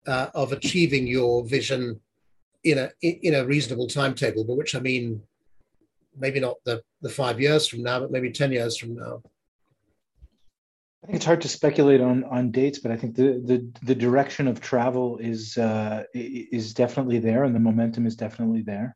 uh, 0.07 0.28
of 0.34 0.52
achieving 0.52 1.06
your 1.06 1.45
vision 1.45 1.99
in 2.64 2.78
a 2.80 2.91
in 3.02 3.36
a 3.36 3.45
reasonable 3.45 3.88
timetable? 3.88 4.44
By 4.44 4.53
which 4.53 4.76
I 4.76 4.80
mean, 4.80 5.22
maybe 6.18 6.40
not 6.40 6.57
the 6.66 6.82
the 7.02 7.10
five 7.10 7.40
years 7.40 7.68
from 7.68 7.84
now, 7.84 7.99
but 7.99 8.11
maybe 8.11 8.32
10 8.32 8.52
years 8.52 8.78
from 8.78 8.95
now. 8.95 9.22
I 11.03 11.07
think 11.07 11.15
it's 11.15 11.26
hard 11.26 11.41
to 11.41 11.47
speculate 11.47 12.01
on 12.01 12.23
on 12.26 12.51
dates, 12.51 12.80
but 12.80 12.91
I 12.91 12.97
think 12.97 13.15
the 13.15 13.41
the, 13.43 13.71
the 13.84 13.95
direction 13.95 14.47
of 14.47 14.59
travel 14.59 15.17
is 15.17 15.57
uh, 15.57 16.03
is 16.13 16.73
definitely 16.73 17.19
there, 17.19 17.43
and 17.43 17.55
the 17.55 17.59
momentum 17.59 18.05
is 18.05 18.15
definitely 18.15 18.63
there. 18.63 18.95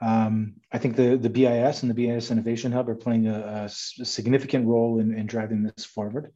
Um, 0.00 0.54
I 0.72 0.78
think 0.78 0.96
the 0.96 1.16
the 1.16 1.30
BIS 1.30 1.82
and 1.82 1.90
the 1.90 1.94
BIS 1.94 2.30
Innovation 2.30 2.70
Hub 2.72 2.88
are 2.88 2.94
playing 2.94 3.26
a, 3.26 3.64
a 3.64 3.68
significant 3.68 4.66
role 4.66 5.00
in, 5.00 5.12
in 5.12 5.26
driving 5.26 5.62
this 5.62 5.84
forward. 5.84 6.32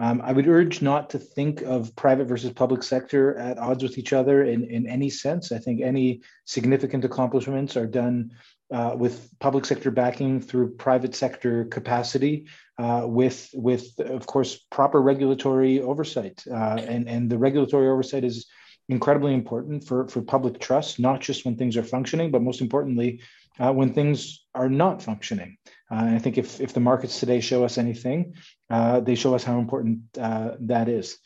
Um, 0.00 0.22
I 0.24 0.32
would 0.32 0.48
urge 0.48 0.80
not 0.80 1.10
to 1.10 1.18
think 1.18 1.60
of 1.60 1.94
private 1.94 2.24
versus 2.24 2.52
public 2.52 2.82
sector 2.82 3.36
at 3.36 3.58
odds 3.58 3.82
with 3.82 3.98
each 3.98 4.14
other 4.14 4.44
in, 4.44 4.64
in 4.64 4.88
any 4.88 5.10
sense. 5.10 5.52
I 5.52 5.58
think 5.58 5.82
any 5.82 6.22
significant 6.46 7.04
accomplishments 7.04 7.76
are 7.76 7.86
done 7.86 8.30
uh, 8.72 8.94
with 8.96 9.28
public 9.40 9.64
sector 9.64 9.90
backing 9.90 10.40
through 10.40 10.74
private 10.74 11.14
sector 11.14 11.64
capacity, 11.64 12.46
uh, 12.78 13.02
with 13.04 13.50
with 13.54 13.98
of 13.98 14.26
course 14.26 14.56
proper 14.70 15.00
regulatory 15.00 15.80
oversight, 15.80 16.42
uh, 16.50 16.78
and 16.86 17.08
and 17.08 17.30
the 17.30 17.38
regulatory 17.38 17.88
oversight 17.88 18.24
is 18.24 18.46
incredibly 18.88 19.34
important 19.34 19.84
for 19.84 20.08
for 20.08 20.22
public 20.22 20.60
trust, 20.60 21.00
not 21.00 21.20
just 21.20 21.44
when 21.44 21.56
things 21.56 21.76
are 21.76 21.82
functioning, 21.82 22.30
but 22.30 22.42
most 22.42 22.60
importantly 22.60 23.20
uh, 23.58 23.72
when 23.72 23.92
things 23.92 24.44
are 24.54 24.68
not 24.68 25.02
functioning. 25.02 25.56
Uh, 25.90 26.14
I 26.14 26.18
think 26.18 26.38
if 26.38 26.60
if 26.60 26.72
the 26.72 26.80
markets 26.80 27.18
today 27.18 27.40
show 27.40 27.64
us 27.64 27.78
anything, 27.78 28.34
uh, 28.70 29.00
they 29.00 29.14
show 29.14 29.34
us 29.34 29.44
how 29.44 29.58
important 29.58 30.00
that 30.12 30.88
is. 30.88 31.18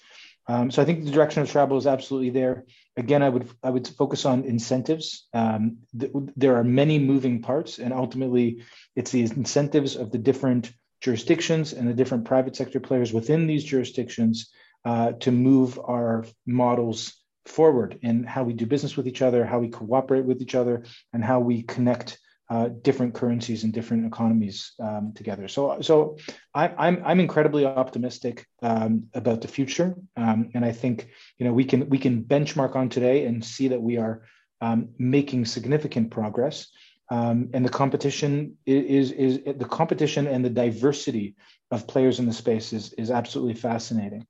Um, 0.46 0.70
so 0.70 0.82
I 0.82 0.84
think 0.84 1.04
the 1.04 1.10
direction 1.10 1.42
of 1.42 1.50
travel 1.50 1.78
is 1.78 1.86
absolutely 1.86 2.30
there. 2.30 2.64
Again, 2.96 3.22
I 3.22 3.28
would 3.28 3.48
I 3.62 3.70
would 3.70 3.88
focus 3.88 4.24
on 4.24 4.44
incentives. 4.44 5.26
Um, 5.32 5.78
th- 5.98 6.12
there 6.36 6.56
are 6.56 6.64
many 6.64 6.98
moving 6.98 7.42
parts, 7.42 7.78
and 7.78 7.92
ultimately, 7.92 8.62
it's 8.94 9.10
the 9.10 9.22
incentives 9.22 9.96
of 9.96 10.12
the 10.12 10.18
different 10.18 10.72
jurisdictions 11.00 11.72
and 11.72 11.88
the 11.88 11.94
different 11.94 12.24
private 12.24 12.56
sector 12.56 12.80
players 12.80 13.12
within 13.12 13.46
these 13.46 13.64
jurisdictions 13.64 14.50
uh, 14.84 15.12
to 15.12 15.32
move 15.32 15.78
our 15.78 16.24
models 16.46 17.14
forward 17.46 17.98
in 18.02 18.24
how 18.24 18.42
we 18.42 18.52
do 18.52 18.64
business 18.64 18.96
with 18.96 19.06
each 19.06 19.22
other, 19.22 19.44
how 19.44 19.58
we 19.58 19.68
cooperate 19.68 20.24
with 20.24 20.40
each 20.40 20.54
other, 20.54 20.84
and 21.12 21.24
how 21.24 21.40
we 21.40 21.62
connect 21.62 22.18
uh, 22.50 22.68
different 22.82 23.14
currencies 23.14 23.64
and 23.64 23.72
different 23.72 24.06
economies 24.06 24.72
um, 24.80 25.12
together. 25.14 25.48
So, 25.48 25.80
so 25.80 26.18
I, 26.54 26.68
am 26.68 26.74
I'm, 26.78 27.02
I'm 27.04 27.20
incredibly 27.20 27.64
optimistic 27.64 28.46
um, 28.62 29.04
about 29.14 29.40
the 29.40 29.48
future, 29.48 29.96
um, 30.16 30.50
and 30.54 30.64
I 30.64 30.72
think 30.72 31.08
you 31.38 31.46
know 31.46 31.52
we 31.52 31.64
can 31.64 31.88
we 31.88 31.98
can 31.98 32.22
benchmark 32.22 32.76
on 32.76 32.88
today 32.88 33.24
and 33.26 33.44
see 33.44 33.68
that 33.68 33.80
we 33.80 33.96
are 33.96 34.22
um, 34.60 34.90
making 34.98 35.46
significant 35.46 36.10
progress. 36.10 36.68
Um, 37.10 37.50
and 37.52 37.62
the 37.62 37.70
competition 37.70 38.56
is, 38.64 39.12
is, 39.12 39.38
is 39.38 39.58
the 39.58 39.66
competition 39.66 40.26
and 40.26 40.42
the 40.42 40.50
diversity 40.50 41.36
of 41.70 41.86
players 41.86 42.18
in 42.18 42.26
the 42.26 42.32
space 42.32 42.72
is 42.72 42.92
is 42.94 43.10
absolutely 43.10 43.54
fascinating. 43.54 44.26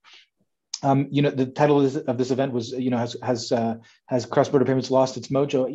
Um, 0.84 1.08
you 1.10 1.22
know, 1.22 1.30
the 1.30 1.46
title 1.46 1.78
of 1.78 1.92
this, 1.92 2.02
of 2.04 2.18
this, 2.18 2.30
event 2.30 2.52
was, 2.52 2.70
you 2.70 2.90
know, 2.90 2.98
has 2.98 3.16
has 3.22 3.50
uh, 3.50 3.76
has 4.06 4.26
cross 4.26 4.48
border 4.48 4.66
payments 4.66 4.90
lost 4.90 5.16
its 5.16 5.28
mojo? 5.28 5.66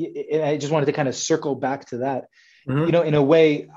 I 0.44 0.58
just 0.58 0.72
wanted 0.72 0.86
to 0.86 0.94
kind 0.94 1.08
of 1.08 1.16
circle 1.16 1.56
back 1.56 1.90
to 1.90 1.98
that. 2.00 2.28
Mm-hmm. 2.68 2.86
You 2.86 2.92
know, 2.92 3.02
in 3.02 3.16
a 3.16 3.24
way, 3.24 3.70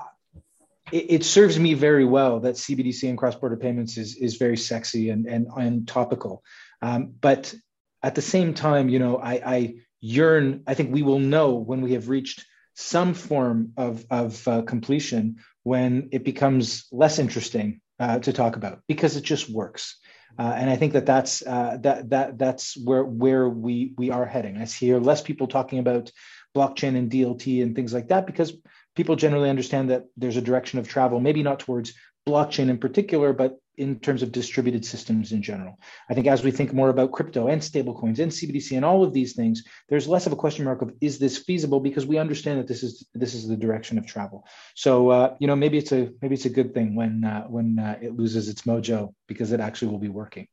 it, 0.91 1.05
it, 1.09 1.23
serves 1.23 1.57
me 1.57 1.73
very 1.73 2.05
well 2.05 2.41
that 2.41 2.55
CBDC 2.55 3.09
and 3.09 3.17
cross 3.17 3.35
border 3.35 3.57
payments 3.57 3.97
is 3.97 4.15
is 4.15 4.35
very 4.35 4.57
sexy 4.57 5.09
and 5.09 5.25
and 5.25 5.47
and 5.57 5.87
topical. 5.87 6.43
Um, 6.81 7.13
but 7.19 7.53
at 8.03 8.15
the 8.15 8.21
same 8.21 8.53
time, 8.53 8.89
you 8.89 8.99
know, 8.99 9.17
I, 9.17 9.33
I 9.45 9.75
yearn. 10.01 10.63
I 10.67 10.75
think 10.75 10.93
we 10.93 11.01
will 11.01 11.19
know 11.19 11.55
when 11.55 11.81
we 11.81 11.93
have 11.93 12.09
reached 12.09 12.45
some 12.75 13.13
form 13.13 13.73
of 13.77 14.05
of 14.11 14.47
uh, 14.47 14.61
completion 14.61 15.37
when 15.63 16.09
it 16.11 16.23
becomes 16.23 16.85
less 16.91 17.17
interesting 17.17 17.81
uh, 17.99 18.19
to 18.19 18.33
talk 18.33 18.55
about 18.55 18.81
because 18.87 19.15
it 19.15 19.23
just 19.23 19.49
works. 19.49 19.97
Uh, 20.37 20.53
and 20.57 20.69
I 20.69 20.75
think 20.75 20.93
that 20.93 21.05
that's 21.05 21.45
uh, 21.45 21.77
that 21.81 22.09
that 22.09 22.37
that's 22.37 22.75
where 22.75 23.03
where 23.03 23.47
we 23.47 23.93
we 23.97 24.09
are 24.09 24.25
heading. 24.25 24.57
I 24.57 24.65
hear 24.65 24.99
less 24.99 25.21
people 25.21 25.47
talking 25.47 25.79
about 25.79 26.11
blockchain 26.55 26.97
and 26.97 27.11
DLT 27.11 27.61
and 27.61 27.75
things 27.75 27.93
like 27.93 28.07
that 28.09 28.25
because 28.25 28.53
people 28.95 29.15
generally 29.15 29.49
understand 29.49 29.89
that 29.89 30.05
there's 30.17 30.37
a 30.37 30.41
direction 30.41 30.79
of 30.79 30.87
travel, 30.87 31.19
maybe 31.19 31.43
not 31.43 31.59
towards 31.59 31.93
blockchain 32.27 32.69
in 32.69 32.77
particular, 32.77 33.33
but 33.33 33.59
in 33.77 33.99
terms 33.99 34.21
of 34.21 34.31
distributed 34.31 34.85
systems 34.85 35.31
in 35.31 35.41
general. 35.41 35.79
I 36.09 36.13
think 36.13 36.27
as 36.27 36.43
we 36.43 36.51
think 36.51 36.73
more 36.73 36.89
about 36.89 37.11
crypto 37.11 37.47
and 37.47 37.61
stablecoins 37.61 38.19
and 38.19 38.31
CBDC 38.31 38.75
and 38.75 38.85
all 38.85 39.03
of 39.03 39.13
these 39.13 39.33
things, 39.33 39.63
there's 39.89 40.07
less 40.07 40.27
of 40.27 40.33
a 40.33 40.35
question 40.35 40.65
mark 40.65 40.81
of 40.83 40.93
is 41.01 41.17
this 41.17 41.39
feasible 41.39 41.79
because 41.79 42.05
we 42.05 42.19
understand 42.19 42.59
that 42.59 42.67
this 42.67 42.83
is 42.83 43.07
this 43.15 43.33
is 43.33 43.47
the 43.47 43.57
direction 43.57 43.97
of 43.97 44.05
travel. 44.05 44.45
So 44.75 45.09
uh, 45.09 45.35
you 45.39 45.47
know 45.47 45.55
maybe 45.55 45.77
it's 45.77 45.91
a 45.91 46.11
maybe 46.21 46.35
it's 46.35 46.45
a 46.45 46.51
good 46.51 46.73
thing 46.73 46.95
when 46.95 47.23
uh, 47.23 47.43
when 47.43 47.79
uh, 47.79 47.97
it 48.01 48.15
loses 48.15 48.47
its 48.47 48.61
mojo 48.61 49.13
because 49.27 49.51
it 49.51 49.59
actually 49.59 49.91
will 49.91 49.99
be 49.99 50.09
working. 50.09 50.47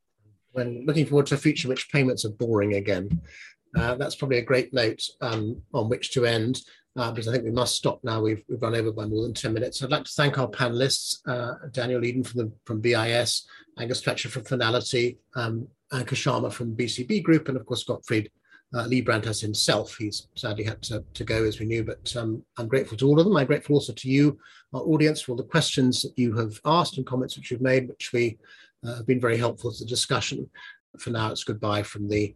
When 0.52 0.86
looking 0.86 1.06
forward 1.06 1.26
to 1.26 1.34
a 1.34 1.38
future 1.38 1.68
which 1.68 1.92
payments 1.92 2.24
are 2.24 2.30
boring 2.30 2.74
again, 2.74 3.20
uh, 3.76 3.94
that's 3.96 4.16
probably 4.16 4.38
a 4.38 4.42
great 4.42 4.72
note 4.72 5.02
um, 5.20 5.62
on 5.74 5.88
which 5.88 6.12
to 6.12 6.24
end 6.24 6.60
uh, 7.00 7.10
because 7.10 7.28
I 7.28 7.32
think 7.32 7.44
we 7.44 7.50
must 7.50 7.76
stop 7.76 8.04
now. 8.04 8.20
We've, 8.20 8.44
we've 8.46 8.60
run 8.60 8.74
over 8.74 8.92
by 8.92 9.06
more 9.06 9.22
than 9.22 9.32
10 9.32 9.54
minutes. 9.54 9.82
I'd 9.82 9.90
like 9.90 10.04
to 10.04 10.12
thank 10.12 10.38
our 10.38 10.48
panelists, 10.48 11.20
uh, 11.26 11.54
Daniel 11.70 12.02
Eidan 12.02 12.26
from, 12.26 12.40
the, 12.40 12.52
from 12.66 12.80
BIS, 12.80 13.46
Angus 13.78 14.02
Fletcher 14.02 14.28
from 14.28 14.42
Fnality, 14.42 15.16
um, 15.34 15.66
Ankush 15.94 16.22
Sharma 16.26 16.52
from 16.52 16.76
BCB 16.76 17.22
Group, 17.22 17.48
and 17.48 17.56
of 17.56 17.64
course, 17.64 17.84
Gottfried 17.84 18.30
uh, 18.74 18.84
Leibbrandt 18.84 19.40
himself. 19.40 19.96
He's 19.96 20.28
sadly 20.34 20.62
had 20.62 20.82
to, 20.82 21.02
to 21.14 21.24
go 21.24 21.42
as 21.42 21.58
we 21.58 21.64
knew, 21.64 21.84
but 21.84 22.14
um, 22.16 22.44
I'm 22.58 22.68
grateful 22.68 22.98
to 22.98 23.08
all 23.08 23.18
of 23.18 23.24
them. 23.24 23.36
I'm 23.36 23.46
grateful 23.46 23.76
also 23.76 23.94
to 23.94 24.10
you, 24.10 24.38
our 24.74 24.82
audience, 24.82 25.22
for 25.22 25.32
all 25.32 25.38
the 25.38 25.44
questions 25.44 26.02
that 26.02 26.12
you 26.18 26.36
have 26.36 26.60
asked 26.66 26.98
and 26.98 27.06
comments 27.06 27.34
which 27.34 27.50
you've 27.50 27.62
made, 27.62 27.88
which 27.88 28.12
we 28.12 28.36
uh, 28.86 28.96
have 28.96 29.06
been 29.06 29.20
very 29.20 29.38
helpful 29.38 29.72
to 29.72 29.78
the 29.78 29.88
discussion. 29.88 30.50
For 30.98 31.08
now, 31.08 31.30
it's 31.30 31.44
goodbye 31.44 31.82
from 31.82 32.08
the 32.10 32.34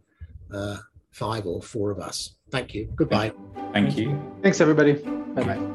uh, 0.51 0.77
five 1.15 1.45
or 1.45 1.61
four 1.61 1.91
of 1.91 1.99
us. 1.99 2.35
Thank 2.51 2.73
you. 2.75 2.89
Goodbye. 2.93 3.31
Thank 3.71 3.97
you. 3.97 4.19
Thanks, 4.43 4.59
everybody. 4.59 4.93
Bye 4.93 5.43
bye. 5.43 5.74